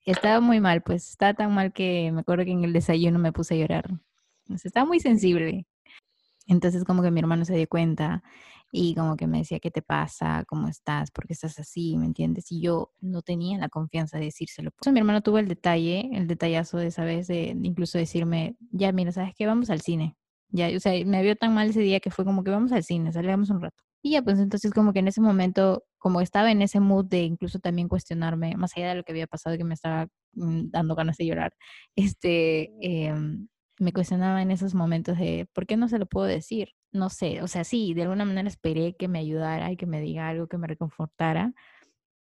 Estaba 0.06 0.42
muy 0.42 0.60
mal, 0.60 0.84
pues 0.84 1.10
estaba 1.10 1.34
tan 1.34 1.54
mal 1.54 1.74
que 1.74 2.12
me 2.12 2.22
acuerdo 2.22 2.46
que 2.46 2.52
en 2.52 2.64
el 2.64 2.74
desayuno 2.74 3.20
me 3.20 3.32
puse 3.32 3.56
a 3.56 3.58
llorar. 3.58 3.90
O 4.50 4.58
sea, 4.58 4.70
estaba 4.70 4.86
muy 4.86 5.00
sensible. 5.00 5.66
Entonces 6.48 6.84
como 6.84 7.02
que 7.02 7.12
mi 7.12 7.20
hermano 7.22 7.46
se 7.46 7.56
dio 7.56 7.68
cuenta 7.68 8.22
y 8.76 8.96
como 8.96 9.16
que 9.16 9.28
me 9.28 9.38
decía, 9.38 9.60
¿qué 9.60 9.70
te 9.70 9.84
pasa? 9.84 10.44
¿Cómo 10.48 10.68
estás? 10.68 11.12
¿Por 11.12 11.28
qué 11.28 11.34
estás 11.34 11.60
así? 11.60 11.96
¿Me 11.96 12.08
entiendes? 12.08 12.52
Y 12.52 12.60
yo 12.60 12.92
no 13.02 13.22
tenía 13.22 13.60
la 13.60 13.70
confianza 13.70 14.18
de 14.18 14.26
decírselo. 14.26 14.72
Por 14.72 14.80
eso 14.82 14.92
mi 14.92 15.00
hermano 15.00 15.22
tuvo 15.22 15.38
el 15.38 15.48
detalle, 15.48 16.10
el 16.14 16.28
detallazo 16.28 16.80
de 16.80 16.88
esa 16.88 17.06
vez, 17.06 17.28
de 17.28 17.56
incluso 17.62 18.00
decirme, 18.00 18.56
ya, 18.72 18.92
mira, 18.92 19.12
¿sabes 19.12 19.34
qué? 19.38 19.46
Vamos 19.46 19.70
al 19.70 19.82
cine. 19.82 20.18
Ya, 20.50 20.76
o 20.76 20.80
sea, 20.80 20.94
me 21.06 21.22
vio 21.22 21.36
tan 21.36 21.54
mal 21.54 21.70
ese 21.70 21.82
día 21.82 22.00
que 22.00 22.10
fue 22.10 22.26
como 22.26 22.44
que 22.44 22.50
vamos 22.50 22.72
al 22.72 22.84
cine, 22.84 23.14
salgamos 23.14 23.52
un 23.52 23.62
rato. 23.62 23.84
Y 24.02 24.14
ya, 24.14 24.24
pues 24.24 24.40
entonces 24.40 24.72
como 24.74 24.92
que 24.92 25.00
en 25.00 25.08
ese 25.08 25.22
momento, 25.22 25.84
como 26.00 26.20
estaba 26.20 26.52
en 26.52 26.64
ese 26.64 26.80
mood 26.80 27.06
de 27.06 27.22
incluso 27.22 27.60
también 27.60 27.88
cuestionarme, 27.88 28.56
más 28.58 28.76
allá 28.76 28.90
de 28.90 28.96
lo 28.96 29.04
que 29.04 29.12
había 29.12 29.28
pasado, 29.28 29.56
que 29.56 29.64
me 29.66 29.76
estaba 29.76 30.08
mm, 30.34 30.72
dando 30.72 30.96
ganas 30.96 31.18
de 31.18 31.28
llorar, 31.28 31.54
este, 31.96 32.72
eh, 32.82 33.14
me 33.80 33.94
cuestionaba 33.94 34.42
en 34.42 34.50
esos 34.50 34.74
momentos 34.74 35.20
de, 35.20 35.48
¿por 35.54 35.68
qué 35.68 35.78
no 35.78 35.88
se 35.90 36.00
lo 36.00 36.08
puedo 36.08 36.26
decir? 36.26 36.70
No 36.94 37.10
sé, 37.10 37.42
o 37.42 37.48
sea, 37.48 37.64
sí, 37.64 37.94
de 37.96 38.04
alguna 38.04 38.24
manera 38.24 38.48
esperé 38.48 38.96
que 38.96 39.08
me 39.08 39.20
ayudara 39.20 39.72
y 39.72 39.78
que 39.78 39.88
me 39.88 40.00
diga 40.00 40.30
algo 40.30 40.48
que 40.48 40.60
me 40.60 40.68
reconfortara, 40.68 41.54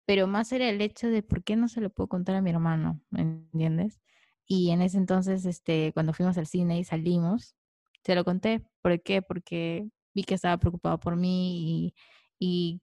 pero 0.06 0.26
más 0.26 0.52
era 0.52 0.68
el 0.68 0.80
hecho 0.82 1.08
de, 1.08 1.22
¿por 1.22 1.44
qué 1.44 1.56
no 1.56 1.68
se 1.68 1.80
lo 1.80 1.90
puedo 1.90 2.08
contar 2.08 2.36
a 2.36 2.42
mi 2.42 2.50
hermano? 2.50 3.02
¿Me 3.10 3.22
entiendes? 3.22 4.00
Y 4.46 4.70
en 4.70 4.82
ese 4.82 4.98
entonces, 4.98 5.44
este, 5.46 5.92
cuando 5.94 6.14
fuimos 6.14 6.38
al 6.38 6.46
cine 6.46 6.78
y 6.78 6.84
salimos, 6.84 7.56
se 8.04 8.14
lo 8.14 8.24
conté. 8.24 8.62
¿Por 8.82 9.02
qué? 9.02 9.22
Porque 9.22 9.88
vi 10.14 10.24
que 10.24 10.34
estaba 10.34 10.58
preocupado 10.58 10.98
por 11.00 11.16
mí 11.16 11.94
y, 12.38 12.82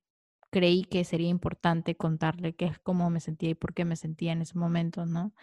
creí 0.52 0.86
que 0.86 1.03
sería 1.03 1.28
importante 1.30 1.98
contarle 1.98 2.56
qué 2.56 2.66
es 2.66 2.80
cómo 2.80 3.10
me 3.10 3.20
sentía 3.20 3.49
y 3.49 3.56
por 3.56 3.74
qué 3.74 3.86
me 3.86 3.98
sentía 3.98 4.32
en 4.32 4.41
ese 4.41 4.57
momento, 4.57 5.06
¿no? 5.06 5.34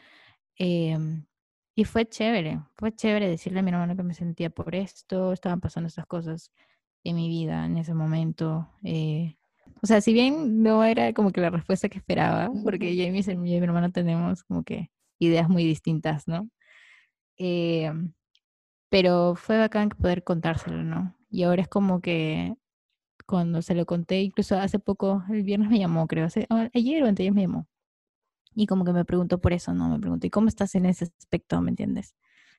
Em, 0.57 1.27
y 1.75 1.85
fue 1.85 2.07
chévere, 2.07 2.61
fue 2.77 2.95
chévere 2.95 3.29
decirle 3.29 3.61
a 3.61 3.63
mi 3.63 3.71
hermano 3.71 3.97
que 3.97 4.03
me 4.03 4.15
sentía 4.15 4.51
por 4.51 4.75
esto, 4.75 5.33
estaban 5.33 5.61
pasando 5.61 5.89
estas 5.89 6.07
cosas 6.07 6.53
en 7.05 7.17
mi 7.17 7.29
vida 7.29 7.65
en 7.67 7.79
ese 7.79 7.95
momento. 7.95 8.69
Eh, 8.85 9.37
o 9.83 9.87
sea, 9.87 10.01
si 10.01 10.13
bien 10.13 10.63
no 10.63 10.85
era 10.85 11.13
como 11.13 11.33
que 11.33 11.41
la 11.41 11.51
respuesta 11.51 11.89
que 11.89 11.99
esperaba, 11.99 12.51
porque 12.65 12.97
yo 12.97 13.05
y 13.05 13.11
mi, 13.11 13.23
mi 13.37 13.57
hermano 13.57 13.91
tenemos 13.91 14.45
como 14.45 14.65
que 14.65 14.91
ideas 15.19 15.49
muy 15.49 15.65
distintas, 15.65 16.29
¿no? 16.29 16.49
Em, 17.39 18.13
pero 18.91 19.35
fue 19.37 19.59
bacán 19.59 19.91
poder 19.91 20.25
contárselo, 20.25 20.83
¿no? 20.85 21.17
Y 21.31 21.45
ahora 21.45 21.63
es 21.63 21.69
como 21.69 22.01
que 22.03 22.55
cuando 23.27 23.63
se 23.63 23.75
lo 23.75 23.87
conté, 23.87 24.23
incluso 24.23 24.57
hace 24.59 24.79
poco, 24.79 25.25
el 25.31 25.43
viernes 25.45 25.71
me 25.71 25.79
llamó, 25.79 26.07
creo, 26.07 26.27
hace, 26.27 26.47
ah, 26.51 26.69
ayer 26.75 27.03
o 27.03 27.09
antes 27.09 27.33
me 27.33 27.43
llamó. 27.43 27.69
Y 28.55 28.67
como 28.67 28.85
que 28.85 28.93
me 28.93 29.05
preguntó 29.05 29.41
por 29.41 29.53
eso, 29.53 29.73
¿no? 29.75 29.89
Me 29.89 29.99
preguntó, 29.99 30.27
¿y 30.27 30.31
cómo 30.31 30.49
estás 30.49 30.75
en 30.75 30.87
ese 30.87 31.05
aspecto? 31.05 31.61
¿Me 31.61 31.71
entiendes? 31.71 32.15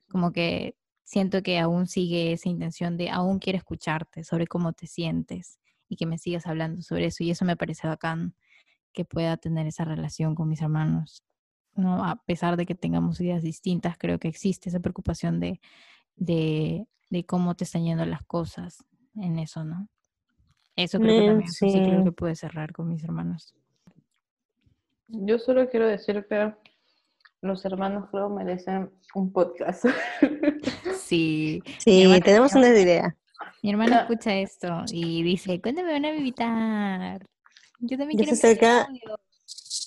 Como 0.09 0.31
que 0.31 0.75
siento 1.03 1.43
que 1.43 1.59
aún 1.59 1.87
sigue 1.87 2.33
esa 2.33 2.49
intención 2.49 2.97
de, 2.97 3.09
aún 3.09 3.39
quiere 3.39 3.57
escucharte 3.57 4.23
sobre 4.23 4.47
cómo 4.47 4.73
te 4.73 4.87
sientes 4.87 5.59
y 5.87 5.95
que 5.95 6.05
me 6.05 6.17
sigas 6.17 6.47
hablando 6.47 6.81
sobre 6.81 7.05
eso. 7.05 7.23
Y 7.23 7.31
eso 7.31 7.45
me 7.45 7.57
parece 7.57 7.87
bacán 7.87 8.35
que 8.93 9.05
pueda 9.05 9.37
tener 9.37 9.67
esa 9.67 9.85
relación 9.85 10.35
con 10.35 10.49
mis 10.49 10.61
hermanos. 10.61 11.23
¿no? 11.75 12.03
A 12.05 12.15
pesar 12.25 12.57
de 12.57 12.65
que 12.65 12.75
tengamos 12.75 13.19
ideas 13.19 13.41
distintas, 13.41 13.97
creo 13.97 14.19
que 14.19 14.27
existe 14.27 14.69
esa 14.69 14.79
preocupación 14.79 15.39
de, 15.39 15.59
de, 16.15 16.87
de 17.09 17.25
cómo 17.25 17.55
te 17.55 17.63
están 17.63 17.83
yendo 17.83 18.05
las 18.05 18.23
cosas 18.23 18.83
en 19.15 19.39
eso, 19.39 19.63
¿no? 19.63 19.87
Eso 20.75 20.99
creo 20.99 21.21
que 21.21 21.27
también 21.27 21.51
sí. 21.51 21.67
creo 21.71 22.03
que 22.03 22.11
puede 22.11 22.35
cerrar 22.35 22.73
con 22.73 22.89
mis 22.89 23.03
hermanos. 23.03 23.55
Yo 25.15 25.37
solo 25.37 25.69
quiero 25.69 25.87
decir 25.87 26.25
que 26.27 26.53
los 27.41 27.63
hermanos 27.65 28.09
creo 28.09 28.29
merecen 28.29 28.91
un 29.13 29.31
podcast. 29.31 29.85
Sí. 30.97 31.61
Sí, 31.77 32.09
tenemos 32.23 32.55
una 32.55 32.69
idea. 32.69 33.15
Mi 33.61 33.69
hermana 33.69 34.01
escucha 34.01 34.33
esto 34.33 34.83
y 34.91 35.21
dice, 35.21 35.61
¿cuándo 35.61 35.83
me 35.83 35.91
van 35.91 36.05
a 36.05 36.15
invitar? 36.15 37.23
Yo 37.81 37.97
también 37.97 38.17
ya 38.17 38.23
quiero 38.23 38.35
se 38.35 38.47
acerca, 38.47 38.87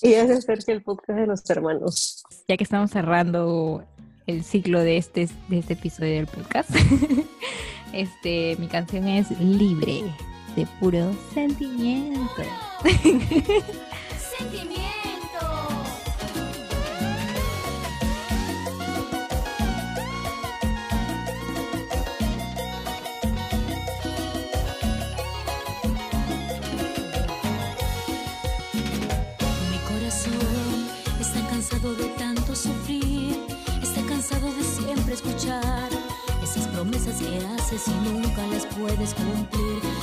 Y 0.02 0.10
ya 0.10 0.26
se 0.26 0.34
acerca 0.34 0.70
el 0.70 0.82
podcast 0.82 1.18
de 1.18 1.26
los 1.26 1.50
hermanos. 1.50 2.22
Ya 2.46 2.56
que 2.56 2.62
estamos 2.62 2.92
cerrando 2.92 3.84
el 4.28 4.44
ciclo 4.44 4.80
de 4.80 4.98
este, 4.98 5.28
de 5.48 5.58
este 5.58 5.72
episodio 5.72 6.14
del 6.14 6.26
podcast, 6.28 6.70
este, 7.92 8.56
mi 8.60 8.68
canción 8.68 9.08
es 9.08 9.28
Libre 9.40 10.04
de 10.54 10.66
puro 10.78 11.12
sentimiento. 11.34 12.42
Sentimiento. 14.38 14.95
Haces 37.66 37.88
y 37.88 38.08
nunca 38.08 38.46
las 38.46 38.64
puedes 38.66 39.12
cumplir 39.14 39.96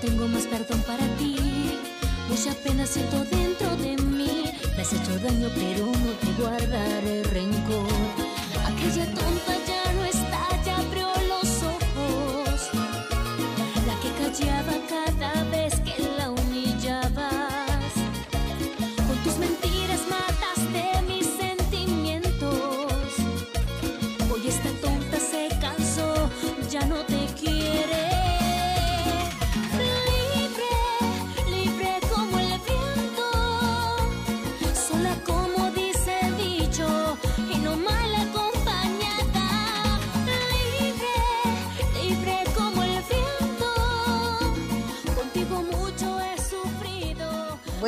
tengo 0.00 0.28
más 0.28 0.46
perdón 0.46 0.80
para 0.82 1.04
ti. 1.16 1.36
Mucha 2.28 2.52
pena 2.62 2.86
siento 2.86 3.24
dentro 3.24 3.76
de 3.76 3.96
mí. 4.02 4.44
Me 4.76 4.82
has 4.82 4.92
hecho 4.92 5.18
daño, 5.18 5.48
pero 5.54 5.86
no 5.86 6.12
te 6.20 6.40
guardaré 6.40 7.22
rencor. 7.24 7.86
Aquella 8.66 9.06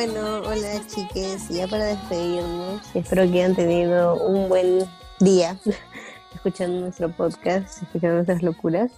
Bueno, 0.03 0.39
hola 0.47 0.81
chiques, 0.87 1.51
ya 1.51 1.69
para 1.69 1.85
despedirnos, 1.85 2.97
espero 2.97 3.25
que 3.25 3.43
hayan 3.43 3.55
tenido 3.55 4.17
un 4.27 4.49
buen 4.49 4.79
día 5.19 5.61
escuchando 6.35 6.81
nuestro 6.81 7.15
podcast, 7.15 7.83
escuchando 7.83 8.15
nuestras 8.15 8.43
locuras. 8.43 8.91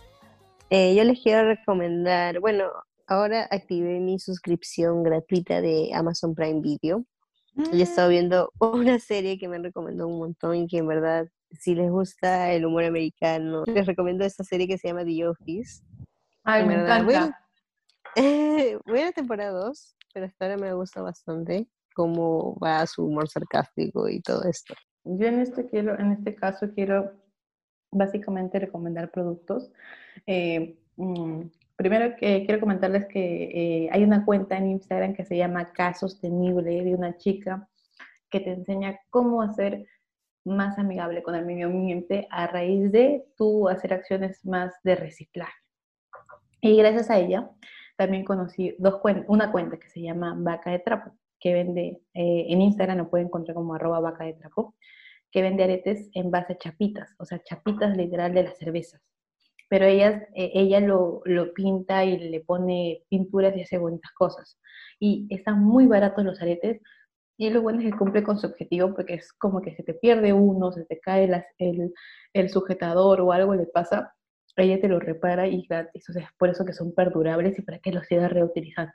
Eh, 0.71 0.95
yo 0.95 1.03
les 1.03 1.21
quiero 1.21 1.49
recomendar, 1.49 2.39
bueno, 2.39 2.67
ahora 3.09 3.49
activé 3.51 3.99
mi 3.99 4.21
suscripción 4.21 5.03
gratuita 5.03 5.61
de 5.61 5.91
Amazon 5.93 6.37
Prime 6.37 6.61
Video. 6.61 7.05
Y 7.73 7.81
he 7.81 7.83
estado 7.83 8.07
mm. 8.07 8.13
viendo 8.13 8.53
una 8.61 9.01
serie 9.01 9.41
que 9.41 9.49
me 9.49 9.59
recomendó 9.59 10.07
un 10.07 10.21
montón 10.21 10.55
y 10.55 10.69
que 10.69 10.79
en 10.79 10.87
verdad, 10.87 11.27
si 11.51 11.75
les 11.75 11.91
gusta 11.91 12.53
el 12.53 12.65
humor 12.65 12.85
americano, 12.85 13.65
les 13.67 13.87
recomiendo 13.87 14.25
esta 14.25 14.45
serie 14.45 14.69
que 14.69 14.79
se 14.79 14.87
llama 14.87 15.05
The 15.05 15.27
Office. 15.27 15.83
Ay, 16.45 16.65
me 16.65 16.75
encanta. 16.75 17.41
voy 18.87 19.01
a 19.01 19.07
la 19.07 19.13
temporada 19.13 19.51
2 19.51 19.97
pero 20.13 20.27
hasta 20.27 20.45
ahora 20.45 20.57
me 20.57 20.73
gusta 20.75 21.03
bastante 21.03 21.69
cómo 21.95 22.59
va 22.59 22.87
su 22.87 23.07
humor 23.07 23.29
sarcástico 23.29 24.09
y 24.09 24.21
todo 24.21 24.45
esto. 24.45 24.75
Yo 25.05 25.27
en 25.27 25.41
este, 25.41 25.69
quiero, 25.69 25.99
en 25.99 26.13
este 26.13 26.35
caso 26.35 26.71
quiero 26.75 27.13
básicamente 27.91 28.59
recomendar 28.59 29.11
productos. 29.11 29.71
Eh, 30.27 30.79
mm, 30.97 31.43
primero 31.77 32.17
que 32.17 32.45
quiero 32.45 32.61
comentarles 32.61 33.07
que 33.07 33.85
eh, 33.85 33.89
hay 33.93 34.05
una 34.05 34.25
cuenta 34.25 34.57
en 34.57 34.69
Instagram 34.69 35.15
que 35.15 35.25
se 35.25 35.37
llama 35.37 35.73
K 35.73 35.95
de 36.23 36.95
una 36.97 37.17
chica 37.17 37.69
que 38.31 38.41
te 38.41 38.53
enseña 38.53 38.99
cómo 39.11 39.43
hacer 39.43 39.87
más 40.45 40.79
amigable 40.79 41.23
con 41.23 41.35
el 41.35 41.45
medio 41.45 41.67
ambiente 41.67 42.27
a 42.31 42.47
raíz 42.47 42.91
de 42.91 43.25
tú 43.37 43.69
hacer 43.69 43.93
acciones 43.93 44.45
más 44.45 44.75
de 44.83 44.97
reciclaje. 44.97 45.53
Y 46.61 46.77
gracias 46.77 47.11
a 47.11 47.19
ella 47.19 47.51
también 48.03 48.25
conocí 48.25 48.77
una 49.29 49.53
cuenta 49.53 49.79
que 49.79 49.89
se 49.89 50.03
llama 50.03 50.35
Vaca 50.37 50.73
de 50.73 50.81
Trapo, 50.81 51.13
que 51.39 51.55
vende, 51.55 52.01
eh, 52.15 52.47
en 52.49 52.61
Instagram 52.61 52.99
lo 52.99 53.11
pueden 53.11 53.29
encontrar 53.29 53.55
como 53.55 53.77
arroba 53.77 54.01
vaca 54.01 54.25
de 54.25 54.35
trapo, 54.35 54.75
que 55.31 55.41
vende 55.41 55.63
aretes 55.63 56.11
en 56.15 56.33
base 56.33 56.55
a 56.55 56.59
chapitas, 56.59 57.15
o 57.19 57.25
sea, 57.25 57.41
chapitas 57.45 57.97
literal 57.97 58.35
de 58.35 58.43
las 58.43 58.59
cervezas. 58.59 59.01
Pero 59.69 59.85
ella, 59.85 60.27
eh, 60.35 60.51
ella 60.53 60.81
lo, 60.81 61.23
lo, 61.25 61.55
pinta 61.55 62.05
y 62.05 62.19
le 62.19 62.41
pone 62.41 63.05
pinturas 63.09 63.57
y 63.57 63.63
hace 63.63 63.79
bonitas 63.79 64.11
cosas. 64.13 64.59
Y 64.99 65.29
están 65.31 65.63
muy 65.63 65.87
baratos 65.87 66.25
los 66.25 66.43
aretes. 66.43 66.81
Y 67.39 67.51
lo 67.51 67.63
bueno 67.63 67.81
es 67.81 67.87
que 67.93 67.99
cumple 67.99 68.25
con 68.25 68.39
su 68.39 68.49
objetivo 68.49 68.95
porque 68.95 69.15
es 69.15 69.33
como 69.33 69.63
que 69.63 69.75
se 69.77 69.85
te 69.85 69.95
pierde 69.95 70.33
uno, 70.33 70.73
se 70.73 70.85
te 70.85 70.99
cae 70.99 71.31
el, 71.59 71.95
el 72.33 72.49
sujetador 72.51 73.21
o 73.21 73.33
algo 73.33 73.55
le 73.55 73.67
pasa 73.67 74.13
ella 74.57 74.81
te 74.81 74.89
lo 74.89 75.01
repara 75.01 75.47
y 75.49 75.63
gratis, 75.67 76.09
o 76.11 76.13
sea, 76.13 76.31
por 76.39 76.51
eso 76.51 76.65
que 76.65 76.73
son 76.73 76.95
perdurables 76.95 77.59
y 77.59 77.63
para 77.63 77.79
que 77.79 77.93
los 77.93 78.07
sigas 78.07 78.33
reutilizando. 78.33 78.93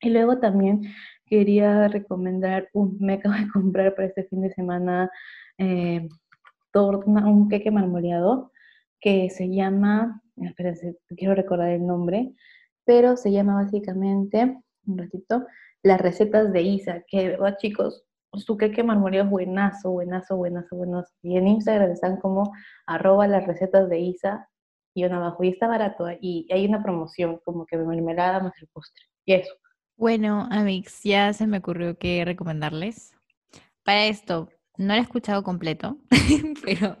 Y 0.00 0.10
luego 0.10 0.38
también 0.38 0.82
quería 1.26 1.88
recomendar, 1.88 2.68
un, 2.72 2.96
me 3.00 3.14
acabo 3.14 3.34
de 3.34 3.48
comprar 3.52 3.94
para 3.94 4.08
este 4.08 4.24
fin 4.24 4.42
de 4.42 4.52
semana 4.52 5.10
eh, 5.58 6.08
un 6.74 7.48
queque 7.48 7.70
marmoleado 7.70 8.52
que 9.00 9.30
se 9.30 9.48
llama, 9.50 10.22
espérense, 10.36 10.96
quiero 11.16 11.34
recordar 11.34 11.70
el 11.70 11.86
nombre, 11.86 12.32
pero 12.84 13.16
se 13.16 13.32
llama 13.32 13.54
básicamente, 13.54 14.58
un 14.86 14.98
ratito, 14.98 15.46
las 15.82 16.00
recetas 16.00 16.52
de 16.52 16.62
Isa, 16.62 17.02
que 17.06 17.36
chicos, 17.58 18.04
su 18.34 18.56
queque 18.56 18.82
marmoleado 18.82 19.26
es 19.26 19.30
buenazo, 19.30 19.90
buenazo, 19.90 20.36
buenazo, 20.36 20.76
buenazo. 20.76 21.12
Y 21.22 21.36
en 21.36 21.48
Instagram 21.48 21.90
están 21.90 22.18
como 22.18 22.52
arroba 22.86 23.26
las 23.26 23.46
recetas 23.46 23.88
de 23.88 24.00
Isa 24.00 24.48
y 24.98 25.04
abajo, 25.04 25.44
y 25.44 25.48
está 25.48 25.66
barato, 25.68 26.06
y 26.20 26.46
hay 26.52 26.66
una 26.66 26.82
promoción 26.82 27.40
como 27.44 27.66
que 27.66 27.76
mermelada 27.76 28.40
más 28.40 28.52
el 28.60 28.68
postre, 28.68 29.04
y 29.24 29.34
eso. 29.34 29.54
Bueno, 29.96 30.46
Amix, 30.50 31.02
ya 31.02 31.32
se 31.32 31.46
me 31.46 31.58
ocurrió 31.58 31.98
que 31.98 32.24
recomendarles. 32.24 33.12
Para 33.84 34.06
esto, 34.06 34.48
no 34.76 34.94
lo 34.94 35.00
he 35.00 35.02
escuchado 35.02 35.42
completo, 35.42 35.98
pero, 36.64 36.96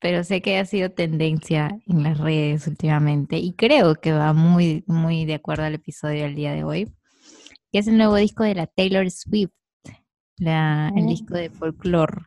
pero 0.00 0.24
sé 0.24 0.42
que 0.42 0.58
ha 0.58 0.64
sido 0.64 0.90
tendencia 0.90 1.70
en 1.86 2.02
las 2.02 2.18
redes 2.18 2.66
últimamente 2.66 3.38
y 3.38 3.52
creo 3.52 3.94
que 3.94 4.12
va 4.12 4.32
muy, 4.32 4.82
muy 4.88 5.24
de 5.24 5.34
acuerdo 5.34 5.64
al 5.64 5.74
episodio 5.74 6.24
del 6.24 6.34
día 6.34 6.52
de 6.52 6.64
hoy, 6.64 6.92
que 7.70 7.78
es 7.78 7.86
el 7.86 7.96
nuevo 7.96 8.16
disco 8.16 8.42
de 8.42 8.56
la 8.56 8.66
Taylor 8.66 9.08
Swift, 9.10 9.52
la, 10.36 10.92
el 10.96 11.04
oh. 11.04 11.08
disco 11.08 11.34
de 11.34 11.50
folklore. 11.50 12.22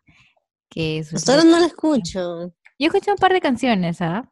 Que 0.69 1.03
ahora 1.27 1.43
no 1.43 1.59
lo 1.59 1.65
escucho. 1.65 2.53
Yo 2.77 2.87
escuché 2.87 3.11
un 3.11 3.17
par 3.17 3.31
de 3.31 3.41
canciones, 3.41 4.01
¿ah? 4.01 4.29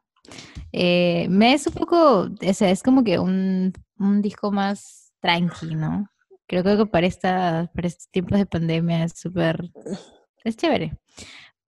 Eh, 0.71 1.27
me 1.29 1.53
es 1.53 1.67
un 1.67 1.73
poco, 1.73 2.21
o 2.23 2.53
sea, 2.53 2.69
es 2.71 2.81
como 2.83 3.03
que 3.03 3.19
un, 3.19 3.73
un 3.97 4.21
disco 4.21 4.51
más 4.51 5.13
tranqui, 5.19 5.75
¿no? 5.75 6.07
Creo, 6.47 6.63
que 6.63 6.85
para, 6.85 7.07
esta, 7.07 7.71
para 7.73 7.87
estos 7.87 8.09
tiempos 8.09 8.37
de 8.37 8.45
pandemia 8.45 9.05
es 9.05 9.13
súper, 9.19 9.71
es 10.43 10.57
chévere. 10.57 10.97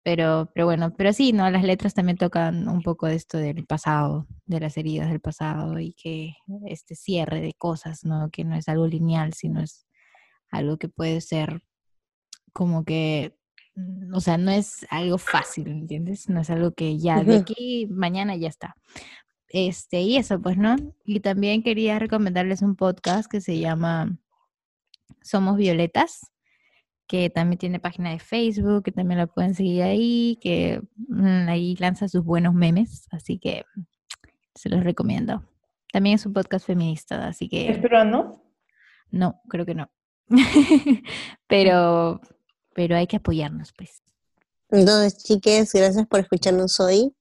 Pero, 0.03 0.51
pero 0.53 0.65
bueno, 0.67 0.93
pero 0.95 1.13
sí, 1.13 1.33
¿no? 1.33 1.49
Las 1.49 1.63
letras 1.63 1.95
también 1.95 2.17
tocan 2.17 2.67
un 2.69 2.83
poco 2.83 3.07
de 3.07 3.15
esto 3.15 3.39
del 3.39 3.65
pasado, 3.65 4.27
de 4.45 4.59
las 4.59 4.77
heridas 4.77 5.09
del 5.09 5.19
pasado 5.19 5.79
y 5.79 5.93
que 5.93 6.35
este 6.67 6.95
cierre 6.95 7.41
de 7.41 7.53
cosas, 7.53 8.03
¿no? 8.05 8.29
Que 8.29 8.43
no 8.43 8.55
es 8.55 8.69
algo 8.69 8.85
lineal, 8.85 9.33
sino 9.33 9.61
es 9.61 9.87
algo 10.51 10.77
que 10.77 10.89
puede 10.89 11.21
ser 11.21 11.63
como 12.53 12.85
que 12.85 13.35
o 14.13 14.19
sea, 14.19 14.37
no 14.37 14.51
es 14.51 14.85
algo 14.89 15.17
fácil, 15.17 15.67
¿entiendes? 15.67 16.29
No 16.29 16.41
es 16.41 16.49
algo 16.49 16.71
que 16.71 16.97
ya 16.97 17.23
de 17.23 17.37
aquí 17.37 17.87
mañana 17.89 18.35
ya 18.35 18.47
está. 18.47 18.75
Este, 19.49 20.01
y 20.01 20.17
eso, 20.17 20.41
pues, 20.41 20.57
¿no? 20.57 20.75
Y 21.05 21.19
también 21.19 21.63
quería 21.63 21.99
recomendarles 21.99 22.61
un 22.61 22.75
podcast 22.75 23.29
que 23.29 23.41
se 23.41 23.59
llama 23.59 24.17
Somos 25.21 25.57
Violetas, 25.57 26.31
que 27.07 27.29
también 27.29 27.59
tiene 27.59 27.79
página 27.79 28.11
de 28.11 28.19
Facebook, 28.19 28.83
que 28.83 28.91
también 28.91 29.19
la 29.19 29.27
pueden 29.27 29.53
seguir 29.53 29.83
ahí, 29.83 30.37
que 30.41 30.81
mm, 31.07 31.47
ahí 31.49 31.75
lanza 31.75 32.07
sus 32.07 32.23
buenos 32.23 32.53
memes, 32.53 33.07
así 33.11 33.37
que 33.37 33.63
se 34.55 34.69
los 34.69 34.83
recomiendo. 34.83 35.43
También 35.91 36.15
es 36.15 36.25
un 36.25 36.33
podcast 36.33 36.65
feminista, 36.65 37.27
así 37.27 37.47
que... 37.47 37.69
¿Es 37.69 37.77
peruano? 37.77 38.41
No, 39.11 39.41
creo 39.47 39.65
que 39.65 39.75
no. 39.75 39.89
Pero 41.47 42.19
pero 42.75 42.95
hay 42.95 43.07
que 43.07 43.15
apoyarnos, 43.15 43.73
pues. 43.75 44.03
Entonces, 44.69 45.23
chiques, 45.23 45.71
gracias 45.73 46.05
por 46.07 46.19
escucharnos 46.19 46.79
hoy. 46.79 47.15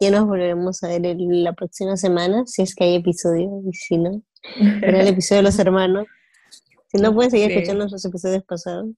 Ya 0.00 0.10
nos 0.10 0.26
volveremos 0.26 0.82
a 0.82 0.88
ver 0.88 1.16
la 1.18 1.52
próxima 1.52 1.96
semana, 1.96 2.44
si 2.46 2.62
es 2.62 2.74
que 2.74 2.84
hay 2.84 2.94
episodio, 2.96 3.50
y 3.68 3.72
si 3.74 3.98
no, 3.98 4.22
era 4.80 5.00
el 5.00 5.08
episodio 5.08 5.40
de 5.40 5.48
los 5.48 5.58
hermanos. 5.58 6.06
Si 6.88 6.98
no, 6.98 7.12
pueden 7.12 7.30
seguir 7.30 7.50
escuchando 7.50 7.86
los 7.86 8.04
episodios 8.04 8.44
pasados. 8.44 8.90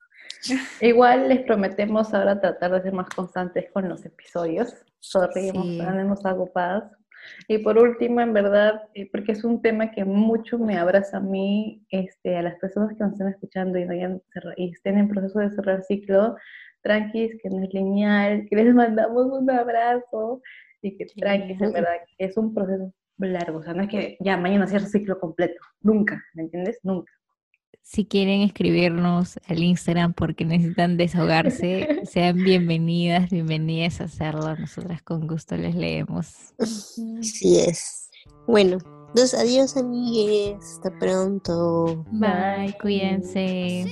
Igual 0.80 1.28
les 1.28 1.40
prometemos 1.42 2.12
ahora 2.12 2.40
tratar 2.40 2.72
de 2.72 2.82
ser 2.82 2.92
más 2.92 3.08
constantes 3.08 3.70
con 3.72 3.88
los 3.88 4.04
episodios. 4.04 4.74
Sorry, 5.00 5.50
sí. 5.50 5.80
hemos 5.80 6.24
ocupadas. 6.24 6.84
Y 7.48 7.58
por 7.58 7.78
último, 7.78 8.20
en 8.20 8.32
verdad, 8.32 8.82
eh, 8.94 9.08
porque 9.10 9.32
es 9.32 9.44
un 9.44 9.62
tema 9.62 9.90
que 9.90 10.04
mucho 10.04 10.58
me 10.58 10.76
abraza 10.78 11.18
a 11.18 11.20
mí, 11.20 11.84
este, 11.90 12.36
a 12.36 12.42
las 12.42 12.56
personas 12.56 12.96
que 12.96 13.04
nos 13.04 13.12
están 13.12 13.28
escuchando 13.28 13.78
y, 13.78 13.84
no 13.84 14.20
y 14.56 14.70
estén 14.70 14.98
en 14.98 15.08
proceso 15.08 15.38
de 15.38 15.50
cerrar 15.50 15.82
ciclo, 15.84 16.36
tranquis, 16.82 17.36
que 17.42 17.50
no 17.50 17.62
es 17.62 17.72
lineal, 17.72 18.46
que 18.48 18.56
les 18.56 18.74
mandamos 18.74 19.26
un 19.26 19.50
abrazo 19.50 20.42
y 20.82 20.96
que 20.96 21.06
tranquis, 21.06 21.60
en 21.60 21.72
verdad, 21.72 21.96
es 22.18 22.36
un 22.36 22.54
proceso 22.54 22.92
largo, 23.18 23.58
o 23.58 23.62
sea, 23.62 23.74
no 23.74 23.82
es 23.82 23.88
que 23.88 24.16
ya 24.20 24.36
mañana 24.36 24.66
cierre 24.66 24.86
ciclo 24.86 25.18
completo, 25.18 25.60
nunca, 25.80 26.22
¿me 26.34 26.42
entiendes? 26.42 26.80
Nunca 26.82 27.12
si 27.84 28.06
quieren 28.06 28.40
escribirnos 28.40 29.38
al 29.46 29.62
Instagram 29.62 30.14
porque 30.14 30.44
necesitan 30.44 30.96
desahogarse, 30.96 32.00
sean 32.10 32.36
bienvenidas, 32.42 33.30
bienvenidas 33.30 34.00
a 34.00 34.04
hacerlo. 34.04 34.56
Nosotras 34.56 35.02
con 35.02 35.26
gusto 35.28 35.56
les 35.56 35.74
leemos. 35.74 36.54
Así 36.58 37.60
es. 37.60 38.10
Bueno, 38.46 38.78
dos 39.14 39.34
adiós 39.34 39.76
amigues. 39.76 40.56
Hasta 40.64 40.98
pronto. 40.98 42.04
Bye, 42.10 42.74
cuídense. 42.80 43.84